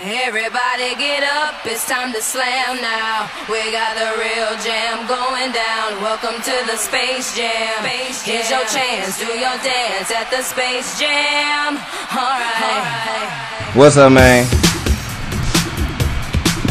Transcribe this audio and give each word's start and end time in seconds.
Everybody 0.00 0.94
get 0.96 1.22
up, 1.22 1.66
it's 1.66 1.86
time 1.86 2.14
to 2.14 2.22
slam 2.22 2.80
now. 2.80 3.30
We 3.50 3.60
got 3.72 3.94
the 3.94 4.18
real 4.18 4.56
jam 4.64 5.06
going 5.06 5.52
down. 5.52 6.00
Welcome 6.00 6.40
to 6.40 6.66
the 6.66 6.78
Space 6.78 7.36
Jam. 7.36 7.84
Here's 7.84 8.48
your 8.48 8.64
chance, 8.64 9.18
do 9.18 9.26
your 9.26 9.58
dance 9.60 10.10
at 10.10 10.30
the 10.30 10.42
Space 10.42 10.98
Jam. 10.98 11.76
Alright. 12.10 13.76
What's 13.76 13.98
up, 13.98 14.12
man? 14.12 14.46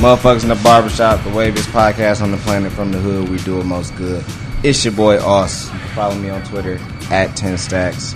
Motherfuckers 0.02 0.42
in 0.42 0.50
the 0.50 0.60
barbershop, 0.64 1.24
the 1.24 1.30
waviest 1.30 1.70
podcast 1.70 2.24
on 2.24 2.32
the 2.32 2.38
planet 2.38 2.72
from 2.72 2.92
the 2.92 2.98
hood. 2.98 3.30
We 3.30 3.38
do 3.38 3.60
it 3.60 3.66
most 3.66 3.96
good. 3.98 4.26
It's 4.64 4.84
your 4.84 4.96
boy 4.96 5.20
Oss. 5.20 5.70
Follow 5.94 6.16
me 6.16 6.32
on 6.32 6.44
Twitter 6.46 6.80
at 7.12 7.36
10 7.38 7.60
Stacks. 7.60 8.16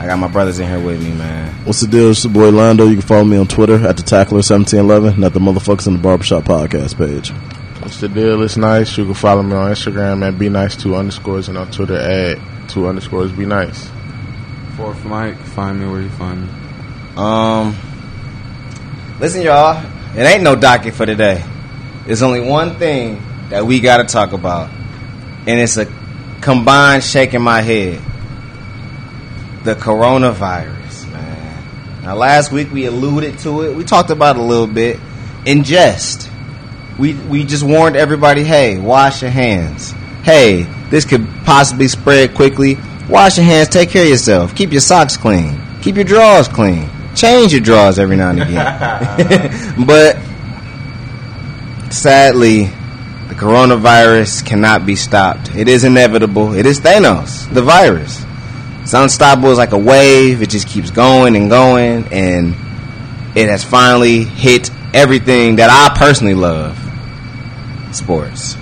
I 0.00 0.06
got 0.06 0.18
my 0.18 0.28
brothers 0.28 0.60
in 0.60 0.68
here 0.68 0.78
with 0.78 1.02
me, 1.02 1.12
man. 1.12 1.52
What's 1.64 1.80
the 1.80 1.88
deal? 1.88 2.10
It's 2.10 2.22
your 2.22 2.32
boy 2.32 2.50
Lando. 2.50 2.86
You 2.86 2.94
can 2.94 3.02
follow 3.02 3.24
me 3.24 3.36
on 3.36 3.48
Twitter 3.48 3.84
at 3.86 3.96
the 3.96 4.04
Tackler1711 4.04 5.14
and 5.14 5.24
at 5.24 5.32
the 5.32 5.40
Motherfuckers 5.40 5.88
in 5.88 5.94
the 5.94 5.98
Barbershop 5.98 6.44
podcast 6.44 6.96
page. 6.96 7.30
What's 7.82 8.00
the 8.00 8.08
deal? 8.08 8.42
It's 8.42 8.56
nice. 8.56 8.96
You 8.96 9.06
can 9.06 9.14
follow 9.14 9.42
me 9.42 9.54
on 9.54 9.72
Instagram 9.72 10.26
at 10.26 10.38
be 10.38 10.48
nice 10.48 10.76
two 10.76 10.94
underscores 10.94 11.48
and 11.48 11.58
on 11.58 11.70
Twitter 11.72 11.96
at 11.96 12.38
two 12.68 12.86
underscores 12.86 13.32
be 13.32 13.44
nice. 13.44 13.90
Fourth 14.76 15.04
Mike, 15.04 15.36
find 15.36 15.80
me 15.80 15.86
where 15.88 16.00
you 16.00 16.10
find 16.10 16.42
me. 16.42 16.48
Um, 17.16 17.76
listen, 19.18 19.42
y'all. 19.42 19.84
It 20.16 20.22
ain't 20.22 20.44
no 20.44 20.54
docket 20.54 20.94
for 20.94 21.06
today. 21.06 21.44
There's 22.06 22.22
only 22.22 22.40
one 22.40 22.78
thing 22.78 23.20
that 23.50 23.66
we 23.66 23.80
got 23.80 23.98
to 23.98 24.04
talk 24.04 24.32
about, 24.32 24.70
and 25.46 25.60
it's 25.60 25.76
a 25.76 25.92
combined 26.40 27.02
shaking 27.02 27.42
my 27.42 27.62
head. 27.62 28.00
The 29.68 29.74
coronavirus, 29.74 31.12
man. 31.12 32.02
Now, 32.02 32.16
last 32.16 32.50
week 32.50 32.72
we 32.72 32.86
alluded 32.86 33.38
to 33.40 33.64
it. 33.64 33.76
We 33.76 33.84
talked 33.84 34.08
about 34.08 34.36
it 34.36 34.38
a 34.40 34.42
little 34.42 34.66
bit 34.66 34.98
in 35.44 35.62
jest. 35.62 36.30
We 36.98 37.12
we 37.12 37.44
just 37.44 37.64
warned 37.64 37.94
everybody, 37.94 38.44
hey, 38.44 38.78
wash 38.78 39.20
your 39.20 39.30
hands. 39.30 39.92
Hey, 40.22 40.62
this 40.88 41.04
could 41.04 41.28
possibly 41.44 41.86
spread 41.86 42.34
quickly. 42.34 42.78
Wash 43.10 43.36
your 43.36 43.44
hands. 43.44 43.68
Take 43.68 43.90
care 43.90 44.04
of 44.04 44.08
yourself. 44.08 44.54
Keep 44.54 44.72
your 44.72 44.80
socks 44.80 45.18
clean. 45.18 45.60
Keep 45.82 45.96
your 45.96 46.06
drawers 46.06 46.48
clean. 46.48 46.88
Change 47.14 47.52
your 47.52 47.60
drawers 47.60 47.98
every 47.98 48.16
now 48.16 48.30
and 48.30 48.40
again. 48.40 49.74
but 49.86 50.16
sadly, 51.92 52.64
the 53.28 53.34
coronavirus 53.34 54.46
cannot 54.46 54.86
be 54.86 54.96
stopped. 54.96 55.54
It 55.54 55.68
is 55.68 55.84
inevitable. 55.84 56.54
It 56.54 56.64
is 56.64 56.80
Thanos, 56.80 57.52
the 57.52 57.60
virus. 57.60 58.24
It's 58.88 58.94
unstoppable. 58.94 59.50
It's 59.50 59.58
like 59.58 59.72
a 59.72 59.78
wave. 59.78 60.40
It 60.40 60.48
just 60.48 60.66
keeps 60.66 60.90
going 60.90 61.36
and 61.36 61.50
going, 61.50 62.06
and 62.10 62.54
it 63.36 63.50
has 63.50 63.62
finally 63.62 64.24
hit 64.24 64.70
everything 64.94 65.56
that 65.56 65.68
I 65.68 65.94
personally 65.98 66.32
love: 66.32 66.74
sports. 67.92 68.54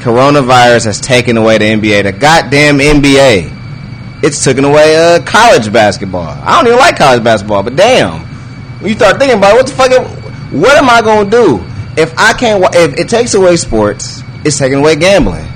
Coronavirus 0.00 0.84
has 0.84 1.00
taken 1.00 1.38
away 1.38 1.56
the 1.56 1.64
NBA. 1.64 2.02
The 2.02 2.12
goddamn 2.12 2.80
NBA. 2.80 4.20
It's 4.22 4.44
taken 4.44 4.64
away 4.64 4.96
uh, 4.96 5.22
college 5.22 5.72
basketball. 5.72 6.28
I 6.28 6.56
don't 6.56 6.66
even 6.66 6.78
like 6.78 6.98
college 6.98 7.24
basketball, 7.24 7.62
but 7.62 7.76
damn, 7.76 8.26
when 8.80 8.90
you 8.90 8.94
start 8.94 9.18
thinking 9.18 9.38
about 9.38 9.54
it, 9.54 9.56
what 9.56 9.66
the 9.66 9.72
fuck? 9.72 10.52
What 10.52 10.76
am 10.76 10.90
I 10.90 11.00
gonna 11.00 11.30
do 11.30 11.64
if 11.96 12.12
I 12.18 12.34
can't? 12.34 12.62
If 12.74 12.98
it 12.98 13.08
takes 13.08 13.32
away 13.32 13.56
sports, 13.56 14.22
it's 14.44 14.58
taking 14.58 14.80
away 14.80 14.96
gambling. 14.96 15.48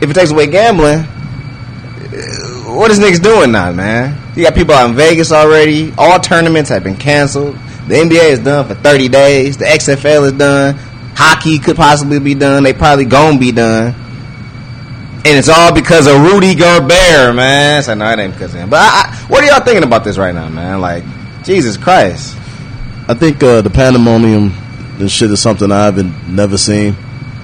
If 0.00 0.10
it 0.10 0.14
takes 0.14 0.30
away 0.30 0.46
gambling, 0.46 1.08
what 2.74 2.90
is 2.90 2.98
niggas 2.98 3.22
doing 3.22 3.52
now, 3.52 3.72
man? 3.72 4.20
You 4.36 4.44
got 4.44 4.54
people 4.54 4.74
out 4.74 4.90
in 4.90 4.96
Vegas 4.96 5.32
already. 5.32 5.92
All 5.96 6.18
tournaments 6.18 6.70
have 6.70 6.84
been 6.84 6.96
canceled. 6.96 7.54
The 7.86 7.94
NBA 7.94 8.30
is 8.30 8.38
done 8.40 8.66
for 8.66 8.74
30 8.74 9.08
days. 9.08 9.56
The 9.56 9.64
XFL 9.64 10.26
is 10.26 10.32
done. 10.32 10.76
Hockey 11.16 11.58
could 11.58 11.76
possibly 11.76 12.18
be 12.18 12.34
done. 12.34 12.62
They 12.62 12.72
probably 12.72 13.04
gonna 13.04 13.38
be 13.38 13.52
done. 13.52 13.94
And 15.26 15.38
it's 15.38 15.48
all 15.48 15.72
because 15.72 16.06
of 16.06 16.20
Rudy 16.20 16.54
Gobert, 16.54 17.34
man. 17.34 17.82
So 17.82 17.94
no, 17.94 18.10
it 18.10 18.18
ain't 18.18 18.34
because 18.34 18.54
of 18.54 18.60
him. 18.60 18.70
But 18.70 18.80
I, 18.80 18.86
I, 18.86 19.16
what 19.28 19.42
are 19.42 19.46
y'all 19.46 19.64
thinking 19.64 19.84
about 19.84 20.04
this 20.04 20.18
right 20.18 20.34
now, 20.34 20.48
man? 20.48 20.80
Like, 20.80 21.04
Jesus 21.44 21.76
Christ. 21.76 22.36
I 23.06 23.14
think 23.14 23.42
uh, 23.42 23.60
the 23.60 23.70
pandemonium, 23.70 24.52
this 24.98 25.12
shit 25.12 25.30
is 25.30 25.40
something 25.40 25.70
I 25.70 25.84
haven't 25.84 26.28
never 26.28 26.58
seen. 26.58 26.96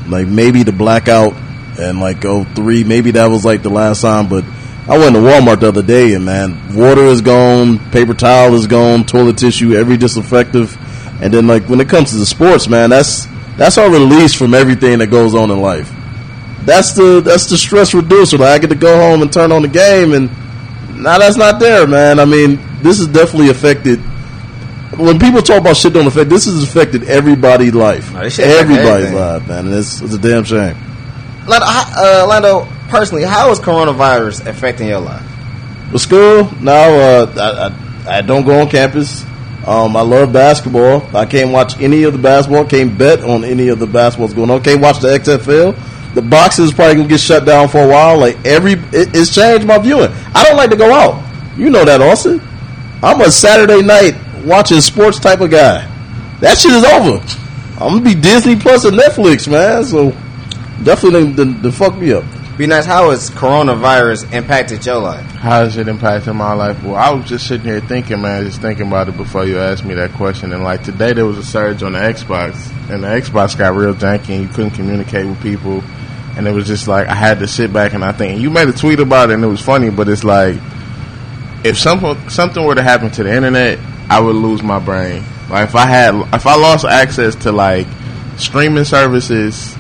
Like 0.09 0.27
maybe 0.27 0.63
the 0.63 0.73
blackout 0.73 1.35
and 1.79 2.01
like 2.01 2.25
oh 2.25 2.45
three, 2.45 2.83
maybe 2.85 3.13
that 3.13 3.27
was 3.27 3.45
like 3.45 3.63
the 3.63 3.71
last 3.71 4.01
time. 4.01 4.29
But 4.29 4.45
I 4.91 4.99
went 4.99 5.15
to 5.15 5.21
Walmart 5.21 5.61
the 5.61 5.69
other 5.69 5.83
day 5.83 6.15
and 6.15 6.25
man, 6.25 6.75
water 6.75 7.05
is 7.05 7.21
gone, 7.21 7.79
paper 7.93 8.13
towel 8.13 8.55
is 8.55 8.67
gone, 8.67 9.05
toilet 9.05 9.39
tissue, 9.39 9.75
every 9.75 9.97
disinfectant. 9.97 10.77
And 11.23 11.33
then 11.33 11.47
like 11.47 11.69
when 11.69 11.81
it 11.81 11.89
comes 11.89 12.11
to 12.11 12.17
the 12.17 12.27
sports, 12.27 12.67
man, 12.69 12.91
that's 12.91 13.27
that's 13.57 13.79
our 13.79 13.89
release 13.91 14.35
from 14.35 14.53
everything 14.55 14.99
that 14.99 15.07
goes 15.09 15.35
on 15.35 15.51
in 15.51 15.61
life. 15.61 15.93
That's 16.65 16.93
the 16.93 17.21
that's 17.25 17.49
the 17.49 17.57
stress 17.57 17.95
reducer. 17.95 18.39
Like 18.39 18.49
I 18.51 18.59
get 18.59 18.71
to 18.71 18.75
go 18.77 18.99
home 18.99 19.23
and 19.23 19.33
turn 19.33 19.53
on 19.53 19.63
the 19.63 19.69
game, 19.69 20.13
and 20.13 20.29
now 21.01 21.19
that's 21.19 21.37
not 21.37 21.61
there, 21.61 21.87
man. 21.87 22.19
I 22.19 22.25
mean, 22.25 22.59
this 22.83 22.99
has 22.99 23.07
definitely 23.07 23.51
affected 23.51 24.01
when 24.97 25.19
people 25.21 25.41
talk 25.41 25.61
about 25.61 25.77
shit 25.77 25.93
don't 25.93 26.07
affect, 26.07 26.29
this 26.31 26.47
has 26.47 26.63
affected 26.65 27.05
everybody's 27.05 27.75
life. 27.75 28.13
No, 28.13 28.23
this 28.25 28.35
shit 28.35 28.47
affect 28.47 28.71
everybody's 28.71 29.13
life, 29.13 29.49
man. 29.49 29.67
And 29.67 29.75
it's, 29.77 30.01
it's 30.01 30.15
a 30.15 30.19
damn 30.19 30.43
shame. 30.45 30.77
Lando, 31.47 31.65
how- 31.67 31.93
uh, 31.97 32.27
Lando, 32.27 32.69
personally, 32.91 33.25
how 33.25 33.51
is 33.51 33.59
coronavirus 33.59 34.47
affecting 34.47 34.89
your 34.89 35.01
life? 35.01 35.27
Well, 35.89 35.99
school, 35.99 36.51
now 36.61 36.91
uh, 36.91 37.73
I, 38.07 38.13
I, 38.13 38.19
I 38.19 38.23
don't 38.23 38.45
go 38.45 38.61
on 38.61 38.69
campus. 38.69 39.25
Um, 39.67 39.97
I 39.97 40.03
love 40.03 40.33
basketball. 40.33 41.05
I 41.15 41.27
can't 41.27 41.53
watch 41.53 41.81
any 41.81 42.03
of 42.05 42.13
the 42.13 42.19
basketball. 42.19 42.65
Can't 42.65 42.97
bet 42.97 43.23
on 43.23 43.45
any 43.45 43.69
of 43.69 43.79
the 43.79 43.87
basketballs 43.87 44.35
going 44.35 44.51
on. 44.51 44.63
Can't 44.63 44.81
watch 44.81 45.01
the 45.01 45.09
XFL. 45.09 46.15
The 46.15 46.23
boxes 46.23 46.71
is 46.71 46.75
probably 46.75 46.97
gonna 46.97 47.09
get 47.09 47.21
shut 47.21 47.45
down 47.45 47.69
for 47.69 47.79
a 47.79 47.89
while. 47.89 48.19
Like 48.19 48.45
every, 48.45 48.73
it, 48.73 49.15
it's 49.15 49.35
changed 49.35 49.67
my 49.67 49.79
viewing. 49.79 50.11
I 50.35 50.45
don't 50.45 50.57
like 50.57 50.71
to 50.71 50.77
go 50.77 50.93
out. 50.93 51.23
You 51.57 51.71
know 51.71 51.85
that, 51.85 52.01
Austin. 52.01 52.41
I'm 53.03 53.21
a 53.21 53.31
Saturday 53.31 53.83
night 53.83 54.15
watching 54.45 54.81
sports 54.81 55.19
type 55.19 55.41
of 55.41 55.51
guy. 55.51 55.87
That 56.41 56.59
shit 56.59 56.73
is 56.73 56.85
over. 56.85 57.23
I'm 57.83 57.99
gonna 57.99 58.05
be 58.05 58.15
Disney 58.15 58.57
Plus 58.57 58.85
and 58.85 58.97
Netflix, 58.97 59.51
man. 59.51 59.85
So 59.85 60.11
definitely 60.83 61.33
done 61.35 61.71
fuck 61.73 61.97
me 61.97 62.13
up. 62.13 62.25
Be 62.61 62.67
nice. 62.67 62.85
How 62.85 63.09
has 63.09 63.31
coronavirus 63.31 64.35
impacted 64.35 64.85
your 64.85 64.99
life? 64.99 65.25
How 65.31 65.65
has 65.65 65.79
it 65.79 65.89
impacted 65.89 66.35
my 66.35 66.53
life? 66.53 66.83
Well, 66.83 66.95
I 66.95 67.09
was 67.09 67.27
just 67.27 67.49
sitting 67.49 67.65
here 67.65 67.81
thinking, 67.81 68.21
man, 68.21 68.45
just 68.45 68.61
thinking 68.61 68.89
about 68.89 69.09
it 69.09 69.17
before 69.17 69.47
you 69.47 69.59
asked 69.59 69.83
me 69.83 69.95
that 69.95 70.13
question. 70.13 70.53
And 70.53 70.63
like 70.63 70.83
today, 70.83 71.15
there 71.15 71.25
was 71.25 71.39
a 71.39 71.43
surge 71.43 71.83
on 71.83 71.93
the 71.93 72.01
Xbox, 72.01 72.71
and 72.91 73.03
the 73.03 73.09
Xbox 73.09 73.57
got 73.57 73.75
real 73.75 73.95
janky, 73.95 74.35
and 74.35 74.43
you 74.43 74.49
couldn't 74.49 74.73
communicate 74.73 75.25
with 75.25 75.41
people. 75.41 75.83
And 76.37 76.47
it 76.47 76.51
was 76.51 76.67
just 76.67 76.87
like 76.87 77.09
I 77.09 77.15
had 77.15 77.39
to 77.39 77.49
sit 77.49 77.73
back 77.73 77.95
and 77.95 78.05
I 78.05 78.13
think. 78.13 78.35
And 78.35 78.43
you 78.43 78.51
made 78.51 78.69
a 78.69 78.75
tweet 78.75 79.01
about 79.01 79.31
it, 79.31 79.37
and 79.37 79.43
it 79.43 79.47
was 79.47 79.63
funny, 79.63 79.89
but 79.89 80.07
it's 80.11 80.23
like 80.23 80.57
if 81.65 81.79
something 81.79 82.29
something 82.29 82.63
were 82.63 82.75
to 82.75 82.83
happen 82.83 83.11
to 83.13 83.23
the 83.23 83.35
internet, 83.35 83.79
I 84.11 84.21
would 84.21 84.37
lose 84.37 84.63
my 84.63 84.81
brain. 84.81 85.25
Like 85.49 85.71
if 85.71 85.75
I 85.75 85.87
had, 85.87 86.15
if 86.35 86.47
I 86.47 86.57
lost 86.57 86.85
access 86.85 87.37
to 87.37 87.53
like 87.53 87.87
streaming 88.37 88.85
services, 88.85 89.75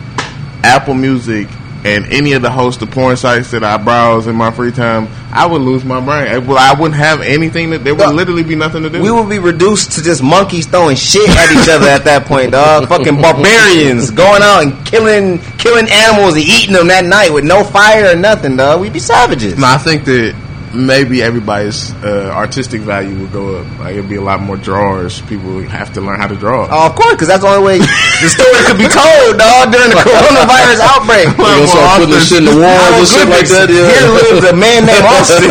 Apple 0.65 0.95
Music, 0.95 1.47
and 1.85 2.05
any 2.07 2.33
of 2.35 2.43
the 2.43 2.51
host 2.51 2.83
of 2.83 2.91
porn 2.91 3.17
sites 3.17 3.51
that 3.53 3.65
I 3.65 3.77
browse 3.79 4.27
in 4.27 4.37
my 4.37 4.51
free 4.51 4.71
time, 4.73 5.09
I 5.33 5.47
would 5.47 5.63
lose 5.63 5.85
my 5.85 6.01
brain. 6.01 6.29
I- 6.31 6.39
Well, 6.39 6.59
I 6.59 6.79
wouldn't 6.79 7.01
have 7.01 7.21
anything 7.23 7.71
that 7.71 7.85
there 7.85 7.95
would 7.95 8.15
literally 8.15 8.43
be 8.43 8.55
nothing 8.55 8.83
to 8.83 8.91
do. 8.91 9.01
We 9.01 9.11
would 9.11 9.29
be 9.29 9.39
reduced 9.39 9.93
to 9.93 10.03
just 10.03 10.23
monkeys 10.23 10.67
throwing 10.67 10.97
shit 10.97 11.29
at 11.31 11.51
each 11.53 11.69
other 11.69 11.89
at 11.89 12.05
that 12.05 12.27
point, 12.27 12.51
dog. 12.53 12.89
Fucking 12.89 13.21
barbarians 13.23 14.11
going 14.11 14.43
out 14.43 14.63
and 14.63 14.85
killing 14.87 15.39
killing 15.59 15.89
animals 15.89 16.35
and 16.35 16.43
eating 16.45 16.75
them 16.75 16.89
that 16.89 17.05
night 17.05 17.33
with 17.33 17.45
no 17.45 17.65
fire 17.65 18.11
or 18.12 18.15
nothing, 18.17 18.57
dog. 18.57 18.81
We'd 18.81 18.93
be 18.93 18.99
savages. 18.99 19.57
No, 19.59 19.67
I 19.67 19.79
think 19.79 20.05
that 20.05 20.35
maybe 20.75 21.22
everybody's 21.22 21.91
uh, 22.04 22.31
artistic 22.34 22.81
value 22.82 23.19
would 23.20 23.32
go 23.32 23.58
up. 23.60 23.66
Like 23.78 23.97
it'd 23.98 24.08
be 24.08 24.16
a 24.16 24.22
lot 24.22 24.41
more 24.41 24.56
drawers. 24.56 25.20
People 25.22 25.55
would 25.58 25.69
have 25.69 25.93
to 25.94 26.00
learn 26.00 26.19
how 26.20 26.28
to 26.28 26.37
draw. 26.37 26.69
Oh, 26.70 26.87
of 26.87 26.94
course, 26.94 27.12
because 27.14 27.28
that's 27.28 27.43
the 27.43 27.49
only 27.50 27.64
way 27.67 27.78
the 27.78 28.28
story 28.31 28.61
could 28.70 28.78
be 28.78 28.87
told, 29.02 29.38
dog, 29.38 29.72
during 29.75 29.90
the 29.90 29.99
coronavirus 30.06 30.81
outbreak. 30.87 31.26
They 31.40 31.56
gonna 31.58 31.67
start 31.67 31.99
putting 31.99 32.14
this 32.14 32.28
shit 32.28 32.38
in 32.38 32.44
the 32.46 32.56
walls 32.56 32.94
and 33.02 33.08
shit 33.11 33.28
like 33.28 33.49
that. 33.50 33.67
Here 33.69 33.82
Yeah. 33.82 34.14
lives 34.14 34.46
a 34.46 34.55
man 34.55 34.87
named 34.87 35.06
Austin. 35.06 35.50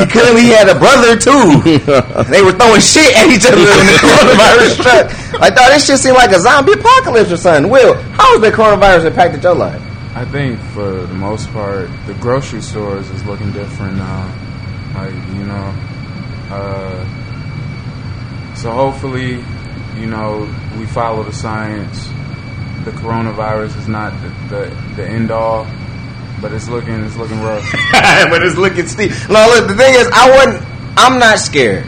he 0.00 0.06
clearly 0.08 0.46
had 0.52 0.68
a 0.72 0.78
brother 0.78 1.16
too. 1.20 1.60
they 2.32 2.40
were 2.40 2.56
throwing 2.56 2.80
shit 2.80 3.12
at 3.16 3.28
each 3.28 3.44
other 3.44 3.60
when 3.60 3.86
the 3.86 3.98
coronavirus 4.00 4.70
struck. 4.80 5.04
I 5.42 5.50
thought 5.52 5.68
this 5.74 5.84
shit 5.86 5.98
seemed 6.00 6.16
like 6.16 6.32
a 6.32 6.40
zombie 6.40 6.72
apocalypse 6.72 7.30
or 7.30 7.36
something. 7.36 7.70
Will, 7.70 7.94
how 8.16 8.32
has 8.32 8.40
the 8.40 8.50
coronavirus 8.50 9.04
impacted 9.12 9.42
your 9.42 9.54
life? 9.54 9.82
I 10.16 10.24
think 10.24 10.58
for 10.72 11.04
the 11.04 11.12
most 11.14 11.52
part, 11.52 11.90
the 12.06 12.14
grocery 12.14 12.62
stores 12.62 13.10
is 13.10 13.22
looking 13.26 13.52
different 13.52 13.98
now. 13.98 14.24
Like 14.96 15.14
you 15.36 15.44
know, 15.44 15.74
uh, 16.50 17.04
so 18.54 18.72
hopefully, 18.72 19.44
you 20.00 20.06
know, 20.06 20.48
we 20.78 20.86
follow 20.86 21.22
the 21.22 21.32
science. 21.32 22.08
The 22.84 22.92
coronavirus 22.92 23.76
is 23.78 23.88
not 23.88 24.12
the 24.22 24.28
the, 24.48 24.94
the 24.96 25.06
end 25.06 25.30
all, 25.30 25.66
but 26.40 26.52
it's 26.52 26.68
looking 26.68 27.04
it's 27.04 27.16
looking 27.16 27.40
rough. 27.42 27.70
but 27.92 28.42
it's 28.42 28.56
looking 28.56 28.86
steep. 28.86 29.10
No, 29.28 29.46
look, 29.54 29.68
the 29.68 29.76
thing 29.76 29.94
is, 29.94 30.08
I 30.12 30.30
wasn't. 30.30 30.66
I'm 30.96 31.18
not 31.18 31.38
scared. 31.38 31.84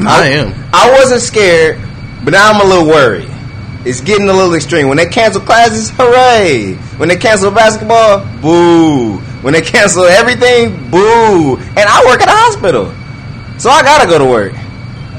I 0.00 0.28
am. 0.28 0.52
I 0.74 0.90
wasn't 0.98 1.22
scared, 1.22 1.80
but 2.22 2.32
now 2.32 2.52
I'm 2.52 2.60
a 2.60 2.68
little 2.68 2.86
worried. 2.86 3.30
It's 3.86 4.00
getting 4.00 4.28
a 4.28 4.32
little 4.32 4.54
extreme. 4.54 4.88
When 4.88 4.96
they 4.96 5.06
cancel 5.06 5.40
classes, 5.40 5.90
hooray! 5.94 6.74
When 6.96 7.08
they 7.08 7.16
cancel 7.16 7.50
basketball, 7.50 8.26
boo! 8.40 9.22
When 9.44 9.52
they 9.52 9.60
cancel 9.60 10.04
everything, 10.04 10.90
boo! 10.90 11.56
And 11.58 11.78
I 11.78 12.02
work 12.06 12.22
at 12.22 12.28
a 12.28 12.32
hospital, 12.32 12.86
so 13.58 13.68
I 13.68 13.82
gotta 13.82 14.08
go 14.08 14.18
to 14.18 14.24
work. 14.24 14.54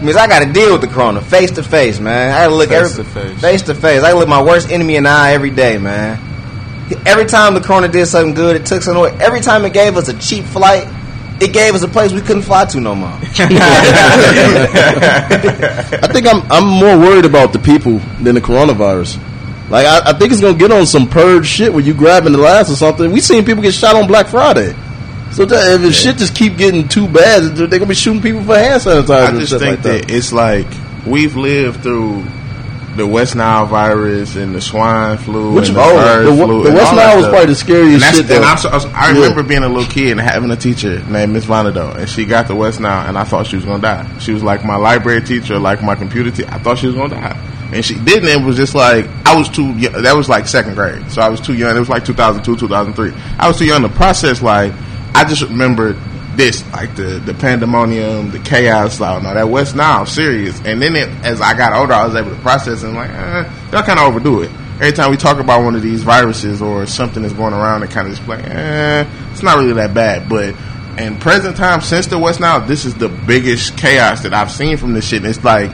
Means 0.02 0.16
I 0.18 0.26
gotta 0.28 0.52
deal 0.52 0.72
with 0.72 0.82
the 0.82 0.88
corona 0.88 1.22
face 1.22 1.52
to 1.52 1.62
face, 1.64 2.00
man. 2.00 2.34
I 2.34 2.46
gotta 2.46 2.56
look 2.56 2.70
Face 2.70 2.98
every, 2.98 3.04
to 3.04 3.10
face. 3.12 3.40
face 3.40 3.62
to 3.62 3.76
face. 3.76 4.02
I 4.04 4.14
look 4.14 4.28
my 4.28 4.42
worst 4.42 4.72
enemy 4.72 4.96
in 4.96 5.04
the 5.04 5.10
eye 5.10 5.34
every 5.34 5.52
day, 5.52 5.78
man. 5.78 6.20
Every 7.06 7.26
time 7.26 7.54
the 7.54 7.62
corona 7.62 7.88
did 7.88 8.08
something 8.08 8.34
good, 8.34 8.56
it 8.56 8.66
took 8.66 8.82
something 8.82 9.00
away. 9.00 9.16
Every 9.22 9.42
time 9.42 9.64
it 9.64 9.74
gave 9.74 9.96
us 9.96 10.08
a 10.08 10.18
cheap 10.20 10.44
flight, 10.46 10.88
it 11.40 11.54
gave 11.54 11.76
us 11.76 11.84
a 11.84 11.88
place 11.88 12.12
we 12.12 12.22
couldn't 12.22 12.42
fly 12.44 12.66
to 12.66 12.80
no 12.80 12.96
more. 12.96 13.10
I 16.02 16.08
think 16.12 16.26
I'm 16.28 16.42
I'm 16.52 16.66
more 16.66 16.98
worried 16.98 17.26
about 17.26 17.54
the 17.54 17.60
people 17.60 18.00
than 18.24 18.34
the 18.36 18.42
coronavirus. 18.42 19.20
Like 19.70 19.86
I, 19.88 20.12
I 20.12 20.14
think 20.14 20.32
it's 20.32 20.42
gonna 20.42 20.58
get 20.58 20.72
on 20.72 20.86
some 20.86 21.08
purge 21.10 21.48
shit 21.48 21.74
where 21.74 21.84
you 21.84 21.94
grabbing 21.94 22.34
the 22.34 22.38
last 22.40 22.70
or 22.70 22.76
something. 22.76 23.12
We 23.12 23.20
seen 23.22 23.44
people 23.46 23.64
get 23.64 23.74
shot 23.74 23.96
on 23.96 24.08
Black 24.08 24.28
Friday. 24.28 24.76
So 25.32 25.44
that, 25.46 25.74
if 25.76 25.82
the 25.82 25.92
shit 25.92 26.18
just 26.18 26.36
keep 26.36 26.56
getting 26.56 26.88
too 26.88 27.08
bad, 27.08 27.56
they're 27.56 27.68
gonna 27.68 27.86
be 27.88 27.96
shooting 27.96 28.22
people 28.22 28.44
for 28.44 28.56
hand 28.58 28.82
sanitizer. 28.82 29.36
I 29.36 29.40
just 29.40 29.52
think 29.54 29.64
like 29.64 29.82
that. 29.82 30.12
it's 30.12 30.32
like 30.32 30.68
we've 31.06 31.36
lived 31.36 31.82
through 31.84 32.24
the 32.96 33.06
West 33.06 33.36
Nile 33.36 33.66
virus 33.66 34.38
and 34.38 34.56
the 34.56 34.62
swine 34.62 35.18
flu 35.18 35.52
Which 35.54 35.68
and 35.68 35.76
the 35.76 35.82
oh, 35.84 35.96
bird 35.96 36.26
the, 36.28 36.46
flu. 36.46 36.64
the 36.64 36.72
West 36.72 36.96
Nile 36.96 37.18
was 37.18 37.28
probably 37.28 37.48
the 37.48 37.56
scariest 37.56 38.06
And, 38.06 38.16
shit. 38.16 38.32
and 38.32 38.44
though. 38.44 38.48
I'm 38.48 38.58
so, 38.58 38.70
I, 38.70 38.78
I 38.78 39.12
Yeah. 39.12 39.16
remember 39.20 39.44
being 39.44 39.64
a 39.64 39.68
little 39.68 39.92
kid 39.92 40.12
and 40.12 40.22
having 40.22 40.50
a 40.52 40.56
teacher 40.56 41.04
named 41.10 41.34
Miss 41.34 41.46
Vonado, 41.46 41.94
and 41.98 42.08
she 42.08 42.24
got 42.24 42.48
the 42.48 42.56
West 42.56 42.80
Nile, 42.80 43.10
and 43.10 43.18
I 43.18 43.26
thought 43.26 43.48
she 43.48 43.58
was 43.58 43.66
gonna 43.66 43.82
die. 43.82 44.20
She 44.20 44.32
was 44.32 44.44
like 44.44 44.64
my 44.64 44.78
library 44.78 45.22
teacher, 45.24 45.60
like 45.60 45.84
my 45.84 45.96
computer 45.96 46.32
teacher. 46.32 46.48
I 46.50 46.60
thought 46.60 46.78
she 46.78 46.88
was 46.88 46.96
gonna 46.96 47.10
die, 47.16 47.38
and 47.74 47.84
she 47.84 47.96
didn't. 47.96 48.30
It 48.30 48.44
was 48.44 48.56
just 48.56 48.76
like 48.76 49.08
I 49.26 49.36
was 49.36 49.50
too. 49.50 49.72
young. 49.78 50.04
That 50.04 50.16
was 50.16 50.30
like 50.30 50.48
second 50.48 50.76
grade, 50.76 51.12
so 51.12 51.22
I 51.22 51.30
was 51.30 51.42
too 51.42 51.54
young. 51.54 51.76
It 51.76 51.80
was 51.80 51.90
like 51.90 52.06
2002, 52.06 52.58
2003. 52.58 53.14
I 53.38 53.48
was 53.48 53.58
too 53.58 53.66
young 53.66 53.82
to 53.82 53.90
process. 53.90 54.42
Like 54.42 54.74
I 55.14 55.24
just 55.24 55.44
remembered 55.44 55.98
this, 56.36 56.66
like 56.72 56.96
the 56.96 57.20
the 57.26 57.34
pandemonium, 57.34 58.32
the 58.32 58.40
chaos. 58.40 59.00
Like, 59.00 59.24
no, 59.24 59.34
that 59.34 59.50
West 59.50 59.76
Nile, 59.76 60.06
serious. 60.06 60.60
And 60.66 60.82
then 60.82 60.96
it, 60.96 61.10
as 61.26 61.42
I 61.42 61.56
got 61.56 61.74
older, 61.74 61.94
I 61.94 62.06
was 62.06 62.16
able 62.16 62.32
to 62.32 62.42
process 62.42 62.84
and 62.84 62.94
like, 62.94 63.10
eh, 63.10 63.52
y'all 63.72 63.84
kind 63.84 64.00
of 64.00 64.08
overdo 64.08 64.42
it. 64.42 64.52
Every 64.76 64.92
time 64.92 65.10
we 65.10 65.18
talk 65.18 65.40
about 65.40 65.64
one 65.64 65.76
of 65.76 65.82
these 65.82 66.04
viruses 66.04 66.62
or 66.62 66.86
something 66.86 67.24
that's 67.24 67.34
going 67.34 67.54
around, 67.54 67.84
it 67.84 67.92
kind 67.92 68.10
of 68.10 68.16
just 68.16 68.28
like, 68.28 68.44
eh, 68.44 69.10
it's 69.32 69.42
not 69.42 69.58
really 69.58 69.74
that 69.74 69.94
bad. 69.94 70.28
But 70.28 70.54
in 70.98 71.18
present 71.18 71.56
time, 71.56 71.82
since 71.82 72.08
the 72.08 72.20
West 72.20 72.42
Nile, 72.42 72.60
this 72.60 72.84
is 72.84 72.94
the 72.94 73.08
biggest 73.08 73.78
chaos 73.78 74.22
that 74.24 74.34
I've 74.34 74.52
seen 74.52 74.76
from 74.76 74.94
this 74.94 75.08
shit. 75.08 75.22
And 75.22 75.28
it's 75.28 75.44
like, 75.44 75.72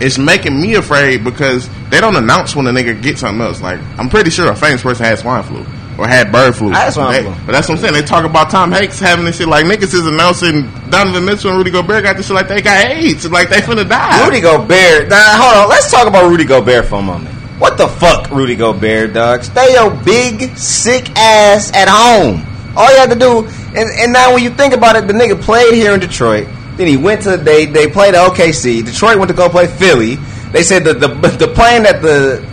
it's 0.00 0.18
making 0.18 0.60
me 0.60 0.74
afraid 0.74 1.22
because 1.24 1.68
they 1.90 2.00
don't 2.00 2.16
announce 2.16 2.54
when 2.56 2.66
a 2.66 2.70
nigga 2.70 3.00
gets 3.00 3.20
something 3.20 3.40
else. 3.44 3.60
Like, 3.60 3.80
I'm 3.98 4.08
pretty 4.08 4.30
sure 4.30 4.50
a 4.50 4.56
famous 4.56 4.82
person 4.82 5.04
had 5.04 5.18
swine 5.18 5.42
flu 5.44 5.64
or 5.96 6.08
had 6.08 6.32
bird 6.32 6.56
flu. 6.56 6.72
I 6.72 6.76
had 6.78 6.92
swine 6.92 7.12
They- 7.12 7.22
flu. 7.22 7.34
But 7.46 7.52
that's 7.52 7.68
what 7.68 7.76
I'm 7.76 7.80
saying. 7.80 7.94
They 7.94 8.02
talk 8.02 8.24
about 8.24 8.50
Tom 8.50 8.72
Hanks 8.72 8.98
having 8.98 9.24
this 9.24 9.36
shit. 9.38 9.46
Like, 9.48 9.64
niggas 9.66 9.94
is 9.94 10.06
announcing 10.06 10.68
Donovan 10.90 11.24
Mitchell 11.24 11.50
and 11.50 11.58
Rudy 11.58 11.70
Gobert 11.70 12.02
got 12.02 12.16
this 12.16 12.26
shit 12.26 12.34
like 12.34 12.48
they 12.48 12.60
got 12.62 12.84
AIDS. 12.90 13.30
Like, 13.30 13.48
they 13.50 13.58
finna 13.58 13.88
die. 13.88 14.24
Rudy 14.24 14.40
Gobert. 14.40 15.08
Now, 15.08 15.40
hold 15.40 15.64
on. 15.64 15.68
Let's 15.68 15.90
talk 15.90 16.08
about 16.08 16.28
Rudy 16.28 16.44
Gobert 16.44 16.86
for 16.86 16.96
a 16.98 17.02
moment. 17.02 17.32
What 17.60 17.78
the 17.78 17.86
fuck, 17.86 18.30
Rudy 18.32 18.56
Gobert, 18.56 19.12
dog? 19.12 19.44
Stay 19.44 19.74
your 19.74 19.90
big, 19.90 20.56
sick 20.56 21.08
ass 21.16 21.72
at 21.72 21.86
home. 21.88 22.44
All 22.76 22.90
you 22.92 22.98
have 22.98 23.10
to 23.10 23.14
do, 23.14 23.46
and, 23.78 23.88
and 24.00 24.12
now 24.12 24.34
when 24.34 24.42
you 24.42 24.50
think 24.50 24.74
about 24.74 24.96
it, 24.96 25.06
the 25.06 25.12
nigga 25.12 25.40
played 25.40 25.72
here 25.74 25.94
in 25.94 26.00
Detroit. 26.00 26.48
Then 26.76 26.86
he 26.86 26.96
went 26.96 27.22
to 27.22 27.36
they 27.36 27.66
they 27.66 27.86
played 27.88 28.14
OKC. 28.14 28.84
Detroit 28.84 29.18
went 29.18 29.28
to 29.28 29.34
go 29.36 29.48
play 29.48 29.66
Philly. 29.66 30.16
They 30.52 30.62
said 30.62 30.84
that 30.84 31.00
the 31.00 31.08
the 31.08 31.48
plane 31.48 31.84
that 31.84 32.02
the 32.02 32.44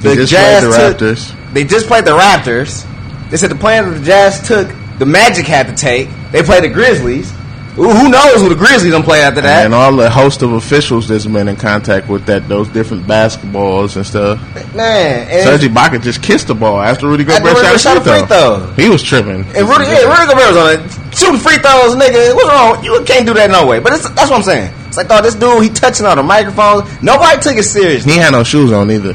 the 0.00 0.08
They 0.10 0.14
just 0.16 0.32
Jazz 0.32 0.62
the 0.64 0.70
took- 0.70 0.98
Raptors. 0.98 1.52
They 1.52 1.64
just 1.64 1.86
played 1.86 2.04
the 2.04 2.10
Raptors. 2.18 2.84
They 3.30 3.36
said 3.36 3.50
the 3.50 3.54
plan 3.56 3.88
that 3.90 3.98
the 3.98 4.04
Jazz 4.04 4.46
took, 4.46 4.68
the 4.98 5.06
Magic 5.06 5.46
had 5.46 5.66
to 5.68 5.74
take. 5.74 6.08
They 6.32 6.42
played 6.42 6.64
the 6.64 6.68
Grizzlies. 6.68 7.32
Who 7.76 8.08
knows 8.08 8.40
who 8.40 8.48
the 8.48 8.54
Grizzlies 8.54 8.90
gonna 8.90 9.04
play 9.04 9.20
after 9.20 9.42
that? 9.42 9.66
and 9.66 9.74
all 9.74 9.94
the 9.94 10.08
host 10.08 10.40
of 10.40 10.52
officials 10.52 11.08
that's 11.08 11.26
been 11.26 11.46
in 11.46 11.56
contact 11.56 12.08
with 12.08 12.24
that 12.26 12.48
those 12.48 12.68
different 12.68 13.04
basketballs 13.06 13.96
and 13.96 14.06
stuff. 14.06 14.40
Man, 14.74 15.28
and 15.28 15.42
Serge 15.44 15.70
Ibaka 15.70 16.02
just 16.02 16.22
kissed 16.22 16.48
the 16.48 16.54
ball 16.54 16.80
after 16.80 17.06
Rudy 17.06 17.24
After 17.24 17.44
Gobert 17.44 17.62
Rudy 17.64 17.78
shot 17.78 17.98
a 17.98 18.00
free 18.00 18.26
throw. 18.26 18.72
He 18.76 18.88
was 18.88 19.02
tripping. 19.02 19.44
And 19.54 19.68
Rudy, 19.68 19.84
yeah, 19.84 20.08
Rudy 20.08 20.26
Gobert 20.26 20.48
was 20.48 20.56
on 20.56 20.68
it. 20.72 21.14
Shooting 21.14 21.40
free 21.40 21.58
throws, 21.58 21.94
nigga. 21.94 22.34
What's 22.34 22.48
wrong? 22.48 22.82
You 22.82 23.04
can't 23.04 23.26
do 23.26 23.34
that 23.34 23.50
no 23.50 23.66
way. 23.66 23.78
But 23.80 23.92
it's, 23.92 24.08
that's 24.10 24.30
what 24.30 24.38
I'm 24.38 24.42
saying. 24.42 24.72
It's 24.88 24.96
like, 24.96 25.06
oh, 25.10 25.20
this 25.20 25.34
dude, 25.34 25.62
he 25.62 25.68
touching 25.68 26.06
on 26.06 26.16
the 26.16 26.22
microphone. 26.22 26.88
Nobody 27.02 27.40
took 27.42 27.56
it 27.56 27.64
seriously. 27.64 28.12
He 28.12 28.18
had 28.18 28.32
no 28.32 28.42
shoes 28.42 28.72
on 28.72 28.90
either. 28.90 29.14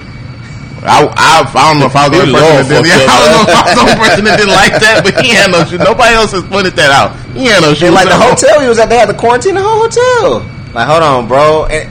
I, 0.84 1.06
I, 1.06 1.46
I 1.46 1.72
don't 1.72 1.80
know 1.80 1.86
if 1.86 1.96
I 1.96 2.10
was 2.10 2.18
the 2.18 2.26
He 2.26 2.34
only 2.34 2.42
person 2.42 2.74
that 2.74 2.82
did. 2.82 2.90
Yeah, 2.90 3.06
I 3.14 3.18
don't 3.22 3.32
know 3.32 3.46
if 3.46 3.54
I 3.54 3.62
was 3.62 3.74
the 3.76 3.82
only 3.86 3.98
person 4.02 4.24
that 4.26 4.36
didn't 4.42 4.58
like 4.58 4.74
that, 4.82 4.96
but 5.06 5.14
he 5.22 5.30
had 5.30 5.52
no 5.54 5.62
shoes. 5.66 5.80
Nobody 5.80 6.14
else 6.16 6.32
has 6.34 6.44
pointed 6.50 6.74
that 6.78 6.90
out. 6.90 7.14
He 7.38 7.46
had 7.46 7.62
no 7.62 7.74
shoes. 7.78 7.84
And 7.90 7.96
like 7.96 8.10
the 8.10 8.18
hotel 8.18 8.62
he 8.62 8.68
was 8.68 8.80
at, 8.80 8.90
they 8.90 8.98
had 8.98 9.10
to 9.10 9.18
quarantine 9.18 9.56
the 9.56 9.62
whole 9.62 9.86
hotel. 9.86 10.42
Like, 10.74 10.88
hold 10.90 11.04
on, 11.04 11.28
bro. 11.28 11.66
And, 11.70 11.86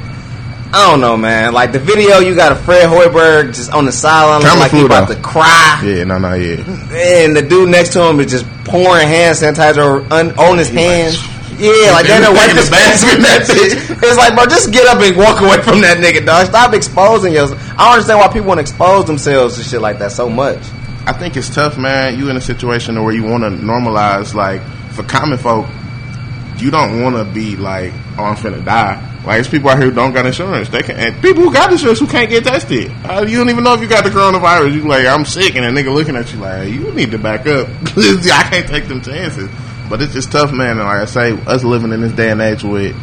I 0.75 0.89
don't 0.91 1.01
know, 1.01 1.17
man. 1.17 1.53
Like 1.53 1.73
the 1.73 1.79
video, 1.81 2.19
you 2.19 2.35
got 2.35 2.53
a 2.53 2.57
Fred 2.57 2.87
Hoiberg 2.89 3.55
just 3.55 3.71
on 3.73 3.85
the 3.87 3.93
sideline, 3.93 4.43
like 4.59 4.71
he 4.71 4.85
about 4.87 5.09
though. 5.09 5.15
to 5.15 5.21
cry, 5.21 5.83
Yeah, 5.85 6.05
no, 6.05 6.19
no, 6.19 6.35
yeah. 6.35 6.63
and 6.95 7.35
the 7.35 7.43
dude 7.43 7.69
next 7.71 7.93
to 7.95 8.03
him 8.09 8.21
is 8.21 8.31
just 8.31 8.47
pouring 8.65 9.07
hand 9.09 9.37
sanitizer 9.37 10.09
on, 10.13 10.31
on 10.39 10.59
his 10.59 10.71
hands. 10.71 11.19
Yeah, 11.61 11.93
like 11.93 12.07
they're 12.07 12.25
in 12.25 12.35
wipe 12.35 12.51
the 12.51 12.57
his 12.57 12.71
face 12.71 13.05
with 13.05 13.21
that 13.21 13.45
shit. 13.45 14.01
It's 14.03 14.17
like, 14.17 14.35
bro, 14.35 14.47
just 14.47 14.73
get 14.73 14.87
up 14.87 15.03
and 15.03 15.17
walk 15.17 15.41
away 15.41 15.61
from 15.63 15.83
that 15.83 15.99
nigga, 15.99 16.25
dog. 16.25 16.47
Stop 16.47 16.73
exposing 16.73 17.35
yourself. 17.35 17.61
I 17.79 17.85
don't 17.85 17.93
understand 17.93 18.19
why 18.19 18.29
people 18.29 18.49
want 18.49 18.59
to 18.59 18.63
expose 18.63 19.05
themselves 19.05 19.57
to 19.57 19.63
shit 19.63 19.81
like 19.81 19.99
that 19.99 20.13
so 20.13 20.29
much. 20.29 20.59
I 21.07 21.13
think 21.13 21.37
it's 21.37 21.53
tough, 21.53 21.77
man. 21.77 22.19
You 22.19 22.31
in 22.31 22.37
a 22.37 22.41
situation 22.41 23.03
where 23.03 23.13
you 23.13 23.25
want 23.25 23.43
to 23.45 23.51
normalize, 23.51 24.35
like, 24.35 24.63
for 24.93 25.03
common 25.03 25.39
folk, 25.39 25.67
you 26.57 26.71
don't 26.71 27.03
want 27.03 27.17
to 27.17 27.25
be 27.25 27.57
like, 27.57 27.93
oh, 28.19 28.25
I'm 28.25 28.37
finna 28.37 28.65
die. 28.65 29.07
Like, 29.25 29.41
it's 29.41 29.49
people 29.49 29.69
out 29.69 29.79
here 29.79 29.91
who 29.91 29.95
don't 29.95 30.13
got 30.13 30.25
insurance. 30.27 30.69
They 30.69 30.83
can, 30.83 30.97
and 30.97 31.23
people 31.23 31.43
who 31.43 31.53
got 31.53 31.71
insurance 31.71 31.99
who 32.01 32.07
can't 32.07 32.31
get 32.31 32.45
tested. 32.45 32.91
Uh, 33.05 33.25
you 33.27 33.37
don't 33.37 33.51
even 33.51 33.65
know 33.65 33.75
if 33.75 33.81
you 33.81 33.89
got 33.89 34.05
the 34.05 34.11
coronavirus. 34.11 34.73
You 34.75 34.89
like, 34.89 35.07
I'm 35.07 35.25
sick, 35.25 35.57
and 35.57 35.65
a 35.65 35.71
nigga 35.71 35.93
looking 35.95 36.17
at 36.17 36.33
you 36.33 36.39
like, 36.39 36.69
you 36.69 36.91
need 36.93 37.11
to 37.11 37.19
back 37.19 37.47
up. 37.47 37.69
I 37.97 38.49
can't 38.51 38.69
take 38.69 38.89
them 38.89 39.03
chances. 39.03 39.51
But 39.91 40.01
it's 40.01 40.15
just 40.15 40.33
tough, 40.33 40.53
man. 40.53 40.79
And 40.79 40.87
like 40.87 41.01
I 41.01 41.05
say, 41.05 41.33
us 41.47 41.65
living 41.65 41.93
in 41.93 42.01
this 42.01 42.13
day 42.13 42.31
and 42.31 42.41
age 42.41 42.63
with 42.63 42.97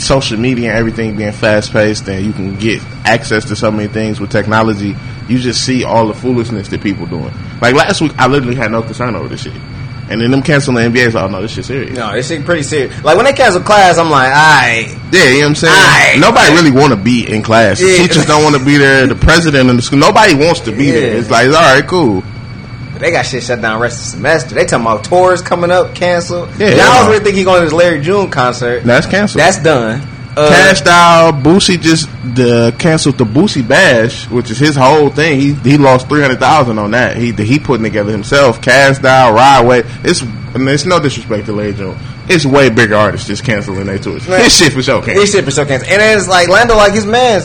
social 0.00 0.38
media 0.38 0.70
and 0.70 0.78
everything 0.78 1.16
being 1.16 1.32
fast 1.32 1.72
paced, 1.72 2.08
and 2.08 2.24
you 2.24 2.32
can 2.32 2.56
get 2.58 2.80
access 3.04 3.44
to 3.46 3.56
so 3.56 3.70
many 3.70 3.88
things 3.88 4.18
with 4.20 4.30
technology. 4.30 4.94
You 5.28 5.38
just 5.38 5.64
see 5.66 5.84
all 5.84 6.06
the 6.08 6.14
foolishness 6.14 6.68
that 6.68 6.80
people 6.82 7.06
doing. 7.06 7.32
Like 7.60 7.74
last 7.74 8.00
week, 8.00 8.12
I 8.16 8.26
literally 8.28 8.54
had 8.56 8.70
no 8.70 8.80
concern 8.82 9.14
over 9.16 9.28
this 9.28 9.42
shit, 9.42 9.52
and 10.08 10.20
then 10.20 10.30
them 10.30 10.42
canceling 10.42 10.76
the 10.92 10.98
NBA. 11.00 11.12
So, 11.12 11.20
oh 11.20 11.26
no, 11.28 11.42
this 11.42 11.52
shit 11.52 11.64
serious. 11.66 11.96
No, 11.96 12.12
this 12.12 12.28
shit 12.28 12.44
pretty 12.44 12.62
serious. 12.62 13.02
Like 13.04 13.16
when 13.16 13.26
they 13.26 13.32
cancel 13.32 13.60
class, 13.60 13.98
I'm 13.98 14.08
like, 14.10 14.30
alright. 14.30 14.88
Yeah, 15.12 15.24
you 15.24 15.30
know 15.34 15.38
what 15.40 15.46
I'm 15.48 15.54
saying? 15.56 15.74
Aight. 15.74 16.20
Nobody 16.20 16.54
really 16.54 16.70
want 16.70 16.92
to 16.94 16.96
be 16.96 17.28
in 17.30 17.42
class. 17.42 17.80
Yeah. 17.82 17.96
Teachers 17.96 18.24
don't 18.26 18.42
want 18.42 18.56
to 18.56 18.64
be 18.64 18.76
there. 18.78 19.06
The 19.06 19.14
president 19.16 19.68
of 19.68 19.76
the 19.76 19.82
school, 19.82 19.98
nobody 19.98 20.34
wants 20.34 20.60
to 20.60 20.72
be 20.72 20.86
Yeah. 20.86 20.92
there. 20.92 21.16
It's 21.18 21.30
like, 21.30 21.46
all 21.48 21.52
right, 21.52 21.86
cool. 21.86 22.22
They 23.00 23.10
got 23.10 23.22
shit 23.26 23.42
shut 23.42 23.60
down 23.60 23.80
rest 23.80 23.98
of 23.98 24.04
the 24.04 24.10
semester. 24.10 24.54
They 24.54 24.66
talking 24.66 24.84
about 24.86 25.04
tours 25.04 25.42
coming 25.42 25.70
up, 25.70 25.94
canceled. 25.94 26.50
Yeah, 26.58 26.68
Y'all 26.68 26.76
yeah. 26.76 27.08
really 27.08 27.24
think 27.24 27.36
he 27.36 27.44
going 27.44 27.60
to 27.60 27.64
this 27.64 27.72
Larry 27.72 28.00
June 28.00 28.30
concert? 28.30 28.84
That's 28.84 29.06
canceled. 29.06 29.40
That's 29.40 29.62
done. 29.62 30.06
Uh, 30.36 30.48
Cash 30.48 30.82
Doll, 30.82 31.32
Boosie 31.32 31.80
just 31.80 32.06
the 32.36 32.72
canceled 32.78 33.18
the 33.18 33.24
Boosie 33.24 33.66
Bash, 33.66 34.28
which 34.30 34.48
is 34.50 34.58
his 34.58 34.76
whole 34.76 35.10
thing. 35.10 35.40
He 35.40 35.54
he 35.54 35.76
lost 35.76 36.08
three 36.08 36.20
hundred 36.20 36.38
thousand 36.38 36.78
on 36.78 36.92
that. 36.92 37.16
He 37.16 37.32
he 37.32 37.58
putting 37.58 37.82
together 37.82 38.12
himself. 38.12 38.62
Cash 38.62 38.98
Doll, 38.98 39.32
Ride 39.32 39.66
Way. 39.66 39.82
It's 40.04 40.22
and 40.22 40.68
it's 40.68 40.84
no 40.86 41.00
disrespect 41.00 41.46
to 41.46 41.52
Larry 41.52 41.74
June. 41.74 41.98
It's 42.28 42.46
way 42.46 42.70
bigger 42.70 42.94
artists 42.94 43.26
just 43.26 43.44
canceling 43.44 43.86
their 43.86 43.98
tours. 43.98 44.28
Man. 44.28 44.44
His 44.44 44.56
shit 44.56 44.72
for 44.72 44.82
sure 44.82 45.02
canceled. 45.02 45.16
This 45.16 45.32
shit 45.32 45.44
for 45.44 45.50
sure 45.50 45.66
canceled. 45.66 45.90
And 45.90 46.00
then 46.00 46.16
it's 46.16 46.28
like 46.28 46.48
Lando, 46.48 46.76
like 46.76 46.92
his 46.92 47.06
man. 47.06 47.42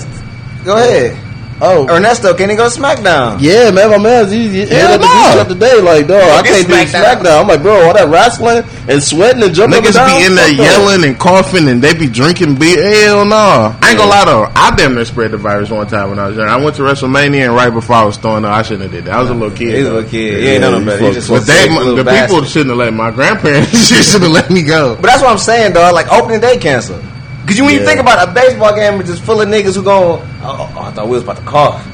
Go 0.63 0.77
ahead. 0.77 1.17
Oh, 1.61 1.87
Ernesto, 1.87 2.33
can 2.33 2.49
he 2.49 2.55
go 2.57 2.67
SmackDown? 2.67 3.37
yeah, 3.39 3.71
man, 3.71 3.89
my 3.89 3.97
man's 3.97 4.29
he, 4.29 4.49
he 4.49 4.65
Hell 4.65 4.91
had 4.91 4.97
to 4.99 5.03
do 5.03 5.07
no. 5.07 5.31
shit 5.39 5.47
today. 5.47 5.81
Like, 5.81 6.07
dog, 6.07 6.21
I 6.21 6.43
can't 6.45 6.67
do 6.67 6.73
SmackDown. 6.73 7.03
SmackDown. 7.23 7.41
I'm 7.41 7.47
like, 7.47 7.61
bro, 7.61 7.87
all 7.87 7.93
that 7.93 8.09
wrestling 8.09 8.63
and 8.89 9.01
sweating 9.01 9.41
and 9.41 9.53
jumping. 9.55 9.79
Niggas 9.79 9.93
down, 9.93 10.19
be 10.19 10.25
in 10.25 10.35
there 10.35 10.47
fuck 10.49 10.57
that. 10.57 10.63
yelling 10.63 11.03
and 11.07 11.17
coughing 11.17 11.67
and 11.69 11.81
they 11.81 11.93
be 11.97 12.07
drinking 12.07 12.55
beer. 12.55 12.75
Hell 12.83 13.25
no. 13.25 13.71
I 13.81 13.89
ain't 13.91 13.97
gonna 13.97 14.09
lie 14.09 14.25
though. 14.25 14.51
I 14.53 14.75
damn 14.75 14.95
near 14.95 15.05
spread 15.05 15.31
the 15.31 15.37
virus 15.37 15.69
one 15.69 15.87
time 15.87 16.09
when 16.09 16.19
I 16.19 16.27
was 16.27 16.35
young. 16.35 16.49
I 16.49 16.57
went 16.57 16.75
to 16.75 16.81
WrestleMania 16.81 17.45
and 17.45 17.55
right 17.55 17.71
before 17.71 17.95
I 17.95 18.03
was 18.03 18.17
throwing 18.17 18.43
up, 18.43 18.51
I 18.51 18.61
shouldn't 18.61 18.83
have 18.83 18.91
did 18.91 19.05
that. 19.05 19.13
I 19.15 19.21
was 19.21 19.29
a 19.29 19.33
little 19.33 19.55
kid. 19.55 19.75
He's 19.75 19.87
a 19.87 19.93
little 19.93 20.09
kid. 20.09 20.43
He 20.43 20.49
ain't 20.49 20.61
know 20.61 20.71
no 20.71 20.79
you 20.79 20.85
better. 20.85 21.13
Just 21.13 21.29
with 21.29 21.39
was 21.39 21.47
But 21.47 21.53
they, 21.53 21.61
sick 21.61 21.71
little 21.71 21.95
the 21.95 22.03
people 22.03 22.43
shouldn't 22.43 22.71
have 22.71 22.77
let 22.79 22.93
my 22.93 23.11
grandparents 23.11 23.87
should 23.87 24.21
have 24.21 24.31
let 24.31 24.49
me 24.51 24.61
go. 24.63 24.95
But 24.95 25.03
that's 25.07 25.21
what 25.21 25.31
I'm 25.31 25.37
saying, 25.37 25.71
dog. 25.71 25.93
Like 25.93 26.11
opening 26.11 26.41
day 26.41 26.57
canceled. 26.57 27.01
Cause 27.45 27.57
you 27.57 27.65
when 27.65 27.73
you 27.75 27.85
think 27.85 27.99
about 27.99 28.27
a 28.27 28.31
baseball 28.33 28.75
game, 28.75 28.99
it's 28.99 29.09
just 29.09 29.23
full 29.23 29.41
of 29.41 29.47
niggas 29.47 29.75
who 29.75 29.83
going. 29.83 30.21
Oh, 30.41 30.71
oh, 30.75 30.81
I 30.81 30.91
thought 30.91 31.05
we 31.05 31.11
was 31.11 31.23
about 31.23 31.37
to 31.37 31.43
cough. 31.43 31.85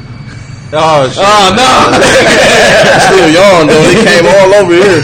Oh 0.73 1.03
shit. 1.09 1.19
Oh 1.19 1.47
no! 1.51 1.71
Still 3.11 3.27
yawn 3.27 3.67
though. 3.67 3.83
They 3.91 3.99
came 3.99 4.25
all 4.25 4.53
over 4.55 4.71
here. 4.71 5.03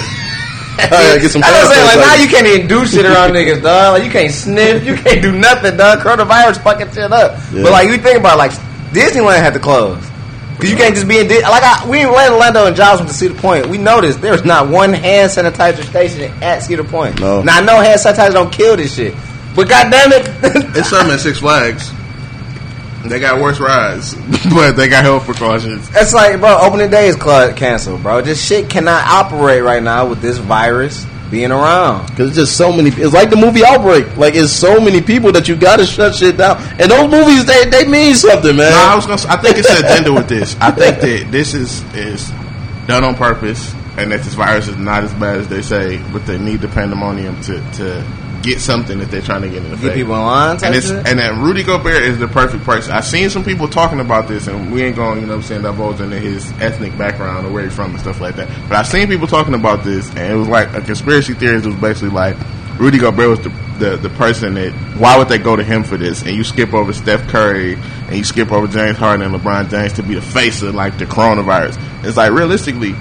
I 0.79 0.89
gotta 0.89 1.19
get 1.19 1.31
some 1.31 1.41
what 1.41 1.51
I'm 1.51 1.67
saying. 1.67 1.85
Like 1.85 1.99
now 1.99 2.15
you 2.15 2.29
can't 2.29 2.47
even 2.47 2.67
do 2.67 2.85
shit 2.85 3.05
around 3.05 3.31
niggas, 3.31 3.61
dog. 3.61 3.99
Like 3.99 4.03
you 4.05 4.11
can't 4.11 4.31
sniff, 4.31 4.85
you 4.85 4.95
can't 4.95 5.21
do 5.21 5.31
nothing, 5.31 5.75
dog. 5.75 5.99
Coronavirus 5.99 6.63
fucking 6.63 6.91
shit 6.93 7.11
up. 7.11 7.39
Yeah. 7.51 7.63
But 7.63 7.71
like 7.71 7.89
you 7.89 7.97
think 7.97 8.19
about 8.19 8.35
it, 8.35 8.37
like 8.37 8.51
Disneyland 8.93 9.39
had 9.39 9.53
to 9.53 9.59
close. 9.59 9.99
Cause 10.57 10.71
you 10.71 10.75
can't 10.75 10.95
just 10.95 11.07
be 11.07 11.19
in 11.19 11.27
Dis- 11.27 11.43
like 11.43 11.61
I, 11.61 11.87
we 11.87 12.05
went 12.07 12.33
in 12.33 12.39
Lando 12.39 12.65
and 12.65 12.75
went 12.75 13.07
to 13.07 13.13
Cedar 13.13 13.35
Point. 13.35 13.67
We 13.67 13.77
noticed 13.77 14.21
there's 14.21 14.43
not 14.43 14.69
one 14.69 14.91
hand 14.91 15.29
sanitizer 15.29 15.83
station 15.83 16.31
at 16.41 16.63
Cedar 16.63 16.83
Point. 16.83 17.19
No. 17.19 17.43
Now 17.43 17.57
I 17.57 17.61
know 17.61 17.79
hand 17.79 17.99
sanitizer 17.99 18.33
don't 18.33 18.51
kill 18.51 18.75
this 18.75 18.95
shit, 18.95 19.13
but 19.57 19.67
goddamn 19.67 20.11
it, 20.13 20.77
It's 20.77 20.89
something 20.89 21.11
at 21.11 21.19
Six 21.19 21.39
Flags. 21.39 21.91
They 23.03 23.19
got 23.19 23.41
worse 23.41 23.59
rides, 23.59 24.13
but 24.53 24.73
they 24.73 24.87
got 24.87 25.03
health 25.03 25.25
precautions. 25.25 25.89
It's 25.95 26.13
like, 26.13 26.39
bro, 26.39 26.59
opening 26.61 26.91
day 26.91 27.07
is 27.07 27.15
canceled, 27.15 28.03
bro. 28.03 28.21
This 28.21 28.45
shit 28.45 28.69
cannot 28.69 29.07
operate 29.07 29.63
right 29.63 29.81
now 29.81 30.07
with 30.07 30.21
this 30.21 30.37
virus 30.37 31.07
being 31.31 31.51
around. 31.51 32.05
Because 32.07 32.29
it's 32.29 32.37
just 32.37 32.55
so 32.55 32.71
many. 32.71 32.89
It's 32.89 33.13
like 33.13 33.31
the 33.31 33.35
movie 33.35 33.65
Outbreak. 33.65 34.15
Like 34.15 34.35
it's 34.35 34.53
so 34.53 34.79
many 34.79 35.01
people 35.01 35.31
that 35.31 35.47
you 35.47 35.55
got 35.55 35.77
to 35.77 35.87
shut 35.87 36.13
shit 36.13 36.37
down. 36.37 36.61
And 36.79 36.91
those 36.91 37.09
movies, 37.09 37.45
they 37.45 37.65
they 37.65 37.87
mean 37.87 38.13
something, 38.13 38.55
man. 38.55 38.71
No, 38.71 38.77
I 38.77 38.95
was 38.95 39.07
gonna. 39.07 39.21
I 39.27 39.37
think 39.37 39.57
it's 39.57 39.69
an 39.71 39.85
agenda 39.85 40.13
with 40.13 40.29
this. 40.29 40.55
I 40.59 40.69
think 40.69 40.99
that 40.99 41.31
this 41.31 41.55
is 41.55 41.81
is 41.95 42.29
done 42.85 43.03
on 43.03 43.15
purpose, 43.15 43.73
and 43.97 44.11
that 44.11 44.21
this 44.21 44.35
virus 44.35 44.67
is 44.67 44.77
not 44.77 45.03
as 45.03 45.13
bad 45.15 45.37
as 45.39 45.47
they 45.47 45.63
say. 45.63 45.97
But 46.13 46.27
they 46.27 46.37
need 46.37 46.61
the 46.61 46.67
pandemonium 46.67 47.41
to 47.43 47.71
to 47.73 48.05
get 48.41 48.59
something 48.61 48.99
that 48.99 49.11
they're 49.11 49.21
trying 49.21 49.41
to 49.41 49.49
get 49.49 49.57
in 49.57 49.63
Get 49.69 49.73
effect. 49.79 49.95
people 49.95 50.13
in 50.15 50.21
line. 50.21 50.57
and 50.63 50.75
it's 50.75 50.89
and 50.89 51.19
then 51.19 51.41
Rudy 51.41 51.63
Gobert 51.63 52.01
is 52.03 52.17
the 52.19 52.27
perfect 52.27 52.63
person. 52.63 52.91
I've 52.93 53.05
seen 53.05 53.29
some 53.29 53.43
people 53.43 53.67
talking 53.67 53.99
about 53.99 54.27
this, 54.27 54.47
and 54.47 54.71
we 54.71 54.83
ain't 54.83 54.95
going, 54.95 55.19
you 55.21 55.25
know, 55.27 55.33
what 55.33 55.43
I'm 55.43 55.43
saying 55.43 55.61
divulge 55.63 55.99
into 56.01 56.19
his 56.19 56.49
ethnic 56.61 56.97
background 56.97 57.45
or 57.47 57.51
where 57.51 57.63
he's 57.63 57.73
from 57.75 57.91
and 57.91 57.99
stuff 57.99 58.19
like 58.21 58.35
that. 58.37 58.47
But 58.69 58.77
I've 58.77 58.87
seen 58.87 59.07
people 59.07 59.27
talking 59.27 59.53
about 59.53 59.83
this, 59.83 60.09
and 60.11 60.33
it 60.33 60.35
was 60.35 60.47
like 60.47 60.73
a 60.73 60.81
conspiracy 60.81 61.33
theory. 61.33 61.57
It 61.57 61.65
was 61.65 61.75
basically 61.75 62.09
like 62.09 62.35
Rudy 62.79 62.97
Gobert 62.99 63.29
was 63.29 63.39
the, 63.41 63.49
the 63.79 63.97
the 63.97 64.09
person 64.09 64.53
that 64.55 64.71
why 64.97 65.17
would 65.17 65.29
they 65.29 65.37
go 65.39 65.55
to 65.55 65.63
him 65.63 65.83
for 65.83 65.97
this? 65.97 66.21
And 66.23 66.31
you 66.35 66.43
skip 66.43 66.73
over 66.73 66.93
Steph 66.93 67.27
Curry, 67.29 67.73
and 67.73 68.15
you 68.15 68.23
skip 68.23 68.51
over 68.51 68.67
James 68.67 68.97
Harden 68.97 69.25
and 69.25 69.35
LeBron 69.35 69.69
James 69.69 69.93
to 69.93 70.03
be 70.03 70.15
the 70.15 70.21
face 70.21 70.61
of 70.61 70.75
like 70.75 70.97
the 70.97 71.05
coronavirus. 71.05 71.77
It's 72.05 72.17
like 72.17 72.31
realistically. 72.31 72.95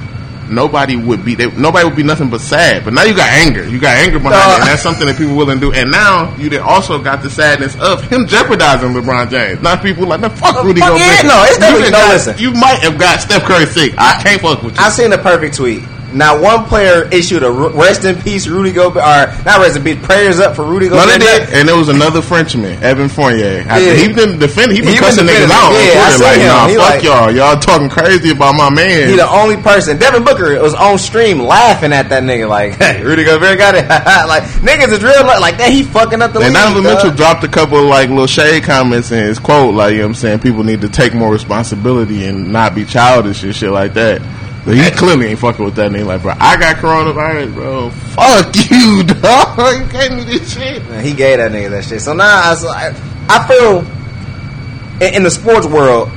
Nobody 0.48 0.96
would 0.96 1.24
be 1.24 1.34
they, 1.34 1.50
nobody 1.52 1.84
would 1.86 1.96
be 1.96 2.02
nothing 2.02 2.30
but 2.30 2.40
sad, 2.40 2.84
but 2.84 2.92
now 2.94 3.02
you 3.04 3.14
got 3.16 3.28
anger. 3.30 3.68
You 3.68 3.78
got 3.80 3.96
anger 3.96 4.18
behind 4.18 4.34
No. 4.34 4.50
it, 4.52 4.54
and 4.54 4.62
uh, 4.62 4.66
that's 4.66 4.82
something 4.82 5.06
that 5.06 5.16
people 5.18 5.34
willing 5.36 5.60
to 5.60 5.66
do. 5.66 5.72
And 5.72 5.90
now 5.90 6.34
you 6.36 6.48
also 6.60 7.02
got 7.02 7.22
the 7.22 7.30
sadness 7.30 7.76
of 7.80 8.02
him 8.10 8.26
jeopardizing 8.26 8.90
LeBron 8.90 9.30
James. 9.30 9.60
Not 9.62 9.82
people 9.82 10.06
like, 10.06 10.20
man, 10.20 10.30
fuck 10.30 10.56
oh, 10.56 10.64
Rudy 10.64 10.80
fuck 10.80 10.90
Gobert. 10.90 11.06
yeah, 11.06 11.22
no, 11.22 11.42
it's 11.44 11.58
you, 11.58 11.90
no, 11.90 11.90
got- 11.90 12.12
listen. 12.12 12.38
you 12.38 12.50
might 12.52 12.78
have 12.80 12.98
got 12.98 13.20
Steph 13.20 13.42
Curry 13.44 13.66
sick. 13.66 13.94
I 13.98 14.20
can't 14.22 14.40
fuck 14.40 14.62
with 14.62 14.76
you. 14.76 14.82
I 14.82 14.88
seen 14.90 15.10
the 15.10 15.18
perfect 15.18 15.56
tweet. 15.56 15.82
Now 16.12 16.40
one 16.40 16.64
player 16.64 17.08
issued 17.12 17.42
a 17.42 17.50
rest 17.50 18.04
in 18.04 18.16
peace 18.22 18.46
Rudy 18.46 18.72
Gobert, 18.72 19.02
or 19.02 19.44
not 19.44 19.58
rest 19.60 19.76
in 19.76 19.82
peace, 19.84 19.98
prayers 20.06 20.38
up 20.38 20.54
for 20.56 20.64
Rudy 20.64 20.88
no, 20.88 20.96
Gobert. 20.96 21.20
they 21.20 21.26
did, 21.26 21.48
and 21.54 21.68
there 21.68 21.76
was 21.76 21.88
another 21.88 22.22
Frenchman, 22.22 22.82
Evan 22.82 23.08
Fournier. 23.08 23.66
I- 23.68 23.78
Yeah. 23.80 23.92
He 23.94 24.08
didn't 24.12 24.38
defend. 24.38 24.72
He 24.72 24.80
been 24.80 24.92
He 24.92 24.98
cussing 24.98 25.24
niggas 25.24 25.48
defending 25.48 25.50
out 25.50 25.72
Yeah, 25.72 26.06
I 26.06 26.16
like, 26.22 26.38
him. 26.40 26.46
nah, 26.48 26.68
He 26.68 26.74
fuck 26.76 26.90
like- 26.94 27.02
y'all. 27.02 27.30
Y'all 27.34 27.58
talking 27.58 27.88
crazy 27.88 28.30
about 28.30 28.54
my 28.54 28.70
man. 28.70 29.08
He 29.10 29.16
the 29.16 29.28
only 29.28 29.56
person. 29.56 29.98
Devin 29.98 30.22
Booker 30.24 30.60
was 30.62 30.74
on 30.74 30.96
stream 30.98 31.40
laughing 31.40 31.92
at 31.92 32.08
that 32.10 32.22
nigga 32.22 32.48
like, 32.48 32.74
hey, 32.78 33.02
Rudy 33.02 33.24
Gobert 33.24 33.58
got 33.58 33.74
it. 33.74 33.88
like 34.28 34.44
niggas 34.62 34.92
is 34.92 35.02
real 35.02 35.24
like 35.26 35.58
that. 35.58 35.70
He 35.70 35.82
fucking 35.82 36.22
up 36.22 36.32
the 36.32 36.40
And. 36.40 36.54
Donovan. 36.54 36.84
Mitchell 36.84 37.10
dropped 37.10 37.42
a 37.44 37.48
couple 37.48 37.78
of 37.78 37.84
like 37.86 38.08
little 38.08 38.26
shade 38.26 38.62
comments 38.62 39.10
in 39.10 39.18
his 39.18 39.38
quote, 39.38 39.74
like 39.74 39.92
you 39.92 39.98
know 39.98 40.04
what 40.04 40.08
I'm 40.10 40.14
saying, 40.14 40.38
people 40.38 40.62
need 40.64 40.80
to 40.82 40.88
take 40.88 41.14
more 41.14 41.30
responsibility 41.32 42.24
and 42.26 42.52
not 42.52 42.74
be 42.74 42.84
childish 42.84 43.42
and 43.42 43.54
shit 43.54 43.70
like 43.70 43.94
that. 43.94 44.22
But 44.66 44.76
he 44.76 44.90
clearly 44.90 45.26
ain't 45.26 45.38
fucking 45.38 45.64
with 45.64 45.76
that 45.76 45.92
nigga. 45.92 46.06
Like, 46.06 46.22
bro, 46.22 46.34
I 46.40 46.56
got 46.56 46.76
coronavirus, 46.76 47.54
bro. 47.54 47.90
Fuck 47.90 48.52
you, 48.68 49.04
dog. 49.22 49.78
You 49.78 49.86
gave 49.92 50.10
me 50.10 50.24
this 50.24 50.52
shit. 50.52 50.82
Man, 50.90 51.04
he 51.04 51.14
gave 51.14 51.38
that 51.38 51.52
nigga 51.52 51.70
that 51.70 51.84
shit. 51.84 52.00
So 52.00 52.14
now 52.14 52.50
I, 52.50 52.54
so 52.56 52.68
I, 52.68 52.92
I 53.28 53.46
feel 53.46 55.06
in, 55.06 55.14
in 55.14 55.22
the 55.22 55.30
sports 55.30 55.68
world. 55.68 56.08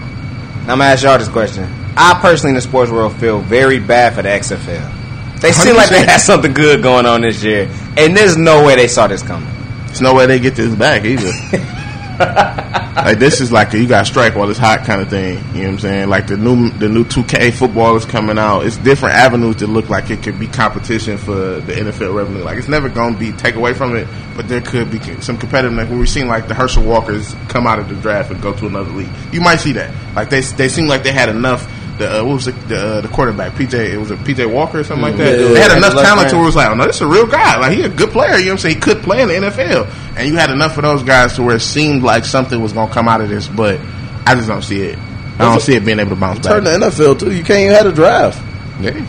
I'm 0.62 0.80
gonna 0.80 0.86
ask 0.86 1.04
y'all 1.04 1.20
this 1.20 1.30
question. 1.30 1.64
I 1.96 2.18
personally 2.20 2.50
in 2.52 2.56
the 2.56 2.62
sports 2.62 2.90
world 2.90 3.14
feel 3.18 3.40
very 3.40 3.80
bad 3.80 4.16
for 4.16 4.24
the 4.24 4.30
XFL. 4.30 5.40
They 5.42 5.52
seem 5.52 5.76
like 5.76 5.90
they 5.90 6.04
had 6.04 6.18
something 6.18 6.54
good 6.54 6.82
going 6.82 7.06
on 7.06 7.22
this 7.22 7.44
year, 7.44 7.70
and 7.98 8.18
there's 8.18 8.36
no 8.36 8.66
way 8.66 8.76
they 8.76 8.88
saw 8.88 9.06
this 9.06 9.22
coming. 9.22 9.50
There's 9.86 10.02
no 10.02 10.16
way 10.16 10.26
they 10.26 10.40
get 10.40 10.56
this 10.56 10.74
back 10.74 11.06
either. 11.06 11.32
like 12.20 13.18
this 13.18 13.40
is 13.40 13.52
like 13.52 13.74
a, 13.74 13.80
you 13.80 13.88
got 13.88 14.06
strike 14.06 14.36
while 14.36 14.50
it's 14.50 14.60
hot 14.60 14.86
kind 14.86 15.02
of 15.02 15.10
thing. 15.10 15.38
You 15.38 15.42
know 15.42 15.60
what 15.62 15.68
I'm 15.70 15.80
saying? 15.80 16.10
Like 16.10 16.28
the 16.28 16.38
new 16.38 16.70
the 16.72 16.90
new 16.90 17.06
2K 17.06 17.54
football 17.54 17.96
is 17.96 18.06
coming 18.06 18.38
out. 18.38 18.66
It's 18.66 18.78
different 18.78 19.16
avenues 19.16 19.58
that 19.58 19.68
look 19.68 19.90
like 19.90 20.10
it 20.10 20.22
could 20.22 20.38
be 20.38 20.48
competition 20.48 21.18
for 21.18 21.62
the 21.62 21.74
NFL 21.74 22.14
revenue. 22.14 22.44
Like 22.44 22.58
it's 22.58 22.68
never 22.68 22.90
going 22.90 23.14
to 23.14 23.20
be 23.20 23.32
take 23.32 23.56
away 23.56 23.74
from 23.74 23.96
it, 23.96 24.08
but 24.36 24.50
there 24.50 24.62
could 24.62 24.92
be 24.92 25.00
some 25.22 25.38
competitiveness. 25.38 25.90
We've 25.90 26.10
seen 26.10 26.28
like 26.28 26.48
the 26.48 26.54
Herschel 26.54 26.84
Walkers 26.84 27.36
come 27.48 27.66
out 27.66 27.80
of 27.80 27.88
the 27.88 27.96
draft 27.96 28.32
and 28.32 28.42
go 28.42 28.54
to 28.54 28.68
another 28.68 28.92
league, 28.92 29.10
you 29.32 29.40
might 29.42 29.58
see 29.58 29.72
that. 29.74 29.94
Like 30.16 30.30
they 30.30 30.42
they 30.42 30.68
seem 30.68 30.88
like 30.88 31.04
they 31.04 31.14
had 31.14 31.30
enough. 31.30 31.68
The 32.00 32.22
uh, 32.22 32.24
what 32.24 32.36
was 32.36 32.46
the 32.46 32.54
the, 32.54 32.78
uh, 32.78 33.02
the 33.02 33.08
quarterback 33.10 33.54
PJ? 33.54 33.74
It 33.74 33.98
was 33.98 34.10
a 34.10 34.16
PJ 34.16 34.52
Walker 34.52 34.80
or 34.80 34.84
something 34.84 35.04
like 35.04 35.18
that. 35.18 35.38
Yeah, 35.38 35.48
they 35.50 35.60
had 35.60 35.72
yeah, 35.72 35.78
enough 35.78 35.96
left 35.96 36.08
talent 36.08 36.30
to 36.30 36.36
where 36.38 36.44
it 36.44 36.48
was 36.48 36.56
like, 36.56 36.70
oh 36.70 36.74
no, 36.74 36.86
this 36.86 36.96
is 36.96 37.02
a 37.02 37.08
real 37.08 37.28
guy. 37.28 37.58
Like 37.58 37.74
he 37.74 37.84
a 37.84 37.90
good 37.90 38.10
player. 38.10 38.38
You 38.38 38.46
know 38.46 38.52
what 38.52 38.52
I'm 38.52 38.58
saying? 38.60 38.76
He 38.76 38.82
could 38.82 39.04
play 39.04 39.22
in 39.22 39.28
the 39.28 39.34
NFL, 39.34 40.18
and 40.18 40.28
you 40.28 40.36
had 40.36 40.50
enough 40.50 40.78
of 40.78 40.84
those 40.84 41.04
guys 41.04 41.36
to 41.36 41.44
where 41.44 41.58
it 41.58 41.62
seemed 41.62 42.02
like 42.02 42.26
something 42.26 42.60
was 42.62 42.74
gonna 42.74 42.92
come 42.92 43.08
out 43.08 43.22
of 43.22 43.30
this, 43.30 43.48
but 43.48 43.80
I 44.26 44.36
just 44.36 44.48
don't 44.48 44.62
see 44.64 44.82
it. 44.82 44.98
I 45.40 45.50
don't 45.50 45.62
see 45.62 45.76
it 45.76 45.86
being 45.86 46.00
able 46.00 46.12
to 46.12 46.16
bounce 46.16 46.40
Turn 46.46 46.64
back. 46.64 46.80
the 46.80 46.88
NFL 46.88 47.20
too. 47.20 47.32
You 47.32 47.44
can't 47.44 47.62
even 47.62 47.74
have 47.74 47.86
a 47.86 47.92
draft. 47.92 48.42
Yeah. 48.82 48.96
You 48.96 49.04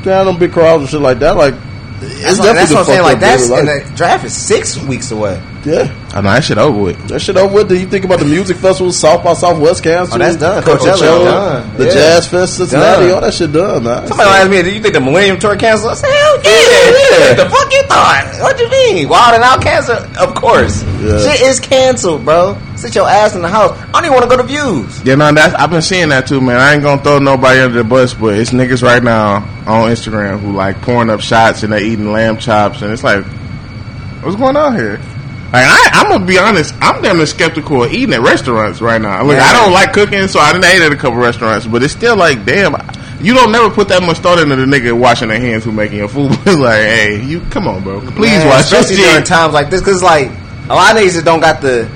can't 0.00 0.04
have 0.04 0.26
them 0.26 0.38
big 0.38 0.52
crowds 0.52 0.82
and 0.82 0.90
shit 0.90 1.00
like 1.00 1.18
that. 1.18 1.36
Like 1.36 1.54
it's 2.00 2.22
That's, 2.22 2.38
what, 2.38 2.52
that's 2.54 2.70
definitely 2.70 2.74
what 2.74 2.78
I'm 2.78 2.84
saying. 2.86 3.02
Like 3.02 3.12
fucked 3.12 3.20
that's 3.20 3.50
up 3.50 3.58
and 3.58 3.68
the 3.68 3.96
draft 3.96 4.24
is 4.24 4.36
six 4.36 4.82
weeks 4.82 5.10
away. 5.10 5.42
Yeah. 5.66 5.92
I 6.12 6.20
know 6.20 6.30
that 6.30 6.44
shit 6.44 6.58
over 6.58 6.78
with. 6.78 7.08
That 7.08 7.20
shit 7.20 7.36
over 7.36 7.52
with. 7.52 7.68
Do 7.68 7.78
you 7.78 7.86
think 7.86 8.04
about 8.04 8.18
the 8.20 8.24
music 8.24 8.56
festivals, 8.58 8.98
South 8.98 9.24
by 9.24 9.32
Southwest 9.32 9.82
canceled. 9.82 10.20
Oh, 10.20 10.24
that's 10.24 10.36
done. 10.36 10.62
Coachella 10.62 11.24
done. 11.24 11.76
The 11.76 11.86
Yeah. 11.86 11.90
Jazz 11.92 12.28
Fest, 12.28 12.56
Cincinnati, 12.56 13.06
Done. 13.06 13.14
all 13.14 13.20
that 13.20 13.34
shit 13.34 13.52
done, 13.52 13.82
man. 13.84 14.06
Somebody 14.06 14.30
asked 14.30 14.50
me, 14.50 14.62
"Do 14.62 14.70
you 14.70 14.80
think 14.80 14.94
the 14.94 15.00
Millennium 15.00 15.38
Tour 15.38 15.56
canceled?" 15.56 15.92
I 15.92 15.94
said, 15.94 16.10
"Hell 16.10 16.36
yeah, 16.44 16.50
Yeah. 17.28 17.34
The 17.44 17.50
fuck 17.50 17.72
you 17.72 17.82
thought? 17.84 18.30
What 18.40 18.60
you 18.60 18.70
mean? 18.70 19.08
Wild 19.08 19.34
and 19.34 19.42
Out 19.44 19.62
canceled? 19.62 20.06
Of 20.16 20.34
course. 20.34 20.82
Yeah. 21.02 21.18
Shit 21.18 21.40
is 21.42 21.58
canceled, 21.60 22.24
bro. 22.24 22.56
Sit 22.76 22.94
your 22.94 23.08
ass 23.08 23.34
in 23.34 23.42
the 23.42 23.48
house. 23.48 23.76
I 23.88 23.92
don't 23.92 24.04
even 24.04 24.12
want 24.18 24.30
to 24.30 24.36
go 24.36 24.42
to 24.42 24.46
views. 24.46 25.00
Yeah, 25.04 25.14
no, 25.14 25.32
that's 25.32 25.54
I've 25.54 25.70
been 25.70 25.80
seeing 25.82 26.10
that 26.10 26.26
too, 26.26 26.40
man. 26.40 26.56
I 26.58 26.74
ain't 26.74 26.82
gonna 26.82 27.02
throw 27.02 27.18
nobody 27.18 27.60
under 27.60 27.78
the 27.78 27.84
bus, 27.84 28.12
but 28.14 28.34
it's 28.34 28.50
niggas 28.50 28.82
right 28.82 29.02
now 29.02 29.36
on 29.66 29.90
Instagram 29.90 30.40
who 30.40 30.52
like 30.52 30.80
pouring 30.82 31.08
up 31.10 31.20
shots 31.20 31.62
and 31.62 31.72
they 31.72 31.84
eating 31.84 32.12
lamb 32.12 32.36
chops, 32.38 32.82
and 32.82 32.92
it's 32.92 33.02
like, 33.04 33.24
what's 34.22 34.36
going 34.36 34.56
on 34.56 34.74
here? 34.76 35.00
Like 35.54 35.66
I, 35.68 35.90
I'm 35.92 36.10
gonna 36.10 36.26
be 36.26 36.36
honest, 36.36 36.74
I'm 36.80 37.00
damn 37.00 37.16
near 37.16 37.26
skeptical 37.26 37.84
of 37.84 37.92
eating 37.92 38.12
at 38.12 38.22
restaurants 38.22 38.80
right 38.80 39.00
now. 39.00 39.22
Look, 39.22 39.38
I 39.38 39.52
don't 39.52 39.72
like 39.72 39.92
cooking, 39.92 40.26
so 40.26 40.40
I 40.40 40.52
didn't 40.52 40.64
eat 40.64 40.84
at 40.84 40.90
a 40.90 40.96
couple 40.96 41.20
restaurants, 41.20 41.64
but 41.64 41.80
it's 41.84 41.92
still 41.92 42.16
like, 42.16 42.44
damn, 42.44 42.74
you 43.20 43.34
don't 43.34 43.52
never 43.52 43.70
put 43.70 43.86
that 43.86 44.02
much 44.02 44.18
thought 44.18 44.40
into 44.40 44.56
the 44.56 44.64
nigga 44.64 44.98
washing 44.98 45.28
their 45.28 45.38
hands 45.38 45.62
who 45.62 45.70
making 45.70 45.98
your 45.98 46.08
food. 46.08 46.32
it's 46.32 46.46
like, 46.58 46.82
hey, 46.82 47.22
you 47.24 47.38
come 47.50 47.68
on, 47.68 47.84
bro, 47.84 48.00
please 48.00 48.32
Man, 48.32 48.48
wash 48.48 48.72
your 48.72 48.80
especially 48.80 49.04
during 49.04 49.22
times 49.22 49.54
like 49.54 49.70
this, 49.70 49.80
because 49.80 50.02
like 50.02 50.26
a 50.68 50.74
lot 50.74 50.96
of 50.96 51.00
niggas 51.00 51.12
just 51.12 51.24
don't 51.24 51.38
got 51.38 51.62
the. 51.62 51.88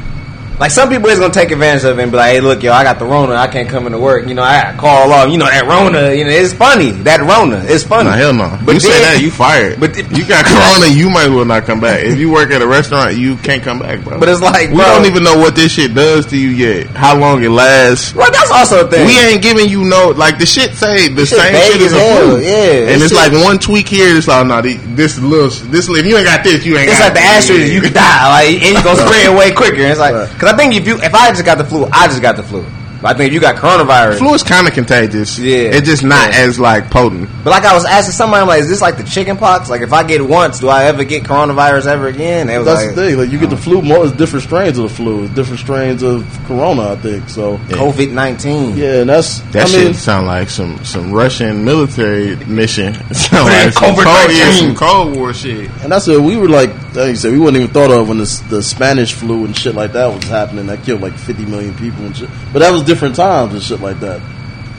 Like 0.58 0.72
some 0.72 0.88
people 0.88 1.08
is 1.08 1.20
gonna 1.20 1.32
take 1.32 1.50
advantage 1.52 1.84
of 1.84 1.98
it 1.98 2.02
and 2.02 2.10
be 2.10 2.16
like, 2.18 2.32
"Hey, 2.32 2.40
look, 2.40 2.62
yo, 2.64 2.72
I 2.72 2.82
got 2.82 2.98
the 2.98 3.04
Rona. 3.04 3.34
I 3.34 3.46
can't 3.46 3.68
come 3.68 3.86
into 3.86 3.98
work. 3.98 4.26
You 4.26 4.34
know, 4.34 4.42
I 4.42 4.60
got 4.62 4.72
to 4.72 4.76
call 4.78 5.12
off. 5.12 5.30
You 5.30 5.38
know 5.38 5.46
that 5.46 5.66
Rona. 5.66 6.12
You 6.14 6.24
know, 6.24 6.30
it's 6.30 6.52
funny. 6.52 6.90
That 7.06 7.20
Rona, 7.20 7.62
it's 7.64 7.84
funny. 7.84 8.10
Nah, 8.10 8.16
hell 8.16 8.32
no. 8.34 8.58
But 8.66 8.74
you 8.74 8.80
say 8.80 9.00
that, 9.02 9.20
you 9.22 9.30
fired. 9.30 9.78
but 9.78 9.96
if- 9.96 10.10
you 10.16 10.26
got 10.26 10.44
corona, 10.50 10.92
you 10.92 11.10
might 11.10 11.26
as 11.26 11.30
well 11.30 11.44
not 11.44 11.64
come 11.64 11.78
back. 11.80 12.02
If 12.02 12.18
you 12.18 12.32
work 12.32 12.50
at 12.50 12.60
a 12.60 12.66
restaurant, 12.66 13.16
you 13.16 13.36
can't 13.36 13.62
come 13.62 13.78
back, 13.78 14.02
bro. 14.02 14.18
But 14.18 14.28
it's 14.30 14.40
like, 14.42 14.70
we 14.70 14.76
bro- 14.76 14.84
don't 14.98 15.06
even 15.06 15.22
know 15.22 15.38
what 15.38 15.54
this 15.54 15.70
shit 15.72 15.94
does 15.94 16.26
to 16.26 16.36
you 16.36 16.48
yet. 16.48 16.88
How 16.88 17.16
long 17.16 17.42
it 17.44 17.50
lasts. 17.50 18.14
Well, 18.14 18.28
that's 18.32 18.50
also 18.50 18.84
a 18.84 18.90
thing. 18.90 19.06
We 19.06 19.16
ain't 19.16 19.42
giving 19.42 19.68
you 19.68 19.84
no 19.84 20.08
like 20.16 20.38
the 20.38 20.46
shit 20.46 20.74
say 20.74 21.06
the 21.08 21.24
Shit 21.24 21.38
same 21.38 21.54
shit 21.54 21.82
as 21.82 21.92
as 21.92 21.92
a 21.92 22.00
flu. 22.18 22.40
yeah. 22.42 22.90
and 22.90 23.00
it's 23.02 23.14
shit- 23.14 23.30
like 23.32 23.44
one 23.44 23.60
tweak 23.60 23.86
here. 23.86 24.16
It's 24.16 24.26
like 24.26 24.44
no, 24.46 24.60
this 24.60 25.20
little 25.20 25.50
this 25.70 25.88
if 25.88 26.04
you 26.04 26.16
ain't 26.16 26.26
got 26.26 26.42
this, 26.42 26.66
you 26.66 26.76
ain't. 26.78 26.90
It's 26.90 26.98
like 26.98 27.14
the 27.14 27.20
asterisk. 27.20 27.72
You 27.72 27.80
could 27.80 27.94
die, 27.94 28.28
like, 28.28 28.62
and 28.62 28.74
you 28.76 28.82
gonna 28.82 28.98
spray 29.06 29.22
it 29.30 29.38
way 29.38 29.52
quicker. 29.52 29.82
And 29.82 29.92
it's 29.92 30.00
like, 30.00 30.14
Because 30.48 30.60
I 30.60 30.64
think 30.64 30.80
if 30.80 30.88
you, 30.88 30.96
if 31.02 31.14
I 31.14 31.28
just 31.28 31.44
got 31.44 31.58
the 31.58 31.64
flu, 31.64 31.84
I 31.92 32.06
just 32.06 32.22
got 32.22 32.36
the 32.36 32.42
flu. 32.42 32.64
But 33.00 33.14
I 33.14 33.18
think 33.18 33.28
if 33.28 33.34
you 33.34 33.40
got 33.40 33.56
coronavirus, 33.56 34.18
Flu 34.18 34.34
is 34.34 34.42
kind 34.42 34.66
of 34.66 34.74
contagious. 34.74 35.38
Yeah. 35.38 35.70
it's 35.76 35.86
just 35.86 36.02
not 36.04 36.32
Yeah. 36.32 36.40
as 36.40 36.58
like 36.58 36.90
potent. 36.90 37.28
but 37.44 37.50
like 37.50 37.64
I 37.64 37.72
was 37.74 37.84
asking 37.84 38.12
somebody, 38.12 38.42
I'm 38.42 38.48
like, 38.48 38.60
is 38.60 38.68
this 38.68 38.80
like 38.80 38.96
the 38.96 39.04
chicken 39.04 39.36
pox? 39.36 39.70
Like 39.70 39.82
if 39.82 39.92
I 39.92 40.02
get 40.02 40.20
it 40.20 40.24
once, 40.24 40.58
do 40.58 40.68
I 40.68 40.84
ever 40.84 41.04
get 41.04 41.22
coronavirus 41.24 41.86
ever 41.86 42.08
again? 42.08 42.48
Was 42.48 42.66
That's 42.66 42.86
like, 42.86 42.94
the 42.94 43.06
thing. 43.06 43.18
Like 43.18 43.30
you 43.30 43.38
get 43.38 43.50
the 43.50 43.56
oh. 43.56 43.58
flu, 43.60 43.82
more 43.82 44.04
it's 44.06 44.16
different 44.16 44.44
strains 44.44 44.78
of 44.78 44.88
the 44.88 44.94
flu, 44.94 45.24
it's 45.24 45.34
different 45.34 45.60
strains 45.60 46.02
of 46.02 46.26
corona. 46.46 46.92
I 46.92 46.96
think 46.96 47.28
so. 47.28 47.58
COVID 47.68 48.10
nineteen. 48.12 48.76
Yeah, 48.76 49.00
and 49.02 49.10
that's 49.10 49.40
That 49.52 49.64
I 49.64 49.66
shit 49.66 49.84
mean, 49.84 49.94
sound 49.94 50.26
like 50.26 50.50
some 50.50 50.84
some 50.84 51.12
Russian 51.12 51.64
military 51.64 52.36
mission. 52.46 52.94
Sound 53.14 53.46
like 53.48 53.72
some 53.72 53.94
COVID-19. 53.94 54.04
cold, 54.04 54.30
yeah, 54.36 54.52
some 54.52 54.74
Cold 54.74 55.16
War 55.16 55.34
shit. 55.34 55.70
and 55.82 55.92
that's 55.92 56.06
what 56.06 56.20
we 56.22 56.36
were 56.36 56.48
like. 56.48 56.70
Like 56.94 57.10
you 57.10 57.16
said, 57.16 57.32
we 57.32 57.38
wouldn't 57.38 57.56
even 57.62 57.72
thought 57.72 57.90
of 57.90 58.08
when 58.08 58.18
the, 58.18 58.44
the 58.48 58.62
Spanish 58.62 59.12
flu 59.12 59.44
and 59.44 59.56
shit 59.56 59.74
like 59.74 59.92
that 59.92 60.06
was 60.06 60.24
happening. 60.24 60.66
That 60.66 60.82
killed 60.82 61.00
like 61.00 61.14
fifty 61.14 61.44
million 61.44 61.74
people 61.76 62.04
and 62.04 62.16
shit. 62.16 62.28
But 62.52 62.60
that 62.60 62.70
was 62.72 62.82
different 62.88 63.14
times 63.14 63.54
and 63.54 63.62
shit 63.62 63.80
like 63.80 64.00
that. 64.00 64.20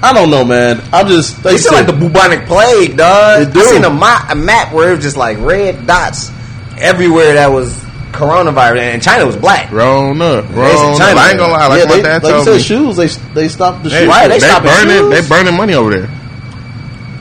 I 0.02 0.12
don't 0.14 0.30
know, 0.30 0.44
man. 0.44 0.82
I'm 0.92 1.08
just. 1.08 1.42
They 1.44 1.56
It's 1.56 1.64
said, 1.64 1.72
like 1.74 1.86
the 1.86 1.94
bubonic 1.94 2.46
plague, 2.46 2.98
dog. 2.98 3.42
It 3.48 3.54
do. 3.54 3.60
I 3.62 3.64
seen 3.66 3.84
a, 3.86 3.90
ma- 3.90 4.26
a 4.30 4.36
map 4.36 4.74
where 4.74 4.90
it 4.92 4.96
was 4.96 5.04
just 5.04 5.18
like 5.18 5.38
red 5.40 5.86
dots 5.88 6.32
everywhere 6.78 7.34
that 7.34 7.48
was 7.48 7.74
coronavirus, 8.12 8.80
and 8.80 9.04
China 9.04 9.26
was 9.26 9.36
black. 9.36 9.72
Rona, 9.72 10.40
in 10.40 10.56
Rona. 10.56 10.98
China. 10.98 11.20
I 11.20 11.30
ain't 11.32 11.38
gonna 11.38 11.52
lie. 11.54 11.68
Like 11.68 11.80
yeah, 11.80 11.86
my 11.90 11.96
they, 11.98 12.02
dad 12.02 12.24
like 12.24 12.34
you 12.34 12.44
said, 12.44 12.54
me. 12.56 12.62
shoes. 12.62 12.96
They 12.96 13.08
they 13.34 13.48
stopped 13.50 13.84
the 13.84 13.90
They, 13.90 14.00
shoes. 14.00 14.08
Why 14.08 14.28
they, 14.28 14.40
they 14.40 14.48
stopping 14.48 14.72
burning. 14.72 15.12
shoes? 15.12 15.22
They 15.22 15.36
burning 15.36 15.56
money 15.58 15.74
over 15.74 15.90
there. 15.92 16.10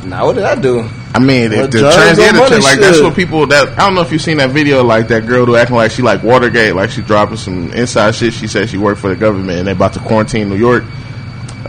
Now, 0.06 0.26
what 0.26 0.34
did 0.36 0.44
I 0.44 0.54
do? 0.54 0.88
I 1.18 1.24
mean, 1.24 1.52
if 1.52 1.70
the 1.70 1.78
transgender 1.78 2.48
shit, 2.48 2.62
like 2.62 2.78
that's 2.78 3.00
what 3.00 3.14
people 3.16 3.46
that 3.48 3.70
I 3.78 3.84
don't 3.86 3.94
know 3.94 4.00
if 4.02 4.12
you've 4.12 4.22
seen 4.22 4.36
that 4.38 4.50
video 4.50 4.82
like 4.84 5.08
that 5.08 5.26
girl 5.26 5.46
who 5.46 5.56
acting 5.56 5.76
like 5.76 5.90
she 5.90 6.02
like 6.02 6.22
Watergate, 6.22 6.74
like 6.74 6.90
she 6.90 7.02
dropping 7.02 7.36
some 7.36 7.72
inside 7.72 8.14
shit. 8.14 8.32
She 8.34 8.46
said 8.46 8.68
she 8.70 8.78
worked 8.78 9.00
for 9.00 9.08
the 9.08 9.16
government 9.16 9.58
and 9.58 9.68
they 9.68 9.72
about 9.72 9.92
to 9.94 10.00
quarantine 10.00 10.48
New 10.48 10.56
York. 10.56 10.84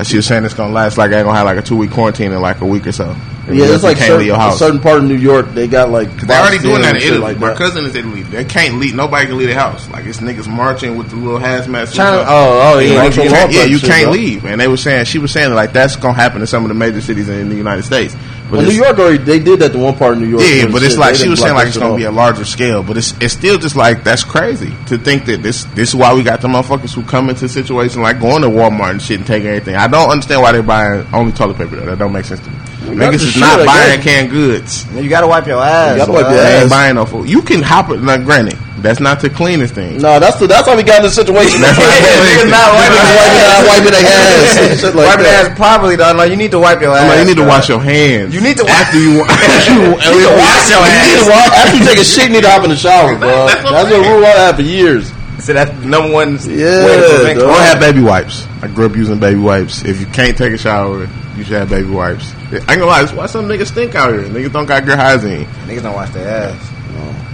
She 0.03 0.15
was 0.15 0.25
saying 0.27 0.46
it's 0.46 0.53
gonna 0.53 0.72
last 0.72 0.98
like 0.98 1.12
ain't 1.12 1.25
gonna 1.25 1.36
have 1.38 1.46
like 1.46 1.58
a 1.58 1.62
two 1.62 1.75
week 1.75 1.91
quarantine 1.91 2.32
in 2.32 2.39
like 2.39 2.62
a 2.62 2.65
week 2.65 2.88
or 2.88 2.91
so. 2.94 3.13
Yeah, 3.51 3.65
it's 3.74 3.84
like 3.84 3.98
certain, 3.98 4.29
a 4.29 4.51
certain 4.58 4.79
part 4.79 5.00
of 5.00 5.06
New 5.06 5.15
York. 5.18 5.48
They 5.53 5.68
got 5.68 5.89
like 5.89 6.10
they're 6.22 6.39
already 6.39 6.60
doing 6.60 6.82
that 6.84 6.96
in 6.96 7.01
Italy. 7.01 7.18
Like 7.20 7.39
My 7.39 7.48
that. 7.50 7.58
cousin 7.58 7.84
is 7.84 7.96
Italy. 7.96 8.22
They 8.22 8.46
can't 8.46 8.75
leave. 8.75 8.94
Nobody 8.96 9.25
can 9.25 9.38
leave 9.38 9.48
the 9.50 9.56
house. 9.56 9.89
Like 9.89 10.06
it's 10.06 10.20
niggas 10.20 10.48
marching 10.48 10.96
with 10.98 11.10
the 11.10 11.15
little 11.18 11.39
hazmat. 11.39 11.94
China. 11.94 12.24
Oh, 12.27 12.75
oh 12.75 12.79
yeah. 12.79 12.94
Yeah, 12.94 13.03
you 13.06 13.12
can't- 13.12 13.51
yeah, 13.51 13.63
you 13.63 13.79
can't 13.79 14.12
leave. 14.12 14.46
And 14.46 14.62
they 14.62 14.68
were 14.70 14.77
saying 14.77 15.06
she 15.06 15.18
was 15.18 15.32
saying 15.32 15.53
like 15.53 15.74
that's 15.74 15.96
gonna 15.98 16.13
happen 16.13 16.39
in 16.41 16.48
some 16.48 16.63
of 16.63 16.70
the 16.70 16.75
major 16.75 17.01
cities 17.01 17.27
in 17.27 17.50
the 17.50 17.56
United 17.56 17.84
States. 17.84 18.15
But 18.50 18.58
Well, 18.60 18.68
New 18.68 18.74
York 18.74 18.98
already 18.98 19.18
they 19.20 19.39
did 19.39 19.60
that 19.60 19.74
to 19.74 19.77
one 19.77 19.96
part 19.96 20.13
of 20.13 20.20
New 20.20 20.27
York. 20.27 20.41
yeah, 20.44 20.65
but 20.72 20.82
it's 20.82 20.94
shit, 20.94 21.00
like 21.00 21.13
they 21.15 21.24
she 21.24 21.29
was 21.29 21.39
saying 21.39 21.53
like 21.53 21.68
it's 21.68 21.77
gonna 21.77 21.96
be 21.96 22.03
a 22.06 22.12
larger 22.12 22.46
scale, 22.46 22.82
but 22.84 22.98
it's 22.98 23.13
it's 23.22 23.34
still 23.34 23.58
just 23.58 23.75
like 23.75 24.03
that's 24.03 24.24
crazy 24.24 24.74
to 24.88 24.98
think 24.98 25.25
that 25.25 25.44
this 25.44 25.65
this 25.75 25.89
is 25.89 25.96
why 25.96 26.13
we 26.13 26.24
got 26.24 26.41
the 26.41 26.48
motherfuckers 26.48 26.94
who 26.94 27.03
come 27.03 27.29
into 27.29 27.48
situations 27.48 27.98
like 27.98 28.20
going 28.20 28.41
to 28.41 28.48
Walmart 28.50 28.91
and 28.91 29.01
shit 29.01 29.18
and 29.20 29.27
taking 29.27 29.48
everything. 29.50 29.75
I 29.75 29.88
don't 29.88 30.10
understand 30.10 30.41
why 30.41 30.51
they're 30.51 30.63
buying 30.63 31.06
only 31.13 31.32
toilet 31.32 31.58
paper 31.58 31.75
though. 31.75 31.86
That 31.86 32.00
don't 32.00 32.12
make 32.13 32.25
sense 32.25 32.39
to 32.41 32.50
me. 32.50 32.56
Niggas 32.96 33.13
is 33.22 33.38
not 33.38 33.63
buying 33.68 34.01
canned 34.01 34.32
goods. 34.32 34.86
You 34.96 35.10
gotta 35.10 35.27
wipe 35.27 35.46
your 35.46 35.62
ass. 35.62 35.91
You 35.91 35.98
gotta 36.00 36.12
wipe 36.12 36.22
your 36.24 36.32
They 36.34 36.39
ass. 36.56 36.62
ain't 36.63 36.70
buying 36.72 36.96
no 36.96 37.06
food. 37.06 37.29
You 37.29 37.41
can 37.44 37.62
hop 37.62 37.91
it. 37.91 38.01
Now, 38.01 38.18
granted, 38.18 38.58
that's 38.82 39.00
not 39.00 39.20
the 39.22 39.30
cleanest 39.30 39.74
thing. 39.76 40.02
No, 40.02 40.20
that's 40.20 40.38
the 40.40 40.48
that's 40.48 40.68
how 40.68 40.76
we 40.76 40.84
got 40.84 40.98
in 40.98 41.04
this 41.04 41.16
situation. 41.16 41.62
That's 41.62 41.78
not 41.82 41.88
the 41.88 42.00
Niggas 42.00 42.46
cleanest 42.46 42.52
not 42.52 42.68
thing. 42.70 42.80
wiping 42.80 43.00
Niggas 43.00 43.68
wiping 43.70 43.92
their 43.92 44.04
their- 44.04 44.10
ass. 44.10 44.56
wiping 44.60 44.60
their 44.60 44.70
ass 44.70 44.84
like 44.96 45.08
wiping 45.08 45.24
their 45.26 45.38
ass 45.46 45.58
properly, 45.58 45.96
dog. 45.98 46.18
No, 46.18 46.24
you 46.24 46.36
need 46.36 46.52
to 46.52 46.60
wipe 46.60 46.82
your 46.82 46.96
ass. 46.96 47.08
Like, 47.10 47.20
you 47.20 47.26
need 47.30 47.40
to 47.42 47.48
wash 47.48 47.70
your 47.70 47.82
hands. 47.82 48.34
You 48.34 48.42
need 48.42 48.58
to 48.58 48.66
after 48.68 49.00
you. 49.00 49.22
After 49.24 49.74
You 49.74 49.82
you, 49.84 49.90
need 49.92 50.28
to 50.28 50.36
wash 50.40 50.70
your 50.70 50.80
You 50.84 51.00
need 51.04 51.18
ass. 51.18 51.24
to 51.24 51.32
walk- 51.32 51.54
After 51.58 51.78
you 51.78 51.84
take 51.86 52.00
a 52.00 52.04
shit, 52.08 52.24
you 52.28 52.34
need 52.36 52.44
to 52.44 52.52
hop 52.52 52.64
in 52.64 52.70
the 52.72 52.78
shower, 52.80 53.18
bro. 53.18 53.28
That's 53.48 53.64
what 53.64 53.74
I'm 53.74 53.74
That's 53.74 53.88
a 53.88 53.92
saying. 54.04 54.12
rule 54.16 54.26
I 54.26 54.30
had 54.30 54.56
for 54.56 54.62
years. 54.64 55.12
So 55.40 55.54
that's 55.54 55.72
the 55.80 55.86
number 55.86 56.12
one 56.12 56.34
Yeah, 56.44 56.84
way 56.86 56.98
to 57.00 57.16
prevent. 57.16 57.40
Or 57.42 57.54
have 57.54 57.80
baby 57.80 58.02
wipes. 58.02 58.46
I 58.62 58.68
grew 58.68 58.86
up 58.88 58.96
using 58.98 59.20
baby 59.20 59.40
wipes. 59.40 59.86
If 59.86 60.02
you 60.02 60.06
can't 60.08 60.38
take 60.38 60.52
a 60.52 60.58
shower, 60.58 61.08
you 61.38 61.46
should 61.46 61.56
have 61.56 61.70
baby 61.70 61.88
wipes. 61.90 62.34
I 62.52 62.56
ain't 62.58 62.66
gonna 62.68 62.86
lie, 62.88 63.00
that's 63.04 63.14
why 63.14 63.26
some 63.28 63.48
niggas 63.48 63.68
stink 63.68 63.96
out 63.96 64.12
here. 64.12 64.24
Niggas 64.24 64.52
don't 64.52 64.66
got 64.66 64.84
good 64.84 65.00
hygiene. 65.00 65.46
Niggas 65.66 65.84
don't 65.84 65.94
wash 65.96 66.10
their 66.10 66.28
ass. 66.28 66.72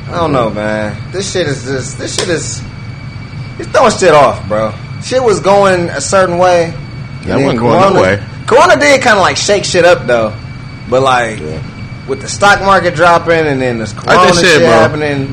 I 0.08 0.12
don't 0.18 0.32
know, 0.32 0.50
man. 0.50 1.12
This 1.12 1.32
shit 1.32 1.48
is 1.48 1.64
just. 1.66 1.98
This 1.98 2.16
shit 2.18 2.30
is. 2.30 2.62
It's 3.58 3.70
throwing 3.70 3.92
shit 3.92 4.14
off, 4.14 4.48
bro. 4.48 4.74
Shit 5.04 5.24
was 5.24 5.40
going 5.40 5.90
a 5.90 6.02
certain 6.02 6.38
way. 6.38 6.66
and 6.66 6.74
That 7.24 7.38
wasn't 7.40 7.60
going 7.60 7.94
no 7.94 8.02
way. 8.02 8.24
Corona 8.46 8.80
did 8.80 9.02
kind 9.02 9.18
of 9.18 9.22
like 9.22 9.38
shake 9.38 9.64
shit 9.66 9.86
up 9.86 10.06
though, 10.06 10.36
but 10.90 11.02
like 11.02 11.40
with 12.08 12.22
the 12.22 12.28
stock 12.28 12.60
market 12.62 12.94
dropping 12.94 13.48
and 13.48 13.60
then 13.62 13.80
this 13.80 13.94
Corona 13.94 14.28
just 14.28 14.42
said, 14.42 14.48
shit 14.48 14.60
bro. 14.60 14.70
happening. 14.70 15.28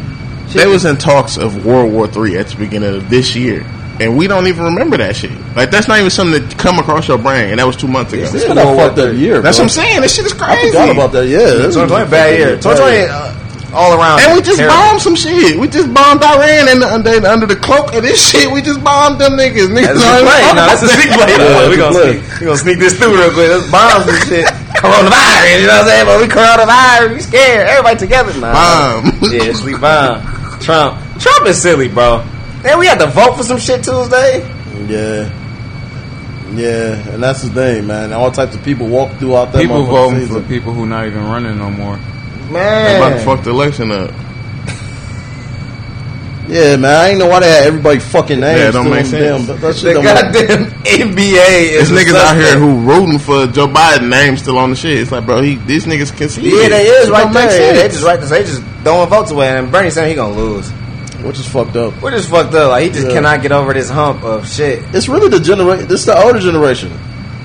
Shit 0.48 0.62
They 0.62 0.66
was 0.66 0.84
in 0.84 0.96
talks 0.96 1.36
of 1.36 1.66
World 1.66 1.92
War 1.92 2.06
Three 2.06 2.38
at 2.38 2.48
the 2.48 2.56
beginning 2.56 2.94
of 2.94 3.10
this 3.10 3.36
year. 3.36 3.66
And 4.00 4.16
we 4.16 4.26
don't 4.26 4.46
even 4.46 4.64
remember 4.64 4.96
that 4.96 5.14
shit. 5.16 5.30
Like 5.54 5.70
that's 5.70 5.86
not 5.86 5.98
even 5.98 6.10
something 6.10 6.40
that 6.48 6.58
come 6.58 6.78
across 6.78 7.06
your 7.08 7.18
brain. 7.18 7.50
And 7.50 7.58
that 7.58 7.66
was 7.66 7.76
two 7.76 7.86
months 7.88 8.12
ago. 8.14 8.22
It's 8.22 8.32
been 8.32 8.56
a 8.56 8.64
fucked 8.76 8.98
up 8.98 9.14
year. 9.14 9.42
That's 9.42 9.58
bro. 9.58 9.64
what 9.64 9.78
I'm 9.78 9.84
saying. 9.84 10.00
This 10.00 10.16
shit 10.16 10.24
is 10.24 10.32
crazy. 10.32 10.50
I 10.50 10.54
crazy. 10.56 10.70
forgot 10.70 10.90
about 10.90 11.12
that. 11.12 11.26
Yeah, 11.28 11.38
this 11.38 11.66
is 11.68 11.74
2020 11.74 12.04
a 12.04 12.10
bad 12.10 12.30
fucking 12.30 12.38
year. 12.40 12.56
2020 12.56 13.06
uh, 13.10 13.41
all 13.72 13.98
around. 13.98 14.20
And 14.20 14.36
we 14.36 14.42
just 14.42 14.58
terrible. 14.58 14.76
bombed 14.76 15.00
some 15.00 15.16
shit. 15.16 15.58
We 15.58 15.68
just 15.68 15.92
bombed 15.92 16.22
Iran, 16.22 16.68
and 16.68 16.82
under, 16.84 17.26
under 17.26 17.46
the 17.46 17.56
cloak 17.56 17.94
of 17.94 18.02
this 18.02 18.20
shit, 18.20 18.50
we 18.50 18.62
just 18.62 18.84
bombed 18.84 19.20
them 19.20 19.32
niggas. 19.32 19.72
Niggas 19.72 19.96
That's 19.96 20.00
a 20.00 20.08
don't 20.08 20.28
play. 20.28 20.42
No, 20.52 20.62
that's 20.68 20.82
a 20.82 20.88
sneak 20.88 21.10
play. 21.16 21.32
Yeah, 21.32 21.68
we 21.68 21.74
a 21.74 21.76
gonna 21.76 21.96
play. 21.96 22.12
sneak. 22.20 22.40
We 22.40 22.46
gonna 22.46 22.58
sneak 22.58 22.78
this 22.78 22.98
through 22.98 23.16
real 23.16 23.32
quick. 23.32 23.48
Let's 23.48 23.70
bomb 23.70 24.02
some 24.04 24.20
shit. 24.28 24.46
Coronavirus. 24.76 25.60
You 25.60 25.66
know 25.66 25.72
what 25.72 25.82
I'm 25.82 25.88
saying? 25.88 26.06
But 26.06 26.16
we 26.20 26.26
coronavirus. 26.28 27.14
We 27.14 27.20
scared. 27.20 27.66
Everybody 27.68 27.98
together. 27.98 28.32
Nah. 28.40 28.52
Bomb. 28.52 29.32
Yeah, 29.32 29.52
sleep 29.52 29.80
bomb. 29.80 30.20
Trump. 30.60 31.00
Trump 31.18 31.46
is 31.46 31.60
silly, 31.60 31.88
bro. 31.88 32.24
And 32.64 32.78
we 32.78 32.86
had 32.86 32.98
to 33.00 33.06
vote 33.06 33.36
for 33.36 33.42
some 33.42 33.58
shit 33.58 33.82
Tuesday. 33.82 34.46
Yeah. 34.86 35.30
Yeah, 36.54 37.14
and 37.14 37.22
that's 37.22 37.42
the 37.42 37.48
thing, 37.48 37.86
man. 37.86 38.12
All 38.12 38.30
types 38.30 38.54
of 38.54 38.62
people 38.62 38.86
walk 38.86 39.10
throughout 39.16 39.52
that 39.52 39.62
People 39.62 39.86
motherfucking 39.86 40.10
voting 40.10 40.28
for 40.28 40.48
people 40.48 40.72
who 40.74 40.84
not 40.84 41.06
even 41.06 41.24
running 41.24 41.56
no 41.56 41.70
more. 41.70 41.98
They 42.52 42.96
about 42.96 43.10
to 43.10 43.18
fuck 43.24 43.42
the 43.44 43.50
election 43.50 43.90
up. 43.90 44.10
Yeah, 46.48 46.76
man. 46.76 46.84
I 47.00 47.08
ain't 47.10 47.18
know 47.18 47.28
why 47.28 47.40
they 47.40 47.48
had 47.48 47.66
everybody 47.66 47.98
fucking 47.98 48.40
names. 48.40 48.58
Yeah, 48.60 48.68
it 48.68 48.72
don't 48.72 48.90
make 48.90 49.06
sense. 49.06 49.46
Them, 49.46 49.60
that 49.60 49.74
shit 49.76 49.94
The 49.96 50.02
goddamn 50.02 50.70
NBA 50.84 51.80
is 51.80 51.90
niggas 51.90 52.14
out 52.14 52.36
here 52.36 52.58
who 52.58 52.80
rooting 52.80 53.18
for 53.18 53.46
Joe 53.46 53.68
Biden 53.68 54.10
name 54.10 54.36
still 54.36 54.58
on 54.58 54.70
the 54.70 54.76
shit. 54.76 54.98
It's 54.98 55.10
like, 55.12 55.24
bro, 55.24 55.40
he 55.40 55.54
these 55.56 55.86
niggas 55.86 56.14
can 56.14 56.28
see. 56.28 56.42
Yeah, 56.42 56.66
it. 56.66 56.68
they 56.70 56.86
is 56.86 57.08
It 57.08 57.12
right 57.12 57.32
there. 57.32 57.74
They 57.74 57.88
just 57.88 58.04
right 58.04 58.20
there. 58.20 58.28
They 58.28 58.42
just 58.42 58.60
throwing 58.82 59.08
votes 59.08 59.30
away, 59.30 59.48
and 59.56 59.70
Bernie 59.72 59.88
saying 59.90 60.10
he 60.10 60.14
gonna 60.14 60.36
lose. 60.36 60.70
which 61.22 61.38
is 61.38 61.46
fucked 61.48 61.76
up. 61.76 61.94
We're 62.02 62.10
just 62.10 62.28
fucked 62.28 62.52
up. 62.54 62.70
Like 62.70 62.82
he 62.84 62.90
just 62.90 63.06
Yeah. 63.06 63.14
cannot 63.14 63.40
get 63.42 63.52
over 63.52 63.72
this 63.72 63.88
hump 63.88 64.24
of 64.24 64.46
shit. 64.50 64.82
It's 64.92 65.08
really 65.08 65.28
the 65.28 65.38
generation. 65.40 65.86
This 65.86 66.00
is 66.00 66.06
the 66.06 66.20
older 66.20 66.40
generation. 66.40 66.90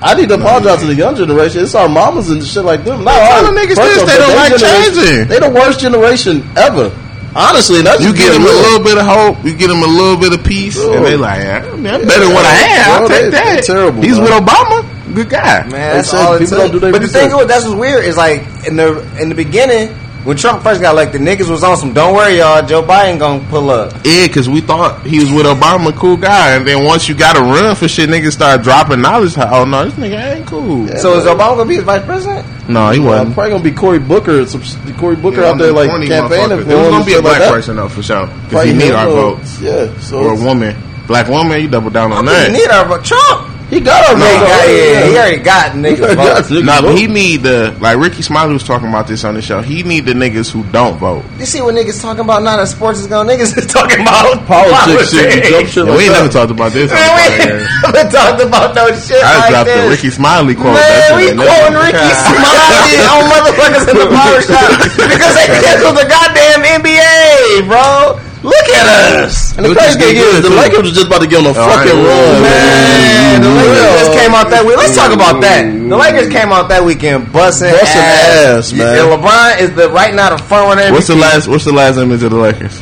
I 0.00 0.14
need 0.14 0.28
to 0.28 0.34
apologize 0.36 0.80
to 0.80 0.86
the 0.86 0.94
young 0.94 1.16
generation. 1.16 1.62
It's 1.62 1.74
our 1.74 1.88
mamas 1.88 2.30
and 2.30 2.42
shit 2.42 2.64
like 2.64 2.84
them. 2.84 3.04
Not 3.04 3.18
Tell 3.18 3.46
our 3.46 3.52
the 3.52 3.60
niggas 3.60 3.74
first 3.76 4.06
this, 4.06 4.06
they 4.06 4.18
but 4.18 4.26
don't 4.26 4.36
like 4.36 4.56
changing. 4.58 5.28
They 5.28 5.38
the 5.40 5.50
worst 5.50 5.80
generation 5.80 6.42
ever. 6.56 6.94
Honestly, 7.34 7.82
that's 7.82 8.00
You 8.02 8.12
just 8.12 8.18
get 8.18 8.30
being 8.32 8.42
them 8.42 8.50
a 8.50 8.56
little 8.62 8.82
bit 8.82 8.96
of 8.98 9.04
hope. 9.06 9.44
You 9.44 9.54
get 9.54 9.68
them 9.68 9.82
a 9.82 9.86
little 9.86 10.16
bit 10.16 10.32
of 10.38 10.44
peace, 10.44 10.76
Bro. 10.76 10.94
and 10.94 11.04
they 11.04 11.16
like, 11.16 11.40
yeah, 11.40 11.58
I 11.62 11.76
mean, 11.76 11.86
I'm 11.86 12.02
better 12.06 12.24
than 12.24 12.34
what 12.34 12.46
I 12.46 12.54
had. 12.54 13.02
I'll 13.02 13.08
take 13.08 13.30
that. 13.32 13.64
terrible, 13.64 14.02
He's 14.02 14.16
bro. 14.16 14.24
with 14.24 14.48
Obama. 14.48 15.14
Good 15.14 15.30
guy. 15.30 15.62
Man, 15.68 15.70
that's 15.96 16.12
all 16.14 16.34
it 16.34 16.40
people 16.40 16.56
took. 16.56 16.58
don't 16.58 16.72
do 16.72 16.78
their 16.80 16.92
But 16.92 17.02
the 17.02 17.08
thing 17.08 17.30
is, 17.30 17.46
that's 17.46 17.64
what's 17.64 17.76
weird 17.78 18.04
is 18.04 18.16
like 18.16 18.42
in 18.66 18.76
the 18.76 19.00
in 19.20 19.28
the 19.28 19.34
beginning 19.34 19.94
when 20.24 20.36
Trump 20.36 20.62
first 20.62 20.80
got 20.80 20.92
elected, 20.92 21.20
the 21.20 21.24
niggas 21.24 21.48
was 21.48 21.62
on 21.64 21.76
some. 21.76 21.92
Don't 21.92 22.14
worry, 22.14 22.38
y'all. 22.38 22.64
Joe 22.66 22.82
Biden 22.82 23.18
gonna 23.18 23.44
pull 23.48 23.70
up. 23.70 23.92
Yeah, 24.04 24.26
because 24.26 24.48
we 24.48 24.60
thought 24.60 25.06
he 25.06 25.18
was 25.20 25.30
with 25.30 25.46
Obama, 25.46 25.94
cool 25.96 26.16
guy, 26.16 26.56
and 26.56 26.66
then 26.66 26.84
once 26.84 27.08
you 27.08 27.14
got 27.14 27.34
to 27.34 27.40
run 27.40 27.74
for 27.76 27.88
shit, 27.88 28.10
niggas 28.10 28.32
start 28.32 28.62
dropping 28.62 29.00
knowledge. 29.00 29.34
Oh 29.38 29.64
no, 29.64 29.84
this 29.84 29.94
nigga 29.94 30.34
ain't 30.36 30.46
cool. 30.46 30.88
So 30.98 31.18
is 31.18 31.24
Obama 31.24 31.56
gonna 31.56 31.66
be 31.66 31.76
his 31.76 31.84
vice 31.84 32.04
president? 32.04 32.46
No, 32.68 32.90
he 32.90 32.98
Uh, 33.00 33.02
wasn't. 33.04 33.34
probably 33.34 33.50
gonna 33.52 33.64
be 33.64 33.72
Cory 33.72 33.98
Booker. 33.98 34.44
Some 34.46 34.62
Cory 34.98 35.16
Booker 35.16 35.40
Yeah, 35.40 35.48
out 35.50 35.58
there 35.58 35.72
like 35.72 35.88
corny 35.88 36.06
campaigning 36.08 36.58
motherfucker. 36.58 36.64
for 36.64 36.70
It 36.70 36.74
was 36.76 36.86
him 36.86 36.90
gonna 36.92 37.04
be 37.04 37.12
a 37.12 37.14
shit 37.16 37.24
like 37.24 37.36
black 37.36 37.38
that. 37.40 37.50
person 37.52 37.76
though 37.76 37.88
for 37.88 38.02
sure. 38.02 38.26
Because 38.26 38.50
Probably 38.50 38.72
he 38.72 38.78
need 38.78 38.92
our 38.92 39.06
votes. 39.06 39.60
Yeah, 39.60 39.88
so 40.00 40.18
Or 40.18 40.32
a 40.32 40.36
woman, 40.36 40.76
black 41.06 41.28
woman, 41.28 41.60
you 41.62 41.68
double 41.68 41.90
down 41.90 42.12
on 42.12 42.24
don't 42.26 42.34
that. 42.34 42.50
he 42.50 42.58
need 42.58 42.68
our 42.68 42.84
vote. 42.86 43.04
Trump. 43.04 43.47
He 43.68 43.80
got 43.80 44.00
our 44.08 44.16
No, 44.16 44.24
he 44.24 44.32
got, 44.32 44.64
yeah, 44.64 45.04
he 45.04 45.16
already 45.18 45.36
got 45.44 45.72
niggas. 45.72 46.00
got 46.16 46.16
votes. 46.40 46.48
niggas 46.50 46.64
Nah, 46.64 46.80
but 46.80 46.96
he 46.96 47.06
need 47.06 47.42
the 47.42 47.76
like 47.80 47.98
Rickey 47.98 48.22
Smiley 48.22 48.54
was 48.54 48.64
talking 48.64 48.88
about 48.88 49.06
this 49.06 49.24
on 49.24 49.34
the 49.34 49.42
show. 49.42 49.60
He 49.60 49.82
need 49.82 50.06
the 50.06 50.14
niggas 50.14 50.50
who 50.50 50.64
don't 50.72 50.96
vote. 50.96 51.22
You 51.38 51.44
see 51.44 51.60
what 51.60 51.74
niggas 51.74 52.00
talking 52.00 52.24
about? 52.24 52.42
Not 52.42 52.58
as 52.60 52.70
sports 52.70 52.98
is 53.00 53.06
going. 53.08 53.28
Niggas 53.28 53.58
is 53.58 53.66
talking 53.66 54.00
about 54.00 54.40
politics 54.46 55.10
shit, 55.12 55.44
jump 55.44 55.68
shit 55.68 55.84
Yeah, 55.84 55.90
like 55.90 55.98
we 55.98 56.04
ain't 56.04 56.12
that. 56.16 56.20
never 56.24 56.32
talked 56.32 56.50
about 56.50 56.72
this. 56.72 56.88
Man, 56.90 56.96
we 57.12 57.44
podcast. 57.44 57.92
never 57.92 58.08
talked 58.08 58.40
about 58.40 58.74
no 58.74 58.86
shit 58.96 59.20
I 59.20 59.36
just 59.36 59.36
like 59.36 59.50
dropped 59.52 59.68
this. 59.68 59.84
the 59.84 59.90
Rickey 59.92 60.10
Smiley 60.16 60.54
quote. 60.56 60.72
Man, 60.72 60.88
That 60.88 61.12
we 61.12 61.22
shit 61.28 61.36
ain't 61.36 61.44
quoting 61.44 61.72
never- 61.76 61.84
Rickey 61.92 62.08
Smiley 62.24 62.96
on 63.12 63.22
motherfuckers 63.28 63.84
in 63.84 63.96
the 64.00 64.08
barbershop 64.08 64.68
because 64.96 65.34
they 65.36 65.46
canceled 65.60 65.96
the 66.00 66.06
goddamn 66.08 66.60
NBA, 66.80 67.68
bro. 67.68 68.16
Look 68.42 68.68
at 68.70 68.86
us. 69.26 69.56
And 69.56 69.66
the 69.66 69.72
It 69.72 69.76
crazy 69.76 69.98
thing 69.98 70.16
is, 70.16 70.42
the 70.42 70.48
too. 70.48 70.54
Lakers 70.54 70.82
was 70.82 70.92
just 70.92 71.06
about 71.08 71.22
to 71.22 71.26
get 71.26 71.40
on 71.40 71.46
a 71.50 71.54
fucking 71.54 71.90
ain't- 71.90 72.06
run, 72.06 72.42
Man, 72.42 73.42
the 73.42 73.50
Lakers 73.50 73.98
just 73.98 74.12
came 74.14 74.32
out 74.34 74.50
that 74.50 74.64
week. 74.64 74.76
Let's 74.78 74.94
talk 74.94 75.12
about 75.12 75.40
that. 75.42 75.62
The 75.66 75.96
Lakers 75.96 76.28
came 76.28 76.52
out 76.52 76.68
that 76.68 76.84
weekend 76.84 77.32
busting, 77.32 77.70
Busting 77.72 78.00
ass. 78.00 78.70
ass, 78.70 78.72
man. 78.72 78.98
And 78.98 79.06
LeBron 79.10 79.58
is 79.60 79.70
the 79.74 79.88
right 79.90 80.14
now 80.14 80.30
the 80.30 80.38
front 80.42 80.68
runner. 80.68 80.92
What's 80.92 81.08
the 81.08 81.16
last? 81.16 81.48
What's 81.48 81.64
the 81.64 81.72
last 81.72 81.96
image 81.98 82.22
of 82.22 82.30
the 82.30 82.36
Lakers? 82.38 82.80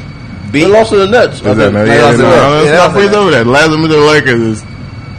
They 0.53 0.67
lost 0.67 0.91
to 0.91 0.97
the 0.99 1.09
Nets. 1.09 1.37
Is 1.37 1.43
that, 1.43 1.57
no, 1.73 1.85
They 1.85 1.97
yeah, 1.97 2.03
lost 2.05 2.19
no, 2.19 2.25
to 2.25 2.31
the- 2.31 2.37
let's 2.37 2.67
yeah, 2.67 2.73
not 2.73 2.79
lost 2.79 2.95
to 2.95 3.01
freeze 3.01 3.11
the- 3.11 3.17
over 3.19 3.31
that. 3.33 3.45
The 3.45 3.51
last 3.51 3.67
image 3.73 3.91
of 3.91 3.91
the 3.91 4.07
Lakers 4.07 4.41
is 4.41 4.65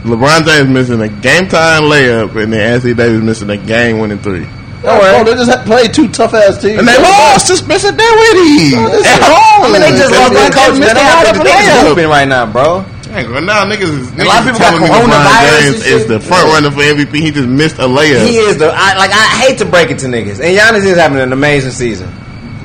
LeBron 0.04 0.46
James 0.46 0.68
missing 0.68 1.00
a 1.02 1.08
game 1.08 1.48
time 1.48 1.82
layup, 1.82 2.36
and 2.36 2.52
then 2.52 2.60
Anthony 2.74 2.94
Davis 2.94 3.22
missing 3.22 3.50
a 3.50 3.56
game 3.56 3.98
winning 3.98 4.18
three. 4.18 4.46
Don't 4.82 4.98
worry. 5.00 5.24
They 5.24 5.34
just 5.34 5.50
had 5.50 5.66
played 5.66 5.92
two 5.92 6.08
tough 6.08 6.34
ass 6.34 6.62
teams. 6.62 6.78
And 6.78 6.86
they 6.86 6.96
lost 7.02 7.48
to 7.48 7.56
Spencer 7.56 7.90
Dinwiddie 7.90 8.78
at 8.78 9.22
home. 9.26 9.66
I 9.66 9.72
mean, 9.72 9.82
they 9.82 9.90
just 9.98 10.10
They 10.12 10.18
lost 10.18 10.32
their 10.32 10.44
missed 10.46 10.58
coach. 10.58 10.76
a 10.76 10.80
Man, 10.80 10.94
they 10.94 11.02
have 11.02 11.18
lineup 11.18 11.32
to 11.34 11.40
and 11.40 11.44
be 11.44 11.50
layup. 11.50 11.88
hooping 11.88 12.08
right 12.08 12.28
now, 12.28 12.46
bro. 12.46 12.84
Dang, 13.08 13.32
well, 13.32 13.40
now 13.42 13.64
niggas 13.64 13.88
is 13.88 14.12
A 14.12 14.24
lot 14.24 14.38
of 14.40 14.44
people 14.46 14.60
got 14.60 14.70
telling 14.78 14.82
me 14.82 14.88
coronavirus 14.88 15.10
LeBron 15.10 15.62
James 15.62 15.86
is 15.86 16.06
the 16.06 16.20
front 16.20 16.44
runner 16.52 16.70
for 16.70 16.82
MVP. 16.82 17.14
He 17.20 17.30
just 17.32 17.48
missed 17.48 17.76
a 17.78 17.88
layup. 17.88 18.22
He 18.26 18.36
is 18.36 18.58
the 18.58 18.70
I, 18.70 18.96
like 18.96 19.10
I 19.10 19.26
hate 19.48 19.58
to 19.58 19.64
break 19.64 19.90
it 19.90 19.98
to 20.00 20.06
niggas, 20.06 20.38
and 20.44 20.52
Giannis 20.56 20.84
is 20.86 20.96
having 20.98 21.18
an 21.18 21.32
amazing 21.32 21.70
season. 21.72 22.12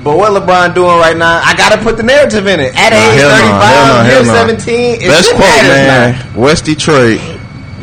But 0.04 0.18
what 0.18 0.34
LeBron 0.34 0.76
doing 0.76 0.98
right 1.00 1.16
now? 1.16 1.40
I 1.42 1.56
gotta 1.56 1.82
put 1.82 1.96
the 1.96 2.04
narrative 2.04 2.46
in 2.46 2.60
it. 2.60 2.76
At 2.76 2.90
Nah, 2.92 2.98
age 2.98 3.20
hell 3.22 3.30
no, 3.30 3.36
thirty 3.36 3.48
hell 3.48 3.62
five, 3.62 3.88
no, 3.88 4.04
year 4.04 4.14
hell 4.14 4.26
no. 4.26 4.34
seventeen, 4.34 4.96
it 5.02 5.08
Best 5.08 5.28
shit 5.30 5.36
quote, 5.38 5.64
man. 5.64 6.12
now. 6.36 6.40
West 6.42 6.66
Detroit, 6.66 7.22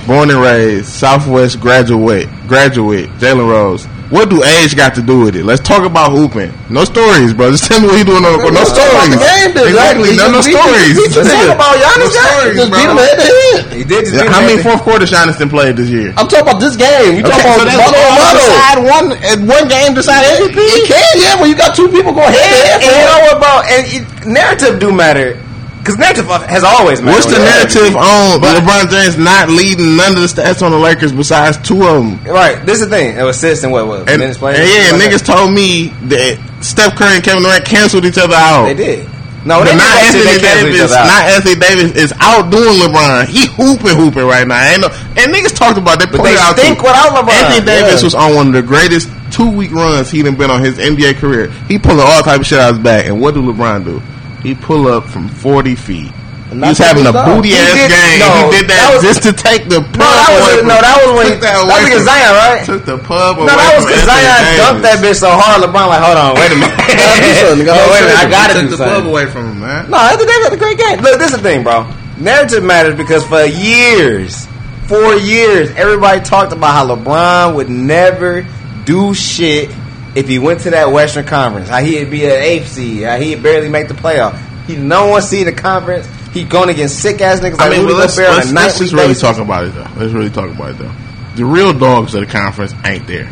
born 0.06 0.30
and 0.30 0.40
raised, 0.40 0.86
Southwest 0.86 1.60
graduate, 1.60 2.28
graduate, 2.46 3.08
Jalen 3.18 3.48
Rose. 3.48 3.86
What 4.10 4.26
do 4.28 4.42
age 4.42 4.74
got 4.74 4.94
to 4.98 5.02
do 5.02 5.22
with 5.22 5.36
it? 5.38 5.46
Let's 5.46 5.62
talk 5.62 5.86
about 5.86 6.10
hooping. 6.10 6.50
No 6.68 6.82
stories, 6.82 7.30
bro. 7.32 7.54
Just 7.54 7.64
tell 7.70 7.78
me 7.78 7.86
what 7.86 7.98
he 7.98 8.02
doing 8.02 8.26
on 8.26 8.34
the 8.34 8.42
court. 8.42 8.54
No 8.58 8.66
Let's 8.66 8.74
talk 8.74 8.90
about 8.90 9.06
stories. 9.06 9.14
the 9.14 9.22
game, 9.22 9.50
then. 9.54 9.66
Exactly. 9.70 10.10
No, 10.18 10.26
no 10.26 10.38
just 10.42 10.50
beat- 10.50 10.58
stories. 10.58 10.90
he 10.90 10.94
beat 10.98 11.14
the 11.14 11.22
nigga. 11.30 11.54
about 11.54 11.74
Giannis, 11.78 12.02
No 12.02 12.08
stories, 12.10 12.54
Just 12.58 12.70
beat 12.74 12.88
him 12.90 12.98
head 12.98 13.16
to 13.22 13.30
head. 13.30 13.70
He 13.70 13.84
did 13.86 14.02
just 14.10 14.18
beat 14.18 14.26
How 14.34 14.42
many 14.42 14.54
at 14.54 14.56
the- 14.58 14.66
fourth 14.66 14.82
quarters 14.82 15.10
Jonathan 15.14 15.46
played 15.46 15.78
this 15.78 15.90
year? 15.94 16.10
I'm 16.18 16.26
talking 16.26 16.42
about 16.42 16.58
this 16.58 16.74
game. 16.74 17.16
You 17.16 17.22
Okay, 17.22 17.38
talking 17.38 17.54
so 17.54 17.62
about 17.62 17.70
that's 17.70 17.86
Mano 17.86 18.02
a 18.02 18.10
all 18.10 18.34
decide 18.34 18.78
one 18.82 19.06
at 19.22 19.38
one 19.46 19.64
game 19.70 19.90
decide 19.94 20.26
MVP. 20.42 20.58
It 20.58 20.84
can, 20.90 21.06
yeah, 21.14 21.38
when 21.38 21.46
you 21.46 21.54
got 21.54 21.78
two 21.78 21.86
people 21.86 22.10
going 22.10 22.34
head 22.34 22.50
to 22.50 22.74
And 22.74 22.82
head. 22.82 22.98
you 22.98 23.06
know 23.06 23.20
what, 23.30 23.36
bro? 23.38 23.54
And 23.70 23.82
it, 23.94 24.02
narrative 24.26 24.82
do 24.82 24.90
matter. 24.90 25.38
Because 25.80 25.96
narrative 25.98 26.26
has 26.28 26.62
always 26.62 27.00
mattered. 27.00 27.16
What's 27.24 27.26
the 27.32 27.40
narrative 27.40 27.96
on 27.96 28.38
LeBron 28.40 28.90
James 28.90 29.16
not 29.16 29.48
leading 29.48 29.96
none 29.96 30.12
of 30.12 30.20
the 30.20 30.28
stats 30.28 30.60
on 30.62 30.72
the 30.72 30.78
Lakers 30.78 31.12
besides 31.12 31.56
two 31.66 31.82
of 31.88 32.04
them? 32.04 32.22
Right. 32.24 32.64
This 32.66 32.80
is 32.80 32.88
the 32.88 32.96
thing. 32.96 33.16
It 33.16 33.22
was 33.22 33.36
assists 33.36 33.64
and 33.64 33.72
what? 33.72 33.86
what 33.86 34.08
And, 34.08 34.20
minutes 34.20 34.38
played? 34.38 34.56
yeah, 34.60 34.92
like 34.92 35.00
niggas 35.00 35.24
that. 35.24 35.32
told 35.36 35.52
me 35.52 35.88
that 36.12 36.36
Steph 36.60 36.96
Curry 36.96 37.16
and 37.16 37.24
Kevin 37.24 37.42
Durant 37.42 37.64
canceled 37.64 38.04
each 38.04 38.18
other 38.18 38.34
out. 38.36 38.66
They 38.66 38.74
did. 38.74 39.08
No, 39.42 39.64
they 39.64 39.72
not 39.74 39.88
Anthony 40.04 40.36
they 40.36 40.68
Davis. 40.68 40.90
Not 40.92 41.24
Anthony 41.32 41.54
Davis 41.56 41.96
is 41.96 42.12
outdoing 42.20 42.76
LeBron. 42.76 43.24
He 43.24 43.46
hooping, 43.48 43.96
hooping 43.96 44.26
right 44.28 44.46
now. 44.46 44.60
Ain't 44.60 44.82
no, 44.82 44.88
and 45.16 45.32
niggas 45.32 45.56
talked 45.56 45.78
about 45.78 45.98
they 45.98 46.04
But 46.04 46.22
they 46.22 46.36
out 46.36 46.58
stink 46.58 46.76
too. 46.76 46.84
without 46.84 47.16
LeBron. 47.16 47.32
Anthony 47.32 47.64
Davis 47.64 48.00
Yeah. 48.00 48.04
was 48.04 48.14
on 48.14 48.34
one 48.34 48.46
of 48.48 48.52
the 48.52 48.60
greatest 48.60 49.08
two 49.32 49.48
week 49.48 49.72
runs 49.72 50.10
he 50.10 50.22
done 50.22 50.34
been 50.36 50.50
on 50.50 50.62
his 50.62 50.78
NBA 50.78 51.14
career. 51.16 51.48
He 51.68 51.78
pulling 51.78 52.00
all 52.04 52.20
type 52.22 52.40
of 52.40 52.46
shit 52.46 52.58
out 52.58 52.74
his 52.74 52.84
back. 52.84 53.06
And 53.06 53.18
what 53.18 53.32
do 53.32 53.40
LeBron 53.40 53.82
do? 53.84 54.02
He 54.42 54.54
pull 54.54 54.88
up 54.88 55.04
from 55.04 55.28
forty 55.28 55.74
feet. 55.74 56.12
He 56.50 56.58
was 56.58 56.78
having 56.82 57.06
a 57.06 57.12
what 57.14 57.14
he's 57.14 57.30
done. 57.30 57.36
booty 57.38 57.52
ass 57.54 57.70
did- 57.78 57.90
game. 57.94 58.18
no, 58.18 58.26
he 58.50 58.58
did 58.58 58.66
that, 58.66 58.82
that 58.82 58.90
was- 58.98 59.06
just 59.06 59.22
to 59.22 59.30
take 59.30 59.70
the 59.70 59.78
pub 59.86 60.02
No, 60.02 60.10
that 60.10 60.30
was 60.34 60.66
no, 60.66 60.76
that 60.82 60.96
was 60.98 61.10
when 61.14 61.26
that 61.38 61.40
that 61.46 61.62
was 61.62 61.94
from- 61.94 62.02
Zion, 62.10 62.32
right? 62.34 62.62
Took 62.66 62.82
the 62.90 62.98
pub 62.98 63.38
away 63.38 63.46
No, 63.46 63.54
that 63.54 63.70
was 63.78 63.86
because 63.86 64.02
Zion 64.02 64.42
dunked 64.58 64.82
that 64.82 64.98
bitch 64.98 65.14
so 65.22 65.30
hard. 65.30 65.62
LeBron 65.62 65.86
like, 65.86 66.02
hold 66.02 66.18
on, 66.18 66.34
wait 66.34 66.50
a 66.50 66.58
minute. 66.58 66.74
do 66.74 67.30
something. 67.38 67.58
You 67.62 67.64
gotta 67.70 67.86
oh, 67.86 67.92
wait 67.94 68.02
a 68.02 68.10
minute, 68.10 68.18
I 68.18 68.26
gotta 68.26 68.54
Took 68.66 68.70
the 68.74 68.82
pub 68.82 69.06
away 69.06 69.26
from 69.30 69.46
him, 69.54 69.60
man. 69.62 69.90
No, 69.94 69.98
Anthony 70.02 70.26
Davis 70.26 70.44
had 70.50 70.52
a 70.52 70.56
great 70.58 70.78
game. 70.78 70.98
Look, 71.06 71.18
this 71.22 71.30
is 71.30 71.36
the 71.38 71.42
thing, 71.46 71.62
bro. 71.62 71.86
Narrative 72.18 72.64
matters 72.66 72.96
because 72.98 73.22
for 73.22 73.44
years, 73.46 74.48
four 74.90 75.14
years, 75.22 75.70
everybody 75.78 76.18
talked 76.20 76.50
about 76.52 76.74
how 76.74 76.82
LeBron 76.90 77.54
would 77.54 77.70
never 77.70 78.42
do 78.84 79.14
shit 79.14 79.70
if 80.14 80.26
he 80.28 80.38
went 80.38 80.60
to 80.60 80.70
that 80.70 80.90
Western 80.92 81.26
Conference. 81.26 81.68
How 81.68 81.80
he'd 81.80 82.10
be 82.10 82.24
an 82.24 82.32
eighth 82.32 82.68
seed. 82.68 83.02
How 83.04 83.16
he'd 83.18 83.42
barely 83.42 83.68
make 83.68 83.88
the 83.88 83.94
playoff. 83.94 84.38
He 84.66 84.76
no 84.76 85.08
one 85.08 85.22
seed 85.22 85.46
in 85.46 85.54
the 85.54 85.60
conference. 85.60 86.06
He 86.32 86.44
going 86.44 86.68
against 86.68 87.00
sick 87.00 87.20
ass 87.20 87.40
niggas 87.40 87.58
I 87.58 87.68
like 87.68 87.70
mean, 87.78 87.80
Rudy 87.82 87.94
but 87.94 87.98
let's, 87.98 88.16
let's, 88.18 88.50
a 88.50 88.54
let's 88.54 88.78
just 88.78 88.92
really 88.92 89.08
basis. 89.08 89.22
talk 89.22 89.38
about 89.38 89.64
it, 89.64 89.74
though. 89.74 89.86
Let's 89.96 90.12
really 90.12 90.30
talk 90.30 90.48
about 90.50 90.70
it, 90.70 90.78
though. 90.78 90.92
The 91.34 91.44
real 91.44 91.72
dogs 91.72 92.14
of 92.14 92.20
the 92.20 92.26
conference 92.26 92.72
ain't 92.84 93.06
there. 93.06 93.26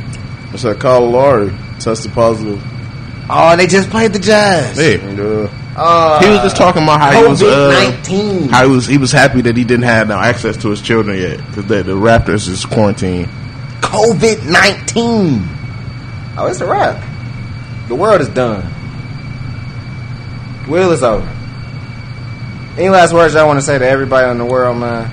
What's 0.51 0.63
that? 0.63 0.81
Kyle 0.81 1.09
Lowry 1.09 1.53
tested 1.79 2.13
positive. 2.13 2.61
Oh, 3.31 3.55
they 3.57 3.67
just 3.67 3.91
played 3.91 4.13
the 4.15 4.19
Jazz. 4.19 4.79
Yeah. 4.79 5.07
Yeah. 5.13 5.51
Uh, 5.77 6.21
He 6.21 6.29
was 6.29 6.41
just 6.41 6.57
talking 6.57 6.83
about 6.83 7.01
how 7.01 7.13
he 7.23 7.29
was 7.29 7.41
COVID 7.41 7.69
uh, 7.69 7.91
nineteen. 7.91 8.49
how 8.49 8.67
he 8.67 8.73
was 8.73 8.87
he 8.87 8.99
was 8.99 9.13
happy 9.13 9.43
that 9.43 9.57
he 9.57 9.63
didn't 9.63 9.85
have 9.85 10.09
no 10.09 10.19
access 10.19 10.57
to 10.57 10.71
his 10.71 10.81
children 10.83 11.19
yet 11.19 11.37
because 11.47 11.67
the, 11.67 11.83
the 11.85 11.93
Raptors 11.93 12.49
is 12.49 12.65
quarantined. 12.65 13.29
COVID 13.81 14.51
nineteen. 14.51 15.47
Oh, 16.39 16.47
it's 16.47 16.61
a 16.61 16.67
wrap. 16.67 17.03
The 17.89 17.95
world 17.95 18.21
is 18.21 18.29
done. 18.29 18.63
Will 20.69 20.93
is 20.93 21.03
over. 21.03 21.27
Any 22.77 22.91
last 22.91 23.13
words 23.13 23.35
y'all 23.35 23.47
want 23.47 23.59
to 23.59 23.65
say 23.65 23.79
to 23.79 23.87
everybody 23.89 24.31
in 24.31 24.39
the 24.39 24.45
world, 24.45 24.77
man? 24.79 25.11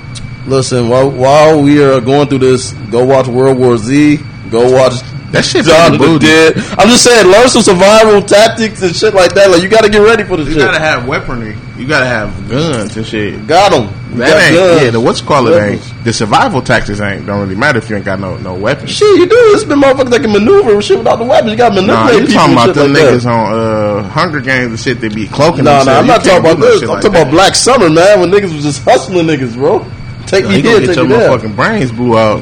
Listen, 0.48 0.90
while, 0.90 1.10
while 1.10 1.64
we 1.64 1.84
are 1.84 2.00
going 2.00 2.28
through 2.28 2.40
this, 2.40 2.74
go 2.92 3.06
watch 3.06 3.28
World 3.28 3.58
War 3.58 3.78
Z. 3.78 4.18
Go 4.52 4.72
watch 4.72 4.94
That 5.32 5.44
shit 5.44 5.66
John 5.66 5.92
been 5.94 6.00
booty. 6.00 6.28
the 6.28 6.54
Dead. 6.54 6.58
I'm 6.78 6.88
just 6.90 7.04
saying, 7.04 7.26
learn 7.32 7.48
some 7.48 7.64
survival 7.64 8.22
tactics 8.22 8.84
and 8.84 8.96
shit 8.96 9.14
like 9.16 9.34
that. 9.34 9.50
Like 9.50 9.64
you 9.64 9.70
got 9.70 9.84
to 9.84 9.90
get 9.90 10.00
ready 10.00 10.24
for 10.24 10.38
this 10.38 10.48
You 10.48 10.54
shit. 10.54 10.62
gotta 10.62 10.80
have 10.80 11.08
weaponry. 11.08 11.56
You 11.78 11.88
gotta 11.88 12.06
have 12.06 12.48
guns 12.50 12.96
and 12.98 13.06
shit. 13.06 13.48
got 13.48 13.72
them. 13.72 14.05
That 14.18 14.52
ain't 14.52 14.84
yeah. 14.84 14.90
The 14.92 15.00
what's 15.00 15.22
call 15.22 15.48
it 15.48 15.62
ain't 15.62 15.82
the 16.04 16.14
survival 16.14 16.62
tactics 16.62 17.00
ain't 17.02 17.26
don't 17.26 17.42
really 17.42 17.56
matter 17.56 17.78
if 17.80 17.90
you 17.90 17.96
ain't 17.96 18.06
got 18.06 18.20
no 18.20 18.38
no 18.38 18.54
weapons. 18.56 18.90
Shit, 18.92 19.18
you 19.18 19.28
do. 19.28 19.36
It's 19.54 19.64
been 19.64 19.80
motherfuckers 19.82 20.10
that 20.12 20.22
can 20.22 20.32
maneuver 20.32 20.82
shit 20.82 20.98
without 20.98 21.18
the 21.18 21.26
weapons. 21.26 21.52
You 21.52 21.58
got 21.58 21.70
to 21.76 21.82
Nah, 21.82 22.06
manipulate 22.06 22.30
you 22.30 22.36
talking 22.36 22.54
about 22.54 22.76
them 22.76 22.94
like 22.94 23.02
niggas 23.04 23.24
that. 23.24 23.32
on 23.32 23.54
uh, 23.54 24.04
Hunger 24.10 24.42
Games 24.42 24.68
and 24.72 24.80
shit. 24.80 25.02
They 25.02 25.10
be 25.10 25.28
cloaking. 25.28 25.64
No, 25.66 25.72
no, 25.72 25.78
themselves. 25.86 26.00
I'm 26.00 26.08
not 26.08 26.24
talking 26.24 26.40
about 26.40 26.60
this. 26.60 26.82
I'm 26.84 26.88
like 26.90 27.02
talking 27.02 27.22
about. 27.22 27.32
Black 27.32 27.56
Summer, 27.56 27.90
man. 27.90 28.20
When 28.22 28.32
niggas 28.32 28.54
was 28.54 28.64
just 28.64 28.84
hustling 28.84 29.26
niggas, 29.28 29.56
bro. 29.56 29.86
Take 30.28 30.44
Yo, 30.44 30.50
he 30.50 30.62
here, 30.62 30.80
take 30.80 30.96
your 30.96 31.08
there. 31.08 31.30
motherfucking 31.38 31.56
brains 31.56 31.92
blew 31.92 32.18
out. 32.18 32.42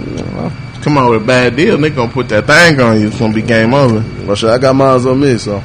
Come 0.83 0.97
out 0.97 1.11
with 1.11 1.21
a 1.23 1.25
bad 1.25 1.55
deal, 1.55 1.77
They 1.77 1.89
gonna 1.89 2.11
put 2.11 2.27
that 2.29 2.45
thing 2.45 2.79
on 2.81 2.99
you. 2.99 3.07
It's 3.07 3.17
gonna 3.19 3.33
be 3.33 3.41
game 3.41 3.73
over. 3.73 4.03
Well, 4.25 4.35
shit, 4.35 4.49
I 4.49 4.57
got 4.57 4.75
mines 4.75 5.05
on 5.05 5.19
me, 5.19 5.37
so. 5.37 5.63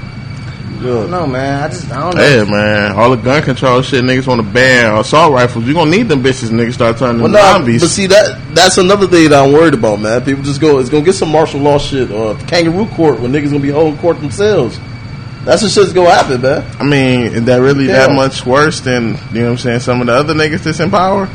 Good. 0.80 1.10
No, 1.10 1.26
man. 1.26 1.64
I 1.64 1.68
just 1.68 1.90
I 1.90 2.00
don't 2.00 2.14
know. 2.16 2.22
Yeah, 2.22 2.44
man. 2.44 2.92
All 2.92 3.10
the 3.10 3.16
gun 3.16 3.42
control 3.42 3.82
shit, 3.82 4.04
niggas 4.04 4.26
want 4.26 4.40
to 4.40 4.46
ban 4.48 4.96
assault 4.96 5.32
rifles. 5.32 5.64
You 5.66 5.74
gonna 5.74 5.90
need 5.90 6.08
them 6.08 6.22
bitches, 6.22 6.50
niggas 6.50 6.74
start 6.74 6.96
turning 6.98 7.20
Well, 7.22 7.26
into 7.34 7.38
no, 7.38 7.52
zombies. 7.52 7.80
but 7.82 7.88
see 7.90 8.06
that 8.06 8.38
that's 8.54 8.78
another 8.78 9.06
thing 9.08 9.30
that 9.30 9.44
I'm 9.44 9.52
worried 9.52 9.74
about, 9.74 10.00
man. 10.00 10.24
People 10.24 10.44
just 10.44 10.60
go, 10.60 10.78
it's 10.78 10.88
gonna 10.88 11.04
get 11.04 11.14
some 11.14 11.32
martial 11.32 11.60
law 11.60 11.78
shit 11.78 12.10
or 12.12 12.36
kangaroo 12.46 12.86
court 12.94 13.18
when 13.20 13.32
niggas 13.32 13.46
gonna 13.50 13.58
be 13.60 13.70
holding 13.70 13.98
court 13.98 14.20
themselves. 14.20 14.78
That's 15.44 15.62
the 15.62 15.68
shit's 15.68 15.92
gonna 15.92 16.10
happen, 16.10 16.40
man. 16.42 16.64
I 16.78 16.84
mean, 16.84 17.22
is 17.32 17.44
that 17.44 17.56
really 17.60 17.86
Yeah. 17.86 18.06
that 18.06 18.12
much 18.14 18.46
worse 18.46 18.80
than 18.80 19.18
you 19.32 19.40
know 19.40 19.44
what 19.46 19.50
I'm 19.52 19.58
saying? 19.58 19.80
Some 19.80 20.00
of 20.00 20.06
the 20.06 20.14
other 20.14 20.34
niggas 20.34 20.62
that's 20.62 20.78
in 20.80 20.90
power. 20.90 21.28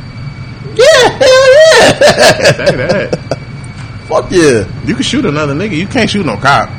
Yeah, 0.75 1.09
hell 1.09 1.53
yeah. 1.53 1.91
Say 1.99 2.75
that. 2.77 3.19
Fuck 4.07 4.31
yeah. 4.31 4.65
You 4.85 4.93
can 4.93 5.03
shoot 5.03 5.25
another 5.25 5.53
nigga. 5.53 5.75
You 5.75 5.87
can't 5.87 6.09
shoot 6.09 6.25
no 6.25 6.37
cop. 6.37 6.69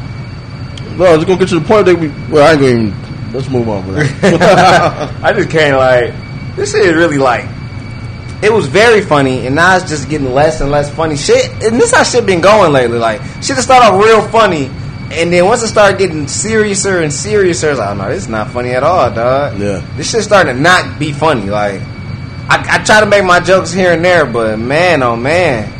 No, 0.96 1.14
just 1.16 1.26
gonna 1.26 1.38
get 1.38 1.48
to 1.48 1.59
the 1.61 1.66
point 1.66 1.87
that 1.87 1.96
we. 1.96 2.09
Well, 2.33 2.46
I 2.46 2.52
ain't 2.52 2.61
gonna 2.61 2.72
even. 2.72 3.33
Let's 3.33 3.48
move 3.50 3.68
on. 3.68 3.83
I 4.22 5.33
just 5.35 5.50
can't 5.50 5.76
like 5.76 6.14
this 6.57 6.70
shit 6.72 6.87
is 6.87 6.94
really 6.94 7.18
like 7.18 7.46
it 8.42 8.52
was 8.52 8.66
very 8.66 9.00
funny 9.00 9.46
and 9.46 9.54
now 9.57 9.74
it's 9.76 9.88
just 9.88 10.09
getting 10.09 10.33
less 10.33 10.61
and 10.61 10.70
less 10.70 10.88
funny 10.94 11.16
shit 11.16 11.50
and 11.64 11.80
this 11.80 11.92
how 11.92 12.02
shit 12.04 12.26
been 12.26 12.40
going 12.40 12.72
lately 12.72 12.98
like 12.98 13.20
shit 13.37 13.57
just 13.57 13.62
started 13.64 13.87
off 13.87 14.00
real 14.04 14.22
funny 14.28 14.66
and 15.12 15.33
then 15.33 15.46
once 15.46 15.62
it 15.62 15.68
started 15.68 15.98
getting 15.98 16.26
seriouser 16.26 17.02
and 17.02 17.11
seriouser 17.11 17.70
it's 17.70 17.78
like 17.80 17.90
oh 17.90 17.94
no 17.94 18.09
this 18.09 18.22
is 18.24 18.28
not 18.28 18.50
funny 18.50 18.70
at 18.70 18.83
all 18.85 19.11
dog 19.12 19.59
Yeah. 19.59 19.85
this 19.96 20.11
shit 20.12 20.22
starting 20.22 20.54
to 20.57 20.61
not 20.61 20.98
be 20.98 21.11
funny 21.12 21.50
like 21.50 21.80
I, 22.48 22.78
I 22.80 22.85
try 22.85 23.00
to 23.00 23.07
make 23.07 23.24
my 23.24 23.40
jokes 23.40 23.72
here 23.72 23.92
and 23.92 24.04
there 24.04 24.26
but 24.26 24.59
man 24.59 25.02
oh 25.02 25.16
man 25.16 25.72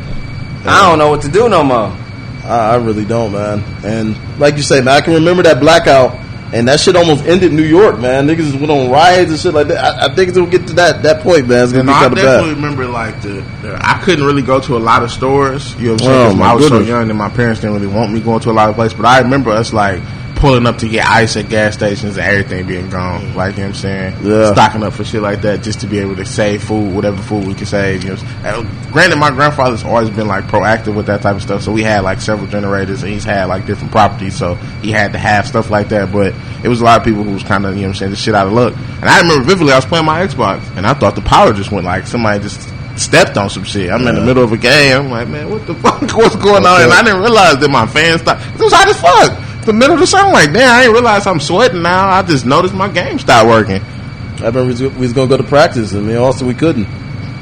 I 0.67 0.89
don't 0.89 0.99
know 0.99 1.11
what 1.11 1.23
to 1.23 1.29
do 1.29 1.49
no 1.49 1.63
more 1.63 1.97
I, 2.45 2.73
I 2.73 2.77
really 2.77 3.05
don't, 3.07 3.33
man. 3.33 3.63
And 3.85 4.17
like 4.39 4.57
you 4.57 4.63
say, 4.63 4.81
man, 4.81 4.95
I 4.97 5.01
can 5.01 5.15
remember 5.15 5.43
that 5.45 5.61
blackout, 5.61 6.15
and 6.53 6.69
that 6.69 6.79
shit 6.81 6.95
almost 6.97 7.25
ended 7.25 7.53
New 7.53 7.63
York, 7.65 7.99
man. 7.99 8.27
Niggas 8.29 8.53
went 8.59 8.71
on 8.71 8.91
riots 8.91 9.31
and 9.31 9.41
shit 9.41 9.55
like 9.55 9.69
that. 9.69 9.83
I, 9.83 10.07
I 10.07 10.15
think 10.15 10.29
it's 10.29 10.39
gonna 10.39 10.51
get 10.51 10.67
to 10.69 10.73
that 10.75 11.03
that 11.03 11.23
point, 11.23 11.49
man. 11.49 11.65
It's 11.65 11.73
gonna 11.73 11.85
No, 11.85 11.93
be 11.93 11.97
I 11.97 12.01
kind 12.01 12.13
of 12.13 12.19
definitely 12.19 12.55
bad. 12.55 12.63
remember 12.63 12.87
like 12.87 13.23
the, 13.23 13.45
the 13.63 13.79
I 13.81 14.01
couldn't 14.05 14.25
really 14.25 14.43
go 14.43 14.61
to 14.61 14.77
a 14.77 14.79
lot 14.79 15.03
of 15.03 15.11
stores. 15.11 15.75
You 15.77 15.89
know 15.89 15.93
what 15.95 16.03
I'm 16.03 16.07
saying? 16.31 16.41
Oh, 16.41 16.45
I 16.45 16.55
was 16.55 16.65
goodness. 16.69 16.87
so 16.87 16.95
young 16.95 17.09
and 17.11 17.19
my 17.19 17.29
parents 17.29 17.61
didn't 17.61 17.75
really 17.75 17.93
want 17.93 18.13
me 18.13 18.21
going 18.21 18.41
to 18.41 18.51
a 18.51 18.53
lot 18.53 18.69
of 18.69 18.75
places. 18.77 18.97
But 18.97 19.07
I 19.07 19.21
remember 19.21 19.51
us 19.51 19.73
like 19.73 20.01
pulling 20.45 20.67
up 20.67 20.77
to 20.77 20.87
get 20.87 21.07
ice 21.07 21.39
at 21.39 21.49
gas 21.49 21.73
stations 21.73 22.19
and 22.19 22.27
everything 22.27 22.67
being 22.67 22.91
gone. 22.91 23.23
Mm. 23.23 23.35
Like 23.35 23.57
you 23.57 23.63
know 23.63 23.69
what 23.69 23.77
I'm 23.77 23.81
saying? 23.81 24.17
Yeah. 24.27 24.53
Stocking 24.53 24.83
up 24.83 24.93
for 24.93 25.03
shit 25.03 25.23
like 25.23 25.41
that 25.41 25.63
just 25.63 25.81
to 25.81 25.87
be 25.87 26.01
able 26.01 26.17
to 26.17 26.27
save 26.27 26.63
food, 26.63 26.95
whatever 26.95 27.17
food 27.23 27.47
we 27.47 27.55
could 27.55 27.67
save. 27.67 28.03
You 28.03 28.11
know, 28.11 28.17
what 28.17 28.25
I'm 28.25 28.43
saying? 28.43 28.67
And 28.67 28.93
granted, 28.93 29.17
my 29.17 29.31
grandfather's 29.31 29.85
always 29.85 30.11
been 30.11 30.29
like 30.29 30.45
proactive 30.45 30.95
with 30.95 31.07
that 31.07 31.23
type 31.23 31.37
of 31.37 31.41
stuff. 31.41 31.63
So 31.63 31.73
we 31.73 31.83
had 31.83 32.01
like 32.01 32.21
several 32.21 32.47
generators 32.47 33.03
and 33.03 33.11
he's 33.11 33.25
had 33.25 33.47
like 33.47 33.65
different 33.65 33.91
properties. 33.91 34.37
So 34.37 34.57
he 34.83 34.93
had 34.93 35.13
to 35.13 35.19
have 35.19 35.47
stuff 35.47 35.71
like 35.71 35.89
that. 35.89 36.13
But 36.13 36.35
it 36.63 36.69
was 36.69 36.83
a 36.83 36.85
lot 36.85 36.99
of 36.99 37.07
people 37.07 37.23
who 37.23 37.33
was 37.33 37.43
kind 37.43 37.65
of 37.65 37.75
you 37.75 37.81
know 37.81 37.89
what 37.89 37.95
I'm 37.95 37.99
saying 38.01 38.11
just 38.11 38.23
shit 38.23 38.35
out 38.35 38.47
of 38.47 38.53
luck. 38.53 38.77
And 38.77 39.05
I 39.05 39.23
remember 39.23 39.47
vividly, 39.47 39.73
I 39.73 39.77
was 39.77 39.87
playing 39.87 40.05
my 40.05 40.27
Xbox 40.27 40.61
and 40.77 40.87
I 40.87 40.93
thought 40.93 41.15
the 41.15 41.23
power 41.23 41.55
just 41.55 41.73
went 41.73 41.87
like 41.87 42.07
somebody 42.07 42.43
just 42.43 42.69
stepped 42.99 43.39
on 43.39 43.49
some 43.49 43.65
shit. 43.65 43.91
I'm 43.91 44.07
in 44.07 44.15
the 44.15 44.21
middle 44.21 44.45
of 44.45 44.53
a 44.53 44.59
game. 44.59 45.07
I'm 45.07 45.11
like, 45.11 45.27
man, 45.27 45.49
what 45.49 45.67
the 45.67 45.75
fuck? 45.83 46.03
What's 46.03 46.37
going 46.37 46.67
on? 46.67 46.83
And 46.83 46.93
I 46.93 47.03
didn't 47.03 47.23
realize 47.23 47.57
that 47.61 47.71
my 47.71 47.87
fans 47.87 48.21
stopped. 48.21 48.45
It 48.55 48.61
was 48.61 48.75
hot 48.75 48.89
as 48.89 49.01
fuck. 49.01 49.54
The 49.65 49.73
middle 49.73 49.95
of 49.95 50.01
the 50.01 50.07
song, 50.07 50.33
like, 50.33 50.53
damn, 50.53 50.77
I 50.77 50.81
didn't 50.83 50.93
realize 50.95 51.27
I'm 51.27 51.41
sweating 51.41 51.83
now. 51.83 52.09
I 52.09 52.23
just 52.23 52.45
noticed 52.45 52.75
my 52.75 52.89
game 52.89 53.19
stopped 53.19 53.49
working. 53.49 53.81
I 53.81 54.47
remember 54.49 54.63
we 54.65 54.69
was, 54.69 54.83
we 54.83 54.89
was 54.89 55.13
gonna 55.13 55.29
go 55.29 55.37
to 55.37 55.43
practice, 55.45 55.93
and 55.93 56.07
me 56.07 56.17
also 56.17 56.45
we 56.47 56.55
couldn't. 56.55 56.87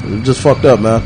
We 0.08 0.20
just 0.22 0.40
fucked 0.40 0.64
up, 0.64 0.80
man. 0.80 1.02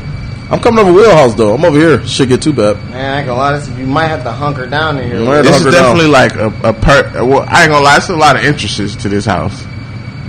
I'm 0.49 0.59
coming 0.61 0.79
over 0.79 0.93
Wheelhouse 0.93 1.33
though. 1.35 1.53
I'm 1.55 1.65
over 1.65 1.77
here. 1.77 2.05
Shit 2.07 2.29
get 2.29 2.41
too 2.41 2.53
bad. 2.53 2.77
man 2.89 2.93
I 2.95 3.17
ain't 3.19 3.27
gonna 3.27 3.37
lie 3.39 3.57
this 3.59 3.67
you 3.77 3.85
might 3.85 4.07
have 4.07 4.23
to 4.23 4.31
hunker 4.31 4.65
down 4.65 4.97
in 4.97 5.09
here 5.09 5.19
You 5.19 5.25
might 5.25 5.35
have 5.37 5.45
to 5.45 5.51
This 5.51 5.57
is 5.59 5.63
hunker 5.63 5.77
down. 5.77 5.95
definitely 5.97 6.11
like 6.11 6.35
a, 6.35 6.69
a 6.69 6.73
per. 6.73 7.25
Well, 7.25 7.45
I 7.47 7.63
ain't 7.63 7.71
gonna 7.71 7.83
lie, 7.83 7.97
it's 7.97 8.09
a 8.09 8.15
lot 8.15 8.37
of 8.37 8.43
entrances 8.45 8.95
to 8.97 9.09
this 9.09 9.25
house, 9.25 9.65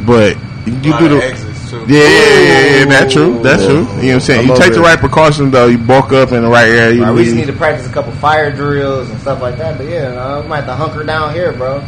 but 0.05 0.37
you 0.67 0.91
lot 0.91 0.99
do 1.01 1.07
of 1.07 1.11
the 1.13 1.25
exits 1.25 1.48
too. 1.69 1.85
yeah, 1.89 2.01
yeah, 2.01 2.09
yeah, 2.09 2.77
yeah, 2.79 2.85
that's 2.87 3.13
true. 3.13 3.41
That's 3.43 3.63
Yeah. 3.63 3.69
true. 3.69 3.77
You 3.77 3.85
know 3.85 3.91
what 3.93 4.15
I'm 4.15 4.21
saying? 4.21 4.41
I'm 4.41 4.47
you 4.47 4.53
over 4.53 4.63
take 4.63 4.73
the 4.75 4.81
right 4.81 4.99
precautions 4.99 5.53
though. 5.53 5.67
You 5.67 5.79
bulk 5.79 6.13
up 6.13 6.33
in 6.33 6.43
the 6.43 6.49
right 6.49 6.69
area. 6.69 6.93
You 6.95 7.05
Right, 7.05 7.15
we 7.15 7.25
just 7.25 7.37
need 7.37 7.47
to 7.47 7.53
practice 7.53 7.87
a 7.87 7.93
couple 7.93 8.13
fire 8.13 8.51
drills 8.51 9.09
and 9.11 9.21
stuff 9.21 9.41
like 9.43 9.59
that. 9.59 9.77
But 9.79 9.87
yeah, 9.89 10.09
uh, 10.15 10.43
we 10.43 10.49
might 10.49 10.57
have 10.65 10.67
to 10.67 10.75
hunker 10.75 11.05
down 11.05 11.33
here, 11.35 11.53
bro. 11.53 11.81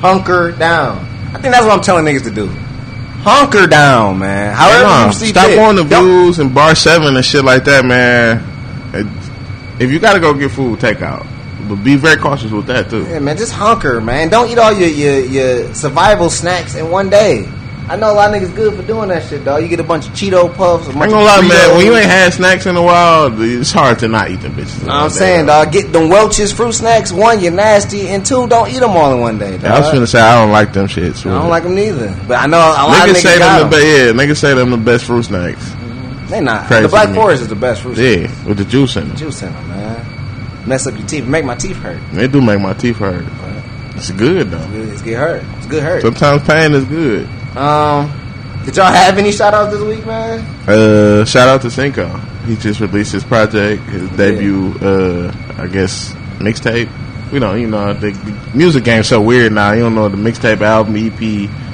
Hunker 0.00 0.52
down. 0.52 1.06
I 1.34 1.38
think 1.38 1.52
that's 1.54 1.64
what 1.64 1.72
I'm 1.72 1.80
telling 1.82 2.04
niggas 2.04 2.24
to 2.24 2.30
do. 2.30 2.46
Hunker 3.22 3.66
down, 3.66 4.18
man. 4.18 4.54
However 4.54 4.84
Nah, 4.84 5.06
you 5.06 5.12
see 5.12 5.26
stop 5.28 5.46
fit. 5.46 5.56
going 5.56 5.76
to 5.76 5.84
Don't- 5.84 6.38
and 6.38 6.54
bar 6.54 6.74
seven 6.74 7.16
and 7.16 7.24
shit 7.24 7.44
like 7.44 7.64
that, 7.64 7.84
man. 7.84 8.42
It- 8.92 9.06
If 9.78 9.90
you 9.90 9.98
gotta 9.98 10.20
go 10.20 10.32
get 10.34 10.50
food, 10.52 10.78
take 10.78 11.02
out. 11.02 11.26
But 11.68 11.76
be 11.82 11.96
very 11.96 12.16
cautious 12.16 12.50
with 12.52 12.66
that 12.66 12.90
too. 12.90 13.06
Yeah, 13.10 13.18
man, 13.18 13.36
just 13.36 13.52
hunker, 13.52 14.00
man. 14.00 14.28
Don't 14.28 14.48
eat 14.50 14.58
all 14.58 14.72
your, 14.72 14.88
your, 14.88 15.18
your 15.24 15.74
survival 15.74 16.28
snacks 16.30 16.74
in 16.76 16.90
one 16.90 17.08
day. 17.08 17.48
I 17.86 17.96
know 17.96 18.10
a 18.10 18.14
lot 18.14 18.34
of 18.34 18.40
niggas 18.40 18.54
good 18.56 18.74
for 18.74 18.82
doing 18.82 19.10
that 19.10 19.24
shit, 19.28 19.44
dog. 19.44 19.62
You 19.62 19.68
get 19.68 19.78
a 19.78 19.84
bunch 19.84 20.06
of 20.06 20.14
Cheeto 20.14 20.52
puffs. 20.54 20.88
A 20.88 20.90
I 20.90 21.02
ain't 21.02 21.10
gonna 21.10 21.22
lie, 21.22 21.46
man. 21.46 21.76
When 21.76 21.84
you 21.84 21.94
ain't 21.94 22.06
had 22.06 22.32
snacks 22.32 22.64
in 22.64 22.76
a 22.76 22.82
while, 22.82 23.30
it's 23.42 23.72
hard 23.72 23.98
to 23.98 24.08
not 24.08 24.30
eat 24.30 24.36
them 24.40 24.52
bitches. 24.52 24.80
Know 24.80 24.88
what 24.88 25.02
I'm 25.02 25.10
saying, 25.10 25.46
dog. 25.46 25.70
Get 25.70 25.92
them 25.92 26.08
Welch's 26.08 26.50
fruit 26.50 26.72
snacks. 26.72 27.12
One, 27.12 27.40
you're 27.40 27.52
nasty, 27.52 28.08
and 28.08 28.24
two, 28.24 28.46
don't 28.48 28.70
eat 28.70 28.78
them 28.78 28.92
all 28.92 29.12
in 29.12 29.20
one 29.20 29.38
day. 29.38 29.52
Dog. 29.52 29.62
Yeah, 29.64 29.74
I 29.74 29.80
was 29.80 29.90
gonna 29.92 30.06
say 30.06 30.20
I 30.20 30.40
don't 30.40 30.50
like 30.50 30.72
them 30.72 30.86
shits. 30.86 31.26
I 31.26 31.38
don't 31.38 31.50
like 31.50 31.64
them 31.64 31.74
neither. 31.74 32.16
But 32.26 32.38
I 32.38 32.46
know 32.46 32.56
a 32.56 32.88
lot 32.88 33.06
Niggas 33.06 33.10
of 33.10 33.16
say 33.18 33.34
niggas 33.34 33.38
got 33.38 33.58
them 33.58 33.70
the 33.70 33.76
them. 33.76 34.16
Yeah, 34.16 34.24
niggas 34.24 34.36
say 34.38 34.54
them 34.54 34.70
the 34.70 34.76
best 34.78 35.04
fruit 35.04 35.24
snacks. 35.24 35.68
Mm-hmm. 35.68 36.26
They 36.28 36.40
not. 36.40 36.66
Crazy 36.66 36.82
the 36.84 36.88
Black. 36.88 37.14
Forest 37.14 37.42
is 37.42 37.48
the 37.48 37.54
best 37.54 37.82
fruit. 37.82 37.96
snack. 37.96 38.30
Yeah, 38.30 38.48
with 38.48 38.56
the 38.56 38.64
juice 38.64 38.96
in 38.96 39.08
them. 39.08 39.16
Juice 39.18 39.42
in 39.42 39.52
them, 39.52 39.68
man. 39.68 40.66
Mess 40.66 40.86
up 40.86 40.96
your 40.96 41.06
teeth. 41.06 41.26
Make 41.26 41.44
my 41.44 41.54
teeth 41.54 41.76
hurt. 41.76 42.00
They 42.12 42.28
do 42.28 42.40
make 42.40 42.60
my 42.60 42.72
teeth 42.72 42.96
hurt. 42.96 43.26
It's 43.96 44.10
good 44.10 44.50
though. 44.50 44.66
It's 44.72 45.02
good 45.02 45.18
hurt. 45.18 45.44
It's 45.58 45.66
good 45.66 45.82
hurt. 45.82 46.02
Sometimes 46.02 46.42
pain 46.44 46.72
is 46.72 46.84
good. 46.86 47.28
Um, 47.56 48.10
did 48.64 48.76
y'all 48.76 48.86
have 48.92 49.18
any 49.18 49.30
shout 49.30 49.54
outs 49.54 49.72
this 49.72 49.82
week, 49.82 50.06
man? 50.06 50.40
Uh, 50.68 51.24
shout 51.24 51.48
out 51.48 51.62
to 51.62 51.70
Cinco. 51.70 52.08
He 52.46 52.56
just 52.56 52.80
released 52.80 53.12
his 53.12 53.24
project, 53.24 53.82
his 53.84 54.08
debut. 54.16 54.74
Uh, 54.80 55.32
I 55.58 55.66
guess 55.66 56.12
mixtape. 56.38 56.90
We 57.30 57.38
don't, 57.38 57.60
you 57.60 57.66
know, 57.66 57.92
the, 57.94 58.10
the 58.10 58.56
music 58.56 58.84
game's 58.84 59.08
so 59.08 59.20
weird 59.20 59.52
now. 59.52 59.72
You 59.72 59.82
don't 59.82 59.94
know 59.94 60.08
the 60.08 60.16
mixtape, 60.16 60.60
album, 60.60 60.96
EP, 60.96 61.12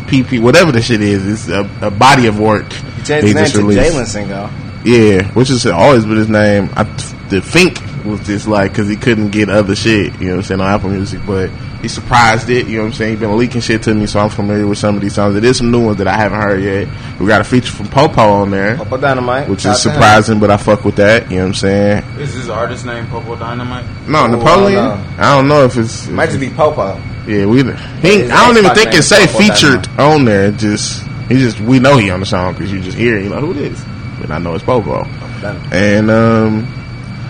PP, 0.08 0.42
whatever 0.42 0.72
the 0.72 0.82
shit 0.82 1.00
is. 1.00 1.26
It's 1.26 1.48
a, 1.48 1.86
a 1.86 1.90
body 1.90 2.26
of 2.26 2.38
work. 2.38 2.72
He 2.72 3.02
changed 3.02 3.26
his 3.28 3.34
name 3.34 3.46
to. 3.46 3.80
Jalen 3.80 4.06
Singo. 4.06 4.50
Yeah, 4.84 5.30
which 5.32 5.48
has 5.48 5.66
always 5.66 6.04
been 6.04 6.16
his 6.16 6.28
name. 6.28 6.70
I 6.74 6.84
the 7.28 7.40
Fink 7.42 7.78
was 8.04 8.20
just 8.26 8.48
like 8.48 8.72
because 8.72 8.88
he 8.88 8.96
couldn't 8.96 9.30
get 9.30 9.48
other 9.48 9.76
shit. 9.76 10.18
You 10.20 10.28
know 10.28 10.30
what 10.32 10.36
I'm 10.38 10.42
saying 10.42 10.60
on 10.60 10.66
Apple 10.66 10.90
Music, 10.90 11.20
but 11.26 11.50
he 11.82 11.88
surprised 11.88 12.48
it. 12.50 12.66
You 12.66 12.76
know 12.78 12.82
what 12.84 12.88
I'm 12.88 12.92
saying. 12.94 13.10
He 13.14 13.16
been 13.20 13.36
leaking 13.36 13.60
shit 13.60 13.82
to 13.84 13.94
me, 13.94 14.06
so 14.06 14.20
I'm 14.20 14.30
familiar 14.30 14.66
with 14.66 14.78
some 14.78 14.94
of 14.96 15.00
these 15.00 15.14
songs. 15.14 15.34
There 15.34 15.44
is 15.44 15.58
some 15.58 15.70
new 15.70 15.84
ones 15.86 15.98
that 15.98 16.08
I 16.08 16.16
haven't 16.16 16.40
heard 16.40 16.62
yet. 16.62 16.88
We 17.20 17.26
got 17.26 17.40
a 17.40 17.44
feature 17.44 17.72
from 17.72 17.88
Popo 17.88 18.20
on 18.22 18.50
there, 18.50 18.76
Popo 18.76 18.96
Dynamite. 18.96 19.48
which 19.48 19.62
Shout 19.62 19.76
is 19.76 19.80
out 19.80 19.82
to 19.82 19.88
him. 19.90 19.94
surprising, 19.94 20.40
but 20.40 20.50
I 20.50 20.56
fuck 20.56 20.84
with 20.84 20.96
that. 20.96 21.30
You 21.30 21.36
know 21.38 21.42
what 21.42 21.48
I'm 21.48 21.54
saying. 21.54 22.04
Is 22.18 22.34
his 22.34 22.48
artist 22.50 22.84
name 22.86 23.06
Popo 23.08 23.36
Dynamite? 23.36 23.84
No, 24.08 24.26
Napoleon. 24.26 24.78
I 24.78 24.88
don't 24.88 24.98
know. 25.16 25.22
I 25.22 25.36
don't 25.36 25.48
know 25.48 25.64
if 25.64 25.76
it's 25.76 26.08
Might 26.08 26.26
just 26.26 26.40
be 26.40 26.50
Popo. 26.50 27.00
yeah. 27.26 27.46
We 27.46 27.62
he, 27.62 27.70
his 28.00 28.30
I 28.30 28.46
don't 28.46 28.56
even 28.58 28.74
think 28.74 28.86
name 28.90 28.94
it 28.94 28.98
is 28.98 29.08
say 29.08 29.26
Popo 29.26 29.38
featured 29.38 29.88
on 29.98 30.24
there. 30.24 30.46
It 30.48 30.56
just 30.56 31.02
he 31.28 31.36
just 31.36 31.60
we 31.60 31.78
know 31.78 31.96
he 31.96 32.10
on 32.10 32.20
the 32.20 32.26
song 32.26 32.54
because 32.54 32.72
you 32.72 32.80
just 32.80 32.96
hear 32.98 33.16
it, 33.16 33.24
you 33.24 33.30
know 33.30 33.40
who 33.40 33.50
it 33.52 33.58
is. 33.58 33.84
But 34.20 34.30
I 34.30 34.38
know 34.38 34.54
it's 34.54 34.64
Popo. 34.64 35.04
Dynamite. 35.40 35.72
And 35.72 36.10
um, 36.10 36.66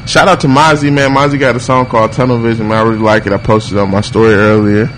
shout 0.06 0.28
out 0.28 0.40
to 0.40 0.46
Mozzie, 0.46 0.92
man. 0.92 1.14
Mozzie 1.14 1.38
got 1.38 1.56
a 1.56 1.60
song 1.60 1.86
called 1.86 2.12
Tunnel 2.12 2.38
Vision, 2.38 2.68
man. 2.68 2.78
I 2.78 2.82
really 2.82 2.98
like 2.98 3.26
it. 3.26 3.32
I 3.32 3.38
posted 3.38 3.78
on 3.78 3.90
my 3.90 4.00
story 4.00 4.34
earlier. 4.34 4.88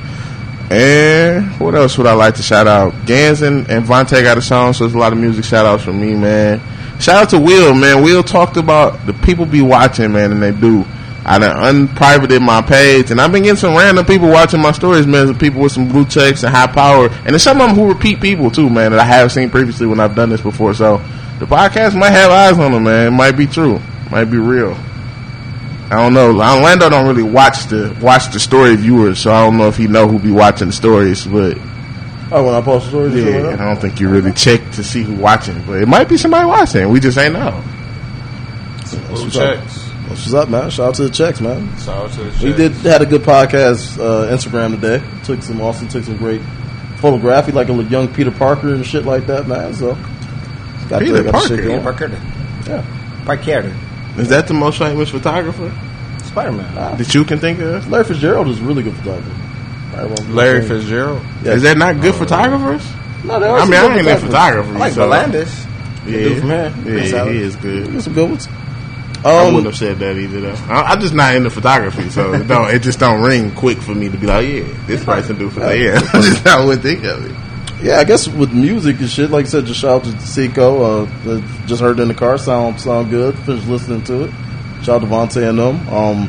And 0.71 1.61
what 1.61 1.75
else 1.75 1.99
would 1.99 2.07
I 2.07 2.15
like 2.15 2.37
to 2.37 2.43
shout 2.43 2.67
out? 2.67 2.95
Gans 3.05 3.43
and, 3.43 3.69
and 3.69 3.85
Vontae 3.85 4.23
got 4.23 4.39
a 4.39 4.43
song, 4.43 4.73
so 4.73 4.85
there's 4.85 4.95
a 4.95 4.99
lot 4.99 5.13
of 5.13 5.19
music 5.19 5.45
shout 5.45 5.67
outs 5.67 5.85
from 5.85 6.01
me, 6.01 6.15
man. 6.15 6.63
Shout 6.99 7.25
out 7.25 7.31
to 7.31 7.39
Will, 7.39 7.75
man. 7.75 8.03
Will 8.03 8.23
talked 8.23 8.57
about 8.57 9.05
the 9.05 9.13
people 9.13 9.45
be 9.45 9.61
watching, 9.61 10.13
man, 10.13 10.33
and 10.33 10.43
they 10.43 10.53
do. 10.53 10.87
I 11.25 11.39
done 11.39 11.57
unprivated 11.89 12.41
my 12.41 12.63
page, 12.63 13.11
and 13.11 13.21
I've 13.21 13.31
been 13.31 13.43
getting 13.43 13.59
some 13.59 13.77
random 13.77 14.07
people 14.07 14.29
watching 14.29 14.61
my 14.61 14.73
stories, 14.73 15.07
man. 15.07 15.27
Some 15.27 15.39
people 15.39 15.61
with 15.61 15.73
some 15.73 15.89
blue 15.89 16.07
checks 16.07 16.43
and 16.43 16.55
high 16.55 16.67
power, 16.69 17.09
and 17.09 17.27
there's 17.27 17.43
some 17.43 17.61
of 17.61 17.69
them 17.69 17.77
who 17.77 17.89
repeat 17.89 18.21
people 18.21 18.51
too, 18.51 18.71
man, 18.71 18.93
that 18.93 19.01
I 19.01 19.05
have 19.05 19.31
seen 19.31 19.51
previously 19.51 19.87
when 19.87 20.01
I've 20.01 20.15
done 20.15 20.31
this 20.31 20.41
before. 20.41 20.75
So 20.75 20.99
the 21.39 21.45
podcast 21.45 21.99
might 21.99 22.11
have 22.11 22.31
eyes 22.31 22.59
on 22.59 22.73
them, 22.73 22.85
man. 22.85 23.09
It 23.09 23.11
might 23.11 23.33
be 23.33 23.47
true, 23.47 23.79
might 24.11 24.25
be 24.25 24.39
real. 24.39 24.75
I 25.93 25.97
don't 25.97 26.15
know. 26.15 26.29
Orlando 26.29 26.89
don't 26.89 27.07
really 27.07 27.23
watch 27.23 27.67
the 27.67 27.95
watch 28.01 28.33
the 28.33 28.41
story 28.41 28.75
viewers, 28.77 29.19
so 29.19 29.31
I 29.31 29.45
don't 29.45 29.59
know 29.59 29.69
if 29.69 29.77
he 29.77 29.87
know 29.87 30.09
who 30.09 30.19
be 30.19 30.31
watching 30.31 30.69
the 30.69 30.73
stories. 30.73 31.27
But 31.27 31.59
Oh, 32.35 32.43
when 32.45 32.55
I 32.55 32.63
post 32.63 32.87
stories, 32.89 33.15
yeah, 33.15 33.43
like 33.43 33.61
I 33.61 33.65
don't 33.67 33.79
think 33.79 34.01
you 34.01 34.09
really 34.09 34.33
check 34.33 34.63
to 34.73 34.83
see 34.83 35.03
who 35.03 35.15
watching. 35.17 35.63
But 35.67 35.83
it 35.83 35.87
might 35.89 36.09
be 36.09 36.17
somebody 36.17 36.47
watching. 36.47 36.89
We 36.89 36.99
just 36.99 37.19
ain't 37.19 37.35
know. 37.35 37.63
Blue 38.91 39.25
what's 39.25 39.37
up. 39.37 39.59
checks. 39.59 39.85
That's 39.85 40.09
what's 40.09 40.33
up, 40.33 40.49
man. 40.49 40.71
Shout 40.71 40.89
out 40.89 40.95
to 40.95 41.03
the 41.03 41.11
checks, 41.11 41.43
man. 41.43 41.77
Shout 41.77 42.07
out 42.07 42.13
to 42.13 42.25
the 42.25 42.31
checks. 42.31 42.43
We 42.43 42.53
did 42.55 42.73
had 42.73 43.03
a 43.03 43.07
good 43.07 43.21
podcast 43.21 43.99
uh, 43.99 44.35
Instagram 44.35 44.81
today. 44.81 45.05
Took 45.25 45.43
some 45.43 45.61
Austin 45.61 45.89
took 45.89 46.05
some 46.05 46.17
great 46.17 46.41
photography, 46.97 47.53
like 47.53 47.69
a 47.69 47.75
young 47.85 48.09
Peter 48.15 48.31
Parker 48.31 48.73
and 48.73 48.87
shit 48.87 49.05
like 49.05 49.27
that, 49.27 49.47
man. 49.47 49.75
So 49.75 49.95
got 50.89 51.03
Peter 51.03 51.23
got 51.23 51.35
Parker? 51.35 51.57
going. 51.61 51.83
Parker. 51.83 52.09
Yeah, 52.67 53.23
Parker. 53.27 53.77
Is 54.19 54.29
that 54.29 54.47
the 54.49 54.55
most 54.55 54.79
famous 54.79 55.09
photographer 55.11 55.73
Spider 56.25 56.53
Man. 56.53 56.97
that 56.99 57.15
you 57.15 57.25
can 57.25 57.39
think 57.39 57.59
of? 57.61 57.89
Larry 57.91 58.05
Fitzgerald 58.05 58.49
is 58.49 58.61
a 58.61 58.65
really 58.65 58.83
good 58.83 58.95
photographer. 58.97 60.33
Larry. 60.33 60.63
Fitzgerald. 60.67 61.23
Yeah. 61.43 61.53
Is 61.53 61.63
that 61.63 61.77
not 61.77 62.01
good 62.01 62.15
photographers? 62.15 62.87
No, 63.25 63.39
there 63.39 63.51
are 63.51 63.61
I 63.61 63.65
mean, 63.65 63.75
I 63.75 63.85
ain't 63.85 63.93
a 64.09 64.17
photographers. 64.19 64.23
photographer. 64.25 64.75
I 64.75 64.79
like 64.79 64.93
so- 64.95 65.09
Volandis. 65.09 65.69
Yeah, 66.05 66.41
from 66.41 66.49
here. 66.49 66.97
yeah, 67.05 67.29
he 67.31 67.39
is 67.43 67.55
good. 67.57 68.03
Some 68.03 68.13
good 68.15 68.29
ones. 68.31 68.49
I 69.25 69.47
Um, 69.47 69.55
wouldn't 69.55 69.67
have 69.67 69.77
said 69.77 69.99
that 70.01 70.17
either, 70.17 70.41
though. 70.41 70.57
I, 70.69 70.83
I'm 70.93 71.01
just 71.01 71.15
not 71.15 71.37
into 71.37 71.49
photography, 71.49 72.11
so 72.11 72.33
it, 72.35 72.49
don't, 72.49 72.75
it 72.75 72.81
just 72.81 72.99
don't 72.99 73.23
ring 73.23 73.53
quick 73.55 73.79
for 73.79 73.95
me 73.95 74.09
to 74.09 74.17
be 74.17 74.27
like, 74.27 74.49
yeah, 74.49 74.65
this 74.89 75.05
person 75.05 75.39
do 75.39 75.49
for 75.49 75.61
that. 75.61 75.79
Yeah, 75.79 76.01
I 76.13 76.21
just 76.23 76.45
I 76.47 76.65
wouldn't 76.65 76.83
think 76.83 77.05
of 77.05 77.25
it. 77.25 77.37
Yeah, 77.83 77.99
I 77.99 78.05
guess 78.05 78.29
with 78.29 78.53
music 78.53 79.01
and 79.01 79.09
shit, 79.11 79.31
like 79.31 79.47
I 79.47 79.49
said, 79.49 79.67
just 79.67 79.81
shout 79.81 80.03
out 80.03 80.05
to 80.05 80.11
Seiko. 80.19 81.07
Uh, 81.07 81.67
just 81.67 81.81
heard 81.83 81.99
it 81.99 82.03
in 82.03 82.09
the 82.09 82.15
car, 82.15 82.39
sound 82.39 82.81
sound 82.81 83.11
good. 83.11 83.37
Finished 83.41 83.67
listening 83.69 84.03
to 84.05 84.25
it. 84.25 84.31
Shout 84.85 84.97
out 84.97 85.01
to 85.01 85.07
Vontae 85.07 85.49
and 85.49 85.59
them. 85.59 85.89
Um, 85.89 86.29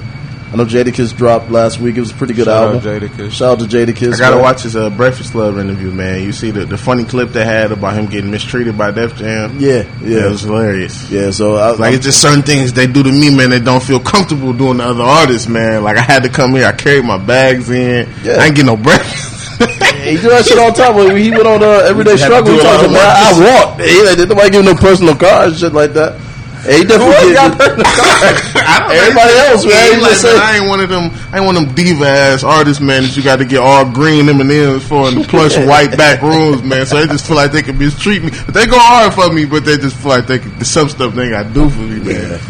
I 0.52 0.56
know 0.56 0.66
Jadakiss 0.66 1.18
dropped 1.18 1.50
last 1.50 1.80
week. 1.80 1.96
It 1.98 2.00
was 2.02 2.12
a 2.12 2.13
pretty 2.13 2.36
good 2.36 2.46
Shout 2.46 2.76
album. 2.76 2.78
out 2.78 2.84
Jadakiss. 3.02 3.32
Shout 3.32 3.60
out 3.62 3.68
to 3.70 3.76
Jadakiss. 3.76 4.13
I 4.13 4.18
gotta 4.20 4.36
man. 4.36 4.44
watch 4.44 4.62
his 4.62 4.76
uh, 4.76 4.92
Breakfast 4.92 5.32
Club 5.32 5.58
interview, 5.58 5.89
man. 5.89 6.22
You 6.22 6.32
see 6.32 6.52
the, 6.52 6.63
the 6.66 6.78
funny 6.78 7.06
clip 7.06 7.30
they 7.30 7.44
had 7.44 7.72
about 7.72 7.96
him 7.96 8.06
getting 8.06 8.30
mistreated 8.30 8.78
by 8.78 8.92
Def 8.92 9.16
Jam? 9.16 9.60
Yeah, 9.60 9.70
Yeah, 9.70 9.86
yeah, 10.04 10.26
it 10.28 10.30
was 10.30 10.42
hilarious. 10.42 11.10
yeah. 11.10 11.32
So 11.32 11.56
I, 11.56 11.72
Like 11.72 11.96
it's 11.96 12.06
just 12.06 12.22
certain 12.22 12.44
things 12.44 12.72
they 12.74 12.86
do 12.86 13.02
to 13.02 13.12
me, 13.12 13.36
man. 13.36 13.50
They 13.50 13.60
don't 13.60 13.82
feel 13.82 14.00
comfortable 14.00 14.54
doing 14.54 14.78
to 14.78 14.84
other 14.84 15.04
artists, 15.04 15.48
man. 15.48 15.84
Like 15.84 15.98
I 15.98 16.02
had 16.02 16.22
to 16.22 16.30
come 16.30 16.52
here, 16.54 16.68
I 16.68 16.72
carried 16.72 17.06
my 17.06 17.18
bags 17.18 17.72
in. 17.72 18.08
Yeah. 18.24 18.34
I 18.34 18.46
ain't 18.46 18.56
get 18.56 18.68
no 18.68 18.78
breakfast. 18.78 19.33
he 20.04 20.17
do 20.17 20.30
that 20.30 20.45
shit 20.45 20.58
all 20.58 20.71
the 20.71 20.78
time. 20.78 20.95
When 20.95 21.15
he 21.15 21.32
went 21.32 21.47
on 21.47 21.63
uh, 21.63 21.88
Everyday 21.88 22.12
You 22.12 22.17
just 22.17 22.32
have 22.32 22.45
to 22.45 22.52
Struggle, 22.52 22.54
he 22.54 22.60
do 22.60 22.63
a 22.63 22.67
lot 22.67 22.76
talked 22.76 22.86
of 22.86 22.91
about 22.91 23.15
I 23.15 23.30
walked. 23.43 23.82
He 23.82 24.04
like, 24.04 24.17
did 24.17 24.30
nobody 24.30 24.49
give 24.52 24.60
him 24.65 24.69
no 24.71 24.76
personal 24.76 25.15
car 25.15 25.45
and 25.47 25.56
shit 25.56 25.73
like 25.73 25.93
that. 25.93 26.19
And 26.63 26.71
he 26.80 26.84
definitely 26.88 27.36
got 27.36 27.60
get, 27.60 27.76
I 28.56 28.88
don't 28.88 28.95
Everybody 28.95 29.34
else, 29.52 29.65
man, 29.67 29.99
like, 29.99 30.12
just 30.15 30.23
man, 30.23 30.39
I 30.39 30.58
ain't 30.58 30.67
one 30.71 30.80
of 30.80 30.88
them. 30.88 31.12
I 31.36 31.38
ain't 31.38 31.45
one 31.45 31.58
of 31.58 31.65
them 31.67 31.76
diva 31.76 32.08
ass 32.08 32.43
artists, 32.43 32.80
man. 32.80 33.04
That 33.04 33.17
you 33.17 33.23
got 33.23 33.43
to 33.43 33.45
get 33.45 33.60
all 33.60 33.84
green 33.84 34.30
M 34.30 34.39
and 34.39 34.49
M's 34.49 34.88
for 34.88 35.12
and 35.12 35.28
plush 35.28 35.58
white 35.67 35.97
back 35.97 36.21
rooms, 36.21 36.63
man. 36.63 36.86
So 36.86 36.95
they 36.95 37.08
just 37.12 37.28
feel 37.28 37.36
like 37.36 37.52
they 37.52 37.63
can 37.63 37.78
mistreat 37.78 38.23
me. 38.23 38.32
But 38.45 38.54
they 38.56 38.65
go 38.65 38.80
hard 38.80 39.13
for 39.13 39.28
me, 39.28 39.43
but 39.43 39.65
they 39.65 39.76
just 39.76 39.97
feel 39.97 40.15
like 40.15 40.26
they 40.26 40.39
can, 40.39 40.63
some 40.63 40.88
stuff 40.88 41.13
they 41.15 41.32
got 41.32 41.52
to 41.52 41.54
do 41.54 41.69
for 41.69 41.84
me, 41.84 41.99
man. 41.99 42.39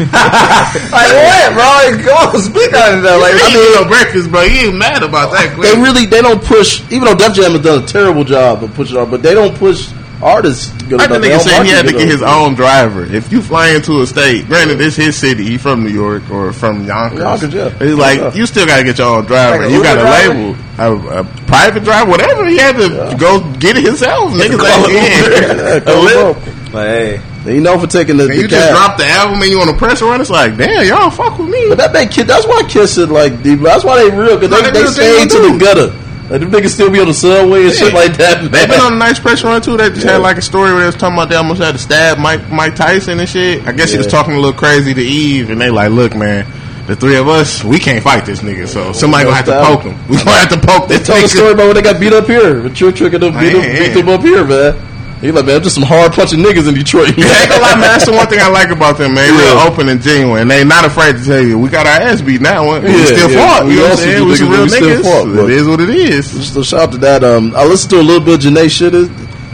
Like 0.94 1.10
what, 1.10 1.54
bro? 1.54 2.06
Go 2.06 2.40
speak 2.40 2.74
on 2.74 3.00
it 3.00 3.02
though. 3.02 3.18
Like 3.20 3.34
I 3.34 3.50
mean, 3.50 3.74
no 3.74 3.88
breakfast, 3.88 4.30
bro. 4.30 4.42
He 4.42 4.68
ain't 4.68 4.78
mad 4.78 5.02
about 5.02 5.32
that. 5.32 5.58
they 5.58 5.74
really 5.82 6.06
they 6.06 6.22
don't 6.22 6.44
push. 6.44 6.82
Even 6.92 7.06
though 7.06 7.16
Def 7.16 7.34
Jam 7.34 7.52
has 7.52 7.62
done 7.62 7.84
a 7.84 7.88
terrible 7.88 8.24
job 8.24 8.64
of 8.64 8.74
pushing 8.74 8.98
off, 8.98 9.10
but 9.10 9.22
they 9.22 9.34
don't 9.34 9.56
push 9.56 9.92
artists. 10.22 10.72
Good 10.84 11.00
Like 11.00 11.10
the 11.10 11.16
nigga 11.16 11.30
don't 11.30 11.40
said 11.42 11.64
he 11.64 11.72
had 11.72 11.86
to 11.86 11.92
get 11.94 12.08
his 12.08 12.22
own 12.22 12.56
driver. 12.56 13.04
If 13.06 13.32
you 13.32 13.42
fly 13.42 13.70
into 13.70 14.02
a 14.02 14.08
state, 14.08 14.48
granted 14.48 14.80
it's 14.82 14.96
his 14.96 15.16
city, 15.18 15.44
he 15.46 15.58
from 15.58 15.84
New 15.84 15.90
York 15.92 16.30
or 16.30 16.54
from 16.54 16.86
Yonkers. 16.86 17.20
Yonkers, 17.20 17.54
yeah. 17.54 17.78
It's 17.80 17.98
like 18.00 18.20
Yeah. 18.20 18.34
you 18.34 18.46
still 18.46 18.66
gotta 18.66 18.84
get 18.84 18.98
your 18.98 19.18
own 19.18 19.26
driver. 19.26 19.64
Like 19.64 19.72
you 19.72 19.82
got 19.84 19.98
Uber 19.98 20.08
a 20.08 20.34
label, 20.34 21.16
a, 21.18 21.20
a 21.22 21.24
private 21.48 21.84
driver, 21.84 22.10
whatever. 22.12 22.46
He 22.46 22.58
had 22.58 22.76
to 22.78 23.16
go 23.18 23.40
get 23.60 23.78
it 23.78 23.84
himself. 23.86 24.32
Niggas 24.34 24.58
Call 24.60 24.82
like, 24.84 24.92
it- 24.94 25.52
yeah. 25.52 25.74
yeah, 25.74 25.80
call 25.80 25.94
A 25.94 26.00
it 26.00 26.04
little- 26.04 26.34
bro. 26.34 26.54
Like, 26.74 26.88
hey, 26.88 27.22
And 27.46 27.54
you 27.56 27.62
know 27.62 27.78
for 27.78 27.86
taking 27.86 28.18
the, 28.18 28.24
And 28.24 28.34
the 28.34 28.38
you 28.38 28.48
just 28.48 28.60
cab. 28.60 28.74
drop 28.74 28.98
the 28.98 29.06
album 29.06 29.40
and 29.44 29.52
you 29.52 29.62
on 29.62 29.70
a 29.70 29.78
press 29.78 30.02
run. 30.02 30.20
It's 30.20 30.32
like, 30.32 30.58
damn, 30.58 30.88
y'all 30.88 31.12
fuck 31.12 31.38
with 31.38 31.48
me. 31.50 31.66
But 31.70 31.78
that 31.78 31.94
make 31.94 32.10
kid. 32.10 32.26
That's 32.26 32.48
why 32.48 32.64
Kiss 32.68 32.98
is 32.98 33.10
like. 33.10 33.44
That's 33.44 33.84
why 33.84 34.02
they 34.04 34.10
real 34.10 34.40
because 34.40 34.50
they, 34.50 34.72
they 34.72 34.72
they 34.72 34.82
do- 34.82 34.88
stay 34.88 35.22
to 35.22 35.30
do. 35.30 35.54
the 35.54 35.58
gutter. 35.60 36.00
Like 36.34 36.42
them 36.42 36.50
niggas 36.52 36.70
still 36.70 36.90
be 36.90 37.00
on 37.00 37.06
the 37.08 37.14
subway 37.14 37.66
and 37.66 37.74
shit 37.74 37.94
Yeah. 37.94 38.00
like 38.00 38.18
that. 38.18 38.42
They've 38.42 38.68
been 38.68 38.80
on 38.80 38.94
a 38.94 38.98
nice 38.98 39.20
press 39.20 39.44
run 39.44 39.62
too. 39.62 39.78
They 39.78 39.90
just 39.90 40.04
Yeah. 40.04 40.14
had 40.14 40.22
like 40.22 40.38
a 40.38 40.42
story 40.42 40.72
where 40.72 40.80
they 40.80 40.88
was 40.88 40.96
talking 40.96 41.14
about 41.16 41.30
they 41.30 41.36
almost 41.36 41.62
had 41.62 41.74
to 41.74 41.78
stab 41.78 42.18
Mike 42.18 42.50
Mike 42.52 42.76
Tyson 42.76 43.20
and 43.20 43.30
shit. 43.30 43.62
I 43.68 43.72
guess 43.72 43.92
he 43.92 44.00
was 44.00 44.08
talking 44.08 44.34
a 44.34 44.38
little 44.38 44.58
crazy 44.58 44.96
to 44.96 45.02
Eve, 45.02 45.52
and 45.52 45.62
they 45.62 45.70
like, 45.70 45.92
look, 45.92 46.16
man, 46.16 46.48
the 46.88 46.96
three 46.96 47.18
of 47.18 47.28
us, 47.30 47.64
we 47.64 47.78
can't 47.78 48.04
fight 48.04 48.26
this 48.26 48.40
nigga. 48.40 48.68
So 48.68 48.86
oh, 48.88 48.92
somebody 48.94 49.26
gonna 49.26 49.36
have 49.36 49.46
to 49.46 49.62
poke 49.64 49.84
him. 49.84 49.96
We 50.10 50.18
gonna 50.18 50.32
have 50.32 50.50
to 50.50 50.58
poke 50.58 50.88
They 50.88 50.98
this 50.98 51.06
told 51.08 51.20
the 51.22 51.28
nigga. 51.28 51.30
story 51.30 51.52
about 51.54 51.66
when 51.68 51.76
they 51.76 51.82
got 51.84 52.00
beat 52.00 52.14
up 52.14 52.26
here. 52.26 52.62
With 52.64 52.76
Trick 52.76 52.96
Trick 52.96 53.14
and 53.14 53.22
them 53.22 53.34
beat, 53.34 53.54
Man, 53.54 53.56
up, 53.58 53.78
beat 53.78 53.94
them 53.94 54.10
up 54.10 54.22
here, 54.22 54.44
man. 54.44 54.76
He 55.24 55.32
like, 55.32 55.46
man, 55.46 55.64
just 55.64 55.76
some 55.76 55.84
hard 55.88 56.12
punching 56.12 56.40
niggas 56.40 56.68
in 56.68 56.76
Detroit. 56.76 57.14
Yeah, 57.18 57.24
ain't 57.26 57.50
gonna 57.50 57.62
lie, 57.62 57.76
man. 57.76 57.82
That's 57.96 58.06
the 58.06 58.12
one 58.12 58.28
thing 58.28 58.40
I 58.42 58.50
like 58.50 58.70
about 58.70 58.98
them, 58.98 59.14
man. 59.14 59.32
Real 59.32 59.56
Yeah. 59.56 59.68
open 59.72 59.88
and 59.88 60.02
genuine. 60.02 60.48
They 60.50 60.64
not 60.66 60.84
afraid 60.84 61.16
to 61.16 61.24
tell 61.24 61.42
you, 61.42 61.58
we 61.58 61.70
got 61.70 61.88
our 61.88 61.94
ass 62.08 62.22
beat 62.22 62.42
now. 62.42 62.66
We 62.82 62.90
Yeah, 62.92 63.06
still 63.06 63.32
yeah. 63.32 63.40
fought. 63.48 63.66
We 63.66 63.72
You 63.72 63.78
know 63.78 63.84
what 63.84 63.86
I'm 63.86 63.92
also 63.92 64.04
saying? 64.04 64.18
do 64.18 64.26
We 64.26 64.36
some 64.36 64.48
niggas 64.48 64.52
real 64.52 64.64
we 64.64 64.70
still 64.70 64.90
niggas. 64.90 65.04
fought, 65.38 65.44
it 65.46 65.50
is 65.52 65.68
what 65.68 65.80
it 65.82 65.90
is. 65.90 66.54
So 66.54 66.62
shout 66.64 66.80
out 66.82 66.92
to 66.92 66.98
that. 67.00 67.24
Um, 67.24 67.54
I 67.56 67.64
listened 67.66 67.92
to 67.92 68.00
a 68.00 68.04
little 68.04 68.20
bit 68.24 68.36
of 68.46 68.52
Jhené 68.54 68.70
shit. 68.70 68.94
It, 68.94 69.10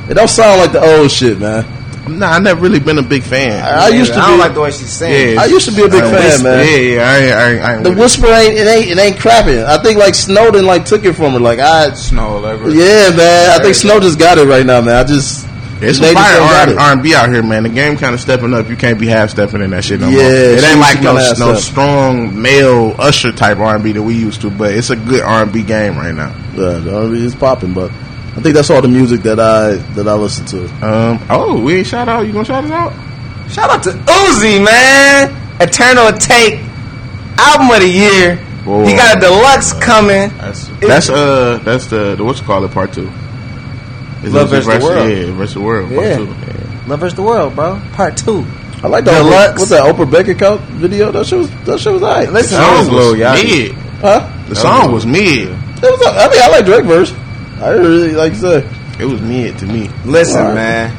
it 0.10 0.15
don't 0.15 0.27
sound 0.27 0.60
like 0.60 0.71
the 0.71 0.82
old 0.82 1.12
shit, 1.12 1.39
man. 1.39 1.65
Nah, 2.08 2.32
I 2.32 2.39
never 2.39 2.60
really 2.60 2.79
been 2.79 2.97
a 2.97 3.03
big 3.03 3.21
fan. 3.21 3.63
I, 3.63 3.86
I 3.86 3.88
used 3.89 4.12
to 4.13 4.19
I 4.19 4.29
don't 4.32 4.39
like 4.39 4.55
the 4.55 4.62
way 4.62 4.71
she 4.71 4.86
sings. 4.86 5.38
I 5.38 5.45
used 5.45 5.69
to 5.69 5.75
be 5.75 5.84
a 5.84 5.88
big 5.88 6.01
Uh, 6.01 6.10
fan, 6.10 6.23
whisper- 6.23 6.43
man. 6.43 6.65
Yeah, 6.65 6.77
yeah, 6.79 7.03
I 7.05 7.19
ain't, 7.19 7.62
I 7.62 7.73
I 7.77 7.84
The 7.84 7.91
whisper 7.91 8.25
ain't 8.25 8.53
it 8.58 8.65
ain't 8.67 8.88
it 8.89 8.97
ain't 8.97 9.17
crapping. 9.17 9.63
I 9.63 9.77
think 9.77 9.99
like 9.99 10.15
Snowden 10.15 10.65
like 10.65 10.86
took 10.86 11.05
it 11.05 11.13
from 11.13 11.34
her. 11.34 11.39
Like 11.39 11.60
I, 11.60 11.91
Snoh 11.91 12.41
Aalegra. 12.41 12.73
yeah, 12.73 13.15
man. 13.15 13.51
I 13.51 13.62
think 13.62 13.75
Snoh 13.75 14.01
just 14.01 14.17
got 14.17 14.39
it 14.39 14.47
right 14.47 14.65
now, 14.65 14.82
man. 14.82 14.95
I 14.95 15.03
just 15.03 15.45
It's 15.82 16.00
they 16.00 16.13
some 16.13 16.15
fire 16.15 16.42
R- 16.42 16.70
it. 16.70 16.78
R&B 16.78 17.15
out 17.15 17.30
here, 17.32 17.42
man. 17.42 17.63
The 17.63 17.70
game 17.70 17.98
kind 17.98 18.13
of 18.13 18.20
stepping 18.20 18.54
up. 18.54 18.68
You 18.70 18.76
can't 18.76 19.00
be 19.00 19.08
half 19.08 19.30
stepping 19.30 19.62
in 19.62 19.70
that 19.72 19.84
shit 19.84 20.00
no 20.00 20.12
more. 20.12 20.20
Yeah, 20.20 20.28
It 20.28 20.63
ain't 20.63 20.80
like 20.80 21.02
no, 21.02 21.13
no 21.38 21.56
strong 21.56 22.42
male 22.42 22.96
usher 23.00 23.32
type 23.32 23.58
R&B 23.58 23.94
that 23.94 24.04
we 24.04 24.13
used 24.15 24.42
to, 24.42 24.50
but 24.52 24.74
it's 24.74 24.89
a 24.89 24.96
good 24.96 25.22
R&B 25.22 25.63
game 25.63 25.98
right 25.98 26.13
now. 26.13 26.36
Yeah, 26.56 26.80
the 26.80 26.98
R&B 27.04 27.24
is 27.26 27.36
popping, 27.36 27.74
but 27.74 27.92
I 27.92 28.42
think 28.42 28.56
that's 28.56 28.70
all 28.70 28.82
the 28.82 28.88
music 28.88 29.22
that 29.24 29.39
I 29.39 29.76
that 29.96 30.08
I 30.08 30.13
listen 30.13 30.46
to. 30.48 30.65
Um, 30.86 31.20
oh, 31.30 31.62
we 31.62 31.78
ain't 31.78 31.88
shout 31.88 32.08
out. 32.08 32.26
You 32.28 32.34
gonna 32.34 32.46
shout 32.46 32.63
us 32.63 32.72
out? 32.72 32.94
Shout 33.52 33.70
out 33.70 33.84
to 33.84 33.89
Uzi, 33.92 34.63
man. 34.63 35.36
Eternal 35.62 36.06
Atake 36.06 36.63
album 37.38 37.72
of 37.72 37.82
the 37.82 37.88
year. 37.89 38.36
Whoa. 38.65 38.86
He 38.86 38.94
got 38.94 39.18
a 39.18 39.20
deluxe 39.20 39.74
coming. 39.74 40.30
That's 40.38 40.68
That's 40.80 41.10
uh, 41.10 41.60
that's 41.63 41.88
the, 41.88 42.15
the 42.15 42.24
what 42.24 42.38
you 42.38 42.44
call 42.46 42.63
it 42.65 42.72
part 42.72 42.94
two. 42.94 43.10
Is 44.23 44.34
Love 44.34 44.51
it 44.53 44.63
versus 44.63 44.79
the 44.84 44.86
World. 44.86 45.10
Yeah, 45.10 45.32
versus 45.34 45.53
the 45.53 45.62
world. 45.62 45.89
Part 45.93 46.05
Yeah. 46.08 46.15
two. 46.17 46.25
Yeah. 46.25 46.88
Love 46.88 46.99
vs. 46.99 47.13
the 47.15 47.21
World, 47.23 47.55
bro. 47.55 47.82
Part 47.93 48.17
two. 48.17 48.45
I 48.84 48.88
like 48.88 49.05
that. 49.05 49.21
Deluxe. 49.23 49.60
What's 49.60 49.69
that 49.71 49.84
Oprah 49.84 50.10
bank 50.12 50.27
account 50.29 50.62
video? 50.62 51.12
That 51.12 51.25
shit 51.25 51.39
was 51.39 51.49
that 51.65 51.79
shit 51.79 51.93
was 51.93 52.01
alright. 52.03 52.32
Listen, 52.32 52.58
The 52.60 52.63
I 52.65 52.77
was 52.77 52.86
song 52.88 52.95
Lil 52.95 53.12
was 53.12 53.43
mid. 53.43 53.71
Huh? 54.01 54.29
The 54.49 54.55
song 54.55 54.91
was 54.91 55.05
mid. 55.05 55.47
It 55.49 55.82
was. 55.82 56.01
I 56.08 56.29
mean, 56.29 56.41
I 56.41 56.47
like 56.49 56.65
Drake 56.65 56.86
verse. 56.86 57.13
I 57.62 57.71
didn't 57.73 57.86
really 57.88 58.12
like 58.13 58.34
you 58.34 58.39
say. 58.39 58.69
It 58.99 59.05
was 59.05 59.21
mid 59.21 59.58
to 59.60 59.65
me. 59.65 59.89
Listen, 60.05 60.41
Alright. 60.41 60.55
man. 60.55 60.97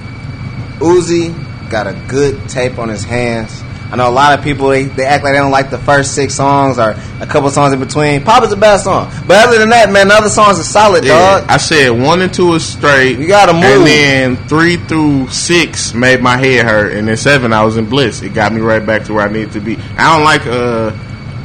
Uzi 0.78 1.34
got 1.70 1.86
a 1.86 1.92
good 2.08 2.48
tape 2.48 2.78
on 2.78 2.88
his 2.88 3.04
hands. 3.04 3.62
I 3.92 3.96
know 3.96 4.08
a 4.08 4.12
lot 4.12 4.38
of 4.38 4.44
people 4.44 4.68
they, 4.68 4.84
they 4.84 5.04
act 5.04 5.24
like 5.24 5.32
they 5.32 5.38
don't 5.38 5.50
like 5.50 5.70
the 5.70 5.78
first 5.78 6.14
six 6.14 6.34
songs 6.34 6.78
or 6.78 6.90
a 7.20 7.26
couple 7.26 7.50
songs 7.50 7.72
in 7.72 7.80
between. 7.80 8.22
Pop 8.22 8.44
is 8.44 8.50
the 8.50 8.56
best 8.56 8.84
song, 8.84 9.10
but 9.26 9.48
other 9.48 9.58
than 9.58 9.70
that, 9.70 9.90
man, 9.90 10.08
the 10.08 10.14
other 10.14 10.28
songs 10.28 10.60
are 10.60 10.62
solid, 10.62 11.04
Yeah, 11.04 11.40
dog. 11.40 11.50
I 11.50 11.56
said 11.56 11.90
one 11.90 12.22
and 12.22 12.32
two 12.32 12.54
is 12.54 12.64
straight. 12.64 13.18
You 13.18 13.26
gotta 13.26 13.52
move. 13.52 13.64
And 13.64 13.86
then 13.86 14.36
three 14.48 14.76
through 14.76 15.28
six 15.28 15.92
made 15.92 16.22
my 16.22 16.36
head 16.36 16.66
hurt, 16.66 16.92
and 16.92 17.08
then 17.08 17.16
seven 17.16 17.52
I 17.52 17.64
was 17.64 17.76
in 17.76 17.86
bliss. 17.88 18.22
It 18.22 18.32
got 18.32 18.52
me 18.52 18.60
right 18.60 18.84
back 18.84 19.04
to 19.06 19.14
where 19.14 19.28
I 19.28 19.32
needed 19.32 19.52
to 19.52 19.60
be. 19.60 19.76
I 19.98 20.14
don't 20.14 20.24
like 20.24 20.46
uh 20.46 20.96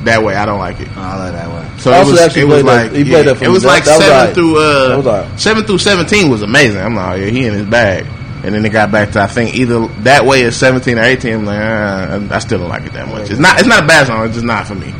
that 0.03 0.21
way. 0.21 0.35
I 0.35 0.45
don't 0.45 0.59
like 0.59 0.79
it. 0.79 0.87
Oh, 0.95 1.01
I 1.01 1.17
like 1.17 1.31
that 1.33 1.49
way. 1.49 1.79
So 1.79 1.91
I 1.91 2.01
it 2.01 2.05
was, 2.05 2.19
actually 2.21 2.41
it 2.43 2.45
was 2.45 2.61
played 2.61 2.65
that- 2.77 2.91
like 2.93 3.05
he 3.05 3.11
yeah, 3.11 3.17
it 3.41 3.49
was 3.49 3.63
That- 3.63 3.69
like 3.69 3.83
that 3.85 3.97
was 3.97 4.05
seven 4.05 4.33
through 4.35 4.53
That 4.53 4.97
was 4.97 5.07
uh 5.07 5.09
alright. 5.23 5.39
seven 5.39 5.63
through 5.63 5.77
seventeen 5.79 6.29
was 6.29 6.43
amazing. 6.43 6.79
I'm 6.79 6.95
like, 6.95 7.13
oh, 7.13 7.15
yeah, 7.23 7.31
he 7.31 7.45
in 7.47 7.53
his 7.55 7.65
bag. 7.65 8.05
And 8.45 8.53
then 8.53 8.63
it 8.65 8.69
got 8.69 8.91
back 8.91 9.11
to 9.13 9.21
I 9.21 9.27
think 9.27 9.55
either 9.55 9.87
that 10.03 10.25
way 10.25 10.41
is 10.41 10.55
seventeen 10.55 10.99
or 10.99 11.03
eighteen. 11.03 11.33
I'm 11.39 11.45
like, 11.45 11.59
uh, 11.59 12.27
I 12.35 12.39
still 12.39 12.59
don't 12.59 12.69
like 12.69 12.83
it 12.85 12.93
that 12.93 13.07
much. 13.07 13.29
It's 13.31 13.39
not 13.39 13.59
it's 13.59 13.67
not 13.67 13.83
a 13.83 13.87
bad 13.87 14.07
song. 14.07 14.23
It's 14.25 14.35
just 14.35 14.45
not 14.45 14.67
for 14.67 14.75
me. 14.75 14.93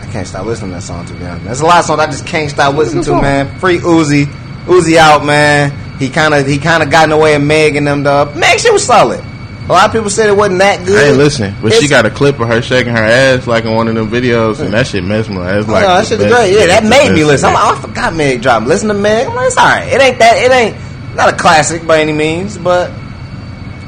I 0.00 0.06
can't 0.12 0.26
stop 0.26 0.44
listening 0.46 0.70
to 0.70 0.74
that 0.76 0.82
song 0.82 1.06
to 1.06 1.14
be 1.14 1.24
honest. 1.24 1.44
There's 1.44 1.60
a 1.60 1.66
lot 1.66 1.78
of 1.80 1.84
songs 1.86 2.00
I 2.00 2.06
just 2.06 2.26
can't 2.26 2.50
stop 2.50 2.74
listening 2.74 3.04
to, 3.04 3.20
man. 3.20 3.58
Free 3.58 3.78
Uzi, 3.78 4.26
Uzi 4.66 4.96
out, 4.96 5.24
man. 5.24 5.70
He 5.98 6.08
kind 6.10 6.34
of 6.34 6.46
he 6.46 6.58
kind 6.58 6.82
of 6.82 6.90
got 6.90 7.04
in 7.04 7.10
the 7.10 7.16
way 7.16 7.34
of 7.34 7.42
Meg 7.42 7.76
and 7.76 7.86
them. 7.86 8.02
Dog. 8.02 8.36
Meg, 8.36 8.58
she 8.58 8.70
was 8.70 8.84
solid. 8.84 9.20
A 9.20 9.70
lot 9.70 9.86
of 9.86 9.92
people 9.92 10.10
said 10.10 10.28
it 10.28 10.36
wasn't 10.36 10.58
that 10.58 10.84
good. 10.84 10.98
I 10.98 11.08
ain't 11.10 11.16
listen, 11.16 11.54
but 11.62 11.72
she 11.72 11.86
got 11.86 12.04
a 12.04 12.10
clip 12.10 12.40
of 12.40 12.48
her 12.48 12.60
shaking 12.60 12.92
her 12.92 13.02
ass 13.04 13.46
like 13.46 13.64
in 13.64 13.72
one 13.72 13.86
of 13.86 13.94
them 13.94 14.10
videos, 14.10 14.58
and 14.60 14.74
that 14.74 14.88
shit 14.88 15.04
mesmerized. 15.04 15.68
Oh, 15.68 15.72
Like 15.72 15.82
no, 15.82 15.88
that 15.94 16.00
the 16.02 16.06
shit's 16.08 16.22
best- 16.24 16.34
great. 16.34 16.52
Yeah, 16.58 16.66
that 16.66 16.84
made 16.84 17.12
me 17.14 17.24
listen. 17.24 17.48
I'm 17.50 17.54
like, 17.54 17.64
oh, 17.64 17.78
I 17.78 17.80
forgot 17.80 18.14
Meg 18.14 18.42
dropped. 18.42 18.66
Listen 18.66 18.88
to 18.88 18.94
Meg. 18.94 19.28
I'm 19.28 19.34
like, 19.36 19.46
it's 19.46 19.56
all 19.56 19.66
right. 19.68 19.86
It 19.92 20.00
ain't 20.02 20.18
that. 20.18 20.36
It 20.38 20.50
ain't 20.50 20.76
not 21.14 21.32
a 21.34 21.36
classic 21.36 21.86
by 21.86 22.00
any 22.00 22.12
means, 22.12 22.56
but 22.58 22.90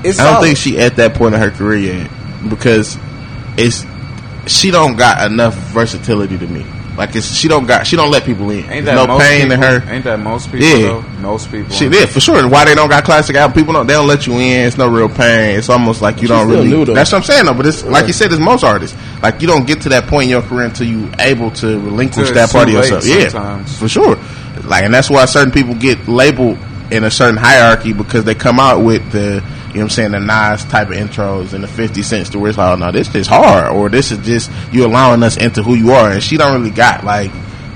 it's. 0.05 0.19
I 0.19 0.25
don't 0.25 0.35
solid. 0.35 0.47
think 0.47 0.59
she 0.59 0.79
at 0.79 0.97
that 0.97 1.15
point 1.15 1.35
in 1.35 1.41
her 1.41 1.51
career 1.51 1.95
yet 1.95 2.11
because 2.49 2.99
it's 3.57 3.85
she 4.47 4.71
don't 4.71 4.97
got 4.97 5.31
enough 5.31 5.55
versatility 5.55 6.39
to 6.39 6.47
me. 6.47 6.65
Like 6.97 7.17
it's 7.17 7.35
she 7.35 7.49
don't 7.49 7.65
got 7.67 7.87
she 7.87 7.97
don't 7.97 8.11
let 8.11 8.25
people 8.25 8.51
in. 8.51 8.59
Ain't 8.71 8.85
There's 8.85 8.85
that 8.85 8.95
no 8.97 9.07
most 9.07 9.23
pain 9.23 9.49
people, 9.49 9.53
in 9.55 9.63
her. 9.63 9.91
Ain't 9.91 10.05
that 10.05 10.19
most 10.19 10.53
people 10.53 10.67
Yeah. 10.67 10.79
though? 10.89 11.01
Most 11.21 11.51
people. 11.51 11.71
She 11.73 11.89
did 11.89 12.11
for 12.11 12.21
sure. 12.21 12.47
Why 12.47 12.67
they 12.67 12.75
don't 12.75 12.91
got 12.91 13.05
classic 13.05 13.35
album? 13.35 13.55
People 13.55 13.73
don't. 13.73 13.87
They 13.87 13.95
don't 13.95 14.07
let 14.07 14.27
you 14.27 14.35
in. 14.35 14.67
It's 14.67 14.77
no 14.77 14.89
real 14.89 15.09
pain. 15.09 15.57
It's 15.57 15.71
almost 15.71 16.03
like 16.03 16.17
you 16.17 16.23
She's 16.23 16.29
don't 16.29 16.51
really. 16.51 16.69
new, 16.69 16.85
though. 16.85 16.93
that's 16.93 17.11
what 17.11 17.19
I'm 17.19 17.25
saying 17.25 17.47
though. 17.47 17.55
But 17.55 17.67
it's 17.67 17.83
like 17.85 18.09
you 18.09 18.13
said, 18.13 18.31
it's 18.31 18.41
most 18.43 18.63
artists. 18.63 18.95
Like 19.23 19.41
you 19.41 19.47
don't 19.47 19.67
get 19.67 19.81
to 19.83 19.89
that 19.91 20.07
point 20.07 20.25
in 20.25 20.31
your 20.31 20.43
career 20.43 20.65
until 20.67 20.87
you 20.87 21.11
able 21.19 21.51
to 21.53 21.79
relinquish 21.81 22.31
that 22.33 22.51
part 22.51 22.69
of 22.69 22.75
too 22.75 22.81
late 22.81 22.91
yourself. 22.91 23.07
Yeah, 23.07 23.29
sometimes. 23.31 23.79
for 23.79 23.89
sure. 23.89 24.17
Like, 24.65 24.85
and 24.85 24.93
that's 24.93 25.09
why 25.09 25.25
certain 25.25 25.51
people 25.51 25.75
get 25.75 26.07
labeled 26.09 26.59
in 26.93 27.05
a 27.05 27.11
certain 27.11 27.37
hierarchy 27.37 27.93
because 27.93 28.25
they 28.25 28.35
come 28.35 28.61
out 28.61 28.85
with 28.85 29.11
the. 29.13 29.43
You 29.73 29.79
know 29.79 29.85
what 29.85 29.85
I'm 29.85 29.89
saying? 29.89 30.13
The 30.13 30.21
Nas 30.21 30.67
type 30.67 30.89
of 30.89 30.97
intros 30.97 31.55
and 31.55 31.65
the 31.65 31.69
50 31.69 32.03
cents 32.03 32.29
to 32.31 32.39
where 32.39 32.51
it's 32.51 32.59
like, 32.59 32.75
oh, 32.75 32.77
no, 32.77 32.93
this 32.93 33.15
is 33.15 33.27
hard. 33.27 33.75
Or 33.75 33.89
this 33.89 34.13
is 34.13 34.19
just 34.19 34.51
you 34.71 34.85
allowing 34.85 35.23
us 35.23 35.39
into 35.39 35.63
who 35.63 35.75
you 35.75 35.93
are. 35.93 36.11
And 36.11 36.23
she 36.23 36.37
don't 36.37 36.53
really 36.53 36.69
got 36.69 37.05
like 37.05 37.31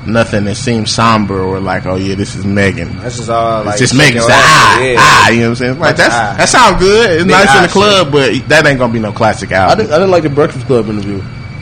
nothing 0.07 0.45
that 0.45 0.57
seems 0.57 0.91
somber 0.91 1.41
or 1.41 1.59
like, 1.59 1.87
oh, 1.87 1.97
yeah, 1.97 2.15
this 2.15 2.35
is 2.35 2.45
Megan. 2.45 2.95
That's 2.99 3.17
just 3.17 3.31
all 3.31 3.65
like 3.65 3.81
It's 3.81 3.91
just 3.91 3.95
shaking 3.95 4.17
making 4.17 4.17
your 4.17 4.29
say, 4.29 4.37
ah, 4.37 4.77
ass. 4.77 4.85
Yeah. 4.85 4.97
ah, 4.99 5.31
you 5.31 5.37
know 5.37 5.43
what 5.43 5.49
I'm 5.49 5.57
saying? 5.57 5.79
Like 5.79 5.97
that's 5.97 6.15
ah. 6.15 6.35
that 6.37 6.49
sounds 6.51 6.83
good. 6.83 7.11
It's 7.13 7.23
Big 7.25 7.31
nice 7.31 7.49
in 7.49 7.57
ah 7.57 7.63
the 7.63 7.73
club, 7.73 8.13
but 8.13 8.49
that 8.49 8.67
ain't 8.67 8.79
gonna 8.79 8.93
be 8.93 8.99
no 9.01 9.13
classic 9.13 9.53
I 9.53 9.75
didn't. 9.75 9.91
I 9.91 9.95
didn't 9.95 10.11
like 10.11 10.23
the 10.23 10.29
Breakfast 10.31 10.67
Club 10.67 10.89
interview. 10.89 11.17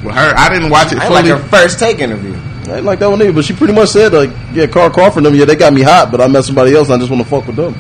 With 0.05 0.15
her, 0.15 0.35
I 0.37 0.49
didn't 0.53 0.71
watch 0.71 0.93
it 0.93 0.99
I 0.99 1.05
ain't 1.05 1.15
like 1.15 1.27
fully. 1.27 1.41
her 1.41 1.49
first 1.49 1.79
take 1.79 2.01
interview. 2.01 2.39
I 2.65 2.77
didn't 2.77 2.85
like 2.87 2.99
that 3.01 3.11
one 3.11 3.21
either. 3.23 3.33
But 3.33 3.45
she 3.45 3.53
pretty 3.55 3.75
much 3.75 3.91
said 3.91 4.13
like, 4.13 4.31
yeah, 4.53 4.67
Carl 4.67 4.91
Crawford 4.91 5.25
them. 5.25 5.35
Yeah, 5.35 5.45
they 5.45 5.57
got 5.57 5.73
me 5.73 5.83
hot, 5.83 6.11
but 6.11 6.21
I 6.21 6.27
met 6.29 6.45
somebody 6.45 6.75
else. 6.75 6.89
and 6.89 6.95
I 6.97 6.99
just 6.99 7.11
want 7.11 7.23
to 7.23 7.29
fuck 7.29 7.47
with 7.47 7.57
them. 7.57 7.75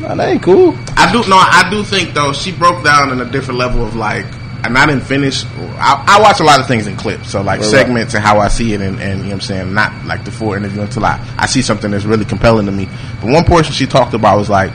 Nah, 0.00 0.14
that 0.14 0.28
ain't 0.28 0.42
cool. 0.42 0.76
I 0.96 1.10
do 1.12 1.20
no, 1.28 1.36
I 1.36 1.68
do 1.70 1.82
think 1.82 2.14
though 2.14 2.32
she 2.32 2.52
broke 2.52 2.84
down 2.84 3.10
in 3.10 3.20
a 3.20 3.24
different 3.30 3.58
level 3.58 3.84
of 3.84 3.96
like, 3.96 4.26
and 4.64 4.76
I 4.76 4.86
didn't 4.86 5.02
finish. 5.04 5.44
I, 5.46 6.04
I 6.06 6.20
watch 6.20 6.40
a 6.40 6.44
lot 6.44 6.60
of 6.60 6.66
things 6.68 6.86
in 6.86 6.96
clips, 6.96 7.30
so 7.30 7.42
like 7.42 7.60
Right, 7.60 7.68
segments 7.70 8.14
and 8.14 8.22
how 8.22 8.38
I 8.38 8.48
see 8.48 8.74
it, 8.74 8.80
and, 8.80 9.00
and 9.00 9.18
you 9.20 9.24
know 9.24 9.28
what 9.30 9.34
I'm 9.34 9.40
saying, 9.40 9.74
not 9.74 10.04
like 10.04 10.24
the 10.24 10.30
full 10.30 10.54
interview 10.54 10.82
until 10.82 11.04
I 11.04 11.24
I 11.36 11.46
see 11.46 11.62
something 11.62 11.90
that's 11.90 12.04
really 12.04 12.24
compelling 12.24 12.66
to 12.66 12.72
me. 12.72 12.86
But 13.20 13.30
one 13.30 13.44
portion 13.44 13.72
she 13.72 13.86
talked 13.86 14.14
about 14.14 14.38
was 14.38 14.48
like 14.50 14.72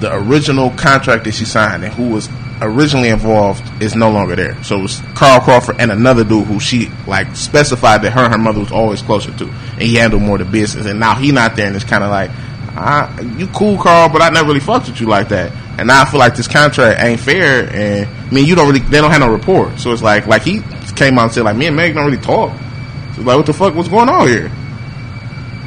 the 0.00 0.14
original 0.14 0.70
contract 0.70 1.24
that 1.24 1.32
she 1.34 1.44
signed 1.44 1.84
and 1.84 1.92
who 1.92 2.08
was 2.10 2.28
originally 2.62 3.08
involved 3.08 3.82
is 3.82 3.94
no 3.96 4.10
longer 4.10 4.36
there. 4.36 4.62
So 4.62 4.78
it 4.78 4.82
was 4.82 5.00
Carl 5.14 5.40
Crawford 5.40 5.76
and 5.78 5.90
another 5.90 6.24
dude 6.24 6.46
who 6.46 6.60
she 6.60 6.90
like 7.06 7.34
specified 7.34 8.02
that 8.02 8.12
her 8.12 8.24
and 8.24 8.32
her 8.32 8.38
mother 8.38 8.60
was 8.60 8.72
always 8.72 9.02
closer 9.02 9.36
to, 9.38 9.44
and 9.44 9.82
he 9.82 9.94
handled 9.94 10.22
more 10.22 10.40
of 10.40 10.46
the 10.46 10.52
business. 10.52 10.86
And 10.86 11.00
now 11.00 11.14
he 11.14 11.32
not 11.32 11.56
there, 11.56 11.66
and 11.66 11.76
it's 11.76 11.84
kind 11.84 12.04
of 12.04 12.10
like, 12.10 12.30
ah, 12.76 13.18
you 13.36 13.46
cool, 13.48 13.78
Carl, 13.78 14.08
but 14.08 14.22
I 14.22 14.30
never 14.30 14.48
really 14.48 14.60
fucked 14.60 14.88
with 14.88 15.00
you 15.00 15.06
like 15.06 15.28
that. 15.30 15.52
And 15.78 15.88
now 15.88 16.02
I 16.02 16.04
feel 16.04 16.20
like 16.20 16.36
this 16.36 16.48
contract 16.48 17.02
ain't 17.02 17.20
fair, 17.20 17.68
and 17.72 18.06
I 18.06 18.30
mean 18.30 18.46
you 18.46 18.54
don't 18.54 18.66
really, 18.66 18.80
they 18.80 19.00
don't 19.00 19.10
have 19.10 19.20
no 19.20 19.30
rapport. 19.30 19.76
So 19.78 19.92
it's 19.92 20.02
like, 20.02 20.26
like 20.26 20.42
he 20.42 20.60
came 20.96 21.18
out 21.18 21.24
and 21.24 21.32
said 21.32 21.44
like, 21.44 21.56
me 21.56 21.66
and 21.66 21.76
Meg 21.76 21.94
don't 21.94 22.04
really 22.04 22.22
talk. 22.22 22.56
So 23.14 23.22
like, 23.22 23.36
what 23.36 23.46
the 23.46 23.52
fuck, 23.52 23.74
what's 23.74 23.88
going 23.88 24.08
on 24.08 24.28
here? 24.28 24.50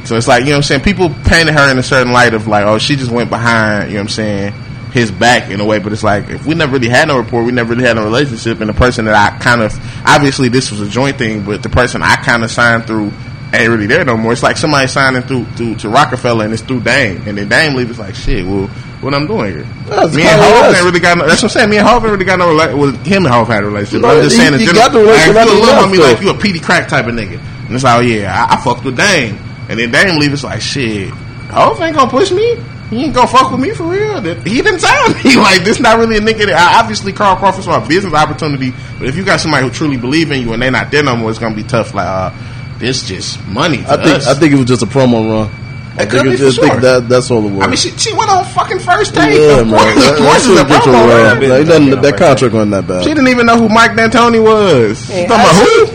So 0.05 0.17
it's 0.17 0.27
like, 0.27 0.41
you 0.41 0.47
know 0.47 0.57
what 0.57 0.57
I'm 0.57 0.63
saying? 0.63 0.81
People 0.81 1.09
painted 1.25 1.53
her 1.53 1.71
in 1.71 1.77
a 1.77 1.83
certain 1.83 2.11
light 2.11 2.33
of 2.33 2.45
like, 2.47 2.65
oh, 2.65 2.77
she 2.77 2.95
just 2.95 3.09
went 3.09 3.29
behind, 3.29 3.89
you 3.89 3.95
know 3.95 4.01
what 4.01 4.03
I'm 4.03 4.09
saying, 4.09 4.53
his 4.93 5.11
back 5.11 5.49
in 5.49 5.59
a 5.59 5.65
way. 5.65 5.79
But 5.79 5.91
it's 5.91 6.03
like, 6.03 6.29
if 6.29 6.45
we 6.45 6.55
never 6.55 6.73
really 6.73 6.87
had 6.87 7.07
no 7.09 7.19
rapport, 7.19 7.43
we 7.43 7.51
never 7.51 7.73
really 7.73 7.85
had 7.85 7.95
no 7.97 8.05
relationship, 8.05 8.61
and 8.61 8.69
the 8.69 8.73
person 8.73 9.05
that 9.05 9.15
I 9.15 9.37
kind 9.39 9.61
of, 9.61 9.73
obviously 10.05 10.47
this 10.49 10.71
was 10.71 10.79
a 10.81 10.87
joint 10.87 11.17
thing, 11.17 11.43
but 11.43 11.63
the 11.63 11.69
person 11.69 12.01
I 12.01 12.15
kind 12.17 12.43
of 12.43 12.51
signed 12.51 12.85
through 12.85 13.11
ain't 13.53 13.69
really 13.69 13.87
there 13.87 14.03
no 14.05 14.15
more. 14.17 14.31
It's 14.33 14.41
like 14.43 14.57
somebody 14.57 14.87
signing 14.87 15.21
through, 15.23 15.45
through 15.53 15.75
to 15.77 15.89
Roc-A-Fella 15.89 16.45
and 16.45 16.53
it's 16.53 16.63
through 16.63 16.81
Dame. 16.81 17.21
And 17.27 17.37
then 17.37 17.49
Dame 17.49 17.75
leaves, 17.75 17.91
it's 17.91 17.99
like, 17.99 18.15
shit, 18.15 18.45
well, 18.45 18.67
what 19.01 19.13
I'm 19.13 19.27
doing 19.27 19.53
here? 19.53 19.63
That's 19.85 20.15
me 20.15 20.23
and 20.23 20.41
Hov 20.41 20.73
ain't 20.75 20.85
really 20.85 20.99
got 20.99 21.17
no, 21.17 21.27
that's 21.27 21.43
what 21.43 21.51
I'm 21.51 21.59
saying. 21.59 21.69
Me 21.69 21.77
and 21.77 21.87
Hov 21.87 22.03
ain't 22.03 22.13
really 22.13 22.25
got 22.25 22.39
no, 22.39 22.47
rela- 22.47 22.75
well, 22.75 22.91
him 23.03 23.25
and 23.25 23.33
Hov 23.33 23.47
had 23.47 23.63
a 23.63 23.67
relationship. 23.67 24.01
No, 24.01 24.09
I'm 24.09 24.23
just 24.23 24.35
he- 24.37 24.41
saying, 24.41 24.53
in 24.53 24.59
general, 24.61 24.75
got 24.75 24.91
the 24.93 24.99
relationship 24.99 25.35
like, 25.35 25.47
you 25.49 25.59
look 25.61 25.77
on 25.77 25.91
me 25.91 25.97
like 25.99 26.21
you 26.21 26.29
a 26.29 26.33
PD 26.33 26.63
Crack 26.63 26.87
type 26.87 27.05
of 27.05 27.13
nigga. 27.13 27.37
And 27.67 27.75
it's 27.75 27.83
like, 27.83 27.97
oh 27.97 28.01
yeah, 28.01 28.47
I, 28.49 28.55
I 28.55 28.63
fucked 28.63 28.85
with 28.85 28.97
Dame. 28.97 29.37
And 29.69 29.79
then 29.79 29.91
Dame 29.91 30.19
leave, 30.19 30.33
it's 30.33 30.43
like, 30.43 30.61
shit, 30.61 31.09
Hov 31.09 31.79
ain't 31.81 31.95
gonna 31.95 32.09
push 32.09 32.31
me. 32.31 32.57
He 32.89 33.05
ain't 33.05 33.13
gonna 33.15 33.27
fuck 33.27 33.49
with 33.51 33.59
me 33.59 33.71
for 33.71 33.83
real. 33.85 34.21
He 34.21 34.61
didn't 34.61 34.79
tell 34.79 35.09
me. 35.09 35.35
Like, 35.43 35.63
this 35.63 35.79
not 35.79 35.97
really 35.97 36.17
a 36.17 36.21
nigga 36.21 36.45
that, 36.47 36.53
I- 36.75 36.79
obviously 36.79 37.11
Carl 37.13 37.35
Crawford 37.37 37.63
saw 37.63 37.83
a 37.83 37.87
business 37.87 38.13
opportunity, 38.13 38.71
but 38.99 39.07
if 39.07 39.15
you 39.15 39.23
got 39.23 39.39
somebody 39.39 39.65
who 39.65 39.71
truly 39.73 39.97
believe 39.97 40.31
in 40.31 40.41
you 40.41 40.53
and 40.53 40.61
they 40.61 40.69
not 40.69 40.91
there 40.91 41.03
no 41.03 41.15
more, 41.15 41.29
it's 41.29 41.39
gonna 41.39 41.55
be 41.55 41.63
tough. 41.63 41.93
Like, 41.93 42.05
uh, 42.07 42.31
this 42.77 43.07
just 43.07 43.43
money 43.47 43.77
to 43.77 43.91
I 43.91 43.95
think. 44.03 44.17
us. 44.17 44.27
I 44.27 44.33
think 44.35 44.53
it 44.53 44.57
was 44.57 44.65
just 44.67 44.83
a 44.83 44.85
promo 44.85 45.27
run. 45.29 45.51
I 45.95 46.03
It 46.03 46.09
could 46.09 46.21
think, 46.21 46.23
be 46.25 46.33
it 46.33 46.37
just, 46.37 46.55
sure. 46.57 46.67
think 46.69 46.81
that 46.81 47.07
that's 47.07 47.29
all 47.29 47.45
it 47.45 47.51
was. 47.51 47.61
I 47.63 47.67
mean, 47.67 47.77
she, 47.77 47.89
she 47.91 48.11
went 48.13 48.29
on 48.31 48.43
fucking 48.45 48.79
first 48.79 49.13
take. 49.13 49.37
yeah, 49.39 49.59
of 49.61 49.67
man. 49.67 49.77
course, 49.77 49.95
That, 50.05 50.13
of 50.13 50.19
course 50.25 50.25
that 50.25 50.35
it's 50.35 50.45
a 50.47 50.57
shit 50.57 50.67
get 50.67 50.85
your 50.85 50.95
promo, 50.95 51.07
run. 51.07 51.39
man. 51.39 51.49
Like, 51.49 51.67
nothing- 51.67 52.01
that 52.01 52.17
contract 52.17 52.53
wasn't 52.55 52.71
that 52.71 52.87
bad. 52.87 53.03
She 53.03 53.09
didn't 53.09 53.27
even 53.27 53.45
know 53.45 53.57
who 53.57 53.69
Mike 53.69 53.91
D'Antoni 53.91 54.41
was. 54.43 55.05
She 55.05 55.13
Yeah, 55.13 55.27
talking 55.27 55.45
about 55.45 55.55
who? 55.55 55.85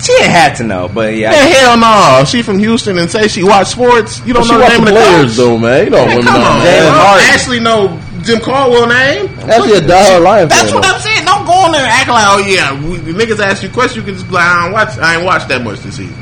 She 0.00 0.12
ain't 0.12 0.30
had 0.30 0.54
to 0.56 0.64
know, 0.64 0.88
but 0.88 1.14
yeah. 1.14 1.30
Man, 1.30 1.52
hell 1.52 1.76
no. 1.76 2.24
She 2.24 2.42
from 2.42 2.58
Houston 2.58 2.98
and 2.98 3.10
say 3.10 3.26
she 3.28 3.42
watch 3.42 3.68
sports. 3.68 4.24
You 4.24 4.32
don't 4.34 4.44
she 4.44 4.52
know 4.52 4.58
the 4.58 4.64
watch 4.64 4.72
name 4.72 4.84
the 4.84 4.90
of 4.90 4.94
the 4.94 5.00
players 5.00 5.26
coach. 5.26 5.36
though, 5.36 5.58
man. 5.58 5.84
You 5.84 5.90
know 5.90 6.06
Man, 6.06 6.08
women 6.16 6.24
come 6.24 6.40
know. 6.40 6.46
on, 6.48 6.60
Jalen 6.60 6.64
man. 6.64 6.92
Harden. 6.94 7.26
Ashley 7.34 7.60
know 7.60 8.00
Jim 8.22 8.40
Caldwell 8.40 8.86
name. 8.86 9.26
Actually, 9.50 9.72
a 9.78 9.80
diehard 9.80 10.22
Lion 10.22 10.48
That's 10.48 10.72
what 10.72 10.82
though. 10.82 10.88
I'm 10.94 11.00
saying. 11.00 11.24
Don't 11.24 11.44
go 11.46 11.52
on 11.52 11.72
there 11.72 11.82
and 11.82 11.90
act 11.90 12.08
like, 12.08 12.26
oh 12.28 12.38
yeah, 12.46 12.72
we, 12.88 12.96
the 12.98 13.12
niggas 13.12 13.40
ask 13.40 13.62
you 13.62 13.70
questions. 13.70 13.96
You 13.96 14.02
can 14.02 14.14
just 14.14 14.26
be 14.28 14.34
like, 14.34 14.44
I 14.46 14.64
don't 14.64 14.72
watch. 14.72 14.98
I 14.98 15.16
ain't 15.16 15.24
watched 15.24 15.48
that 15.48 15.62
much 15.62 15.80
this 15.80 15.96
season. 15.96 16.14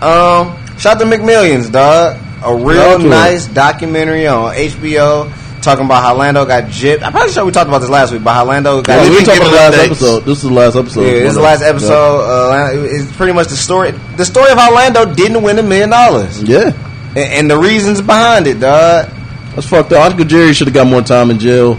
Um, 0.00 0.56
shout 0.78 0.98
to 0.98 1.04
McMillions, 1.04 1.70
dog. 1.70 2.18
A 2.44 2.54
real 2.56 2.74
Shout 2.76 2.90
out 2.94 3.00
to 3.02 3.08
nice 3.08 3.46
documentary 3.46 4.26
on 4.26 4.52
HBO. 4.54 5.30
Talking 5.62 5.84
about 5.84 6.02
how 6.02 6.14
Lando 6.16 6.44
got 6.44 6.64
gypped. 6.64 7.02
I'm 7.02 7.12
pretty 7.12 7.32
sure 7.32 7.44
we 7.44 7.52
talked 7.52 7.68
about 7.68 7.78
this 7.80 7.88
last 7.90 8.12
week, 8.12 8.22
but 8.24 8.34
how 8.34 8.44
Lando 8.44 8.82
got 8.82 9.04
Yeah, 9.04 9.10
we 9.10 9.24
talked 9.24 9.38
about 9.38 9.50
the 9.50 9.56
last 9.56 9.78
episode. 9.78 10.20
This 10.24 10.38
is 10.38 10.44
the 10.44 10.54
last 10.54 10.76
episode. 10.76 11.02
Yeah, 11.02 11.12
this 11.20 11.28
is 11.30 11.34
the 11.36 11.42
last 11.42 11.62
episode. 11.62 12.20
Uh, 12.20 12.70
it's 12.84 13.16
pretty 13.16 13.32
much 13.32 13.48
the 13.48 13.56
story. 13.56 13.92
The 14.16 14.24
story 14.24 14.50
of 14.52 14.58
how 14.58 14.74
Lando 14.74 15.14
didn't 15.14 15.42
win 15.42 15.58
a 15.58 15.62
million 15.62 15.90
dollars, 15.90 16.42
Yeah, 16.42 16.72
and, 17.10 17.18
and 17.18 17.50
the 17.50 17.56
reasons 17.58 18.00
behind 18.02 18.46
it, 18.46 18.60
dog. 18.60 19.08
that's 19.54 19.66
fucked 19.68 19.92
up. 19.92 20.04
Uncle 20.10 20.24
Jerry 20.26 20.52
should 20.52 20.66
have 20.66 20.74
got 20.74 20.86
more 20.86 21.02
time 21.02 21.30
in 21.30 21.38
jail. 21.38 21.72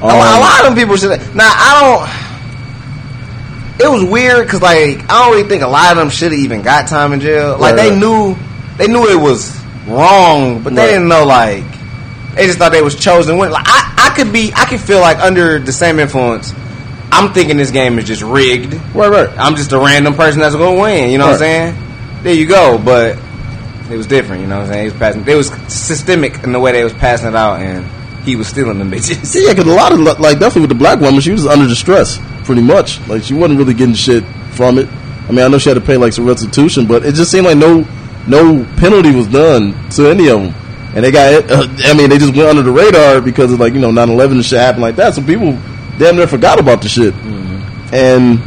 a, 0.00 0.06
lot, 0.06 0.14
a 0.14 0.40
lot 0.40 0.60
of 0.60 0.66
them 0.66 0.74
people 0.76 0.96
should. 0.96 1.10
Now 1.34 1.50
I 1.52 1.80
don't. 1.80 2.26
It 3.78 3.90
was 3.90 4.02
weird 4.04 4.46
because 4.46 4.62
like 4.62 5.00
I 5.10 5.22
don't 5.24 5.32
really 5.36 5.48
think 5.48 5.62
a 5.62 5.66
lot 5.68 5.92
of 5.92 5.98
them 5.98 6.08
should 6.08 6.32
have 6.32 6.40
even 6.40 6.62
got 6.62 6.88
time 6.88 7.12
in 7.12 7.20
jail. 7.20 7.58
Like 7.58 7.74
Right, 7.74 7.82
they 7.82 7.90
right. 7.90 7.98
knew, 7.98 8.36
they 8.78 8.86
knew 8.88 9.06
it 9.08 9.20
was 9.20 9.54
wrong, 9.86 10.62
but 10.62 10.74
they 10.74 10.80
Right. 10.82 10.90
didn't 10.92 11.08
know 11.08 11.24
like 11.26 11.64
they 12.36 12.46
just 12.46 12.58
thought 12.58 12.72
they 12.72 12.82
was 12.82 12.94
chosen. 12.94 13.38
Win. 13.38 13.50
Like 13.50 13.64
I, 13.66 14.10
I 14.10 14.14
could 14.14 14.32
be, 14.32 14.52
I 14.54 14.66
could 14.66 14.80
feel 14.80 15.00
like 15.00 15.18
under 15.18 15.58
the 15.58 15.72
same 15.72 15.98
influence. 15.98 16.52
I'm 17.10 17.32
thinking 17.32 17.56
this 17.56 17.70
game 17.70 17.98
is 17.98 18.04
just 18.04 18.22
rigged. 18.22 18.74
Right, 18.94 19.08
right. 19.08 19.30
I'm 19.38 19.56
just 19.56 19.72
a 19.72 19.78
random 19.78 20.14
person 20.14 20.40
that's 20.40 20.54
going 20.54 20.76
to 20.76 20.82
win. 20.82 21.10
You 21.10 21.18
know 21.18 21.26
what 21.26 21.34
I'm 21.34 21.38
saying? 21.38 22.22
There 22.22 22.34
you 22.34 22.46
go. 22.46 22.78
But 22.78 23.18
it 23.90 23.96
was 23.96 24.06
different. 24.06 24.42
You 24.42 24.48
know 24.48 24.58
what 24.58 24.66
I'm 24.66 24.72
saying? 24.72 24.84
He 24.84 24.90
was 24.90 24.98
passing. 24.98 25.26
It 25.26 25.34
was 25.34 25.48
systemic 25.72 26.44
in 26.44 26.52
the 26.52 26.60
way 26.60 26.72
they 26.72 26.84
was 26.84 26.92
passing 26.92 27.28
it 27.28 27.36
out, 27.36 27.60
and 27.60 27.86
he 28.26 28.36
was 28.36 28.48
stealing 28.48 28.78
them 28.78 28.90
bitches. 28.90 29.34
Yeah, 29.34 29.54
because 29.54 29.66
a 29.66 29.74
lot 29.74 29.92
of 29.92 30.00
like 30.00 30.38
definitely 30.38 30.62
with 30.62 30.70
the 30.70 30.76
black 30.76 31.00
woman, 31.00 31.20
she 31.20 31.30
was 31.30 31.46
under 31.46 31.66
distress 31.66 32.18
pretty 32.44 32.62
much. 32.62 33.00
Like 33.08 33.22
she 33.22 33.34
wasn't 33.34 33.58
really 33.58 33.74
getting 33.74 33.94
shit 33.94 34.24
from 34.50 34.78
it. 34.78 34.88
I 35.28 35.32
mean, 35.32 35.40
I 35.40 35.48
know 35.48 35.58
she 35.58 35.70
had 35.70 35.74
to 35.74 35.80
pay 35.80 35.96
like 35.96 36.12
some 36.12 36.26
restitution, 36.26 36.86
but 36.86 37.04
it 37.04 37.14
just 37.14 37.30
seemed 37.30 37.46
like 37.46 37.56
no 37.56 37.86
no 38.26 38.64
penalty 38.76 39.14
was 39.14 39.28
done 39.28 39.72
to 39.90 40.08
any 40.10 40.28
of 40.28 40.42
them. 40.42 40.54
And 40.96 41.04
they 41.04 41.10
got, 41.12 41.50
uh, 41.50 41.68
I 41.84 41.92
mean, 41.94 42.08
they 42.08 42.16
just 42.18 42.34
went 42.34 42.48
under 42.48 42.62
the 42.62 42.72
radar 42.72 43.20
because 43.20 43.52
of 43.52 43.60
like 43.60 43.74
you 43.74 43.80
know 43.80 43.90
9/11 43.92 44.30
and 44.32 44.44
shit 44.44 44.58
happened 44.58 44.82
like 44.82 44.96
that. 44.96 45.14
So 45.14 45.22
people 45.22 45.52
damn 45.98 46.16
near 46.16 46.26
forgot 46.26 46.58
about 46.58 46.80
the 46.82 46.88
shit. 46.88 47.12
And 47.92 48.40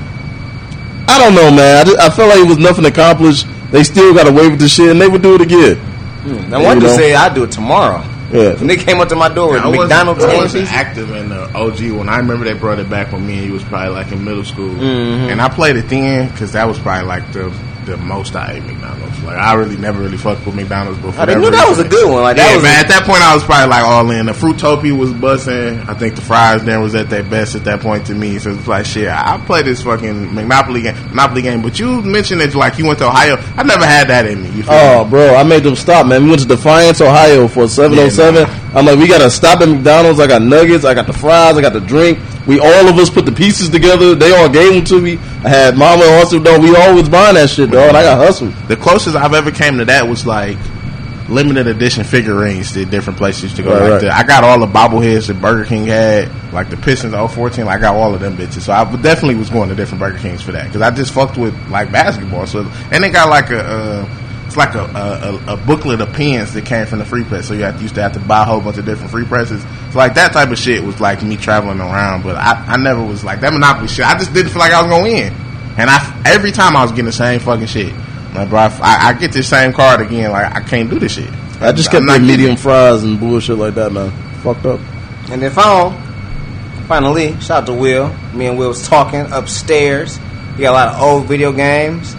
I 1.08 1.18
don't 1.20 1.36
know, 1.36 1.50
man. 1.52 1.78
I, 1.78 1.84
just, 1.86 2.00
I 2.00 2.10
felt 2.10 2.30
like 2.30 2.40
it 2.40 2.48
was 2.48 2.58
nothing 2.58 2.86
accomplished. 2.86 3.46
They 3.72 3.84
still 3.84 4.14
got 4.14 4.28
away 4.28 4.50
with 4.50 4.60
the 4.60 4.68
shit, 4.68 4.90
and 4.90 5.00
they 5.00 5.08
would 5.08 5.22
do 5.22 5.36
it 5.36 5.42
again. 5.42 5.78
Now, 6.50 6.64
one 6.64 6.78
You 6.78 6.82
dude 6.82 6.90
know? 6.90 6.96
said 6.98 7.16
I'd 7.16 7.34
do 7.36 7.44
it 7.44 7.52
tomorrow. 7.52 8.04
Yeah. 8.32 8.54
When 8.56 8.68
they 8.68 8.76
came 8.78 9.00
up 9.00 9.08
to 9.10 9.16
my 9.16 9.30
door 9.30 9.52
with 9.54 9.62
I 9.62 9.68
wasn't, 9.68 9.90
McDonald's 9.90 10.24
I 10.24 10.32
game 10.32 10.38
wasn't 10.42 10.72
active 10.74 11.12
in 11.16 11.30
the 11.30 11.46
OG 11.56 11.92
when 11.98 12.10
I 12.10 12.18
remember 12.18 12.46
they 12.46 12.54
brought 12.54 12.78
it 12.78 12.88
back 12.90 13.12
when 13.12 13.26
me 13.26 13.38
and 13.40 13.46
you 13.48 13.54
was 13.54 13.64
probably 13.64 13.90
like 13.96 14.12
in 14.12 14.24
middle 14.24 14.44
school, 14.44 14.70
Mm-hmm. 14.70 15.30
and 15.32 15.42
I 15.42 15.50
played 15.50 15.78
it 15.78 15.88
then 15.90 16.30
because 16.30 16.52
that 16.52 16.68
was 16.68 16.78
probably 16.78 17.08
like 17.08 17.32
the 17.32 17.52
the 17.90 17.98
most 17.98 18.36
I 18.36 18.54
ate 18.54 18.64
McDonald's. 18.64 19.20
Like 19.24 19.38
I 19.38 19.54
really 19.56 19.78
never 19.78 20.00
really 20.02 20.18
fucked 20.18 20.46
with 20.46 20.56
McDonald's 20.56 21.00
before. 21.02 21.22
I 21.22 21.34
knew 21.36 21.52
that 21.52 21.68
was 21.68 21.80
a 21.80 21.88
good 21.88 22.10
one. 22.10 22.24
Like, 22.24 22.38
that 22.38 22.56
yeah, 22.56 22.62
man. 22.62 22.76
a- 22.76 22.80
at 22.80 22.88
that 22.88 23.04
point, 23.06 23.22
I 23.22 23.34
was 23.34 23.44
probably 23.44 23.70
like 23.70 23.84
all 23.84 24.10
in. 24.12 24.26
The 24.28 24.32
Fruitopia 24.32 24.98
was 24.98 25.12
bussing. 25.12 25.88
I 25.90 25.94
think 25.94 26.16
the 26.16 26.22
fries 26.22 26.64
then 26.64 26.82
was 26.82 26.96
at 26.96 27.10
their 27.10 27.24
best 27.24 27.56
at 27.56 27.64
that 27.66 27.82
point 27.82 28.06
to 28.08 28.16
me. 28.16 28.40
So 28.40 28.52
it's 28.52 28.68
like 28.68 28.86
shit. 28.86 29.10
I 29.10 29.38
play 29.46 29.64
this 29.64 29.84
fucking 29.84 30.34
Monopoly 30.34 30.84
game, 30.84 30.96
Monopoly 31.10 31.42
game. 31.42 31.62
But 31.62 31.80
you 31.80 32.02
mentioned 32.02 32.42
it 32.42 32.56
like 32.56 32.78
you 32.78 32.86
went 32.86 33.00
to 33.00 33.08
Ohio. 33.08 33.38
I 33.58 33.64
never 33.64 33.86
had 33.86 34.08
that 34.08 34.26
in 34.26 34.44
me. 34.44 34.64
Oh, 34.68 35.04
me? 35.04 35.10
bro, 35.10 35.36
I 35.36 35.44
made 35.44 35.64
them 35.64 35.76
stop, 35.76 36.06
man. 36.08 36.24
We 36.24 36.30
went 36.30 36.42
to 36.44 36.48
Defiance, 36.48 37.02
Ohio 37.02 37.48
for 37.48 37.68
707. 37.68 38.48
I'm 38.74 38.86
like, 38.86 39.00
we 39.00 39.08
got 39.08 39.20
to 39.20 39.32
stop 39.32 39.62
at 39.62 39.70
McDonald's. 39.70 40.20
I 40.20 40.28
got 40.28 40.42
nuggets, 40.44 40.86
I 40.86 40.94
got 40.94 41.08
the 41.08 41.14
fries, 41.14 41.58
I 41.58 41.62
got 41.62 41.74
the 41.74 41.80
drink. 41.80 42.20
We 42.46 42.60
all 42.60 42.88
of 42.88 42.98
us 42.98 43.10
put 43.10 43.26
the 43.26 43.32
pieces 43.32 43.70
together. 43.70 44.16
They 44.16 44.32
all 44.36 44.50
gave 44.50 44.74
them 44.74 44.86
to 44.86 45.02
me. 45.02 45.14
I 45.44 45.50
had 45.50 45.78
mama 45.78 46.04
and 46.04 46.20
hustle, 46.20 46.42
dog. 46.42 46.62
We 46.62 46.76
always 46.76 47.10
buying 47.10 47.36
that 47.36 47.50
shit, 47.50 47.72
dog. 47.72 47.90
And 47.90 47.98
I 47.98 48.04
got 48.04 48.18
hustle. 48.18 48.50
The 48.68 48.76
closest 48.76 49.16
I've 49.16 49.34
ever 49.34 49.52
came 49.52 49.78
to 49.80 49.86
that 49.86 50.08
was 50.08 50.26
like 50.26 50.58
limited 51.30 51.68
edition 51.68 52.04
figurines 52.04 52.72
to 52.74 52.86
different 52.86 53.18
places 53.18 53.54
to 53.54 53.64
go. 53.64 53.72
Right, 53.72 53.82
like 53.82 53.92
right. 53.92 54.02
The, 54.02 54.16
I 54.16 54.24
got 54.24 54.44
all 54.44 54.60
the 54.60 54.68
bobbleheads 54.68 55.28
that 55.28 55.42
Burger 55.42 55.66
King 55.66 55.86
had, 55.86 56.32
like 56.54 56.70
the 56.70 56.78
Pistons 56.78 57.14
014. 57.14 57.68
I 57.68 57.78
got 57.80 57.96
all 57.96 58.14
of 58.14 58.20
them 58.20 58.38
bitches. 58.38 58.62
So 58.62 58.74
I 58.74 58.84
definitely 58.98 59.36
was 59.36 59.50
going 59.50 59.70
to 59.70 59.76
different 59.76 60.00
Burger 60.00 60.20
Kings 60.20 60.42
for 60.42 60.52
that 60.52 60.66
because 60.66 60.82
I 60.82 60.92
just 60.92 61.14
fucked 61.14 61.38
with 61.38 61.56
like 61.70 61.92
basketball. 61.92 62.46
So 62.46 62.70
and 62.92 63.04
they 63.04 63.10
got 63.10 63.30
like 63.30 63.50
a. 63.50 63.60
Uh, 63.60 64.10
it's 64.50 64.58
like 64.58 64.74
a, 64.74 64.80
a, 64.80 65.54
a, 65.54 65.54
a 65.54 65.58
booklet 65.58 66.02
of 66.02 66.12
pens 66.12 66.54
that 66.54 66.66
came 66.66 66.88
from 66.88 66.98
the 66.98 67.06
free 67.06 67.24
press, 67.24 67.48
so 67.48 67.54
you 67.54 67.62
have 67.62 67.78
to, 67.78 67.84
used 67.84 67.94
to 67.94 68.02
have 68.02 68.14
to 68.14 68.20
buy 68.20 68.42
a 68.42 68.46
whole 68.46 68.60
bunch 68.60 68.80
of 68.80 68.86
different 68.86 69.12
free 69.12 69.24
presses. 69.24 69.62
So 69.92 70.00
like 70.00 70.16
that 70.16 70.34
type 70.34 70.50
of 70.50 70.58
shit 70.58 70.84
was 70.84 71.00
like 71.00 71.22
me 71.22 71.38
traveling 71.38 71.80
around, 71.80 72.24
but 72.24 72.36
I, 72.36 72.66
I 72.68 72.78
never 72.78 73.06
was 73.06 73.24
like 73.24 73.42
that 73.42 73.54
Monopoly 73.54 73.88
shit. 73.88 74.08
I 74.08 74.18
just 74.18 74.34
didn't 74.34 74.52
feel 74.52 74.58
like 74.58 74.74
I 74.74 74.82
was 74.82 74.90
gonna 74.90 75.04
win, 75.04 75.32
and 75.78 75.88
I 75.88 76.24
every 76.26 76.52
time 76.52 76.76
I 76.76 76.82
was 76.82 76.90
getting 76.92 77.06
the 77.06 77.12
same 77.12 77.40
fucking 77.40 77.68
shit. 77.68 77.94
Like, 78.34 78.50
bro, 78.50 78.60
I, 78.60 79.10
I 79.10 79.14
get 79.14 79.34
this 79.34 79.48
same 79.48 79.72
card 79.72 80.02
again. 80.02 80.32
Like, 80.32 80.52
I 80.52 80.62
can't 80.62 80.90
do 80.90 80.98
this 80.98 81.12
shit. 81.14 81.30
I 81.62 81.72
just 81.72 81.92
kept 81.92 82.06
not 82.06 82.14
getting 82.14 82.28
getting 82.28 82.42
medium 82.42 82.58
fries 82.58 83.04
and 83.04 83.20
bullshit 83.20 83.58
like 83.58 83.76
that, 83.76 83.92
man. 83.92 84.10
Fucked 84.42 84.66
up. 84.66 84.80
And 85.30 85.44
then 85.44 85.52
final, 85.52 85.92
finally, 86.88 87.40
shout 87.40 87.62
out 87.62 87.66
to 87.68 87.74
Will. 87.74 88.12
Me 88.34 88.48
and 88.48 88.58
Will 88.58 88.70
was 88.70 88.88
talking 88.88 89.32
upstairs. 89.32 90.20
We 90.58 90.64
got 90.64 90.72
a 90.72 90.74
lot 90.74 90.88
of 90.96 91.02
old 91.02 91.26
video 91.26 91.52
games. 91.52 92.16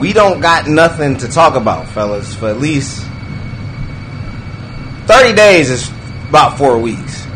We 0.00 0.12
don't 0.14 0.40
got 0.40 0.66
nothing 0.66 1.18
to 1.18 1.28
talk 1.28 1.54
about, 1.54 1.86
fellas, 1.88 2.34
for 2.34 2.48
at 2.48 2.58
least 2.58 3.06
30 5.06 5.34
days 5.34 5.70
is 5.70 5.90
about 6.28 6.56
four 6.56 6.78
weeks. 6.78 7.26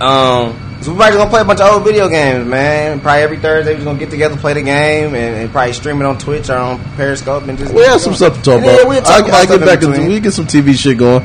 Um, 0.00 0.58
so 0.80 0.90
we're 0.92 0.96
probably 0.98 1.18
gonna 1.18 1.30
play 1.30 1.40
a 1.40 1.44
bunch 1.44 1.60
of 1.60 1.72
old 1.72 1.84
video 1.84 2.08
games, 2.08 2.46
man. 2.46 3.00
Probably 3.00 3.22
every 3.22 3.38
Thursday 3.38 3.72
we're 3.72 3.76
just 3.76 3.84
gonna 3.86 3.98
get 3.98 4.10
together, 4.10 4.36
play 4.36 4.52
the 4.54 4.62
game, 4.62 5.14
and, 5.14 5.36
and 5.36 5.50
probably 5.50 5.72
stream 5.72 6.00
it 6.00 6.04
on 6.04 6.18
Twitch 6.18 6.48
or 6.50 6.56
on 6.56 6.78
Periscope, 6.96 7.44
and 7.48 7.58
just 7.58 7.72
We 7.74 7.82
have 7.84 8.00
some 8.00 8.14
stuff 8.14 8.36
to 8.36 8.42
talk 8.42 8.64
Yeah, 8.64 8.70
about. 8.76 8.88
we'll 8.88 9.02
talk 9.02 9.24
I, 9.24 9.28
about 9.28 9.34
I 9.34 9.46
get 9.46 9.60
in 9.60 9.66
back 9.66 9.74
into 9.82 9.88
between. 9.90 10.08
we 10.08 10.20
get 10.20 10.32
some 10.32 10.46
TV 10.46 10.74
shit 10.74 10.98
going. 10.98 11.22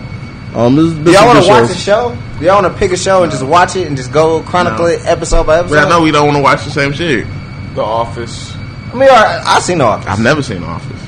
Um, 0.55 0.75
there's 0.75 0.93
Do 0.93 1.11
y'all 1.11 1.27
want 1.27 1.43
to 1.43 1.47
watch 1.49 1.67
shows. 1.67 1.71
a 1.71 1.75
show? 1.77 2.17
Do 2.39 2.45
y'all 2.45 2.61
want 2.61 2.73
to 2.73 2.79
pick 2.79 2.91
a 2.91 2.97
show 2.97 3.21
and 3.23 3.31
just 3.31 3.45
watch 3.45 3.75
it 3.75 3.85
and 3.87 3.95
just 3.95 4.11
go 4.11 4.41
chronicle 4.43 4.85
No. 4.85 4.91
it 4.91 5.01
episode 5.05 5.45
by 5.45 5.59
episode? 5.59 5.75
But 5.75 5.85
I 5.85 5.89
know 5.89 6.01
we 6.01 6.11
don't 6.11 6.25
want 6.25 6.37
to 6.37 6.43
watch 6.43 6.63
the 6.63 6.71
same 6.71 6.91
shit. 6.93 7.27
The 7.75 7.83
Office. 7.83 8.55
I 8.91 8.93
mean, 8.95 9.09
I, 9.09 9.43
I 9.45 9.59
seen 9.59 9.77
The 9.77 9.83
Office. 9.85 10.07
I've 10.07 10.19
never 10.21 10.41
seen 10.41 10.63
Office. 10.63 11.01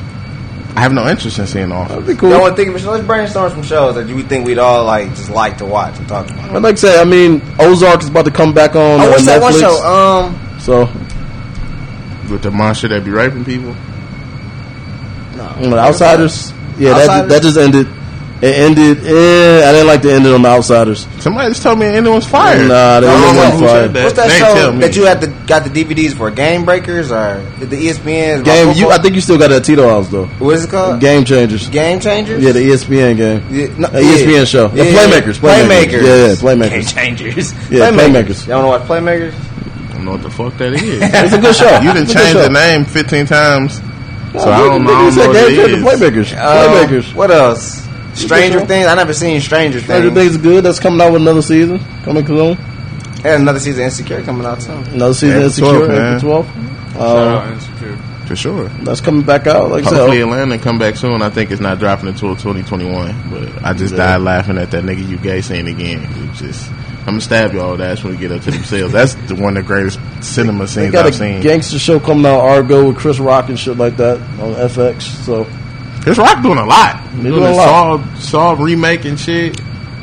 I 0.75 0.81
have 0.81 0.93
no 0.93 1.07
interest 1.07 1.37
in 1.39 1.47
seeing 1.47 1.71
Office. 1.71 1.91
That'd 1.95 2.07
be 2.07 2.15
cool. 2.15 2.29
Y'all 2.29 2.41
want 2.41 2.55
to 2.55 2.63
think 2.63 2.75
of? 2.75 2.85
Let's 2.85 3.05
brainstorm 3.05 3.51
some 3.51 3.63
shows 3.63 3.95
that 3.95 4.07
you 4.07 4.15
would 4.15 4.29
think 4.29 4.45
we'd 4.45 4.57
all 4.59 4.85
like 4.85 5.09
just 5.09 5.29
like 5.29 5.57
to 5.57 5.65
watch 5.65 5.97
and 5.97 6.07
talk 6.07 6.29
about. 6.29 6.55
I'd 6.55 6.61
like 6.61 6.75
to 6.75 6.81
say, 6.81 7.01
I 7.01 7.03
mean, 7.03 7.41
Ozark 7.59 8.01
is 8.01 8.09
about 8.09 8.25
to 8.25 8.31
come 8.31 8.53
back 8.53 8.75
on 8.75 9.01
Oh, 9.01 9.07
uh, 9.07 9.09
what's 9.09 9.25
that 9.25 9.41
one 9.41 9.53
show? 9.59 9.83
Um, 9.83 10.59
So, 10.59 10.85
With 12.31 12.43
the 12.43 12.51
monster 12.51 12.87
that 12.87 13.03
be 13.03 13.11
raping 13.11 13.43
people. 13.43 13.75
you 15.59 15.69
know, 15.69 15.77
Outsiders. 15.77 16.53
Yeah, 16.77 16.93
that 16.93 17.27
that 17.29 17.41
just 17.41 17.57
ended. 17.57 17.87
It 18.41 18.55
ended. 18.55 18.97
Eh, 19.05 19.69
I 19.69 19.71
didn't 19.71 19.85
like 19.85 20.01
the 20.01 20.13
ending 20.13 20.33
on 20.33 20.41
the 20.41 20.49
Outsiders. 20.49 21.07
Somebody 21.19 21.49
just 21.49 21.61
told 21.61 21.77
me 21.77 21.85
ending 21.85 22.11
was 22.11 22.25
fired. 22.25 22.67
Nah, 22.67 22.99
they 22.99 23.07
I 23.07 23.11
don't 23.21 23.37
wasn't 23.37 23.69
fired. 23.69 23.93
that. 23.93 24.03
what's 24.03 24.15
that 24.15 24.29
They 24.29 24.39
show 24.39 24.71
that 24.79 24.95
you 24.95 25.05
had 25.05 25.21
the 25.21 25.27
got 25.45 25.63
the 25.63 25.69
DVDs 25.69 26.15
for? 26.17 26.31
Game 26.31 26.65
Breakers 26.65 27.11
or 27.11 27.43
the 27.59 27.67
ESPN 27.67 28.43
Game. 28.43 28.75
You, 28.75 28.89
I 28.89 28.97
think 28.97 29.13
you 29.13 29.21
still 29.21 29.37
got 29.37 29.49
that 29.51 29.63
Tito 29.63 29.87
House 29.87 30.07
though. 30.07 30.25
what 30.25 30.55
is 30.55 30.63
it 30.65 30.71
called? 30.71 30.99
Game 30.99 31.23
Changers. 31.23 31.69
Game 31.69 31.99
Changers. 31.99 32.43
Yeah, 32.43 32.51
the 32.53 32.61
ESPN 32.61 33.15
game. 33.17 33.43
Yeah, 33.51 33.67
no, 33.77 33.87
Uh, 33.89 33.91
ESPN 34.01 34.47
show. 34.47 34.67
The 34.69 34.81
Playmakers, 34.85 35.37
Playmakers. 35.37 35.67
Playmakers. 35.67 36.01
Yeah, 36.01 36.25
yeah, 36.25 36.33
Playmakers. 36.33 36.95
Game 36.95 37.15
Changers. 37.15 37.53
Yeah, 37.69 37.91
Playmakers. 37.91 38.47
Y'all 38.47 38.67
want 38.67 38.89
to 38.89 38.95
watch 38.95 39.03
Playmakers? 39.03 39.33
I 39.35 39.93
don't 39.93 40.05
know 40.05 40.11
what 40.13 40.23
the 40.23 40.29
fuck 40.31 40.57
that 40.57 40.73
is. 40.73 40.81
It's 41.03 41.33
a 41.33 41.37
good 41.37 41.55
show. 41.55 41.79
you 41.79 41.93
done 41.93 42.03
It's 42.03 42.11
a 42.11 42.15
good 42.15 42.23
changed 42.33 42.39
the 42.39 42.49
name 42.49 42.85
15 42.85 43.25
times. 43.27 43.75
So 43.75 43.83
I 43.83 44.57
Nigga, 44.61 44.65
don't 44.65 44.83
know. 44.83 44.93
I 44.93 44.95
nigga 44.95 45.03
don't 45.03 45.11
said 45.11 45.21
know 45.21 45.27
what 45.27 45.33
Game 45.35 45.59
it 45.59 45.67
Changers. 45.67 46.33
Playmakers. 46.33 46.41
Um, 46.41 46.87
Playmakers. 47.11 47.13
What 47.13 47.29
else? 47.31 47.87
Stranger. 48.13 48.65
Things. 48.65 48.87
I 48.87 48.95
never 48.95 49.13
seen 49.13 49.39
Stranger 49.41 49.79
Things. 49.79 49.85
Stranger 49.89 50.11
Things 50.13 50.31
is 50.31 50.37
good. 50.37 50.63
That's 50.63 50.79
coming 50.79 51.01
out 51.01 51.13
with 51.13 51.21
another 51.21 51.41
season. 51.41 51.79
Coming 52.03 52.25
soon. 52.25 52.57
And 53.23 53.43
another 53.43 53.59
season 53.59 53.81
of 53.81 53.85
Insecure 53.85 54.23
coming 54.23 54.45
out 54.45 54.59
too. 54.61 54.71
Another 54.71 55.13
season 55.13 55.29
April 55.43 55.45
Insecure. 55.45 55.67
12th, 55.71 55.87
man. 55.87 56.17
April 56.17 56.43
12th. 56.43 56.93
Shout 56.93 57.01
Uh, 57.01 57.29
out 57.39 57.53
Insecure. 57.53 57.97
For 58.27 58.35
sure. 58.35 58.69
that's 58.83 59.01
coming 59.01 59.23
back 59.23 59.45
out. 59.47 59.69
Like 59.71 59.83
I 59.85 59.89
Hopefully 59.89 60.17
said, 60.19 60.23
Atlanta 60.23 60.57
come 60.57 60.79
back 60.79 60.95
soon. 60.95 61.21
I 61.21 61.29
think 61.29 61.51
it's 61.51 61.59
not 61.61 61.79
dropping 61.79 62.07
until 62.07 62.35
2021. 62.35 63.13
But 63.29 63.63
I 63.65 63.73
just 63.73 63.91
Yeah. 63.93 63.97
died 63.97 64.21
laughing 64.21 64.57
at 64.57 64.71
that 64.71 64.83
nigga 64.85 65.07
you 65.07 65.17
gay 65.17 65.41
saying 65.41 65.67
again. 65.67 66.03
It 66.03 66.33
just 66.37 66.69
I'm 67.01 67.05
gonna 67.15 67.21
stab 67.21 67.53
y'all 67.53 67.75
that's 67.77 68.03
when 68.03 68.13
we 68.13 68.19
get 68.19 68.31
up 68.31 68.41
to 68.43 68.51
themselves. 68.51 68.93
That's 68.93 69.15
the 69.27 69.35
one 69.35 69.57
of 69.57 69.63
the 69.63 69.67
greatest 69.67 69.99
cinema 70.21 70.65
they 70.65 70.67
scenes 70.67 70.91
got 70.91 71.05
I've 71.07 71.13
a 71.13 71.17
seen. 71.17 71.41
gangster 71.41 71.79
show 71.79 71.99
coming 71.99 72.25
out, 72.25 72.41
Fargo 72.41 72.87
with 72.87 72.97
Chris 72.97 73.19
Rock 73.19 73.49
and 73.49 73.57
shit 73.59 73.77
like 73.77 73.97
that 73.97 74.17
on 74.39 74.53
FX. 74.55 75.01
So 75.25 75.45
Chris 76.01 76.17
Rock 76.17 76.41
doing 76.41 76.57
a 76.57 76.65
lot. 76.65 76.99
He 77.11 77.21
doing 77.23 77.33
doing 77.35 77.43
a 77.53 77.55
lot. 77.55 77.99
Saw, 78.19 78.53
Saw 78.55 78.63
remake 78.63 79.05
and 79.05 79.19
shit. 79.19 79.59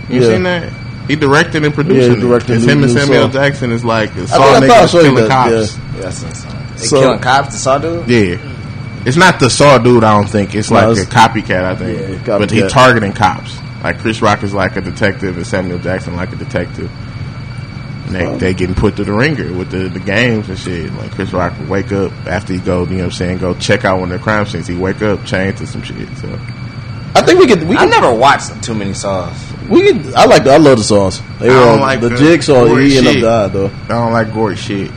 You 0.09 0.20
Yeah. 0.20 0.28
seen 0.28 0.42
that? 0.44 0.72
He 1.09 1.16
directed 1.16 1.64
and 1.64 1.74
produced. 1.74 2.09
Yeah, 2.09 2.14
he 2.14 2.20
directed 2.20 2.51
it. 2.53 2.57
It's 2.57 2.66
the 2.66 2.72
him 2.72 2.82
and 2.84 2.92
Samuel 2.92 3.30
Saw. 3.32 3.40
Jackson 3.40 3.72
is 3.72 3.84
like 3.84 4.14
a 4.16 4.22
I 4.22 4.24
Saw 4.26 4.34
I 4.34 4.38
thought 4.38 4.62
I 4.62 4.66
niggas 4.66 4.88
saw 4.88 4.96
you 4.99 5.03
killing 5.05 5.28
that, 5.28 5.30
cops. 5.30 5.78
Yeah, 5.99 6.07
I 6.07 6.11
seen. 6.11 6.51
They 6.76 6.86
So- 6.86 7.01
killing 7.01 7.18
cops. 7.18 7.53
The 7.55 7.59
Saw 7.59 7.78
dude. 7.78 8.09
Yeah. 8.09 8.36
It's 9.05 9.16
not 9.16 9.40
the 9.40 9.49
Saw 9.51 9.78
dude, 9.78 10.05
I 10.05 10.16
don't 10.16 10.28
think. 10.28 10.55
It's 10.55 10.70
No, 10.70 10.76
like 10.76 10.99
it's- 10.99 11.07
a 11.07 11.11
copycat, 11.11 11.64
I 11.64 11.74
think. 11.74 12.26
Yeah, 12.26 12.38
but 12.38 12.51
he 12.51 12.61
copycat. 12.61 12.68
targeting 12.68 13.12
cops. 13.12 13.57
Like 13.82 14.01
Chris 14.01 14.20
Rock 14.20 14.42
is 14.42 14.53
like 14.53 14.76
a 14.76 14.80
detective 14.80 15.36
and 15.36 15.46
Samuel 15.46 15.78
Jackson 15.78 16.14
like 16.16 16.32
a 16.32 16.36
detective. 16.36 16.90
And 18.09 18.14
they, 18.16 18.38
they 18.38 18.54
getting 18.54 18.74
put 18.74 18.94
through 18.96 19.04
the 19.06 19.12
ringer 19.12 19.52
with 19.52 19.70
the, 19.70 19.88
the 19.88 20.00
games 20.00 20.48
and 20.48 20.59
shit. 20.59 20.92
Like 20.94 21.11
Chris 21.12 21.32
Rock 21.32 21.59
would 21.59 21.68
wake 21.68 21.92
up 21.92 22.11
after 22.26 22.52
he 22.54 22.59
go, 22.59 22.84
you 22.84 22.90
know 22.90 22.96
what 22.98 23.04
I'm 23.04 23.11
saying, 23.12 23.38
go 23.38 23.54
check 23.54 23.84
out 23.84 24.00
one 24.00 24.11
of 24.12 24.18
the 24.18 24.22
crime 24.22 24.46
scenes. 24.46 24.66
He 24.66 24.76
wake 24.76 25.02
up, 25.02 25.24
change 25.24 25.59
to 25.59 25.66
some 25.66 25.82
shit. 25.82 26.09
So 26.18 26.28
I 27.14 27.22
think 27.22 27.38
we 27.40 27.46
could. 27.46 27.62
We 27.68 27.76
I 27.76 27.80
could 27.80 27.90
never 27.90 28.14
watched 28.14 28.62
too 28.62 28.74
many 28.74 28.94
Saws. 28.94 29.34
We 29.68 29.82
can, 29.92 30.14
I 30.16 30.24
like. 30.26 30.44
The, 30.44 30.50
I 30.52 30.56
love 30.59 30.78
the 30.78 30.84
sauce. 30.84 31.20
They 31.40 31.48
I 31.50 31.54
were 31.54 31.54
don't 31.61 31.68
all- 31.74 31.80
like 31.80 32.00
the 32.00 32.09
the 32.11 32.16
jigsaw. 32.16 32.64
gory 32.66 32.90
He 32.90 32.98
ended 32.98 33.14
shit. 33.14 33.24
up 33.24 33.52
died 33.52 33.61
though. 33.61 33.66
I 33.84 33.88
don't 33.88 34.12
like 34.12 34.32
gory 34.32 34.56
shit. 34.56 34.90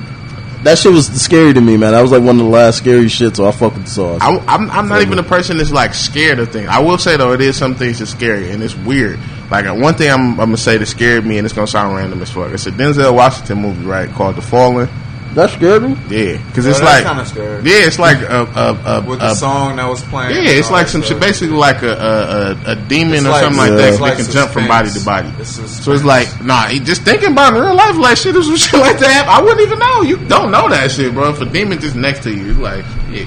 That 0.63 0.77
shit 0.77 0.91
was 0.91 1.07
scary 1.07 1.53
to 1.53 1.61
me, 1.61 1.75
man. 1.75 1.93
That 1.93 2.01
was 2.01 2.11
like 2.11 2.21
one 2.21 2.39
of 2.39 2.45
the 2.45 2.51
last 2.51 2.77
scary 2.77 3.09
shit. 3.09 3.35
So 3.35 3.47
I 3.47 3.51
fuck 3.51 3.73
with 3.73 3.85
the 3.85 3.89
sauce. 3.89 4.21
I, 4.21 4.37
I'm, 4.47 4.69
I'm 4.69 4.87
not 4.87 5.01
even 5.01 5.17
a 5.17 5.23
person 5.23 5.57
that's 5.57 5.71
like 5.71 5.93
scared 5.95 6.37
of 6.37 6.51
things. 6.51 6.67
I 6.69 6.79
will 6.79 6.99
say 6.99 7.17
though, 7.17 7.33
it 7.33 7.41
is 7.41 7.57
some 7.57 7.73
things 7.73 7.97
that's 7.99 8.11
scary 8.11 8.51
and 8.51 8.61
it's 8.61 8.75
weird. 8.75 9.19
Like 9.49 9.65
uh, 9.65 9.73
one 9.73 9.95
thing 9.95 10.11
I'm, 10.11 10.31
I'm 10.31 10.35
gonna 10.37 10.57
say 10.57 10.77
that 10.77 10.85
scared 10.85 11.25
me, 11.25 11.37
and 11.37 11.45
it's 11.45 11.53
gonna 11.53 11.67
sound 11.67 11.95
random 11.95 12.21
as 12.21 12.31
fuck. 12.31 12.51
It's 12.51 12.67
a 12.67 12.71
Denzel 12.71 13.13
Washington 13.15 13.59
movie, 13.59 13.83
right, 13.85 14.09
called 14.11 14.35
The 14.35 14.41
Fallen. 14.41 14.87
That 15.35 15.49
scared 15.49 15.83
me. 15.83 15.89
Yeah, 16.09 16.37
because 16.47 16.65
Well, 16.65 16.73
it's 16.75 16.81
like 16.83 17.03
kinda 17.05 17.25
scary. 17.25 17.63
Yeah, 17.63 17.87
it's 17.87 17.99
like 17.99 18.17
a, 18.21 18.43
a, 18.43 18.97
a, 18.99 19.01
With 19.05 19.19
a 19.21 19.27
the 19.31 19.35
song 19.35 19.77
that 19.77 19.87
was 19.87 20.01
playing. 20.03 20.35
yeah, 20.43 20.51
it's 20.51 20.69
like 20.71 20.87
some 20.87 21.01
shit, 21.01 21.19
basically 21.19 21.55
like 21.55 21.81
a 21.83 21.91
a, 21.91 22.71
a, 22.71 22.71
a 22.73 22.75
demon 22.75 23.13
It's 23.15 23.25
or 23.25 23.29
like- 23.29 23.41
something 23.43 23.57
like 23.57 23.69
yeah. 23.71 23.75
that. 23.77 23.87
It's 23.89 23.97
So 23.97 24.03
like 24.03 24.17
they 24.17 24.23
can 24.23 24.31
jump 24.33 24.51
from 24.51 24.67
body 24.67 24.89
to 24.91 24.99
body. 25.05 25.29
It's 25.39 25.49
So 25.83 25.91
it's 25.93 26.03
like, 26.03 26.27
nah, 26.43 26.67
just 26.83 27.03
thinking 27.03 27.31
about 27.31 27.53
it 27.53 27.57
in 27.57 27.63
real 27.63 27.75
life, 27.75 27.95
like 27.97 28.17
shit, 28.17 28.33
there's 28.33 28.47
some 28.47 28.57
shit 28.69 28.79
like 28.79 28.99
that. 28.99 29.27
I 29.27 29.41
wouldn't 29.41 29.61
even 29.61 29.79
know. 29.79 30.01
You 30.01 30.17
don't 30.27 30.51
know 30.51 30.67
that 30.69 30.91
shit, 30.91 31.13
bro. 31.13 31.29
If 31.29 31.41
a 31.41 31.45
demon 31.45 31.79
just 31.79 31.95
next 31.95 32.23
to 32.23 32.31
you, 32.33 32.51
it's 32.51 32.59
like, 32.59 32.85
yeah. 33.09 33.25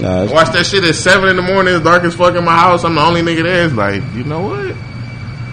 Nah, 0.00 0.32
watch 0.32 0.52
that 0.52 0.64
shit 0.66 0.84
at 0.84 0.94
seven 0.94 1.28
in 1.28 1.36
the 1.36 1.42
morning. 1.42 1.74
It's 1.74 1.82
dark 1.84 2.04
as 2.04 2.14
fuck 2.14 2.34
in 2.34 2.44
my 2.44 2.56
house. 2.56 2.84
I'm 2.84 2.94
the 2.94 3.00
only 3.00 3.20
nigga 3.22 3.42
there. 3.42 3.64
It's 3.66 3.74
like, 3.74 4.02
you 4.14 4.22
know 4.24 4.42
what? 4.42 4.76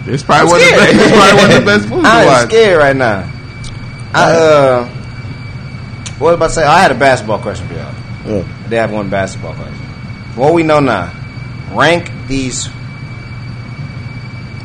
This 0.04 0.22
probably 0.22 0.52
wasn't 0.52 0.70
the 0.70 0.76
best. 0.78 0.96
This 0.98 1.10
probably 1.10 1.34
wasn't 1.42 1.64
the 1.64 1.66
best 1.66 1.88
movie 1.88 2.06
I'm 2.06 2.48
scared 2.48 2.78
right 2.78 2.94
now. 2.96 3.32
I 4.14 4.32
uh, 4.32 4.95
what 6.18 6.20
was 6.20 6.32
I 6.32 6.34
about 6.34 6.46
to 6.48 6.52
say? 6.54 6.64
I 6.64 6.80
had 6.80 6.90
a 6.92 6.94
basketball 6.94 7.38
question 7.40 7.66
for 7.68 7.74
y'all. 7.74 7.94
yeah. 8.26 8.62
I 8.64 8.68
did 8.68 8.76
have 8.76 8.92
one 8.92 9.08
basketball 9.10 9.54
question. 9.54 9.74
What 10.34 10.52
we 10.54 10.62
know 10.62 10.80
now, 10.80 11.12
rank 11.72 12.10
these 12.26 12.68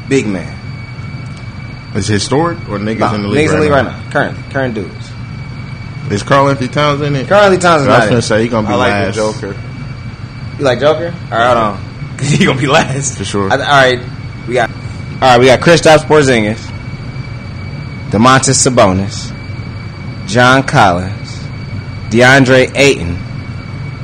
big 0.09 0.27
men. 0.27 0.57
Is 1.95 2.09
it 2.09 2.13
historic 2.13 2.57
or 2.69 2.77
niggas 2.79 2.99
No, 2.99 3.15
in 3.15 3.21
the 3.23 3.27
league, 3.27 3.49
niggas 3.49 3.53
in 3.55 3.59
the 3.61 3.69
right, 3.69 3.83
league 3.85 3.85
now? 3.85 3.91
right 3.91 4.03
now. 4.05 4.11
Currently, 4.11 4.43
current 4.51 4.73
dudes. 4.75 5.11
Is 6.09 6.23
Karl-Anthony 6.23 6.67
Towns 6.69 7.01
in 7.01 7.15
it? 7.15 7.27
Currently, 7.27 7.57
Towns 7.57 7.83
is 7.83 7.87
I 7.87 7.99
was 7.99 8.09
gonna 8.09 8.21
say 8.21 8.41
he 8.43 8.47
gonna 8.49 8.67
be 8.67 8.73
I 8.73 8.77
like 8.77 8.91
last. 8.91 9.15
the 9.15 9.21
Joker. 9.21 9.61
You 10.59 10.65
like 10.65 10.79
Joker? 10.79 11.13
All 11.31 11.37
right, 11.37 11.47
hold 11.47 11.57
on. 11.57 11.91
He 12.21 12.45
gonna 12.45 12.59
be 12.59 12.67
last 12.67 13.17
For 13.17 13.25
sure. 13.25 13.49
I- 13.51 13.55
all 13.55 13.59
right, 13.59 13.99
we 14.47 14.53
got. 14.53 14.69
All 14.69 14.77
right, 15.21 15.39
we 15.39 15.45
got 15.47 15.59
Kristaps 15.59 15.99
Porzingis, 16.05 16.59
Domantas 18.09 18.57
Sabonis, 18.67 19.31
John 20.27 20.63
Collins, 20.63 21.20
DeAndre 22.11 22.75
Ayton, 22.75 23.15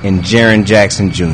and 0.05 0.23
Jaren 0.23 0.63
Jackson 0.63 1.11
Jr. 1.11 1.25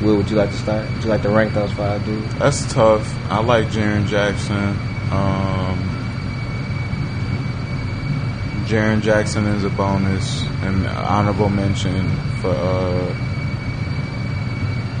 Will, 0.00 0.18
would 0.18 0.30
you 0.30 0.36
like 0.36 0.50
to 0.50 0.56
start? 0.56 0.88
Would 0.92 1.02
you 1.02 1.10
like 1.10 1.22
to 1.22 1.30
rank 1.30 1.54
those 1.54 1.72
five 1.72 2.04
dudes? 2.04 2.32
That's 2.36 2.72
tough. 2.72 3.12
I 3.28 3.40
like 3.40 3.66
Jaren 3.66 4.06
Jackson. 4.06 4.78
Um, 5.10 5.98
Jaren 8.66 9.02
Jackson 9.02 9.44
is 9.46 9.64
a 9.64 9.70
bonus 9.70 10.44
and 10.62 10.86
honorable 10.86 11.48
mention 11.48 12.08
for 12.40 12.50
uh 12.50 13.16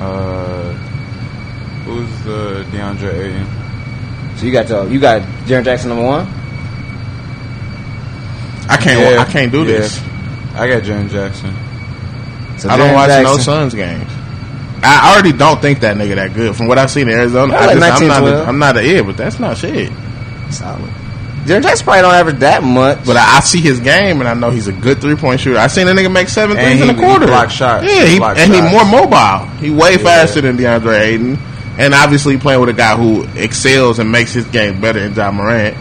uh 0.00 0.72
who's 1.84 2.24
the 2.24 2.64
DeAndre 2.72 3.14
Ayton? 3.14 4.36
So 4.36 4.46
you 4.46 4.52
got 4.52 4.68
your, 4.68 4.88
you 4.88 4.98
got 4.98 5.22
Jaren 5.46 5.64
Jackson 5.64 5.90
number 5.90 6.04
one. 6.04 6.37
I 8.68 8.76
can't. 8.76 9.00
Yeah, 9.14 9.20
I 9.20 9.24
can't 9.24 9.50
do 9.52 9.60
yeah. 9.60 9.78
this. 9.78 10.00
I 10.54 10.68
got 10.68 10.82
Jaren 10.82 11.08
Jackson. 11.10 11.54
So 12.58 12.68
I 12.68 12.76
don't 12.76 12.90
Jaren 12.90 12.94
watch 12.94 13.08
no 13.08 13.22
Jackson- 13.36 13.42
Suns 13.42 13.74
games. 13.74 14.10
I 14.82 15.12
already 15.12 15.32
don't 15.36 15.60
think 15.60 15.80
that 15.80 15.96
nigga 15.96 16.14
that 16.16 16.34
good. 16.34 16.54
From 16.54 16.68
what 16.68 16.78
I've 16.78 16.90
seen 16.90 17.08
in 17.08 17.14
Arizona, 17.18 17.52
Yeah, 17.52 17.58
I 17.60 17.74
just, 17.74 17.82
I'm 17.82 17.90
19, 17.90 18.08
not. 18.08 18.16
A, 18.18 18.20
12. 18.30 18.48
I'm 18.48 18.58
not 18.60 18.76
a 18.76 18.86
yeah, 18.86 19.02
but 19.02 19.16
that's 19.16 19.40
not 19.40 19.56
shit. 19.56 19.92
Solid. 20.50 20.90
Jaren 21.46 21.62
Jackson 21.62 21.84
probably 21.84 22.02
don't 22.02 22.14
average 22.14 22.38
that 22.40 22.62
much. 22.62 23.04
But 23.04 23.16
I, 23.16 23.38
I 23.38 23.40
see 23.40 23.60
his 23.60 23.80
game, 23.80 24.20
and 24.20 24.28
I 24.28 24.34
know 24.34 24.50
he's 24.50 24.68
a 24.68 24.72
good 24.72 25.00
three 25.00 25.16
point 25.16 25.40
shooter. 25.40 25.58
I 25.58 25.66
seen 25.66 25.88
a 25.88 25.92
nigga 25.92 26.12
make 26.12 26.28
seven 26.28 26.56
And 26.56 26.78
threes 26.78 26.88
in 26.90 26.94
a 26.94 26.98
quarter. 26.98 27.26
block 27.26 27.50
shots. 27.50 27.86
Yeah, 27.86 28.04
He 28.04 28.12
he, 28.12 28.18
block 28.18 28.36
and 28.38 28.52
he 28.54 28.60
more 28.60 28.84
mobile. 28.84 29.46
He 29.58 29.70
way 29.70 29.92
Yeah. 29.92 29.98
faster 29.98 30.40
than 30.42 30.56
DeAndre 30.58 31.00
Ayton, 31.00 31.38
and 31.78 31.94
obviously 31.94 32.36
playing 32.38 32.60
with 32.60 32.68
a 32.68 32.72
guy 32.74 32.96
who 32.96 33.24
excels 33.36 33.98
and 33.98 34.12
makes 34.12 34.32
his 34.32 34.44
game 34.46 34.80
better 34.80 35.00
than 35.00 35.14
Ja 35.14 35.32
Morant. 35.32 35.76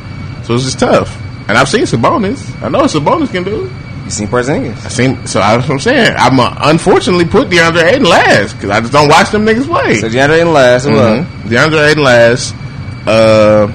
So 0.46 0.56
it's 0.56 0.64
just 0.64 0.80
tough. 0.80 1.16
And 1.48 1.58
I've 1.58 1.70
seen 1.70 1.84
Sabonis. 1.84 2.62
I 2.62 2.70
know 2.70 2.80
what 2.80 2.92
Sabonis 2.92 3.32
can 3.32 3.44
do. 3.44 3.72
you 4.04 4.10
seen 4.10 4.28
Porzingis? 4.28 4.86
I 4.86 4.90
seen. 4.90 5.26
So 5.28 5.40
that's 5.40 5.64
what 5.68 5.74
I'm 5.76 5.80
saying. 5.80 6.14
I'm 6.18 6.40
uh, 6.40 6.54
unfortunately 6.62 7.26
put 7.26 7.50
DeAndre 7.50 7.84
Ayton 7.94 8.04
last 8.04 8.54
because 8.56 8.70
I 8.70 8.82
just 8.82 8.92
don't 8.92 9.08
watch 9.08 9.32
them 9.32 9.46
niggas 9.46 9.66
play. 9.66 9.96
So 10.02 10.10
DeAndre 10.10 10.42
in 10.42 10.52
last. 10.54 10.86
Mhm. 10.86 11.22
up? 11.22 11.28
DeAndre 11.50 11.90
Ayton 11.92 12.04
last. 12.04 12.54
Uh, 13.08 13.72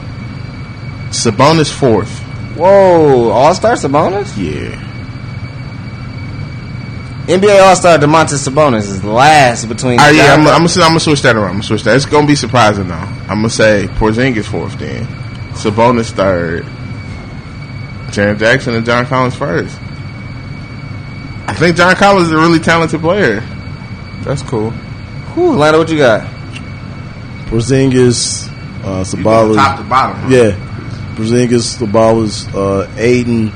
Sabonis 1.11 1.73
fourth. 1.73 2.19
Whoa, 2.57 3.31
All 3.31 3.55
Star 3.55 3.73
Sabonis? 3.75 4.37
Yeah. 4.37 4.79
NBA 7.27 7.63
All 7.63 7.77
Star 7.77 7.99
Domantas 7.99 8.47
Sabonis 8.47 8.91
is 8.91 9.05
last 9.05 9.67
between. 9.67 9.99
Right, 9.99 10.15
yeah, 10.15 10.35
I'm, 10.35 10.41
I'm, 10.41 10.45
gonna, 10.45 10.83
I'm 10.83 10.91
gonna 10.91 11.01
switch 11.01 11.23
that 11.23 11.37
around. 11.37 11.47
I'm 11.47 11.53
gonna 11.55 11.63
switch 11.63 11.85
that. 11.85 11.97
It's 11.97 12.05
gonna 12.05 12.27
be 12.27 12.35
surprising 12.35 12.89
though. 12.89 12.95
I'm 12.95 13.39
gonna 13.39 13.49
say 13.51 13.87
Porzingis 13.93 14.45
fourth, 14.45 14.77
then 14.79 15.07
Sabonis 15.55 16.11
third, 16.11 16.67
Jaren 18.13 18.39
Jackson 18.39 18.75
and 18.75 18.85
John 18.87 19.07
Collins 19.07 19.35
first. 19.35 19.77
I 21.47 21.55
think 21.55 21.77
John 21.77 21.95
Collins 21.97 22.29
is 22.29 22.33
a 22.33 22.37
really 22.39 22.59
talented 22.61 23.01
player. 23.01 23.41
That's 24.23 24.43
cool. 24.43 24.71
Whew, 24.71 25.53
Lando, 25.57 25.79
what 25.79 25.91
you 25.91 25.99
got? 25.99 26.27
Porzingis, 27.47 28.49
uh, 28.85 29.05
You 29.17 29.23
going 29.25 29.55
top 29.57 29.79
to 29.79 29.85
bottom. 29.85 30.17
huh? 30.23 30.29
Yeah, 30.29 31.15
Porzingis, 31.17 31.79
Sabalas, 31.79 32.49
uh, 32.55 32.91
Ayton. 32.99 33.51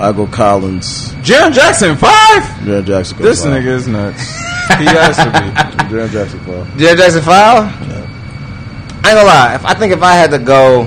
I 0.00 0.12
go 0.12 0.26
Collins. 0.26 1.12
Jaren 1.16 1.52
Jackson 1.52 1.94
five. 1.96 2.42
Jaren 2.64 2.86
Jackson. 2.86 3.18
goes 3.18 3.26
This 3.26 3.44
five. 3.44 3.52
nigga 3.62 3.66
is 3.66 3.86
nuts. 3.86 4.20
he 4.78 4.84
has 4.86 5.16
to 5.18 5.24
be. 5.24 5.94
Jaren 5.94 6.10
Jackson. 6.10 6.40
Five. 6.40 6.76
Jared 6.78 6.98
Jackson 6.98 7.22
foul? 7.22 7.62
I 7.62 9.12
ain't 9.12 9.16
gonna 9.16 9.24
lie. 9.24 9.54
If 9.56 9.64
I 9.66 9.74
think 9.74 9.92
if 9.92 10.02
I 10.02 10.14
had 10.14 10.30
to 10.30 10.38
go, 10.38 10.84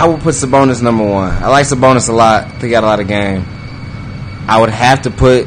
I 0.00 0.06
would 0.06 0.20
put 0.20 0.34
Sabonis 0.34 0.80
number 0.82 1.04
one. 1.04 1.30
I 1.32 1.48
like 1.48 1.66
Sabonis 1.66 2.08
a 2.08 2.12
lot. 2.12 2.44
I 2.44 2.58
he 2.60 2.68
got 2.70 2.84
a 2.84 2.86
lot 2.86 3.00
of 3.00 3.08
game. 3.08 3.44
I 4.46 4.60
would 4.60 4.70
have 4.70 5.02
to 5.02 5.10
put. 5.10 5.46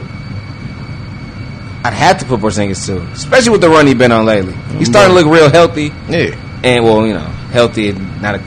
I'd 1.83 1.93
have 1.93 2.19
to 2.19 2.25
put 2.25 2.39
Porzingis 2.41 2.85
too, 2.85 2.99
especially 3.13 3.51
with 3.51 3.61
the 3.61 3.69
run 3.69 3.87
he's 3.87 3.95
been 3.95 4.11
on 4.11 4.25
lately. 4.25 4.53
He's 4.77 4.87
starting 4.87 5.15
to 5.15 5.21
look 5.21 5.33
real 5.33 5.49
healthy, 5.49 5.91
Yeah. 6.09 6.35
and 6.63 6.83
well, 6.83 7.07
you 7.07 7.13
know, 7.13 7.25
healthy, 7.51 7.89
and 7.89 8.21
not 8.21 8.35
a 8.35 8.39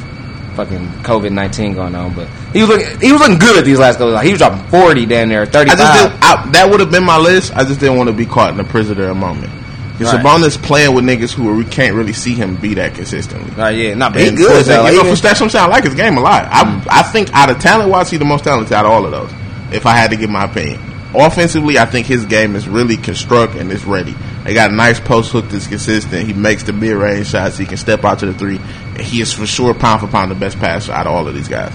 fucking 0.55 0.87
COVID 1.03 1.33
nineteen 1.33 1.75
going 1.75 1.97
on, 1.97 2.15
but 2.15 2.29
he 2.53 2.61
was 2.61 2.69
looking, 2.69 3.01
he 3.01 3.11
was 3.11 3.21
looking 3.21 3.39
good 3.39 3.57
at 3.59 3.65
these 3.65 3.79
last 3.81 3.97
couple. 3.97 4.13
Like 4.13 4.25
he 4.27 4.31
was 4.31 4.39
dropping 4.39 4.65
forty 4.69 5.05
down 5.07 5.31
there, 5.31 5.47
thirty 5.47 5.71
I 5.71 5.75
just 5.75 5.93
didn't, 6.13 6.53
that 6.53 6.69
would 6.71 6.79
have 6.81 6.93
been 6.93 7.05
my 7.05 7.19
list. 7.19 7.53
I 7.57 7.65
just 7.65 7.81
didn't 7.81 7.97
want 7.97 8.09
to 8.09 8.13
be 8.13 8.27
caught 8.27 8.51
in 8.51 8.57
the 8.57 8.65
prisoner 8.65 9.13
moment. 9.15 9.51
Because 9.97 10.13
Right. 10.13 10.25
Sabonis 10.25 10.61
playing 10.61 10.93
with 10.95 11.05
niggas 11.05 11.33
who 11.33 11.55
we 11.55 11.65
can't 11.65 11.95
really 11.95 12.13
see 12.13 12.35
him 12.35 12.57
be 12.57 12.75
that 12.75 12.95
consistently. 12.95 13.53
Oh 13.57 13.69
yeah, 13.69 13.95
not 13.95 14.17
he 14.17 14.31
good 14.31 14.65
though. 14.67 14.83
Like, 14.83 14.93
you 14.93 15.05
know, 15.05 15.15
for 15.15 15.23
what 15.23 15.41
I'm 15.43 15.51
saying. 15.51 15.65
I 15.65 15.69
like 15.69 15.85
his 15.85 15.95
game 15.95 16.17
a 16.17 16.21
lot. 16.21 16.47
I 16.51 16.85
I 16.91 17.03
think 17.03 17.33
out 17.33 17.49
of 17.49 17.61
talent 17.61 17.91
wise, 17.91 18.11
he's 18.11 18.19
the 18.19 18.25
most 18.25 18.43
talented 18.43 18.73
out 18.73 18.87
of 18.87 18.91
all 18.91 19.05
of 19.05 19.13
those. 19.13 19.31
If 19.73 19.87
I 19.87 19.93
had 19.93 20.11
to 20.11 20.17
give 20.17 20.31
my 20.31 20.45
opinion, 20.45 20.81
offensively, 21.15 21.79
I 21.79 21.85
think 21.85 22.07
his 22.07 22.25
game 22.27 22.57
is 22.57 22.69
really 22.69 22.97
construct 22.97 23.55
and 23.55 23.71
it's 23.71 23.85
ready. 23.85 24.17
They 24.43 24.53
got 24.53 24.71
a 24.71 24.75
nice 24.75 24.99
post 24.99 25.31
hook 25.33 25.47
that's 25.49 25.67
consistent. 25.69 26.27
He 26.27 26.33
makes 26.33 26.65
the 26.65 26.73
mid 26.73 26.97
range 26.97 27.29
shots. 27.29 27.57
He 27.57 27.65
can 27.65 27.77
step 27.77 28.05
out 28.05 28.19
to 28.19 28.27
the 28.27 28.35
three. 28.35 28.59
And 28.59 29.01
he 29.01 29.21
is 29.21 29.33
for 29.33 29.47
sure 29.47 29.75
pound 29.75 30.01
for 30.01 30.09
pound 30.09 30.31
the 30.31 30.35
best 30.35 30.59
passer 30.59 30.93
out 30.93 31.07
of 31.07 31.13
all 31.13 31.27
of 31.27 31.35
these 31.35 31.49
guys. 31.49 31.73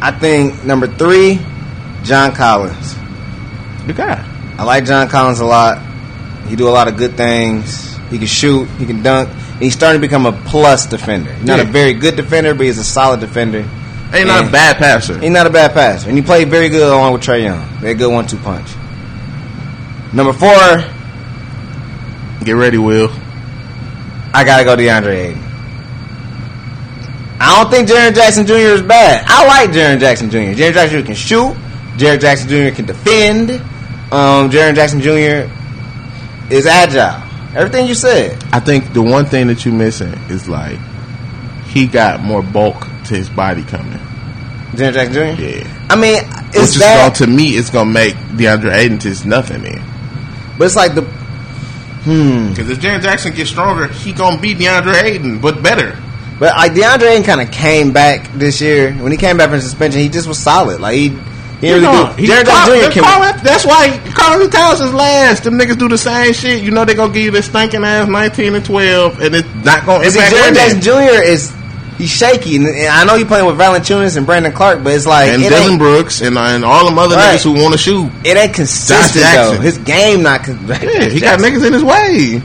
I 0.00 0.10
think 0.12 0.64
number 0.64 0.86
three, 0.86 1.40
John 2.02 2.32
Collins. 2.32 2.94
Good 3.86 3.96
guy. 3.96 4.28
I 4.58 4.64
like 4.64 4.84
John 4.84 5.08
Collins 5.08 5.40
a 5.40 5.46
lot. 5.46 5.78
He 6.52 6.56
do 6.56 6.68
a 6.68 6.70
lot 6.70 6.86
of 6.86 6.98
good 6.98 7.16
things. 7.16 7.96
He 8.10 8.18
can 8.18 8.26
shoot. 8.26 8.68
He 8.78 8.84
can 8.84 9.02
dunk. 9.02 9.30
And 9.30 9.62
he's 9.62 9.72
starting 9.72 10.02
to 10.02 10.06
become 10.06 10.26
a 10.26 10.32
plus 10.32 10.84
defender. 10.84 11.32
He's 11.32 11.46
not 11.46 11.60
a 11.60 11.64
very 11.64 11.94
good 11.94 12.14
defender, 12.14 12.52
but 12.52 12.66
he's 12.66 12.76
a 12.76 12.84
solid 12.84 13.20
defender. 13.20 13.66
Ain't 14.12 14.26
not 14.26 14.48
a 14.48 14.50
bad 14.50 14.76
passer. 14.76 15.18
He's 15.18 15.30
not 15.30 15.46
a 15.46 15.50
bad 15.50 15.72
passer, 15.72 16.10
and 16.10 16.18
he 16.18 16.22
played 16.22 16.50
very 16.50 16.68
good 16.68 16.86
along 16.86 17.14
with 17.14 17.22
Trae 17.22 17.44
Young. 17.44 17.82
A 17.82 17.94
good 17.94 18.12
one-two 18.12 18.36
punch. 18.36 18.68
Number 20.12 20.34
four, 20.34 20.52
Get 22.44 22.52
ready, 22.52 22.76
Will. 22.76 23.08
I 24.34 24.44
gotta 24.44 24.64
go 24.64 24.76
DeAndre 24.76 25.30
Ayton. 25.30 25.42
I 27.40 27.62
don't 27.62 27.70
think 27.70 27.88
Jaren 27.88 28.14
Jackson 28.14 28.44
Jr. 28.46 28.74
is 28.74 28.82
bad. 28.82 29.24
I 29.26 29.46
like 29.46 29.70
Jaren 29.70 29.98
Jackson 29.98 30.28
Jr. 30.28 30.52
Jaren 30.60 30.74
Jackson 30.74 31.00
Jr. 31.00 31.06
can 31.06 31.14
shoot. 31.14 31.56
Jaren 31.96 32.20
Jackson 32.20 32.48
Jr. 32.50 32.76
can 32.76 32.84
defend. 32.84 33.52
Um, 34.12 34.50
Jaren 34.50 34.74
Jackson 34.74 35.00
Jr. 35.00 35.50
is 36.50 36.66
agile. 36.66 37.22
Everything 37.56 37.86
you 37.86 37.94
said. 37.94 38.42
I 38.52 38.60
think 38.60 38.92
the 38.92 39.02
one 39.02 39.26
thing 39.26 39.48
that 39.48 39.64
you 39.64 39.72
missing 39.72 40.12
is 40.30 40.48
like 40.48 40.78
he 41.66 41.86
got 41.86 42.20
more 42.20 42.42
bulk 42.42 42.80
to 43.06 43.14
his 43.14 43.28
body 43.28 43.62
coming. 43.62 43.98
Jaren 44.72 44.94
Jackson 44.94 45.36
Jr. 45.36 45.42
Yeah. 45.42 45.86
I 45.90 45.96
mean, 45.96 46.22
it's 46.48 46.74
is 46.74 46.78
that, 46.78 47.02
going 47.02 47.12
to 47.14 47.26
me, 47.26 47.50
it's 47.50 47.70
gonna 47.70 47.90
make 47.90 48.14
DeAndre 48.14 48.74
Ayton 48.74 48.98
just 48.98 49.26
nothing. 49.26 49.62
Then 49.62 49.82
but 50.56 50.64
it's 50.64 50.76
like 50.76 50.94
the 50.94 51.02
Hmm. 52.04 52.48
Because 52.48 52.68
if 52.68 52.80
Jaren 52.80 53.00
Jackson 53.00 53.32
gets 53.32 53.50
stronger, 53.50 53.86
he 53.86 54.12
gonna 54.12 54.40
beat 54.40 54.58
DeAndre 54.58 55.04
Ayton, 55.04 55.40
but 55.40 55.62
better. 55.62 55.96
But 56.40 56.56
like 56.56 56.72
DeAndre 56.72 57.12
Ayton 57.12 57.22
kind 57.22 57.40
of 57.40 57.52
came 57.52 57.92
back 57.92 58.32
this 58.32 58.60
year. 58.60 58.92
When 58.92 59.12
he 59.12 59.18
came 59.18 59.36
back 59.36 59.50
from 59.50 59.60
suspension, 59.60 60.00
he 60.00 60.08
just 60.08 60.26
was 60.26 60.38
solid. 60.38 60.80
Like 60.80 60.96
he, 60.96 61.08
he 61.62 61.68
You 61.68 61.74
really 61.76 61.86
know, 61.86 62.12
do. 62.16 62.26
Jared 62.26 62.44
Jr. 62.46 63.00
Carl- 63.00 63.32
that's 63.42 63.64
why 63.64 63.96
Karl 64.14 64.46
Towns 64.48 64.80
is 64.80 64.92
last. 64.92 65.44
Them 65.44 65.54
niggas 65.58 65.78
do 65.78 65.88
the 65.88 65.96
same 65.96 66.32
shit. 66.34 66.62
You 66.62 66.72
know 66.72 66.84
they 66.84 66.94
gonna 66.94 67.12
give 67.12 67.22
you 67.22 67.30
this 67.30 67.46
stinking 67.46 67.84
ass 67.84 68.08
nineteen 68.08 68.54
and 68.56 68.64
twelve, 68.64 69.20
and 69.22 69.34
it's 69.34 69.48
not 69.64 69.86
gonna 69.86 70.04
impact 70.04 70.82
Jared. 70.82 70.82
Jr. 70.82 71.22
is 71.22 71.52
he's 71.98 72.10
shaky, 72.10 72.56
and, 72.56 72.66
I 72.66 73.04
know 73.04 73.16
he 73.16 73.24
playing 73.24 73.46
with 73.46 73.56
Valanciunas 73.58 74.16
and 74.16 74.26
Brandon 74.26 74.50
Clarke, 74.52 74.82
but 74.82 74.92
it's 74.94 75.06
like 75.06 75.28
and 75.30 75.40
it, 75.42 75.50
Dillon 75.50 75.78
Brooks 75.78 76.20
and, 76.20 76.36
uh, 76.36 76.40
and 76.40 76.64
all 76.64 76.84
them 76.84 76.98
other 76.98 77.14
Right. 77.14 77.36
niggas 77.38 77.44
who 77.44 77.52
want 77.62 77.72
to 77.74 77.78
shoot. 77.78 78.10
it 78.24 78.36
ain't 78.36 78.54
consistent 78.54 79.24
though. 79.32 79.52
His 79.60 79.78
game 79.78 80.22
not. 80.24 80.42
Con- 80.44 80.58
Yeah, 80.66 81.08
he 81.08 81.20
got 81.20 81.38
niggas 81.38 81.64
in 81.64 81.72
his 81.72 81.84
way. 81.84 82.42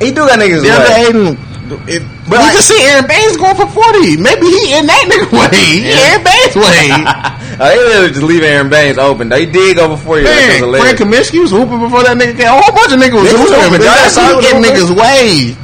He 0.00 0.10
do 0.12 0.26
got 0.28 0.38
niggas. 0.38 0.62
The 0.62 0.70
other 0.70 0.94
Aiden, 0.94 1.88
it, 1.88 2.02
but 2.28 2.30
we 2.30 2.36
like- 2.38 2.52
just 2.54 2.68
see 2.68 2.82
Aron 2.84 3.06
Baynes 3.08 3.36
going 3.36 3.56
for 3.56 3.66
forty. 3.66 4.16
Maybe 4.16 4.46
he 4.46 4.74
in 4.78 4.86
that 4.86 5.04
nigga 5.10 5.32
way. 5.32 5.56
He 5.58 5.90
Aron 5.90 6.22
Baynes 6.24 6.54
way. 6.56 7.36
Oh, 7.62 7.68
they 7.68 7.76
literally 7.76 8.08
just 8.08 8.22
leave 8.22 8.42
Aron 8.42 8.70
Baynes 8.70 8.96
open. 8.96 9.28
They 9.28 9.44
He 9.44 9.52
did 9.52 9.76
go 9.76 9.88
before 9.88 10.16
you. 10.18 10.24
Man, 10.24 10.60
Frank 10.80 10.96
Kaminsky 10.98 11.40
was 11.42 11.50
hooping 11.50 11.78
before 11.78 12.02
that 12.04 12.16
nigga 12.16 12.32
came. 12.36 12.48
A 12.48 12.56
whole 12.56 12.72
bunch 12.72 12.92
of 12.92 12.98
niggas 12.98 13.20
was 13.20 13.30
hooping, 13.36 13.60
hooping. 13.68 13.80
that's 13.84 14.16
was 14.16 14.44
he 14.44 14.56
in 14.56 14.64
hooping. 14.64 14.64
niggas' 14.64 14.96
way. 14.96 15.56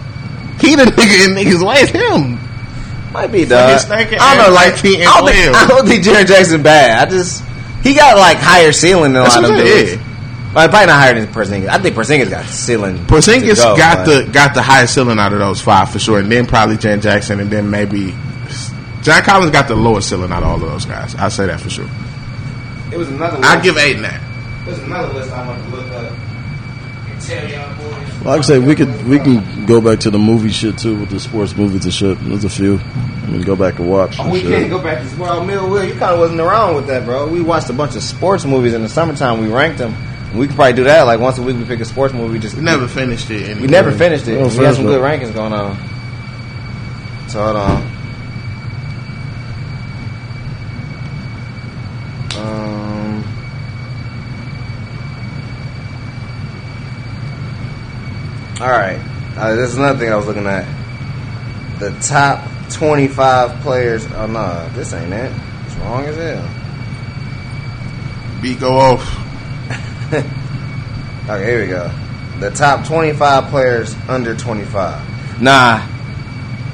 He 0.60 0.74
the 0.76 0.84
nigga 0.92 1.24
in 1.24 1.32
niggas' 1.32 1.64
way. 1.66 1.76
It's 1.80 1.92
him. 1.96 2.36
Might 3.12 3.32
be 3.32 3.46
dog. 3.46 3.70
I 3.88 4.04
don't 4.04 4.12
know. 4.12 4.52
Like 4.52 4.74
ass 4.74 4.84
19 4.84 5.00
and 5.00 5.08
I 5.08 5.20
don't, 5.20 5.28
think, 5.32 5.48
12. 5.48 5.56
I 5.56 5.66
don't 5.68 5.88
think 5.88 6.04
Jared 6.04 6.26
Jackson 6.26 6.62
bad. 6.62 7.08
I 7.08 7.10
just 7.10 7.42
he 7.82 7.94
got 7.94 8.18
like 8.18 8.36
higher 8.36 8.72
ceiling 8.72 9.14
than 9.14 9.22
a 9.22 9.24
That's 9.24 9.36
lot 9.40 9.50
of 9.50 9.56
dudes. 9.56 9.96
Well, 10.52 10.68
probably 10.68 10.86
not 10.88 11.00
higher 11.00 11.14
than 11.18 11.32
Porzingis. 11.32 11.68
I 11.68 11.78
think 11.78 11.96
Porzingis 11.96 12.28
got 12.28 12.44
ceiling. 12.44 12.98
Porzingis 13.06 13.56
go, 13.56 13.74
got 13.76 14.04
but- 14.04 14.26
the 14.26 14.32
got 14.32 14.52
the 14.52 14.60
highest 14.60 14.92
ceiling 14.92 15.18
out 15.18 15.32
of 15.32 15.38
those 15.38 15.62
five 15.62 15.90
for 15.90 15.98
sure, 15.98 16.18
and 16.18 16.30
then 16.30 16.44
probably 16.46 16.76
Jan 16.76 17.00
Jackson, 17.00 17.40
and 17.40 17.50
then 17.50 17.70
maybe 17.70 18.14
John 19.06 19.22
Collins 19.22 19.52
got 19.52 19.68
the 19.68 19.76
lowest 19.76 20.08
ceiling 20.08 20.32
out 20.32 20.42
of 20.42 20.48
all 20.48 20.54
of 20.56 20.62
those 20.62 20.84
guys. 20.84 21.14
I 21.14 21.28
say 21.28 21.46
that 21.46 21.60
for 21.60 21.70
sure. 21.70 21.88
It 22.90 22.96
was 22.96 23.06
another. 23.08 23.38
I 23.40 23.60
give 23.60 23.76
Aiden 23.76 24.02
that. 24.02 24.20
There's 24.64 24.80
another 24.80 25.14
list 25.14 25.30
I 25.30 25.46
want 25.46 25.62
to 25.62 25.70
look 25.70 25.86
up 25.92 26.10
and 26.10 27.20
tell 27.20 27.48
y'all 27.48 27.72
boys. 27.76 28.22
Like 28.24 28.38
I 28.38 28.42
say, 28.42 28.58
we 28.58 28.74
could 28.74 29.06
we 29.06 29.20
can 29.20 29.64
go 29.64 29.80
back 29.80 30.00
to 30.00 30.10
the 30.10 30.18
movie 30.18 30.50
shit 30.50 30.76
too 30.76 30.98
with 30.98 31.10
the 31.10 31.20
sports 31.20 31.54
movies 31.54 31.84
and 31.84 31.94
shit. 31.94 32.18
There's 32.18 32.42
a 32.42 32.50
few. 32.50 32.78
I 32.78 33.26
mean, 33.28 33.42
go 33.42 33.54
back 33.54 33.78
and 33.78 33.88
watch. 33.88 34.16
Oh, 34.18 34.28
we 34.28 34.40
shit. 34.40 34.50
can't 34.50 34.70
go 34.70 34.82
back 34.82 35.08
to 35.08 35.20
well, 35.20 35.44
Mill 35.44 35.70
Will. 35.70 35.84
You 35.84 35.92
kind 35.92 36.12
of 36.12 36.18
wasn't 36.18 36.40
around 36.40 36.74
with 36.74 36.88
that, 36.88 37.04
bro. 37.04 37.28
We 37.28 37.42
watched 37.42 37.70
a 37.70 37.74
bunch 37.74 37.94
of 37.94 38.02
sports 38.02 38.44
movies 38.44 38.74
in 38.74 38.82
the 38.82 38.88
summertime. 38.88 39.40
We 39.40 39.46
ranked 39.46 39.78
them. 39.78 39.94
We 40.36 40.48
could 40.48 40.56
probably 40.56 40.72
do 40.72 40.82
that. 40.82 41.02
Like 41.02 41.20
once 41.20 41.38
a 41.38 41.42
week, 41.42 41.56
we 41.56 41.64
pick 41.64 41.78
a 41.78 41.84
sports 41.84 42.12
movie. 42.12 42.40
Just 42.40 42.56
We 42.56 42.62
never 42.62 42.88
finished 42.88 43.30
it. 43.30 43.56
We 43.56 43.68
never 43.68 43.92
finished 43.92 44.26
it. 44.26 44.32
We 44.32 44.42
got 44.42 44.52
first 44.52 44.76
some 44.78 44.86
one. 44.86 44.94
good 44.94 45.00
rankings 45.00 45.32
going 45.32 45.52
on. 45.52 45.76
So 47.28 47.40
hold 47.40 47.54
on. 47.54 47.95
All 58.60 58.70
right. 58.70 58.98
Uh, 59.36 59.54
this 59.54 59.70
is 59.70 59.76
another 59.76 59.98
thing 59.98 60.12
I 60.12 60.16
was 60.16 60.26
looking 60.26 60.46
at. 60.46 60.66
The 61.78 61.90
top 62.00 62.48
twenty-five 62.70 63.60
players. 63.60 64.06
Oh 64.12 64.26
no, 64.26 64.68
this 64.74 64.92
ain't 64.92 65.12
it. 65.12 65.32
It's 65.66 65.74
wrong 65.76 66.04
as 66.04 66.16
hell. 66.16 66.48
Beat 68.40 68.60
go 68.60 68.76
off. 68.76 69.22
Okay, 71.28 71.44
here 71.44 71.60
we 71.62 71.66
go. 71.66 71.90
The 72.38 72.50
top 72.52 72.86
25 72.86 73.50
players 73.50 73.96
under 74.08 74.36
25. 74.36 75.42
Nah. 75.42 75.78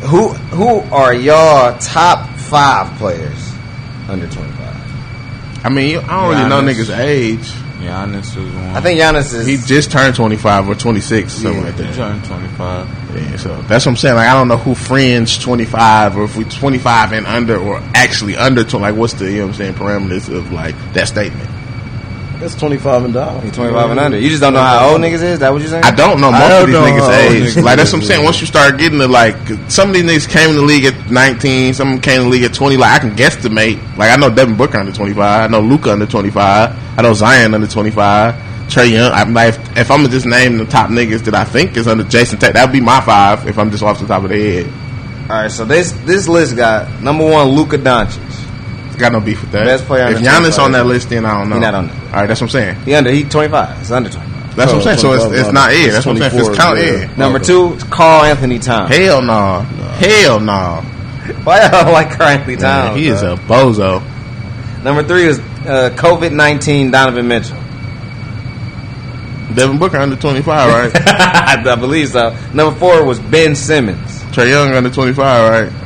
Who 0.03 0.29
who 0.29 0.81
are 0.95 1.15
y'all 1.15 1.79
top 1.79 2.29
5 2.37 2.99
players 2.99 3.55
under 4.11 4.29
25? 4.29 5.65
I 5.65 5.71
mean, 5.71 6.01
I 6.01 6.21
don't 6.21 6.37
really 6.37 6.49
know 6.51 6.61
niggas' 6.61 6.95
age. 6.95 7.51
Giannis 7.83 8.37
was 8.37 8.53
one. 8.55 8.77
I 8.77 8.81
think 8.81 9.01
Giannis 9.01 9.35
is 9.35 9.47
He 9.47 9.57
just 9.57 9.91
turned 9.91 10.15
twenty 10.15 10.37
five 10.37 10.69
or 10.69 10.75
twenty 10.75 11.01
six, 11.01 11.33
something 11.35 11.61
Yeah. 11.61 11.67
like 11.67 11.77
he 11.77 11.83
that. 11.83 11.95
turned 11.95 12.25
25. 12.25 12.89
Yeah, 13.15 13.37
so 13.37 13.63
that's 13.63 13.85
what 13.85 13.93
I'm 13.93 13.97
saying. 13.97 14.15
Like, 14.17 14.29
I 14.29 14.33
don't 14.35 14.49
know 14.49 14.57
who 14.57 14.75
fringe 14.75 15.41
25 15.41 16.17
or 16.17 16.25
if 16.25 16.37
we 16.37 16.45
25 16.45 17.13
and 17.13 17.27
under 17.27 17.59
or 17.59 17.81
actually 17.95 18.37
under 18.37 18.65
20. 18.65 18.83
Like, 18.83 18.95
what's 18.95 19.13
the, 19.15 19.27
you 19.31 19.39
know 19.39 19.47
what 19.47 19.49
I'm 19.49 19.55
saying, 19.59 19.75
parameters 19.75 20.35
of 20.35 20.51
like 20.53 20.75
that 20.95 21.09
statement? 21.09 21.49
That's 22.43 22.57
25 22.57 23.05
and 23.05 23.15
down. 23.15 23.41
He 23.43 23.53
25 23.53 23.91
and 23.93 24.01
under. 24.01 24.19
You 24.19 24.29
just 24.29 24.43
don't 24.43 24.53
know 24.53 24.61
how 24.61 24.91
old 24.91 25.01
niggas 25.01 25.23
is? 25.23 25.39
That 25.39 25.53
what 25.53 25.63
you 25.63 25.69
saying? 25.69 25.85
I 25.85 25.95
don't 25.95 26.21
know 26.21 26.31
I 26.31 26.41
most 26.41 26.49
don't 26.49 26.61
of 26.63 26.67
these 26.67 26.75
know 26.75 26.83
niggas' 26.83 27.31
age. 27.31 27.55
niggas 27.55 27.63
Like, 27.63 27.77
that's 27.77 27.93
what 27.93 28.01
I'm 28.01 28.05
saying. 28.05 28.25
Once 28.25 28.41
you 28.41 28.49
start 28.49 28.79
getting 28.79 28.99
to 28.99 29.07
like, 29.07 29.37
some 29.71 29.91
of 29.91 29.95
these 29.95 30.03
niggas 30.03 30.29
came 30.29 30.51
in 30.51 30.57
the 30.57 30.63
league 30.63 30.85
at 30.85 31.09
19, 31.09 31.73
some 31.75 31.87
of 31.87 31.93
them 31.95 32.01
came 32.03 32.23
in 32.23 32.25
the 32.27 32.31
league 32.31 32.43
at 32.43 32.53
20. 32.53 32.77
Like, 32.77 32.91
I 32.91 32.99
can 32.99 33.15
guesstimate. 33.15 33.97
Like, 33.97 34.11
I 34.11 34.17
know 34.17 34.29
Devin 34.29 34.57
Booker 34.57 34.79
under 34.79 34.91
25. 34.91 35.23
I 35.23 35.47
know 35.47 35.61
Luka 35.61 35.93
under 35.93 36.05
25. 36.05 36.99
I 36.99 37.03
know 37.03 37.15
Zion 37.15 37.55
under 37.55 37.69
25. 37.69 38.35
Trae 38.67 38.91
Young. 38.91 39.13
I'm 39.13 39.33
like, 39.35 39.55
if, 39.55 39.77
if 39.77 39.91
I'm 39.93 40.11
just 40.11 40.27
naming 40.27 40.59
the 40.59 40.65
top 40.65 40.91
niggas 40.91 41.21
that 41.27 41.37
I 41.37 41.45
think 41.45 41.77
is 41.77 41.87
under 41.87 42.03
Jason 42.03 42.41
Tate, 42.41 42.55
that 42.55 42.67
would 42.67 42.73
be 42.73 42.81
my 42.81 43.01
five 43.03 43.47
if 43.47 43.57
I'm 43.57 43.71
just 43.71 43.85
off 43.85 44.01
the 44.01 44.07
top 44.09 44.25
of 44.25 44.31
the 44.31 44.37
head. 44.37 44.67
All 45.31 45.43
right, 45.43 45.51
so 45.51 45.65
this 45.65 45.93
this 46.05 46.27
list 46.27 46.57
got 46.57 47.01
number 47.03 47.23
1 47.25 47.47
Luka 47.51 47.79
Doncic. 47.79 48.42
Got 49.03 49.15
no 49.15 49.21
beef 49.21 49.41
with 49.41 49.51
that. 49.51 49.65
Best 49.65 49.85
player 49.87 50.07
If 50.13 50.19
Giannis 50.19 50.55
25. 50.55 50.59
on 50.61 50.73
that 50.73 50.87
list, 50.87 51.09
then 51.09 51.27
I 51.27 51.37
don't 51.37 51.49
know. 51.49 51.57
He 51.57 51.61
not 51.61 51.75
on. 51.75 51.91
All 51.91 51.97
right, 51.97 52.27
that's 52.29 52.41
what 52.41 52.47
I'm 52.47 52.51
saying. 52.51 52.77
He 52.83 52.95
under 52.95 53.11
he 53.11 53.25
25. 53.25 53.81
It's 53.81 53.91
under 53.91 54.09
25. 54.09 54.55
That's 54.55 54.71
what 54.71 54.79
I'm 54.79 54.83
saying. 54.85 54.99
So 54.99 55.13
it's, 55.15 55.41
it's 55.41 55.53
not 55.53 55.73
air. 55.73 55.91
That's 55.91 56.07
what 56.07 56.23
I'm 56.23 56.31
saying. 56.31 56.47
It's 56.47 56.57
count 56.57 56.79
yeah. 56.79 56.85
air. 56.85 57.17
Number 57.17 57.41
2 57.41 57.75
is 57.75 57.83
Karl-Anthony 57.83 58.61
Towns. 58.61 58.95
Hell 58.95 59.21
no. 59.21 59.63
Hell 59.63 60.39
no. 60.39 60.83
Why 61.43 61.69
y'all 61.69 61.93
like 61.93 62.17
Karl-Anthony 62.17 62.59
Towns? 62.59 62.91
Man, 62.91 62.97
he 62.97 63.09
is 63.09 63.23
bro? 63.23 63.33
a 63.33 63.37
bozo. 63.39 64.85
Number 64.85 65.03
3 65.03 65.25
is 65.25 65.41
uh, 65.41 65.91
COVID-19 65.97 66.93
Donovan 66.93 67.27
Mitchell. 67.27 67.57
Devin 69.53 69.81
Booker 69.81 69.97
under 69.97 70.15
25, 70.15 70.47
right? 70.47 70.93
I 71.67 71.75
believe 71.75 72.11
so. 72.11 72.37
Number 72.55 72.79
4 72.79 73.05
was 73.05 73.19
Ben 73.19 73.57
Simmons. 73.57 74.23
Trae 74.31 74.49
Young 74.49 74.73
under 74.73 74.91
25, 74.91 75.19
right? 75.73 75.82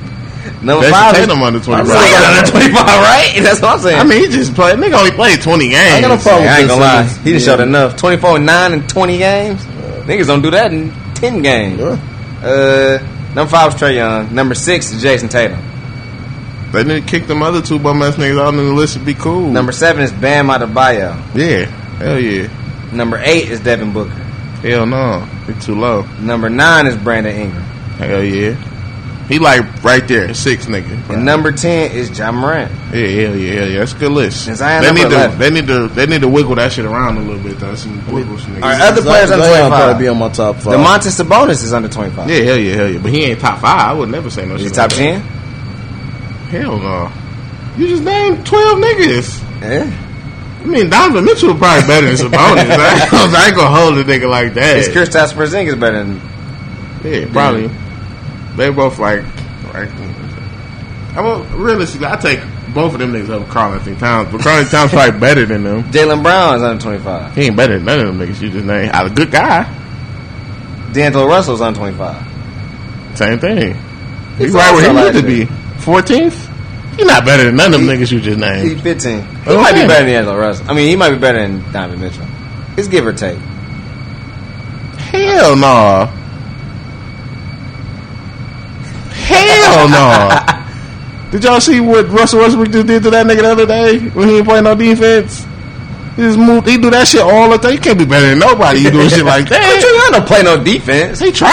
Number 0.62 0.84
Jayson 0.86 0.90
five 0.92 1.14
Tatum 1.16 1.38
is, 1.38 1.44
under 1.47 1.61
25. 1.61 1.86
So 1.86 1.94
under 1.97 2.51
25, 2.51 2.74
right? 2.86 3.38
That's 3.42 3.61
what 3.62 3.70
I'm 3.74 3.78
saying. 3.80 3.99
I 4.01 4.05
mean, 4.05 4.20
he 4.22 4.28
just 4.28 4.55
played. 4.55 4.76
Nigga 4.78 4.99
only 4.99 5.11
played 5.12 5.40
20 5.42 5.68
games. 5.68 5.94
I 5.94 6.01
got 6.01 6.09
no 6.16 6.22
problem 6.22 6.49
I 6.49 6.59
ain't 6.61 6.68
gonna 6.68 6.80
lie. 6.80 7.03
He 7.05 7.30
done 7.32 7.40
Yeah. 7.40 7.47
showed 7.47 7.61
enough. 7.61 7.97
24 7.97 8.38
9 8.38 8.72
and 8.72 8.88
20 8.88 9.18
games. 9.18 9.64
Niggas 10.07 10.26
don't 10.26 10.42
do 10.42 10.51
that 10.53 10.72
in 10.72 10.92
10 11.14 11.42
games. 11.42 11.80
Yeah. 11.80 11.99
Uh, 12.42 12.99
number 13.34 13.51
5 13.51 13.74
is 13.74 13.80
Trae 13.80 13.94
Young. 13.97 14.34
Number 14.34 14.55
6 14.55 14.92
is 14.92 15.03
Jayson 15.03 15.28
Tatum. 15.28 15.59
They 16.72 16.84
need 16.84 17.01
to 17.03 17.07
kick 17.07 17.26
them 17.26 17.42
other 17.42 17.62
two 17.62 17.78
bum 17.78 18.03
ass 18.03 18.16
niggas 18.16 18.38
out 18.40 18.49
on 18.49 18.57
the 18.57 18.62
list 18.64 18.97
and 18.97 19.07
be 19.07 19.14
cool. 19.14 19.49
Number 19.51 19.72
7 19.72 20.03
is 20.03 20.12
Bam 20.12 20.49
Adebayo. 20.49 21.16
yeah. 21.34 21.64
Hell 21.99 22.18
yeah. 22.20 22.49
Number 22.92 23.18
8 23.22 23.49
is 23.51 23.61
Devin 23.61 23.92
Booker. 23.92 24.11
Hell 24.62 24.84
no. 24.86 25.20
He 25.47 25.55
too 25.55 25.74
low. 25.78 26.03
Number 26.20 26.49
9 26.51 26.86
is 26.86 26.97
Brandon 26.97 27.34
Ingram. 27.36 27.62
Hell 27.99 28.22
yeah. 28.22 28.57
He 29.28 29.40
like 29.40 29.82
right 29.82 30.06
there, 30.06 30.32
six 30.34 30.66
nigga. 30.66 31.10
And 31.10 31.24
number 31.24 31.50
10 31.50 31.90
is 31.90 32.16
Ja 32.16 32.30
Morant. 32.30 32.70
Yeah, 32.94 33.00
yeah, 33.00 33.32
yeah, 33.34 33.64
yeah. 33.64 33.78
That's 33.80 33.92
a 33.92 33.98
good 33.98 34.12
list. 34.12 34.44
Zion 34.44 34.82
They 34.82 34.86
number 34.86 35.02
need 35.02 35.10
to 35.10 35.16
11. 35.16 35.38
they 35.40 35.50
need 35.50 35.66
to 35.66 35.88
they 35.88 36.06
need 36.06 36.20
to 36.20 36.28
wiggle 36.28 36.54
that 36.54 36.70
shit 36.72 36.84
around 36.84 37.16
a 37.16 37.20
little 37.22 37.42
bit 37.42 37.58
though. 37.58 37.74
Some 37.74 37.96
wiggle 38.14 38.38
some 38.38 38.52
niggas. 38.54 38.62
All 38.62 38.68
right, 38.70 38.80
other 38.82 39.02
players 39.02 39.30
under 39.32 39.44
25. 39.44 39.68
probably 39.68 40.04
be 40.04 40.08
on 40.08 40.18
my 40.18 40.28
top 40.28 40.56
five. 40.56 40.74
Domantas 40.74 41.20
Sabonis 41.20 41.64
is 41.64 41.72
under 41.72 41.88
25. 41.88 42.30
yeah, 42.30 42.36
hell 42.44 42.56
yeah, 42.56 42.74
hell 42.76 42.88
yeah. 42.88 42.98
But 43.00 43.12
he 43.12 43.24
ain't 43.24 43.40
top 43.40 43.58
five. 43.60 43.80
I 43.80 43.92
would 43.92 44.10
never 44.10 44.30
say 44.30 44.46
no 44.46 44.54
Is 44.54 44.60
he 44.62 44.68
shit. 44.68 44.76
top 44.76 44.90
10? 44.90 45.18
that. 45.18 45.26
Hell 46.50 46.78
no. 46.78 47.10
You 47.76 47.88
just 47.88 48.04
named 48.04 48.46
twelve 48.46 48.78
niggas. 48.78 49.42
Yeah. 49.60 50.02
I 50.62 50.66
mean, 50.68 50.88
Donovan 50.88 51.24
Mitchell 51.24 51.54
probably 51.56 51.86
better 51.86 52.06
than 52.06 52.16
Sabonis. 52.16 52.32
I, 52.36 52.60
ain't 52.60 53.10
gonna- 53.10 53.36
I 53.36 53.46
ain't 53.48 53.56
gonna 53.56 53.76
hold 53.76 53.98
a 53.98 54.04
nigga 54.04 54.30
like 54.30 54.54
that. 54.54 54.76
Is 54.78 54.88
Kristaps 54.88 55.32
Porzingis 55.34 55.78
better 55.78 56.04
than 56.04 56.20
Yeah, 57.04 57.26
probably. 57.32 57.70
They 58.57 58.70
both 58.70 58.98
like, 58.98 59.22
like. 59.74 59.88
I 61.16 61.22
mean, 61.22 61.52
realistically, 61.52 62.07
I 62.07 62.16
take 62.16 62.40
both 62.74 62.92
of 62.94 63.00
them 63.00 63.12
niggas 63.12 63.30
over 63.30 63.50
Karl-Anthony 63.50 63.96
Towns, 63.96 64.30
but 64.32 64.40
Karl-Anthony 64.42 64.70
Towns 64.70 64.90
probably 64.90 65.18
better 65.20 65.46
than 65.46 65.62
them. 65.62 65.82
Jaylen 65.84 66.22
Brown 66.22 66.57
is 66.57 66.62
under 66.62 66.82
25. 66.82 67.34
He 67.34 67.42
ain't 67.44 67.57
better 67.57 67.74
than 67.78 67.84
none 67.86 68.00
of 68.00 68.07
them 68.07 68.18
niggas 68.18 68.40
you 68.40 68.50
just 68.50 68.64
named. 68.66 68.90
A 68.94 69.09
good 69.09 69.30
guy, 69.30 69.62
D'Angelo 70.92 71.26
Russell's 71.26 71.61
under 71.62 71.78
25. 71.78 73.16
same 73.16 73.38
thing. 73.38 73.74
He's 74.36 74.46
He's 74.48 74.52
right 74.54 74.72
where 74.74 74.90
he 74.90 74.94
needs 75.12 75.20
to 75.20 75.26
be. 75.26 75.44
Fourteenth. 75.80 76.50
He's 76.96 77.07
not 77.07 77.24
better 77.24 77.44
than 77.44 77.57
none 77.57 77.72
of 77.74 77.80
them 77.80 77.88
He- 77.88 77.94
niggas 77.94 78.11
you 78.12 78.20
just 78.20 78.38
named. 78.38 78.68
He's 78.70 78.80
15. 78.82 79.20
He 79.22 79.26
Oh, 79.46 79.61
might 79.61 79.72
be 79.72 79.80
better 79.86 80.04
than 80.04 80.12
D'Angelo 80.12 80.36
Russell. 80.38 80.66
I 80.70 80.74
mean, 80.74 80.88
he 80.88 80.96
might 80.96 81.11
be 81.11 81.18
better 81.18 81.40
than 81.40 81.61
Donovan 81.72 82.00
Mitchell. 82.00 82.26
It's 82.76 82.88
give 82.88 83.07
or 83.07 83.12
take. 83.14 83.38
Hell 84.98 85.57
no. 85.57 86.11
Hell 89.26 89.86
oh, 89.86 89.88
no. 89.90 91.30
Did 91.32 91.44
y'all 91.44 91.60
see 91.60 91.80
what 91.80 92.08
Russell 92.08 92.40
Westbrook 92.40 92.70
just 92.70 92.86
did 92.86 93.02
to 93.02 93.10
that 93.10 93.26
nigga 93.26 93.42
the 93.42 93.50
other 93.50 93.66
day 93.66 93.98
when 94.10 94.28
he 94.28 94.36
ain't 94.38 94.46
playing 94.46 94.64
no 94.64 94.74
defense? 94.74 95.44
He 96.14 96.22
just 96.22 96.38
moved. 96.38 96.66
He 96.68 96.78
do 96.78 96.88
that 96.90 97.06
shit 97.08 97.20
all 97.20 97.50
the 97.50 97.58
time. 97.58 97.72
You 97.74 97.78
can't 97.80 97.98
be 97.98 98.06
better 98.06 98.28
than 98.28 98.38
nobody. 98.38 98.80
You 98.80 98.90
doing 98.90 99.08
shit 99.10 99.24
like 99.24 99.44
But 99.50 99.58
that. 99.58 99.82
you 99.82 100.12
don't 100.16 100.26
play 100.26 100.42
no 100.42 100.62
defense. 100.62 101.20
He 101.20 101.30
try. 101.32 101.50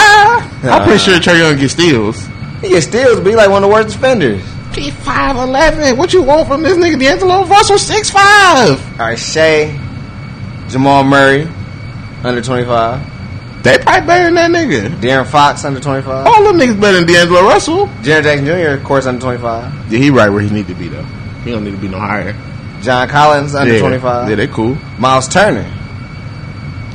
I'm 0.64 0.84
pretty 0.84 1.00
sure 1.00 1.20
Trae 1.20 1.40
Young 1.40 1.58
get 1.58 1.70
steals. 1.70 2.26
He 2.62 2.70
gets 2.70 2.86
steals, 2.88 3.20
be 3.20 3.36
like 3.36 3.50
one 3.50 3.64
of 3.64 3.70
the 3.70 3.74
worst 3.74 3.90
defenders. 3.96 4.42
He 4.74 4.90
five 4.92 5.36
eleven. 5.36 5.98
What 5.98 6.14
you 6.14 6.24
want 6.24 6.48
from 6.48 6.62
this 6.64 6.78
nigga? 6.78 6.98
D'Angelo 7.00 7.46
Russell 7.46 7.78
six 7.78 8.10
five. 8.10 8.80
All 9.00 9.08
right, 9.08 9.20
Shai, 9.20 9.78
Jamal 10.70 11.04
Murray, 11.04 11.48
under 12.24 12.42
25. 12.42 13.13
They 13.64 13.78
probably 13.78 14.08
better 14.08 14.26
than 14.26 14.36
that 14.36 14.52
nigga. 14.52 14.90
De'Aaron 15.00 15.26
Fox, 15.26 15.64
under 15.64 15.80
25. 15.80 16.28
All 16.28 16.44
them 16.44 16.58
niggas 16.58 16.80
better 16.80 16.98
than 17.00 17.08
D'Angelo 17.08 17.44
Russell. 17.44 17.90
Jared 18.02 18.26
Jackson 18.26 18.46
Jr., 18.46 18.80
of 18.80 18.84
course, 18.84 19.06
under 19.06 19.22
25. 19.22 19.92
Yeah, 19.92 20.00
he 20.00 20.10
right 20.10 20.30
where 20.30 20.42
he 20.42 20.50
need 20.50 20.68
to 20.68 20.76
be 20.76 20.90
though. 20.90 21.06
He 21.44 21.52
don't 21.52 21.64
need 21.64 21.72
to 21.72 21.78
be 21.78 21.88
no 21.88 22.00
higher. 22.00 22.36
John 22.82 23.08
Collins, 23.08 23.56
under 23.56 23.74
yeah. 23.74 23.80
25. 23.80 24.30
Yeah, 24.30 24.36
they 24.36 24.48
cool. 24.48 24.78
Myles 25.00 25.30
Turner. 25.30 25.72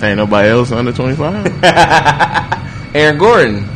Ain't 0.02 0.16
nobody 0.16 0.48
else 0.48 0.70
under 0.70 0.92
twenty 0.92 1.16
five. 1.16 1.44
Aaron 2.94 3.18
Gordon. 3.18 3.68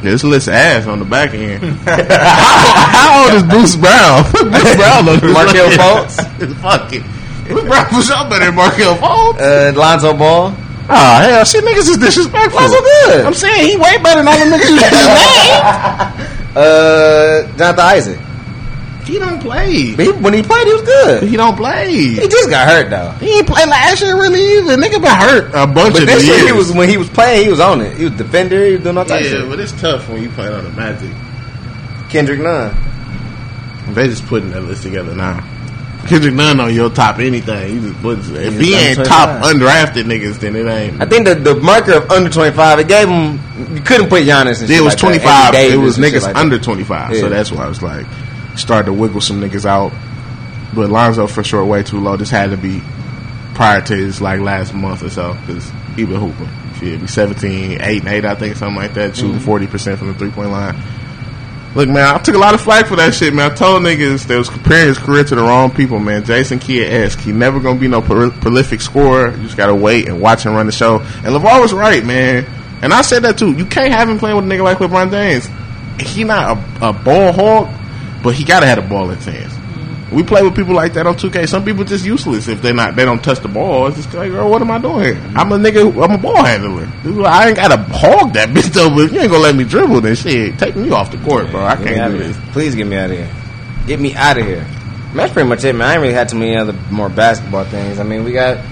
This 0.00 0.22
list 0.22 0.48
ass 0.48 0.86
on 0.86 0.98
the 1.00 1.04
back 1.04 1.34
end. 1.34 1.62
how, 1.84 2.04
how 2.04 3.24
old 3.24 3.34
is 3.34 3.42
Bruce 3.42 3.74
Brown? 3.76 4.22
Bruce 4.30 4.76
Brown 4.76 5.04
this 5.06 5.22
Markelle. 5.22 5.70
Fultz. 5.70 6.56
Fuck 6.60 6.92
it. 6.92 7.02
Bruce 7.48 7.64
Brown 7.64 7.86
for 7.86 8.02
sure 8.02 8.28
better 8.28 8.46
than 8.46 8.54
Markelle 8.54 8.96
Fultz. 8.96 9.40
Uh, 9.40 9.72
Lonzo 9.76 10.16
Ball. 10.16 10.54
Oh 10.88 11.18
hell, 11.22 11.44
shit, 11.44 11.64
niggas 11.64 11.88
is 11.90 11.98
disrespectful. 11.98 12.60
Lonzo 12.60 12.80
good. 12.80 13.26
I'm 13.26 13.34
saying 13.34 13.68
he 13.68 13.76
way 13.76 13.98
better 14.02 14.22
than 14.22 14.28
all 14.28 14.38
the 14.38 14.56
niggas 14.56 14.70
you 14.70 14.80
just 14.80 14.92
named. 14.92 16.56
Uh, 16.56 17.56
Jonathan 17.56 17.80
Isaac. 17.80 18.20
He 19.04 19.18
don't 19.18 19.40
play. 19.40 19.96
But 19.96 20.06
he, 20.06 20.12
when 20.12 20.32
he 20.34 20.42
played, 20.42 20.66
he 20.66 20.72
was 20.74 20.82
good. 20.82 21.22
He 21.24 21.36
don't 21.36 21.56
play. 21.56 21.90
He 21.92 22.28
just 22.28 22.50
got 22.50 22.68
hurt, 22.68 22.88
though. 22.90 23.10
He 23.24 23.38
ain't 23.38 23.46
play 23.48 23.64
last 23.66 24.00
year 24.00 24.14
really 24.16 24.58
either. 24.58 24.76
Nigga 24.76 25.02
been 25.02 25.10
hurt 25.10 25.48
a 25.54 25.66
bunch 25.66 25.94
But 25.94 26.02
of 26.02 26.08
this 26.08 26.24
years. 26.26 26.38
year, 26.38 26.46
he 26.46 26.52
was, 26.52 26.72
when 26.72 26.88
he 26.88 26.96
was 26.98 27.08
playing, 27.08 27.44
he 27.44 27.50
was 27.50 27.58
on 27.58 27.80
it. 27.80 27.96
He 27.96 28.04
was 28.04 28.12
defender. 28.14 28.64
He 28.64 28.72
was 28.74 28.82
doing 28.82 28.98
all 28.98 29.04
types 29.04 29.24
yeah, 29.24 29.26
of 29.26 29.32
shit. 29.32 29.40
Yeah, 29.42 29.48
but 29.48 29.60
it's 29.60 29.72
tough 29.80 30.08
when 30.08 30.22
you 30.22 30.28
play 30.30 30.46
on 30.52 30.62
the 30.64 30.70
Magic. 30.70 31.10
Kendrick 32.10 32.40
Nunn. 32.40 32.76
They 33.94 34.06
just 34.08 34.24
putting 34.26 34.50
that 34.52 34.62
list 34.62 34.84
together 34.84 35.14
now. 35.16 35.44
Kendrick 36.12 36.34
Nunn 36.34 36.60
on 36.60 36.74
your 36.74 36.90
top 36.90 37.20
anything. 37.20 37.82
You 37.82 37.92
just 37.94 38.30
if 38.32 38.60
he 38.60 38.74
ain't 38.74 39.02
top 39.02 39.42
undrafted 39.44 40.04
niggas, 40.04 40.38
then 40.40 40.54
it 40.56 40.66
ain't. 40.66 41.00
I 41.00 41.06
think 41.06 41.26
the, 41.26 41.34
the 41.34 41.54
marker 41.54 41.94
of 41.94 42.10
under 42.10 42.28
25, 42.28 42.80
it 42.80 42.88
gave 42.88 43.08
him, 43.08 43.40
you 43.74 43.80
couldn't 43.80 44.10
put 44.10 44.24
Giannis 44.24 44.60
and 44.60 44.68
shit 44.68 44.78
it 44.78 44.82
was 44.82 44.92
like 44.92 44.98
twenty 44.98 45.18
five. 45.18 45.54
It 45.54 45.78
was 45.78 45.96
niggas 45.96 46.22
like 46.22 46.36
under 46.36 46.58
twenty 46.58 46.84
five. 46.84 47.16
So 47.16 47.30
that's 47.30 47.50
why 47.50 47.64
I 47.64 47.68
was 47.68 47.82
like 47.82 48.04
started 48.56 48.86
to 48.86 48.92
wiggle 48.92 49.22
some 49.22 49.40
niggas 49.40 49.64
out. 49.64 49.90
But 50.74 50.90
Lonzo 50.90 51.26
for 51.26 51.42
sure 51.42 51.64
way 51.64 51.82
too 51.82 51.98
low. 51.98 52.18
This 52.18 52.28
had 52.28 52.50
to 52.50 52.58
be 52.58 52.82
prior 53.54 53.80
to 53.80 53.96
his 53.96 54.20
like 54.20 54.40
last 54.40 54.74
month 54.74 55.02
or 55.02 55.08
so 55.08 55.32
because 55.46 55.70
he 55.96 56.04
been 56.04 56.20
hooping. 56.20 56.48
Shit, 56.78 57.00
be 57.00 57.06
17, 57.06 57.80
8 57.80 57.98
and 58.00 58.08
8, 58.08 58.24
I 58.26 58.34
think, 58.34 58.56
something 58.56 58.76
like 58.76 58.92
that, 58.94 59.16
shooting 59.16 59.36
Mm-hmm. 59.36 59.44
40 59.44 59.66
percent 59.66 59.98
from 59.98 60.08
the 60.08 60.14
three 60.14 60.30
point 60.30 60.50
line. 60.50 60.74
Look, 61.74 61.88
man, 61.88 62.14
I 62.14 62.18
took 62.18 62.34
a 62.34 62.38
lot 62.38 62.52
of 62.52 62.60
flack 62.60 62.86
for 62.86 62.96
that 62.96 63.14
shit, 63.14 63.32
man. 63.32 63.50
I 63.50 63.54
told 63.54 63.82
niggas 63.82 64.26
that 64.26 64.36
was 64.36 64.50
comparing 64.50 64.88
his 64.88 64.98
career 64.98 65.24
to 65.24 65.34
the 65.34 65.40
wrong 65.40 65.70
people, 65.70 65.98
man. 65.98 66.22
Jason 66.22 66.58
Kidd 66.58 66.92
esque. 66.92 67.18
He 67.20 67.32
never 67.32 67.60
gonna 67.60 67.80
be 67.80 67.88
no 67.88 68.02
pro- 68.02 68.30
prolific 68.30 68.82
scorer. 68.82 69.34
You 69.34 69.42
just 69.44 69.56
gotta 69.56 69.74
wait 69.74 70.06
and 70.06 70.20
watch 70.20 70.44
him 70.44 70.52
run 70.52 70.66
the 70.66 70.72
show. 70.72 70.98
And 70.98 71.34
LaVar 71.34 71.62
was 71.62 71.72
right, 71.72 72.04
man. 72.04 72.44
And 72.82 72.92
I 72.92 73.00
said 73.00 73.20
that 73.20 73.38
too. 73.38 73.52
You 73.52 73.64
can't 73.64 73.92
have 73.94 74.06
him 74.08 74.18
playing 74.18 74.36
with 74.36 74.44
a 74.44 74.48
nigga 74.48 74.64
like 74.64 74.78
LeBron 74.78 75.10
James. 75.10 75.48
He 75.98 76.24
not 76.24 76.58
a, 76.58 76.88
a 76.88 76.92
ball 76.92 77.32
hog, 77.32 77.74
but 78.22 78.34
he 78.34 78.44
gotta 78.44 78.66
have 78.66 78.82
the 78.82 78.88
ball 78.88 79.08
in 79.10 79.16
his 79.16 79.24
hands. 79.24 79.61
We 80.12 80.22
play 80.22 80.42
with 80.42 80.54
people 80.54 80.74
like 80.74 80.92
that 80.94 81.06
on 81.06 81.14
2K. 81.14 81.48
Some 81.48 81.64
people 81.64 81.84
just 81.84 82.04
useless 82.04 82.48
if 82.48 82.60
they 82.60 82.72
not 82.72 82.96
they 82.96 83.04
don't 83.04 83.22
touch 83.22 83.40
the 83.40 83.48
ball. 83.48 83.86
It's 83.86 83.96
just 83.96 84.12
like, 84.14 84.30
girl, 84.30 84.50
what 84.50 84.60
am 84.60 84.70
I 84.70 84.78
doing 84.78 85.04
here? 85.04 85.30
I'm 85.34 85.50
a 85.52 85.58
nigga. 85.58 85.90
I'm 86.04 86.12
a 86.12 86.18
ball 86.18 86.44
handler. 86.44 86.90
Dude, 87.02 87.24
I 87.24 87.48
ain't 87.48 87.56
gotta 87.56 87.76
hog 87.76 88.34
that 88.34 88.48
bitch 88.54 88.72
though. 88.72 88.90
But 88.90 89.06
if 89.06 89.12
you 89.12 89.20
ain't 89.20 89.30
gonna 89.30 89.42
let 89.42 89.54
me 89.54 89.64
dribble, 89.64 90.02
then 90.02 90.14
shit, 90.14 90.58
take 90.58 90.76
me 90.76 90.90
off 90.90 91.10
the 91.10 91.18
court, 91.18 91.50
bro. 91.50 91.64
I 91.64 91.76
can't 91.76 92.12
do 92.12 92.18
this. 92.18 92.36
Please 92.52 92.74
get 92.74 92.86
me 92.86 92.96
out 92.96 93.10
of 93.10 93.16
here. 93.16 93.30
Get 93.86 94.00
me 94.00 94.14
out 94.14 94.38
of 94.38 94.46
here. 94.46 94.62
Man, 94.62 95.16
that's 95.16 95.32
pretty 95.32 95.48
much 95.48 95.64
it, 95.64 95.74
man. 95.74 95.88
I 95.88 95.92
ain't 95.94 96.02
really 96.02 96.14
had 96.14 96.28
too 96.28 96.38
many 96.38 96.56
other 96.56 96.74
more 96.90 97.08
basketball 97.08 97.64
things. 97.64 97.98
I 97.98 98.02
mean, 98.02 98.24
we 98.24 98.32
got 98.32 98.64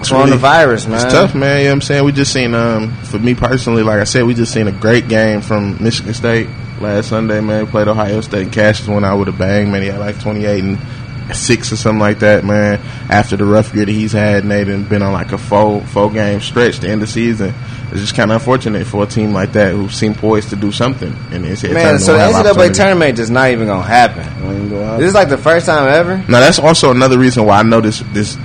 coronavirus, 0.00 0.88
man. 0.88 1.04
It's 1.04 1.12
tough, 1.12 1.34
man. 1.34 1.58
You 1.58 1.64
know 1.64 1.70
what 1.70 1.74
I'm 1.74 1.80
saying? 1.82 2.04
We 2.04 2.12
just 2.12 2.32
seen, 2.32 2.54
um, 2.54 2.94
for 3.04 3.18
me 3.18 3.34
personally, 3.34 3.82
like 3.82 4.00
I 4.00 4.04
said, 4.04 4.24
we 4.24 4.34
just 4.34 4.52
seen 4.52 4.66
a 4.68 4.72
great 4.72 5.08
game 5.08 5.40
from 5.40 5.82
Michigan 5.82 6.14
State 6.14 6.48
last 6.80 7.08
Sunday, 7.08 7.40
man. 7.40 7.64
We 7.64 7.70
played 7.70 7.88
Ohio 7.88 8.20
State 8.20 8.42
and 8.42 8.52
Cassius 8.52 8.88
went 8.88 9.04
out 9.04 9.18
with 9.18 9.28
a 9.28 9.32
bang, 9.32 9.70
man. 9.70 9.82
He 9.82 9.88
had 9.88 10.00
like 10.00 10.20
28 10.20 10.64
and 10.64 10.78
six 11.34 11.72
or 11.72 11.76
something 11.76 12.00
like 12.00 12.20
that, 12.20 12.44
man. 12.44 12.80
After 13.10 13.36
the 13.36 13.44
rough 13.44 13.74
year 13.74 13.86
that 13.86 13.92
he's 13.92 14.12
had, 14.12 14.42
and 14.42 14.50
they 14.50 14.64
done 14.64 14.84
been 14.84 15.02
on 15.02 15.12
like 15.12 15.32
a 15.32 15.38
four, 15.38 15.80
four 15.82 16.10
game 16.10 16.40
stretch 16.40 16.78
to 16.80 16.88
end 16.88 17.02
the 17.02 17.06
season. 17.06 17.54
It's 17.90 18.00
just 18.00 18.14
kind 18.14 18.30
of 18.30 18.40
unfortunate 18.40 18.86
for 18.86 19.04
a 19.04 19.06
team 19.06 19.32
like 19.32 19.52
that 19.52 19.72
who 19.72 19.88
seemed 19.88 20.16
poised 20.16 20.50
to 20.50 20.56
do 20.56 20.72
something. 20.72 21.14
And 21.30 21.46
it's 21.46 21.62
Man, 21.62 21.98
so 21.98 22.12
the 22.14 22.18
NCAA 22.18 22.74
tournament 22.74 23.16
just 23.16 23.30
not 23.30 23.50
even 23.50 23.68
gonna 23.68 23.82
happen. 23.82 24.68
This 24.98 25.08
is 25.08 25.14
like 25.14 25.28
the 25.28 25.38
first 25.38 25.66
time 25.66 25.88
ever. 25.88 26.18
Now 26.30 26.40
that's 26.40 26.58
also 26.58 26.90
another 26.90 27.18
reason 27.18 27.44
why 27.44 27.60
I 27.60 27.62
know 27.62 27.80
this 27.80 28.02
this 28.12 28.36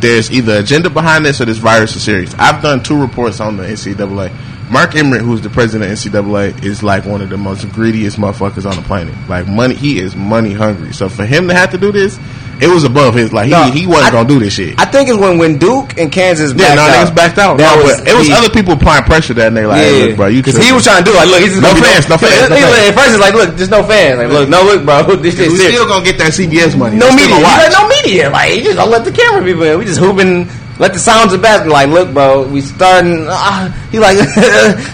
there's 0.00 0.30
either 0.30 0.58
agenda 0.58 0.90
behind 0.90 1.24
this 1.24 1.40
or 1.40 1.44
this 1.44 1.58
virus 1.58 1.96
is 1.96 2.02
serious. 2.02 2.34
I've 2.34 2.62
done 2.62 2.82
two 2.82 3.00
reports 3.00 3.40
on 3.40 3.56
the 3.56 3.64
NCAA. 3.64 4.32
Mark 4.70 4.94
Emmert, 4.94 5.20
who's 5.22 5.40
the 5.40 5.50
president 5.50 5.90
of 5.90 5.98
NCAA, 5.98 6.64
is 6.64 6.82
like 6.82 7.04
one 7.04 7.22
of 7.22 7.30
the 7.30 7.36
most 7.36 7.68
greediest 7.72 8.16
motherfuckers 8.18 8.68
on 8.68 8.76
the 8.76 8.82
planet. 8.82 9.14
Like 9.28 9.46
money, 9.46 9.74
he 9.74 10.00
is 10.00 10.14
money 10.14 10.52
hungry. 10.52 10.92
So 10.92 11.08
for 11.08 11.24
him 11.24 11.48
to 11.48 11.54
have 11.54 11.70
to 11.72 11.78
do 11.78 11.90
this, 11.92 12.18
it 12.60 12.66
was 12.66 12.82
above 12.84 13.14
his. 13.14 13.32
Like 13.32 13.46
he, 13.46 13.52
No, 13.52 13.70
he 13.70 13.86
wasn't 13.86 14.06
I- 14.06 14.10
gonna 14.10 14.28
do 14.28 14.38
this 14.40 14.54
shit. 14.54 14.74
I 14.80 14.84
think 14.84 15.08
it's 15.08 15.16
when 15.18 15.38
when 15.38 15.58
Duke 15.58 15.96
and 15.96 16.10
Kansas 16.10 16.50
yeah, 16.52 16.74
backed 16.74 16.76
no, 16.76 16.82
out. 16.82 17.06
niggas 17.06 17.14
backed 17.14 17.38
out. 17.38 17.56
That 17.58 17.76
no, 17.78 17.84
was 17.86 18.00
but 18.00 18.08
it 18.08 18.14
was 18.18 18.26
the- 18.28 18.34
other 18.34 18.50
people 18.50 18.72
applying 18.74 19.04
pressure 19.04 19.32
that 19.34 19.46
and 19.48 19.56
they 19.56 19.64
like, 19.64 19.78
hey, 19.80 20.08
look, 20.08 20.16
bro, 20.16 20.26
you 20.26 20.42
because 20.42 20.58
he 20.58 20.72
was 20.72 20.82
trying 20.82 21.04
to 21.04 21.08
do 21.10 21.14
like, 21.16 21.28
look, 21.30 21.38
he's 21.40 21.54
just 21.54 21.62
No 21.62 21.70
gonna 21.70 21.80
be 21.80 21.86
fans, 21.86 22.08
no 22.10 22.18
fans, 22.18 22.50
no 22.50 22.56
He- 22.56 22.62
he- 22.62 22.66
fans. 22.66 22.88
At 22.88 22.94
first, 22.98 23.10
it's 23.14 23.20
like, 23.22 23.34
look, 23.34 23.50
there's 23.56 23.70
no 23.70 23.82
fans. 23.86 24.18
Like, 24.18 24.28
look, 24.34 24.48
no, 24.50 24.60
look, 24.66 24.84
bro, 24.84 25.02
this 25.22 25.38
shit 25.38 25.48
we 25.48 25.56
serious. 25.56 25.74
still 25.78 25.86
gonna 25.86 26.04
get 26.04 26.18
that 26.18 26.34
CBS 26.34 26.74
money. 26.76 26.98
no 26.98 27.06
We 27.14 27.22
still 27.22 27.30
media. 27.38 27.46
He's 27.46 27.62
like, 27.62 27.72
no 27.78 27.84
media. 27.88 28.24
Like, 28.30 28.50
he 28.52 28.60
just 28.66 28.76
don't 28.76 28.90
let 28.90 29.04
the 29.06 29.12
camera 29.14 29.40
people 29.46 29.62
in. 29.62 29.78
We 29.78 29.84
just 29.86 30.02
hooping. 30.02 30.50
Let 30.78 30.92
the 30.92 30.98
sounds 31.00 31.32
of 31.32 31.42
basketball. 31.42 31.72
Like, 31.72 31.88
look, 31.88 32.12
bro, 32.14 32.46
we 32.46 32.60
starting. 32.60 33.26
Uh, 33.28 33.72
he 33.90 33.98
like, 33.98 34.16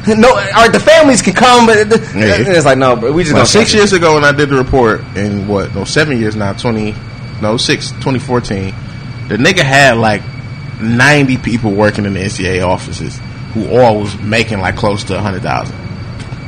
no, 0.09 0.29
all 0.31 0.35
right, 0.37 0.73
the 0.73 0.81
families 0.81 1.21
can 1.21 1.35
come, 1.35 1.67
but 1.67 1.91
the, 1.91 1.99
Yeah. 2.17 2.57
it's 2.57 2.65
like, 2.65 2.79
no, 2.79 2.97
bro, 2.97 3.13
we 3.13 3.23
just 3.25 3.35
Well, 3.35 3.45
six 3.45 3.75
years 3.75 3.93
ago 3.93 4.15
when 4.15 4.25
I 4.25 4.33
did 4.33 4.49
the 4.49 4.57
report, 4.57 5.03
in 5.15 5.47
what, 5.47 5.75
no, 5.75 5.85
seven 5.85 6.19
years 6.19 6.37
now, 6.37 6.55
20, 6.55 6.95
no, 7.43 7.59
six, 7.59 7.91
2014, 7.91 8.75
the 9.29 9.37
nigga 9.37 9.61
had 9.63 9.99
like 9.99 10.23
90 10.81 11.37
people 11.39 11.73
working 11.73 12.07
in 12.07 12.15
the 12.15 12.21
NCAA 12.21 12.67
offices 12.67 13.21
who 13.53 13.69
all 13.69 14.01
was 14.01 14.19
making 14.21 14.61
like 14.61 14.77
close 14.77 15.05
to 15.05 15.15
100,000. 15.15 15.77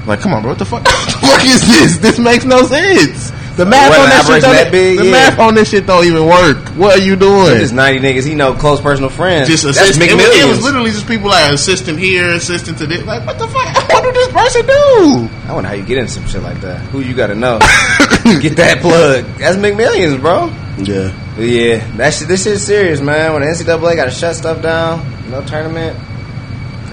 Like, 0.07 0.21
come 0.21 0.33
on, 0.33 0.41
bro, 0.43 0.53
what 0.53 0.59
the 0.59 0.65
fuck? 0.65 0.85
what 0.87 1.07
the 1.07 1.13
fuck 1.27 1.45
is 1.45 1.61
this? 1.67 1.99
This 1.99 2.19
makes 2.19 2.45
no 2.47 2.63
sense. 2.63 3.33
The 3.57 3.65
math 3.65 3.89
What, 3.91 4.01
on 4.01 4.09
that 4.11 4.25
shit 4.27 4.43
don't, 4.43 4.53
that 4.55 4.71
big? 4.71 4.99
the 4.99 5.05
Yeah. 5.07 5.11
math 5.13 5.39
on 5.39 5.55
this 5.55 5.71
shit 5.71 5.87
don't 5.87 6.05
even 6.05 6.27
work. 6.27 6.59
What 6.77 6.99
are 6.99 7.03
you 7.03 7.17
doing? 7.17 7.57
Just 7.59 7.73
ninety 7.73 8.01
niggas. 8.01 8.27
He 8.27 8.35
know 8.35 8.53
close 8.53 8.81
personal 8.83 9.09
friends. 9.09 9.49
Just 9.49 9.65
That's 9.65 9.79
assistant. 9.81 10.11
It 10.11 10.15
was, 10.15 10.25
it 10.37 10.47
was 10.47 10.63
literally 10.63 10.91
just 10.91 11.07
people 11.09 11.31
like 11.31 11.53
assistant 11.53 11.99
here, 11.99 12.29
assistant 12.35 12.77
to 12.79 12.87
this. 12.87 13.03
Like, 13.07 13.25
what 13.27 13.39
the 13.39 13.49
fuck? 13.49 13.89
What 13.89 14.03
did 14.05 14.15
this 14.15 14.29
person 14.29 14.67
do? 14.67 15.29
I 15.49 15.53
wonder 15.55 15.69
how 15.69 15.75
you 15.75 15.85
get 15.85 15.97
into 15.99 16.13
some 16.13 16.27
shit 16.27 16.43
like 16.43 16.61
that. 16.61 16.81
Who 16.93 17.01
you 17.01 17.15
got 17.15 17.29
to 17.29 17.35
know? 17.35 17.59
get 18.43 18.57
that 18.57 18.81
plug. 18.83 19.25
That's 19.39 19.57
McMillions, 19.57 20.21
bro. 20.21 20.53
Yeah. 20.77 21.13
Yeah, 21.39 21.97
that 21.97 22.13
shit, 22.15 22.29
this 22.29 22.45
shit's 22.45 22.63
serious, 22.63 23.01
man. 23.01 23.33
When 23.33 23.43
the 23.43 23.49
NCAA 23.49 23.97
got 23.97 24.05
to 24.07 24.11
shut 24.11 24.37
stuff 24.37 24.61
down, 24.63 25.01
no 25.31 25.43
tournament. 25.45 25.99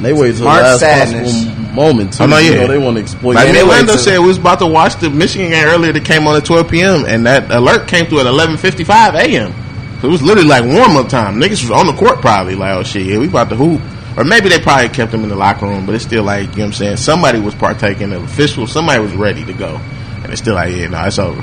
And 0.04 0.12
they 0.18 0.20
wait 0.20 0.32
till 0.36 0.40
the 0.40 0.46
last 0.46 0.80
Sadness. 0.82 1.32
possible 1.46 1.74
moment 1.74 2.14
too. 2.14 2.24
Oh, 2.24 2.28
no, 2.28 2.38
You 2.38 2.56
know, 2.56 2.68
they 2.68 2.78
want 2.78 2.98
to 2.98 3.02
exploit. 3.02 3.36
Like 3.36 3.46
Yeah, 3.46 3.52
it. 3.52 3.54
they 3.54 3.62
Orlando 3.64 3.96
said, 3.96 4.20
we 4.20 4.28
was 4.28 4.38
about 4.38 4.60
to 4.60 4.68
watch 4.68 4.98
the 4.98 5.10
Michigan 5.10 5.52
game 5.52 5.66
earlier 5.66 5.94
that 5.94 6.04
came 6.04 6.28
on 6.28 6.36
at 6.36 6.44
12 6.46 6.70
p.m. 6.70 7.06
and 7.08 7.26
that 7.26 7.50
alert 7.52 7.88
came 7.88 8.06
through 8.08 8.20
at 8.20 8.26
11:55 8.26 9.14
a.m. 9.16 9.54
So 10.02 10.08
it 10.10 10.12
was 10.12 10.22
literally 10.22 10.50
like 10.50 10.66
warm 10.66 10.98
up 10.98 11.08
time. 11.08 11.40
Niggas 11.40 11.62
was 11.62 11.72
on 11.72 11.88
the 11.88 11.94
court 11.94 12.20
probably 12.20 12.56
like, 12.56 12.76
oh 12.78 12.84
shit, 12.84 13.06
yeah, 13.06 13.18
we 13.18 13.28
about 13.28 13.50
to 13.50 13.56
hoop. 13.56 13.82
Or 14.18 14.24
maybe 14.26 14.50
they 14.50 14.60
probably 14.60 14.90
kept 14.90 15.12
them 15.14 15.24
in 15.24 15.30
the 15.30 15.36
locker 15.36 15.66
room, 15.66 15.86
but 15.86 15.96
it's 15.96 16.04
still 16.04 16.24
like, 16.24 16.42
you 16.42 16.48
know 16.48 16.54
what 16.56 16.66
I'm 16.66 16.74
saying? 16.74 16.98
Somebody 16.98 17.40
was 17.40 17.56
partaking, 17.56 18.12
of 18.12 18.24
official, 18.24 18.68
somebody 18.68 19.02
was 19.02 19.14
ready 19.16 19.44
to 19.46 19.54
go. 19.54 19.78
And 20.22 20.32
it's 20.32 20.42
still 20.42 20.56
like, 20.56 20.76
yeah, 20.76 20.88
no, 20.88 21.02
it's 21.06 21.18
over. 21.18 21.42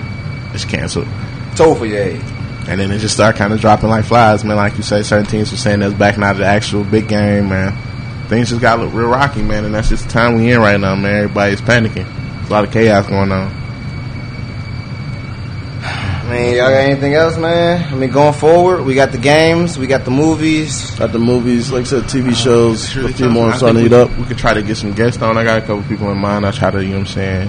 It's 0.54 0.64
canceled. 0.66 1.08
Told 1.56 1.78
for 1.78 1.86
your 1.86 2.02
age. 2.02 2.20
And 2.68 2.78
then 2.78 2.92
it 2.92 2.98
just 2.98 3.14
started 3.14 3.38
kind 3.38 3.52
of 3.52 3.61
dropping 3.61 3.88
like 3.88 4.04
flies, 4.04 4.44
man. 4.44 4.56
Like 4.56 4.76
you 4.76 4.82
say, 4.84 5.02
certain 5.02 5.26
teams 5.26 5.50
were 5.50 5.56
saying 5.56 5.80
that's 5.80 5.94
backing 5.94 6.22
out 6.22 6.32
of 6.32 6.38
the 6.38 6.44
actual 6.46 6.84
big 6.84 7.08
game, 7.08 7.48
man. 7.48 7.72
Things 8.31 8.51
just 8.51 8.61
got 8.61 8.78
look 8.78 8.95
real 8.95 9.09
rocky, 9.09 9.43
man. 9.43 9.64
And 9.64 9.74
that's 9.74 9.89
just 9.89 10.05
the 10.05 10.11
time 10.12 10.37
we 10.37 10.53
in 10.53 10.61
right 10.61 10.78
now, 10.78 10.95
man. 10.95 11.24
Everybody's 11.24 11.61
panicking. 11.61 12.07
There's 12.07 12.49
a 12.49 12.53
lot 12.53 12.64
of 12.64 12.70
chaos 12.70 13.09
going 13.09 13.33
on. 13.33 13.51
I 15.83 16.31
mean, 16.31 16.55
y'all 16.55 16.68
got 16.68 16.74
anything 16.74 17.14
else, 17.14 17.37
man? 17.37 17.93
I 17.93 17.97
mean, 17.97 18.12
going 18.12 18.33
forward, 18.33 18.85
we 18.85 18.95
got 18.95 19.11
the 19.11 19.18
games, 19.18 19.76
we 19.76 19.89
got 19.89 20.05
the 20.05 20.12
movies. 20.12 20.97
Got 20.97 21.11
the 21.11 21.18
movies, 21.18 21.72
like 21.72 21.81
I 21.81 21.85
said, 21.87 22.05
TV 22.05 22.33
shows. 22.33 22.85
It's 22.85 22.95
really 22.95 23.11
a 23.11 23.14
few 23.14 23.26
tough, 23.26 23.35
more 23.35 23.53
starting 23.53 23.83
to 23.83 23.91
think 23.91 24.09
heat 24.09 24.12
up. 24.12 24.16
We 24.16 24.24
could 24.26 24.39
try 24.39 24.55
to 24.55 24.62
get 24.62 24.76
some 24.76 24.93
guests 24.93 25.20
on. 25.20 25.37
I 25.37 25.43
got 25.43 25.59
a 25.59 25.66
couple 25.66 25.83
people 25.83 26.09
in 26.12 26.18
mind. 26.18 26.47
I 26.47 26.53
try 26.53 26.70
to, 26.70 26.81
you 26.81 26.91
know 26.91 27.01
what 27.01 27.09
I'm 27.09 27.12
saying, 27.12 27.49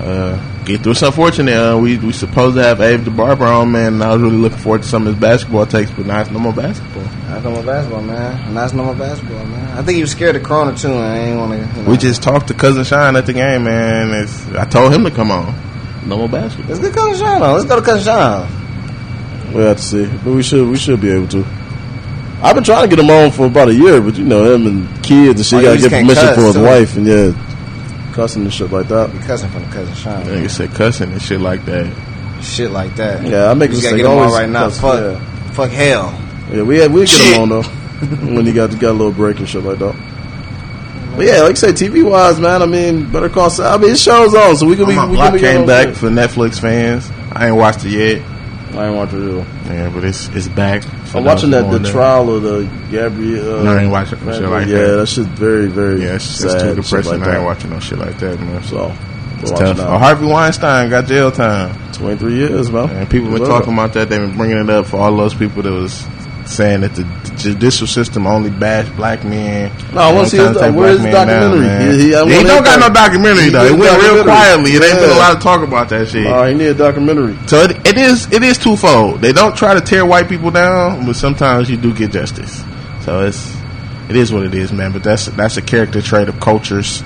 uh, 0.00 0.64
get 0.64 0.82
through. 0.82 0.92
It's 0.92 1.02
unfortunate. 1.02 1.54
Uh, 1.54 1.78
we 1.78 1.96
we 1.98 2.12
supposed 2.12 2.56
to 2.56 2.64
have 2.64 2.80
Abe 2.80 3.04
the 3.04 3.12
Barber 3.12 3.44
on, 3.44 3.70
man. 3.70 3.92
And 3.92 4.02
I 4.02 4.12
was 4.14 4.20
really 4.20 4.36
looking 4.36 4.58
forward 4.58 4.82
to 4.82 4.88
some 4.88 5.06
of 5.06 5.14
his 5.14 5.20
basketball 5.20 5.66
takes, 5.66 5.92
but 5.92 6.06
now 6.06 6.20
it's 6.20 6.30
no 6.32 6.40
more 6.40 6.52
basketball. 6.52 7.06
That's 7.38 7.44
no 7.44 7.50
more 7.52 7.62
basketball, 7.62 8.02
man. 8.02 8.54
That's 8.54 8.72
no 8.72 8.84
more 8.84 8.94
basketball, 8.94 9.44
man. 9.46 9.78
I 9.78 9.82
think 9.82 9.94
he 9.96 10.00
was 10.00 10.10
scared 10.10 10.34
of 10.34 10.42
Corona 10.42 10.76
too, 10.76 10.88
and 10.88 10.98
I 10.98 11.18
ain't 11.18 11.38
want 11.38 11.52
to. 11.52 11.58
You 11.78 11.82
know. 11.84 11.90
We 11.90 11.96
just 11.96 12.20
talked 12.22 12.48
to 12.48 12.54
cousin 12.54 12.82
Sean 12.84 13.14
at 13.16 13.26
the 13.26 13.32
game, 13.32 13.64
man. 13.64 14.10
It's, 14.12 14.46
I 14.48 14.64
told 14.64 14.92
him 14.92 15.04
to 15.04 15.10
come 15.12 15.30
on. 15.30 15.54
No 16.08 16.16
more 16.16 16.28
basketball. 16.28 16.68
let's 16.74 16.80
get 16.80 16.94
Cousin 16.94 17.14
Sean 17.24 17.42
on. 17.42 17.52
Let's 17.54 17.64
go 17.66 17.76
to 17.76 17.82
Cousin 17.82 18.04
Sean. 18.04 19.52
We 19.54 19.62
have 19.62 19.76
to 19.76 19.82
see, 19.82 20.06
but 20.06 20.32
we 20.34 20.42
should 20.42 20.68
we 20.68 20.76
should 20.76 21.00
be 21.00 21.10
able 21.10 21.28
to. 21.28 21.44
I've 22.42 22.54
been 22.56 22.64
trying 22.64 22.88
to 22.88 22.96
get 22.96 22.98
him 23.04 23.10
on 23.10 23.30
for 23.30 23.46
about 23.46 23.68
a 23.68 23.74
year, 23.74 24.00
but 24.00 24.16
you 24.16 24.24
know 24.24 24.52
him 24.52 24.66
and 24.66 25.04
kids 25.04 25.38
and 25.40 25.46
shit 25.46 25.58
Oh, 25.60 25.62
got 25.62 25.80
to 25.82 25.88
get 25.88 25.90
permission 25.90 26.14
cuss, 26.24 26.34
for 26.34 26.42
his 26.42 26.54
too. 26.54 26.62
wife 26.64 26.96
and 26.96 27.06
yeah, 27.06 28.12
cussing 28.14 28.42
and 28.42 28.52
shit 28.52 28.70
like 28.72 28.88
that. 28.88 29.12
Be 29.12 29.18
cousin 29.20 29.48
from 29.50 29.62
the 29.62 29.68
Cousin 29.68 29.94
Sean. 29.94 30.22
Nigga 30.24 30.50
said 30.50 30.70
cussing 30.72 31.12
and 31.12 31.22
shit 31.22 31.40
like 31.40 31.64
that. 31.66 32.42
Shit 32.42 32.70
like 32.72 32.94
that. 32.96 33.24
Yeah, 33.24 33.50
I 33.50 33.54
make 33.54 33.70
You 33.70 33.78
a 33.78 33.80
just 33.80 33.82
gotta 33.84 33.96
mistake 33.96 34.06
get 34.06 34.12
him 34.12 34.18
on 34.26 34.32
right 34.32 34.48
now. 34.48 34.64
cuss, 34.68 34.80
Fuck, 34.80 35.00
yeah. 35.00 35.50
fuck 35.52 35.70
hell. 35.70 36.10
Yeah, 36.50 36.62
we 36.62 36.78
had 36.78 36.92
we 36.92 37.00
get 37.00 37.08
Shit. 37.10 37.34
him 37.36 37.42
on 37.42 37.48
though 37.48 37.62
when 38.34 38.46
he 38.46 38.52
got 38.52 38.70
got 38.78 38.90
a 38.90 38.92
little 38.92 39.12
break 39.12 39.38
and 39.38 39.48
shit 39.48 39.62
like 39.62 39.78
that. 39.78 39.94
But 41.16 41.26
yeah, 41.26 41.42
like 41.42 41.50
I 41.50 41.54
said, 41.54 41.74
TV 41.74 42.08
wise, 42.08 42.38
man. 42.38 42.62
I 42.62 42.66
mean, 42.66 43.10
Better 43.10 43.28
Call 43.28 43.50
Saul. 43.50 43.66
I 43.66 43.76
mean, 43.76 43.90
it 43.90 43.98
shows 43.98 44.34
on, 44.34 44.56
so 44.56 44.66
we 44.66 44.76
can 44.76 44.86
be. 44.86 44.94
my 44.94 45.06
we 45.06 45.16
block 45.16 45.30
can 45.30 45.34
be 45.34 45.40
came 45.40 45.66
back 45.66 45.94
for 45.94 46.08
Netflix 46.08 46.60
fans. 46.60 47.10
I 47.32 47.48
ain't 47.48 47.56
watched 47.56 47.84
it 47.84 47.90
yet. 47.90 48.22
I 48.76 48.86
ain't 48.86 48.96
watching 48.96 49.40
it. 49.40 49.46
Yeah, 49.66 49.90
but 49.92 50.04
it's 50.04 50.28
it's 50.28 50.46
back. 50.48 50.84
I'm 51.14 51.24
watching 51.24 51.50
that 51.50 51.70
the 51.70 51.78
there. 51.78 51.90
trial 51.92 52.34
of 52.34 52.42
the 52.42 52.70
Gabrielle. 52.90 53.60
Uh, 53.60 53.62
no, 53.64 53.72
I 53.72 53.82
ain't 53.82 53.90
watching 53.90 54.24
no 54.24 54.32
shit 54.32 54.48
like 54.48 54.68
yeah, 54.68 54.78
that. 54.78 54.96
that 54.98 55.06
shit's 55.08 55.26
very 55.28 55.66
very 55.66 56.02
Yeah, 56.02 56.16
it's, 56.16 56.24
sad. 56.24 56.50
it's 56.54 56.62
too 56.62 56.74
depressing. 56.82 57.20
like 57.20 57.28
I 57.28 57.36
ain't 57.36 57.44
watching 57.44 57.70
no 57.70 57.80
shit 57.80 57.98
like 57.98 58.18
that, 58.18 58.38
man. 58.38 58.62
So 58.62 58.94
It's 59.40 59.50
tough. 59.50 59.78
Oh. 59.80 59.98
Harvey 59.98 60.26
Weinstein 60.26 60.90
got 60.90 61.06
jail 61.06 61.32
time. 61.32 61.76
23 61.94 62.34
years, 62.34 62.70
man. 62.70 62.90
And 62.90 63.10
people 63.10 63.30
been 63.32 63.44
talking 63.44 63.72
about 63.72 63.94
that. 63.94 64.08
They've 64.08 64.20
been 64.20 64.36
bringing 64.36 64.58
it 64.58 64.70
up 64.70 64.86
for 64.86 64.98
all 64.98 65.16
those 65.16 65.34
people 65.34 65.62
that 65.62 65.72
was 65.72 66.06
saying 66.48 66.80
that 66.80 66.94
the 66.94 67.04
judicial 67.36 67.86
system 67.86 68.26
only 68.26 68.50
bash 68.50 68.88
black 68.96 69.22
men. 69.24 69.70
No, 69.92 70.00
I 70.00 70.12
wanna 70.12 70.28
see 70.28 70.38
his- 70.38 70.56
where's 70.56 70.96
his 70.96 71.00
men 71.02 71.12
down, 71.12 71.26
documentary? 71.26 71.92
He- 71.92 71.98
he- 72.00 72.38
he 72.38 72.42
don't 72.44 72.64
got 72.64 72.80
no 72.80 72.88
documentary 72.88 73.44
He 73.44 73.50
though. 73.50 73.64
It 73.64 73.78
went 73.78 74.02
real 74.02 74.24
quietly. 74.24 74.70
It 74.72 74.82
ain't 74.82 75.00
been 75.00 75.10
a 75.10 75.14
lot 75.18 75.36
of 75.36 75.42
talk 75.42 75.62
about 75.62 75.88
that 75.90 76.08
shit. 76.08 76.26
Uh, 76.26 76.44
he 76.46 76.54
need 76.54 76.66
a 76.68 76.74
documentary. 76.74 77.36
So 77.46 77.62
it, 77.62 77.76
it 77.84 77.98
is 77.98 78.26
it 78.30 78.42
is 78.42 78.56
twofold. 78.58 79.20
They 79.20 79.32
don't 79.32 79.56
try 79.56 79.74
to 79.74 79.80
tear 79.80 80.04
white 80.06 80.28
people 80.28 80.50
down, 80.50 81.04
but 81.06 81.16
sometimes 81.16 81.68
you 81.70 81.76
do 81.76 81.92
get 81.92 82.12
justice. 82.12 82.62
So 83.04 83.20
it's 83.20 83.52
it 84.08 84.16
is 84.16 84.32
what 84.32 84.44
it 84.44 84.54
is, 84.54 84.72
man. 84.72 84.92
But 84.92 85.02
that's 85.02 85.26
that's 85.26 85.58
a 85.58 85.62
character 85.62 86.00
trait 86.00 86.28
of 86.28 86.40
cultures, 86.40 87.02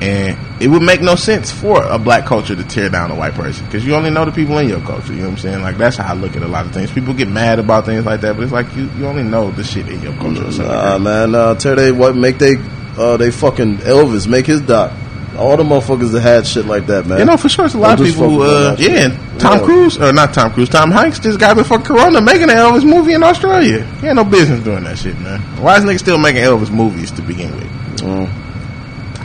and 0.00 0.38
it 0.62 0.68
would 0.68 0.82
make 0.82 1.00
no 1.00 1.14
sense 1.16 1.50
for 1.50 1.82
a 1.82 1.98
black 1.98 2.24
culture 2.24 2.54
to 2.54 2.64
tear 2.64 2.88
down 2.88 3.10
a 3.10 3.14
white 3.14 3.34
person 3.34 3.66
because 3.66 3.84
you 3.84 3.94
only 3.94 4.10
know 4.10 4.24
the 4.24 4.32
people 4.32 4.56
in 4.58 4.68
your 4.68 4.80
culture. 4.80 5.12
You 5.12 5.20
know 5.20 5.24
what 5.26 5.32
I'm 5.32 5.38
saying? 5.38 5.62
Like 5.62 5.76
that's 5.76 5.96
how 5.96 6.12
I 6.12 6.16
look 6.16 6.36
at 6.36 6.42
a 6.42 6.48
lot 6.48 6.66
of 6.66 6.72
things. 6.72 6.90
People 6.92 7.14
get 7.14 7.28
mad 7.28 7.58
about 7.58 7.84
things 7.86 8.04
like 8.04 8.20
that, 8.22 8.36
but 8.36 8.42
it's 8.42 8.52
like 8.52 8.74
you, 8.76 8.88
you 8.96 9.06
only 9.06 9.24
know 9.24 9.50
the 9.50 9.64
shit 9.64 9.88
in 9.88 10.00
your 10.02 10.14
culture. 10.14 10.62
Nah, 10.62 10.98
man. 10.98 11.34
Uh, 11.34 11.54
tear 11.54 11.74
they 11.76 11.92
what 11.92 12.14
make 12.16 12.38
they 12.38 12.54
uh, 12.96 13.16
they 13.16 13.30
fucking 13.30 13.78
Elvis 13.78 14.26
make 14.28 14.46
his 14.46 14.60
doc. 14.60 14.92
All 15.36 15.56
the 15.56 15.62
motherfuckers 15.62 16.10
that 16.12 16.20
had 16.20 16.46
shit 16.48 16.66
like 16.66 16.86
that, 16.86 17.06
man. 17.06 17.20
You 17.20 17.24
know, 17.24 17.36
for 17.36 17.48
sure, 17.48 17.66
it's 17.66 17.74
a 17.74 17.78
lot 17.78 18.00
I'm 18.00 18.04
of 18.04 18.10
people 18.12 18.28
who, 18.28 18.42
uh, 18.42 18.74
yeah, 18.76 19.04
and 19.06 19.40
Tom 19.40 19.60
Yeah. 19.60 19.64
Cruise, 19.64 19.96
or 19.96 20.12
not 20.12 20.34
Tom 20.34 20.52
Cruise, 20.52 20.68
Tom 20.68 20.90
Hanks 20.90 21.20
just 21.20 21.38
got 21.38 21.54
before 21.54 21.78
Corona 21.78 22.20
making 22.20 22.44
an 22.50 22.56
Elvis 22.56 22.84
movie 22.84 23.12
in 23.12 23.22
Australia. 23.22 23.84
He 24.00 24.06
had 24.06 24.16
no 24.16 24.24
business 24.24 24.64
doing 24.64 24.82
that 24.82 24.98
shit, 24.98 25.16
man. 25.20 25.40
Why 25.62 25.76
is 25.76 25.84
niggas 25.84 26.00
still 26.00 26.18
making 26.18 26.42
Elvis 26.42 26.72
movies 26.72 27.12
to 27.12 27.22
begin 27.22 27.54
with? 27.54 27.70
Mm. 28.00 28.47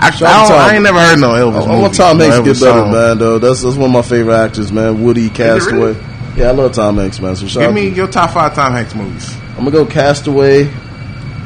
I, 0.04 0.08
I, 0.08 0.12
Shout 0.12 0.20
don't- 0.50 0.58
Tom- 0.58 0.70
I 0.70 0.74
ain't 0.76 0.84
never 0.84 1.00
heard 1.00 1.20
no 1.20 1.30
Elvis 1.30 1.62
oh, 1.62 1.66
I 1.66 1.68
movie. 1.70 1.82
want 1.82 1.96
Tom 1.96 2.18
no 2.18 2.24
Hanks 2.24 2.36
to 2.38 2.42
Elvis 2.42 2.46
get 2.46 2.60
better, 2.66 2.80
song. 2.82 2.92
man. 2.92 3.18
Though 3.18 3.40
that's 3.40 3.62
that's 3.62 3.76
one 3.76 3.90
of 3.90 3.94
my 3.94 4.02
favorite 4.02 4.36
actors, 4.36 4.72
man. 4.72 5.04
Woody, 5.04 5.30
Castaway. 5.30 5.96
Yeah, 6.36 6.48
I 6.50 6.52
love 6.52 6.74
Tom 6.74 6.98
Hanks, 6.98 7.20
man. 7.20 7.36
So 7.36 7.48
shout 7.48 7.64
Give 7.64 7.74
me 7.74 7.90
to- 7.92 7.96
your 7.96 8.08
top 8.08 8.32
five 8.32 8.54
Tom 8.56 8.74
Hanks 8.74 8.96
movies. 8.96 9.36
I'm 9.52 9.58
gonna 9.66 9.72
go 9.72 9.86
Castaway. 9.86 10.68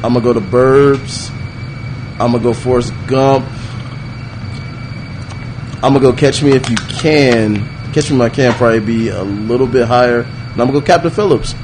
I'm 0.02 0.12
gonna 0.14 0.20
go 0.20 0.32
to 0.32 0.40
Burbs. 0.40 1.30
I'm 2.20 2.32
gonna 2.32 2.40
go 2.40 2.52
Forrest 2.52 2.92
Gump. 3.06 3.46
I'm 5.82 5.92
gonna 5.92 6.00
go 6.00 6.12
Catch 6.12 6.42
Me 6.42 6.52
If 6.52 6.68
You 6.68 6.76
Can. 6.76 7.64
Catch 7.92 8.10
Me 8.10 8.16
If 8.16 8.22
I 8.22 8.28
Can 8.30 8.52
probably 8.54 8.80
be 8.80 9.08
a 9.10 9.22
little 9.22 9.66
bit 9.66 9.86
higher. 9.86 10.20
And 10.22 10.52
I'm 10.60 10.66
gonna 10.68 10.72
go 10.72 10.80
Captain 10.80 11.10
Phillips. 11.10 11.54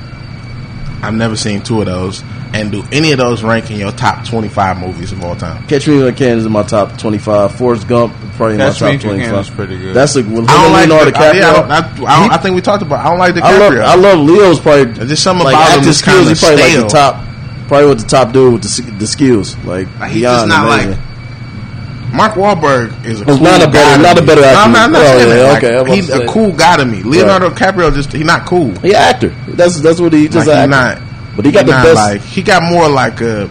I've 1.03 1.15
never 1.15 1.37
seen 1.37 1.63
two 1.63 1.81
of 1.81 1.87
those. 1.87 2.23
And 2.55 2.71
do 2.71 2.85
any 2.93 3.11
of 3.11 3.19
those 3.19 3.43
rank 3.43 3.71
in 3.73 3.79
your 3.79 3.91
top 3.91 4.25
25 4.25 4.79
movies 4.79 5.11
of 5.11 5.25
all 5.25 5.35
time? 5.35 5.67
Catch 5.67 5.89
Me 5.89 6.01
If 6.07 6.15
I 6.15 6.17
Can 6.17 6.39
is 6.39 6.47
in 6.47 6.53
my 6.53 6.63
top 6.63 6.97
25. 6.99 7.57
Forrest 7.57 7.89
Gump 7.89 8.15
probably 8.37 8.55
in 8.55 8.61
Catch 8.61 8.81
my 8.81 8.87
top 8.93 8.95
If 8.95 9.03
You 9.05 9.11
25. 9.11 9.39
is 9.41 9.51
pretty 9.51 9.79
good. 9.79 9.95
That's 9.97 10.15
a 10.15 10.23
with 10.23 10.49
I 10.49 10.63
don't 10.63 10.73
like 10.73 10.89
Leonardo 10.89 11.11
the, 11.11 11.19
I, 11.19 11.21
DiCaprio. 11.21 11.35
yeah, 11.35 11.51
I, 11.51 11.53
don't, 11.53 11.71
I, 11.71 11.77
I, 12.17 12.21
don't, 12.23 12.33
I 12.33 12.37
think 12.39 12.55
we 12.55 12.61
talked 12.63 12.83
about 12.85 13.05
I 13.05 13.11
don't 13.11 13.19
like 13.19 13.37
I 13.39 13.59
love, 13.59 13.73
DiCaprio. 13.73 13.81
I 13.83 13.95
love 13.97 14.19
Leo's 14.21 14.61
probably 14.61 14.85
There's 14.85 15.09
just 15.09 15.23
something 15.25 15.45
like 15.45 15.55
about 15.57 15.79
him 15.79 15.85
that's 15.85 15.99
skills. 15.99 16.17
kind 16.17 16.29
He's 16.29 16.43
of 16.43 16.49
probably 16.49 16.63
stale. 16.63 16.81
like 16.83 16.91
the 16.91 16.97
top, 16.97 17.69
probably 17.69 17.89
with 17.89 18.01
the 18.03 18.07
top 18.07 18.33
dude 18.33 18.53
with 18.53 18.63
the, 18.63 18.91
the 18.99 19.07
skills. 19.09 19.57
Like, 19.65 19.89
Like, 19.99 20.13
he's 20.13 20.23
just 20.23 20.47
not 20.47 20.69
amazing. 20.73 20.91
like 20.93 22.15
Mark 22.15 22.35
Wahlberg 22.35 23.05
is 23.05 23.21
a 23.21 23.25
cool 23.25 23.41
not 23.41 23.61
a 23.63 23.67
guy 23.67 23.73
better- 23.73 23.97
to 23.97 24.03
not 24.03 24.19
a 24.19 24.21
me. 24.21 24.27
better 24.29 24.41
No, 24.43 24.47
actor. 24.47 24.61
I'm 24.61 24.73
not, 24.73 24.85
I'm 24.85 24.93
not 24.93 25.03
Oh, 25.03 25.19
saying 25.19 25.29
yeah, 25.29 25.35
that. 25.35 25.57
okay, 25.65 25.79
Like, 25.79 25.89
was 25.89 25.97
he's 25.97 26.11
a 26.11 26.27
cool 26.29 26.53
guy 26.53 26.77
to 26.77 26.85
me. 26.85 27.03
Leonardo 27.03 27.51
DiCaprio 27.51 27.93
just 27.93 28.13
he's 28.13 28.25
not 28.25 28.47
cool. 28.47 28.71
He 28.79 28.91
an 28.91 28.95
actor. 28.95 29.29
That's 29.49 29.81
that's 29.81 29.99
what 30.01 30.13
he 30.13 30.29
just 30.29 30.47
Like, 30.47 30.57
an 30.57 30.71
he 30.71 30.77
actor. 30.77 31.01
not. 31.01 31.04
But 31.37 31.45
he 31.47 31.53
got 31.53 31.67
the 31.67 31.73
best. 31.73 31.95
Like 31.97 32.21
he 32.23 32.43
got 32.43 32.63
more 32.63 32.89
like 32.89 33.21
a 33.21 33.51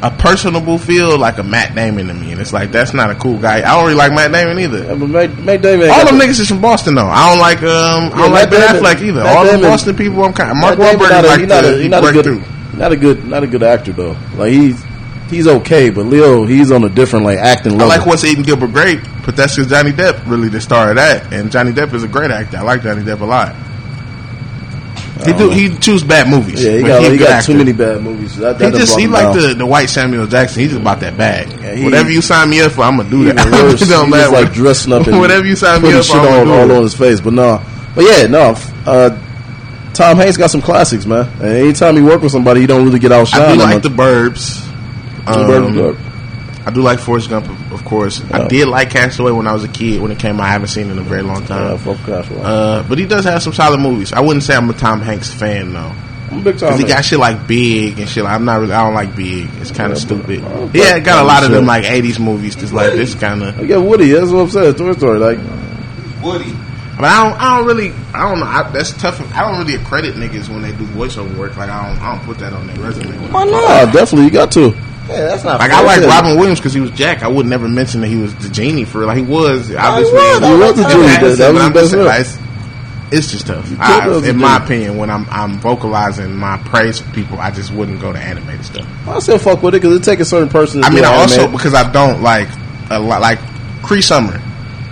a 0.00 0.10
personable 0.12 0.78
feel, 0.78 1.18
like 1.18 1.38
a 1.38 1.42
Matt 1.42 1.74
Damon 1.74 2.06
to 2.06 2.14
me, 2.14 2.30
and 2.30 2.40
it's 2.40 2.52
like 2.52 2.70
that's 2.70 2.94
not 2.94 3.10
a 3.10 3.16
cool 3.16 3.36
guy. 3.38 3.58
I 3.58 3.74
don't 3.74 3.84
really 3.84 3.96
like 3.96 4.12
Matt 4.12 4.30
Damon 4.32 4.58
either. 4.60 4.84
Yeah, 4.84 4.94
but 4.94 5.08
Matt, 5.08 5.38
Matt 5.38 5.62
Damon. 5.62 5.90
All 5.90 6.04
them 6.06 6.18
the- 6.18 6.24
niggas 6.24 6.38
is 6.40 6.48
from 6.48 6.60
Boston 6.60 6.94
though. 6.94 7.06
I 7.08 7.28
don't 7.30 7.40
like 7.40 7.58
um 7.62 7.66
I 7.66 8.08
don't 8.10 8.18
Yeah, 8.18 8.24
like 8.26 8.32
Matt 8.32 8.50
Ben 8.50 8.60
Damon- 8.74 8.82
Affleck 8.82 9.02
either. 9.02 9.24
Matt 9.24 9.36
All 9.36 9.44
them 9.44 9.54
Damon- 9.56 9.70
Boston 9.70 9.96
people, 9.96 10.24
I'm 10.24 10.32
kind. 10.32 10.58
Mark 10.60 10.78
Matt 10.78 10.96
Wahlberg 10.98 11.10
not 11.10 11.24
is 11.24 11.30
a- 11.30 11.32
like 11.32 11.40
he 11.40 11.46
not 11.46 11.62
the, 11.62 11.68
a, 11.68 11.76
he 11.76 11.82
he 11.82 11.88
not 11.88 12.04
a 12.04 12.12
good, 12.12 12.24
through. 12.24 12.42
not 12.78 12.92
a 12.92 12.96
good, 12.96 13.24
not 13.24 13.42
a 13.42 13.46
good 13.48 13.62
actor 13.64 13.92
though. 13.92 14.16
Like 14.36 14.52
he's 14.52 14.84
he's 15.30 15.46
okay, 15.48 15.90
but 15.90 16.06
Leo 16.06 16.46
he's 16.46 16.70
on 16.70 16.84
a 16.84 16.88
different 16.88 17.24
like 17.24 17.38
acting 17.38 17.80
I 17.80 17.84
like 17.86 18.06
what's 18.06 18.24
eating 18.24 18.44
Gilbert 18.44 18.72
Grape, 18.72 19.00
but 19.26 19.34
that's 19.36 19.56
because 19.56 19.68
Johnny 19.70 19.90
Depp 19.92 20.28
really 20.30 20.48
the 20.48 20.60
star 20.60 20.90
of 20.90 20.96
that, 20.96 21.32
and 21.32 21.50
Johnny 21.50 21.72
Depp 21.72 21.92
is 21.94 22.04
a 22.04 22.08
great 22.08 22.30
actor. 22.30 22.58
I 22.58 22.62
like 22.62 22.82
Johnny 22.84 23.02
Depp 23.02 23.20
a 23.20 23.24
lot. 23.24 23.56
He 25.26 25.32
do 25.32 25.50
he 25.50 25.76
choose 25.78 26.04
bad 26.04 26.28
movies. 26.28 26.62
yeah, 26.64 26.76
he 26.76 26.82
got, 26.82 27.02
he 27.02 27.10
he 27.10 27.18
got 27.18 27.44
too 27.44 27.54
many 27.54 27.72
bad 27.72 28.00
movies. 28.02 28.36
That, 28.36 28.56
He 28.56 28.64
that 28.64 28.70
done 28.70 28.80
just 28.80 28.98
he 28.98 29.06
like 29.06 29.34
down. 29.34 29.36
the 29.48 29.54
the 29.54 29.66
white 29.66 29.90
Samuel 29.90 30.26
Jackson. 30.26 30.60
He's 30.62 30.70
just 30.70 30.80
about 30.80 31.00
that 31.00 31.16
bag. 31.16 31.48
Yeah, 31.60 31.74
he- 31.74 31.84
Whatever 31.84 32.10
you 32.10 32.20
sign 32.22 32.50
me 32.50 32.60
up 32.60 32.72
for, 32.72 32.82
I'm 32.82 32.96
gonna 32.98 33.10
do 33.10 33.24
that. 33.32 33.36
Worse, 33.50 33.82
it 33.82 33.86
don't 33.88 34.06
he 34.06 34.10
matter. 34.12 34.32
like 34.32 34.52
dressing 34.52 34.92
up 34.92 35.06
and 35.08 35.18
whatever 35.18 35.44
you 35.46 35.56
sign 35.56 35.82
me 35.82 35.92
up 35.92 36.04
for, 36.04 36.12
I'm 36.18 36.20
all, 36.20 36.44
gonna 36.44 36.50
all 36.60 36.66
do 36.68 36.72
on 36.74 36.80
it. 36.80 36.82
his 36.84 36.94
face. 36.94 37.20
But 37.20 37.32
no, 37.32 37.60
but 37.94 38.04
yeah, 38.04 38.26
no. 38.26 38.54
Uh, 38.86 39.10
Tom 39.94 40.16
Hanks 40.16 40.36
got 40.36 40.50
some 40.50 40.62
classics, 40.62 41.04
man. 41.06 41.26
And 41.40 41.44
anytime 41.56 41.96
he 41.96 42.02
work 42.02 42.22
with 42.22 42.30
somebody, 42.30 42.60
he 42.60 42.66
don't 42.68 42.84
really 42.84 43.00
get 43.00 43.10
I 43.10 43.22
outshined. 43.22 43.52
do 43.52 43.58
that 43.58 43.64
like 43.74 43.82
the. 43.82 43.88
Burbs. 43.88 44.64
Um, 45.26 45.74
Bird. 45.74 45.96
I 46.68 46.70
do 46.70 46.82
like 46.82 46.98
Forrest 46.98 47.30
Gump, 47.30 47.48
of 47.48 47.72
of 47.72 47.84
course. 47.86 48.22
I 48.30 48.46
did 48.46 48.68
like 48.68 48.90
Castaway 48.90 49.32
when 49.32 49.46
I 49.46 49.54
was 49.54 49.64
a 49.64 49.68
kid. 49.68 50.02
When 50.02 50.10
it 50.10 50.18
came 50.18 50.38
out, 50.38 50.42
I 50.44 50.48
haven't 50.50 50.68
seen 50.68 50.88
it 50.88 50.92
in 50.92 50.98
a 50.98 51.02
very 51.02 51.22
long 51.22 51.40
Yeah, 51.42 51.46
time. 51.48 51.78
fuck 51.78 51.96
Castaway. 52.04 52.40
Uh, 52.44 52.82
but 52.86 52.98
he 52.98 53.06
does 53.06 53.24
have 53.24 53.42
some 53.42 53.54
solid 53.54 53.80
movies. 53.80 54.12
I 54.12 54.20
wouldn't 54.20 54.42
say 54.42 54.54
I'm 54.54 54.68
a 54.68 54.74
Tom 54.74 55.00
Hanks 55.00 55.32
fan 55.32 55.72
though. 55.72 55.92
I'm 56.30 56.40
a 56.40 56.42
big 56.42 56.58
Tom. 56.58 56.68
Cause 56.68 56.78
he 56.78 56.84
got 56.84 57.02
shit 57.06 57.18
like 57.18 57.46
Big 57.46 57.98
and 57.98 58.06
shit. 58.06 58.22
Like, 58.22 58.34
I'm 58.34 58.44
not 58.44 58.60
really. 58.60 58.74
I 58.74 58.84
don't 58.84 58.92
like 58.92 59.16
Big. 59.16 59.48
It's 59.62 59.70
kind 59.70 59.90
of 59.92 59.96
Yeah, 59.98 60.04
stupid. 60.04 60.42
but- 60.42 60.74
Yeah, 60.74 60.98
got 60.98 61.24
a 61.24 61.26
lot 61.26 61.42
of 61.42 61.50
them 61.52 61.64
like 61.64 61.84
'80s 61.84 62.20
movies. 62.20 62.54
Just 62.54 62.74
like 62.74 62.92
this 62.92 63.14
kind 63.14 63.42
of. 63.42 63.58
I 63.58 63.64
get 63.64 63.80
Woody. 63.80 64.10
That's 64.12 64.30
what 64.30 64.40
I'm 64.40 64.50
saying. 64.50 64.74
Toy 64.74 64.92
Story. 64.92 65.18
Like, 65.18 65.38
Woody. 66.22 66.52
But 66.96 67.04
I 67.06 67.24
don't. 67.30 67.40
I 67.40 67.56
don't 67.56 67.66
really. 67.66 67.92
I 68.12 68.28
don't 68.28 68.40
know. 68.40 68.46
I, 68.46 68.70
that's 68.72 68.92
tough. 68.92 69.20
I 69.34 69.40
don't 69.50 69.58
really 69.64 69.80
accredit 69.82 70.16
niggas 70.16 70.48
when 70.50 70.60
they 70.60 70.72
do 70.72 70.84
voiceover 70.88 71.34
work. 71.38 71.56
Like 71.56 71.70
I 71.70 71.88
don't. 71.88 72.02
I 72.02 72.14
don't 72.14 72.24
put 72.26 72.38
that 72.40 72.52
on 72.52 72.66
their 72.66 72.76
resume. 72.76 73.16
Why 73.32 73.44
oh, 73.46 73.50
not? 73.84 73.94
definitely, 73.94 74.26
you 74.26 74.30
got 74.32 74.52
to. 74.52 74.76
Yeah, 75.08 75.20
that's 75.26 75.44
not. 75.44 75.58
Like. 75.60 75.70
I 75.70 75.82
like 75.82 76.00
Yeah. 76.02 76.08
Robin 76.08 76.36
Williams 76.36 76.58
because 76.60 76.74
he 76.74 76.80
was 76.80 76.90
Jack. 76.92 77.22
I 77.22 77.28
would 77.28 77.46
never 77.46 77.68
mention 77.68 78.00
that 78.02 78.08
he 78.08 78.16
was 78.16 78.34
the 78.36 78.48
genie 78.50 78.84
for. 78.84 79.04
Like 79.06 79.16
he 79.16 79.22
was 79.22 79.74
obviously. 79.74 80.14
was. 80.14 80.40
He 80.40 80.54
was 80.54 80.76
the 80.76 80.82
genie. 80.88 81.06
That- 81.06 81.38
that 81.38 81.52
was 81.54 81.62
the 81.64 81.70
best 81.70 81.90
saying, 81.92 82.04
like, 82.04 82.20
it's, 82.20 82.38
it's 83.10 83.30
just 83.32 83.46
tough. 83.46 83.72
I, 83.80 84.06
in 84.28 84.36
my 84.36 84.58
opinion, 84.58 84.98
when 84.98 85.08
I'm 85.10 85.26
I'm 85.30 85.58
vocalizing 85.60 86.36
my 86.36 86.58
praise 86.58 87.00
for 87.00 87.10
people, 87.12 87.38
I 87.38 87.50
just 87.50 87.72
wouldn't 87.72 88.00
go 88.00 88.12
to 88.12 88.18
animated 88.18 88.66
stuff. 88.66 88.86
I 89.08 89.18
still 89.20 89.38
fuck 89.38 89.62
with 89.62 89.74
it 89.74 89.80
because 89.80 89.96
it 89.96 90.04
takes 90.04 90.20
a 90.20 90.24
certain 90.26 90.50
person. 90.50 90.82
To 90.82 90.86
I 90.86 90.90
mean, 90.90 91.04
I 91.04 91.14
also 91.14 91.50
because 91.50 91.72
I 91.74 91.90
don't 91.90 92.22
like 92.22 92.48
a 92.90 93.00
lot 93.00 93.22
like 93.22 93.38
Cree 93.82 94.02
Summer, 94.02 94.38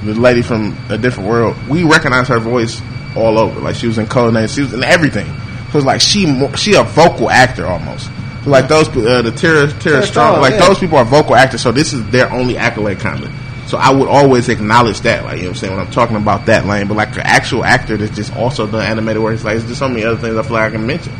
the 0.02 0.14
lady 0.14 0.40
from 0.40 0.74
a 0.88 0.96
different 0.96 1.28
world. 1.28 1.56
We 1.68 1.82
recognize 1.84 2.28
her 2.28 2.38
voice 2.38 2.80
all 3.14 3.38
over. 3.38 3.60
Like 3.60 3.76
she 3.76 3.86
was 3.86 3.98
in 3.98 4.06
Codename, 4.06 4.48
she 4.54 4.62
was 4.62 4.72
in 4.72 4.82
everything. 4.82 5.26
So 5.72 5.78
it's 5.78 5.86
like 5.86 6.00
she 6.00 6.24
she 6.56 6.74
a 6.74 6.84
vocal 6.84 7.28
actor 7.28 7.66
almost. 7.66 8.10
So 8.46 8.50
like 8.52 8.68
those 8.68 8.88
uh, 8.90 9.22
the 9.22 9.32
Tara 9.32 9.66
Tara 9.66 9.80
Tara 9.80 10.02
Strong, 10.06 10.06
Strong, 10.06 10.40
like 10.40 10.52
yeah. 10.52 10.68
those 10.68 10.78
people 10.78 10.98
are 10.98 11.04
vocal 11.04 11.34
actors. 11.34 11.60
So 11.62 11.72
this 11.72 11.92
is 11.92 12.08
their 12.10 12.30
only 12.32 12.56
accolade 12.56 13.00
kind 13.00 13.24
of. 13.24 13.32
So 13.66 13.76
I 13.76 13.90
would 13.92 14.06
always 14.08 14.48
acknowledge 14.48 15.00
that, 15.00 15.24
like 15.24 15.38
you 15.38 15.42
know 15.42 15.48
what 15.48 15.56
I'm 15.56 15.58
saying 15.60 15.76
when 15.76 15.84
I'm 15.84 15.90
talking 15.92 16.14
about 16.14 16.46
that 16.46 16.64
lane. 16.66 16.86
But 16.86 16.96
like 16.96 17.08
an 17.16 17.22
actual 17.24 17.64
actor 17.64 17.96
that's 17.96 18.14
just 18.14 18.36
also 18.36 18.68
done 18.68 18.86
animated 18.86 19.20
work, 19.20 19.34
it's 19.34 19.42
like 19.42 19.56
it's 19.56 19.66
just 19.66 19.80
so 19.80 19.88
many 19.88 20.04
other 20.04 20.16
things 20.20 20.36
I 20.36 20.42
feel 20.42 20.52
like 20.52 20.68
I 20.68 20.70
can 20.70 20.86
mention. 20.86 21.12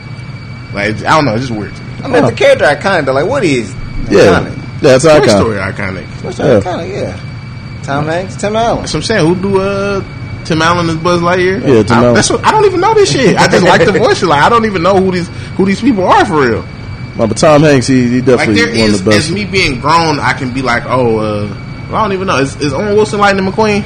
Like 0.72 0.90
it's- 0.90 1.02
I 1.02 1.16
don't 1.16 1.24
know, 1.24 1.34
it's 1.34 1.48
just 1.48 1.58
weird 1.58 1.74
to 1.74 1.82
me. 1.82 1.92
I 2.04 2.08
mean, 2.08 2.24
the 2.24 2.30
character 2.32 2.64
iconic 2.64 3.06
though. 3.06 3.12
Like 3.14 3.28
Woody 3.28 3.56
is 3.56 3.74
Yeah, 4.08 4.38
iconic. 4.38 4.82
yeah, 4.82 4.94
it's 4.94 5.04
Toy 5.04 5.10
iconic. 5.18 5.28
Story 5.36 5.56
iconic. 5.58 6.06
What's 6.22 6.38
Yeah. 6.38 6.60
iconic? 6.60 6.88
Yeah. 6.92 7.20
Tom 7.82 8.06
Hanks, 8.06 8.36
Tim 8.36 8.54
Allen. 8.54 8.78
That's 8.82 8.92
what 8.94 8.98
I'm 9.00 9.02
saying. 9.02 9.26
Who 9.26 9.42
do 9.42 9.60
uh 9.60 10.04
Tim 10.44 10.62
Allen 10.62 10.88
is 10.88 10.94
Buzz 10.96 11.20
Lightyear? 11.22 11.60
Yeah, 11.66 11.82
Tim 11.82 11.98
I, 11.98 12.02
Allen. 12.02 12.14
That's 12.14 12.30
what, 12.30 12.44
I 12.44 12.52
don't 12.52 12.64
even 12.66 12.78
know 12.80 12.94
this 12.94 13.10
shit. 13.10 13.36
I 13.36 13.48
just 13.48 13.64
like 13.64 13.84
the 13.84 13.90
voices. 13.90 14.22
Like 14.28 14.42
I 14.42 14.48
don't 14.48 14.66
even 14.66 14.84
know 14.84 14.94
who 15.00 15.10
these 15.10 15.26
who 15.56 15.64
these 15.66 15.80
people 15.80 16.04
are 16.04 16.24
for 16.24 16.40
real. 16.48 16.64
But 17.16 17.36
Tom 17.36 17.62
Hanks, 17.62 17.86
he, 17.86 18.08
he 18.08 18.16
Like 18.16 18.26
definitely 18.26 18.54
there 18.56 18.66
one 18.68 18.90
is 18.90 19.00
of 19.00 19.04
the 19.04 19.10
best. 19.10 19.28
as 19.28 19.32
me 19.32 19.44
being 19.44 19.80
grown, 19.80 20.20
I 20.20 20.34
can 20.34 20.52
be 20.52 20.60
like, 20.62 20.84
oh, 20.86 21.18
uh, 21.18 21.88
I 21.88 22.02
don't 22.02 22.12
even 22.12 22.26
know. 22.26 22.38
Is, 22.38 22.56
is 22.56 22.72
Owen 22.72 22.94
Wilson 22.94 23.20
Lightning 23.20 23.46
McQueen? 23.46 23.82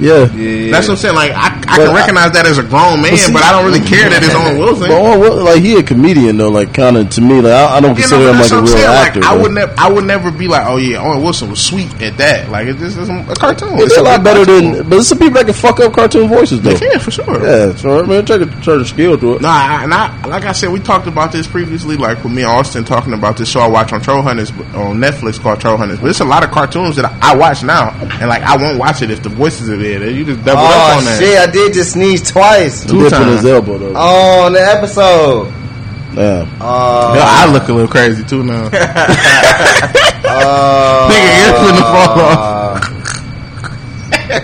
Yeah, 0.00 0.32
Yeah, 0.32 0.72
That's 0.72 0.88
what 0.88 0.94
I'm 0.94 0.96
saying. 0.98 1.14
Like 1.14 1.32
I, 1.32 1.46
I 1.48 1.76
But 1.76 1.86
can 1.86 1.88
I- 1.88 1.94
recognize 1.94 2.32
that 2.32 2.46
as 2.46 2.58
a 2.58 2.62
grown 2.62 3.02
man, 3.02 3.16
see- 3.16 3.32
but 3.32 3.42
I 3.44 3.52
don't 3.52 3.64
really 3.66 3.84
care 3.86 4.08
that 4.08 4.22
it's 4.22 4.34
Owen 4.34 4.58
Wilson. 4.58 4.88
But 4.88 4.96
Owen 4.98 5.20
Wil- 5.20 5.44
like 5.44 5.60
he 5.62 5.76
a 5.76 5.82
comedian 5.82 6.36
though, 6.38 6.48
like 6.50 6.72
kind 6.74 6.96
of 6.96 7.10
to 7.10 7.20
me, 7.20 7.40
like 7.40 7.52
I, 7.52 7.76
I 7.76 7.80
don't 7.80 7.90
You 7.96 8.02
consider 8.02 8.24
know, 8.24 8.32
him 8.32 8.40
like 8.40 8.50
a 8.50 8.54
what 8.54 8.58
I'm 8.58 8.64
real 8.64 8.72
saying. 8.74 8.86
actor. 8.88 9.20
Like, 9.20 9.28
I 9.30 9.36
would 9.36 9.52
never, 9.52 9.74
I 9.78 9.90
would 9.90 10.04
never 10.04 10.30
be 10.30 10.48
like, 10.48 10.66
oh 10.66 10.76
yeah, 10.78 10.98
Owen 11.04 11.22
Wilson 11.22 11.50
was 11.50 11.60
sweet 11.62 11.92
at 12.02 12.16
that. 12.16 12.48
Like 12.50 12.66
it's 12.68 12.80
just 12.80 12.98
it's 12.98 13.08
a 13.10 13.34
cartoon. 13.36 13.78
It's 13.78 13.96
a 13.96 14.02
lot 14.02 14.24
better 14.24 14.44
than, 14.44 14.78
but 14.88 14.90
there's 14.90 15.08
some 15.08 15.18
people 15.18 15.34
that 15.34 15.44
can 15.44 15.54
fuck 15.54 15.78
up 15.80 15.92
cartoon 15.92 16.28
voices 16.28 16.62
though. 16.62 16.70
Yeah, 16.80 16.98
for 16.98 17.10
sure. 17.10 17.44
Yeah, 17.44 17.74
so 17.76 18.02
I 18.02 18.06
mean, 18.06 18.24
take 18.24 18.40
a 18.42 18.62
certain 18.62 18.84
skill 18.86 19.18
to 19.18 19.34
it. 19.36 19.42
No, 19.42 19.48
I, 19.48 19.84
and 19.84 19.92
I, 19.92 20.26
like 20.26 20.44
I 20.44 20.52
said, 20.52 20.70
we 20.72 20.80
talked 20.80 21.06
about 21.08 21.30
this 21.32 21.46
previously, 21.46 21.96
like 21.96 22.24
with 22.24 22.32
me 22.32 22.42
and 22.42 22.50
Austin 22.50 22.84
talking 22.84 23.12
about 23.12 23.36
this 23.36 23.48
show 23.50 23.60
I 23.60 23.68
watch 23.68 23.92
on 23.92 24.00
Troll 24.00 24.22
Hunters 24.22 24.50
on 24.50 24.96
Netflix 24.98 25.38
called 25.38 25.60
Troll 25.60 25.76
Hunters. 25.76 26.00
But 26.00 26.08
it's 26.10 26.20
a 26.20 26.24
lot 26.24 26.42
of 26.42 26.50
cartoons 26.50 26.96
that 26.96 27.04
I, 27.04 27.32
I 27.32 27.36
watch 27.36 27.62
now, 27.62 27.90
and 28.00 28.28
like 28.28 28.42
I 28.42 28.56
won't 28.56 28.78
watch 28.78 29.02
it 29.02 29.10
if 29.10 29.22
the 29.22 29.28
voices 29.28 29.68
are 29.68 29.76
there. 29.76 29.89
You 29.98 30.24
just 30.24 30.44
double 30.44 30.62
up 30.62 30.70
Oh 30.70 30.98
on 30.98 31.04
that. 31.04 31.18
shit! 31.18 31.38
I 31.38 31.50
did 31.50 31.72
just 31.74 31.92
sneeze 31.92 32.22
twice. 32.30 32.82
The 32.84 32.92
dip 32.92 33.04
in 33.04 33.10
times. 33.10 33.42
his 33.42 33.44
elbow 33.50 33.78
though. 33.78 33.92
Oh, 33.96 34.46
on 34.46 34.52
the 34.52 34.60
episode. 34.60 35.52
Yeah. 36.14 36.42
Uh, 36.42 36.56
oh, 36.60 37.12
Hell, 37.14 37.22
I 37.24 37.52
look 37.52 37.68
a 37.68 37.72
little 37.72 37.88
crazy 37.88 38.24
too 38.24 38.42
now. 38.42 38.68
oh, 40.24 41.08
Nigga, 41.12 41.30
ear 41.40 41.52
finna 41.54 41.82
uh, 41.82 42.06
fall 42.06 42.20
off. 42.20 42.86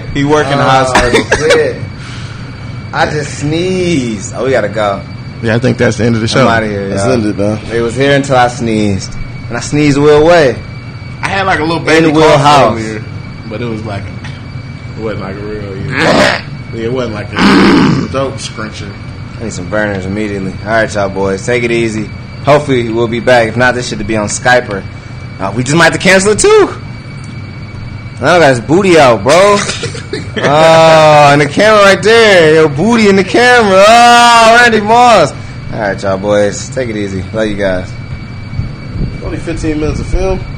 He 0.14 0.24
work 0.24 0.47
in 0.47 0.57
the 0.59 0.64
hospital. 0.64 1.11
Shit. 1.51 1.76
I 2.92 3.09
just 3.11 3.38
sneezed. 3.40 4.32
Oh, 4.34 4.44
we 4.44 4.51
gotta 4.51 4.68
go. 4.68 5.03
Yeah, 5.42 5.55
I 5.55 5.59
think 5.59 5.76
that's 5.78 5.99
the 5.99 6.05
end 6.05 6.14
of 6.16 6.22
the 6.22 6.28
show. 6.28 6.42
I'm 6.42 6.49
out 6.49 6.62
of 6.64 6.70
here. 6.70 6.88
Let's 6.88 7.05
y'all. 7.05 7.12
end 7.12 7.26
it. 7.26 7.74
It 7.74 7.80
was 7.82 7.94
here 7.94 8.16
until 8.16 8.36
I 8.36 8.49
sneezed, 8.49 9.12
and 9.14 9.57
I 9.57 9.61
sneezed 9.61 9.99
Will 9.99 10.24
way. 10.26 10.53
I 11.20 11.28
had 11.28 11.42
like 11.47 11.61
a 11.61 11.64
little 11.64 11.84
baby 11.84 12.09
In 12.09 12.14
Will 12.14 12.22
cough 12.22 12.40
House. 12.40 12.72
earlier, 12.80 13.05
but 13.51 13.61
it 13.61 13.66
was 13.66 13.84
like 13.84 14.05
it 14.97 15.03
wasn't 15.03 15.20
like 15.22 15.36
a 15.36 15.40
real. 15.40 15.76
You 15.76 15.84
know, 15.84 15.97
yeah, 15.97 16.74
it 16.74 16.92
wasn't 16.92 17.14
like 17.14 17.28
a 17.28 17.36
dope 18.12 18.34
scruncher. 18.34 18.90
I 19.38 19.44
need 19.44 19.53
some 19.53 19.68
burners 19.68 20.07
immediately. 20.07 20.53
All 20.53 20.68
right, 20.68 20.92
y'all 20.94 21.11
boys, 21.11 21.44
take 21.44 21.62
it 21.62 21.70
easy. 21.70 22.07
Hopefully 22.44 22.90
we'll 22.90 23.09
be 23.09 23.20
back. 23.20 23.49
If 23.49 23.57
not, 23.57 23.74
this 23.74 23.88
should 23.88 24.05
be 24.07 24.16
on 24.16 24.28
Skyper. 24.28 24.84
Uh, 25.38 25.53
we 25.55 25.62
just 25.62 25.76
might 25.76 25.92
have 25.92 25.92
to 25.92 25.99
cancel 25.99 26.32
it 26.32 26.38
too. 26.38 26.82
Oh, 28.18 28.40
got 28.40 28.49
his 28.49 28.61
booty 28.61 28.99
out, 28.99 29.22
bro. 29.22 29.34
oh, 29.34 31.28
and 31.32 31.40
the 31.40 31.47
camera 31.47 31.82
right 31.82 32.03
there. 32.03 32.55
Yo, 32.55 32.68
booty 32.68 33.11
in 33.11 33.16
the 33.16 33.24
camera. 33.24 33.84
Oh, 33.86 34.59
Randy 34.59 34.80
Moss. 34.80 35.32
All 35.72 35.80
right, 35.80 36.03
y'all 36.03 36.16
boys, 36.16 36.70
take 36.70 36.88
it 36.88 36.97
easy. 36.97 37.20
Love 37.32 37.49
you 37.49 37.57
guys. 37.57 37.92
Only 39.22 39.36
15 39.36 39.78
minutes 39.78 40.01
of 40.01 40.07
film. 40.07 40.55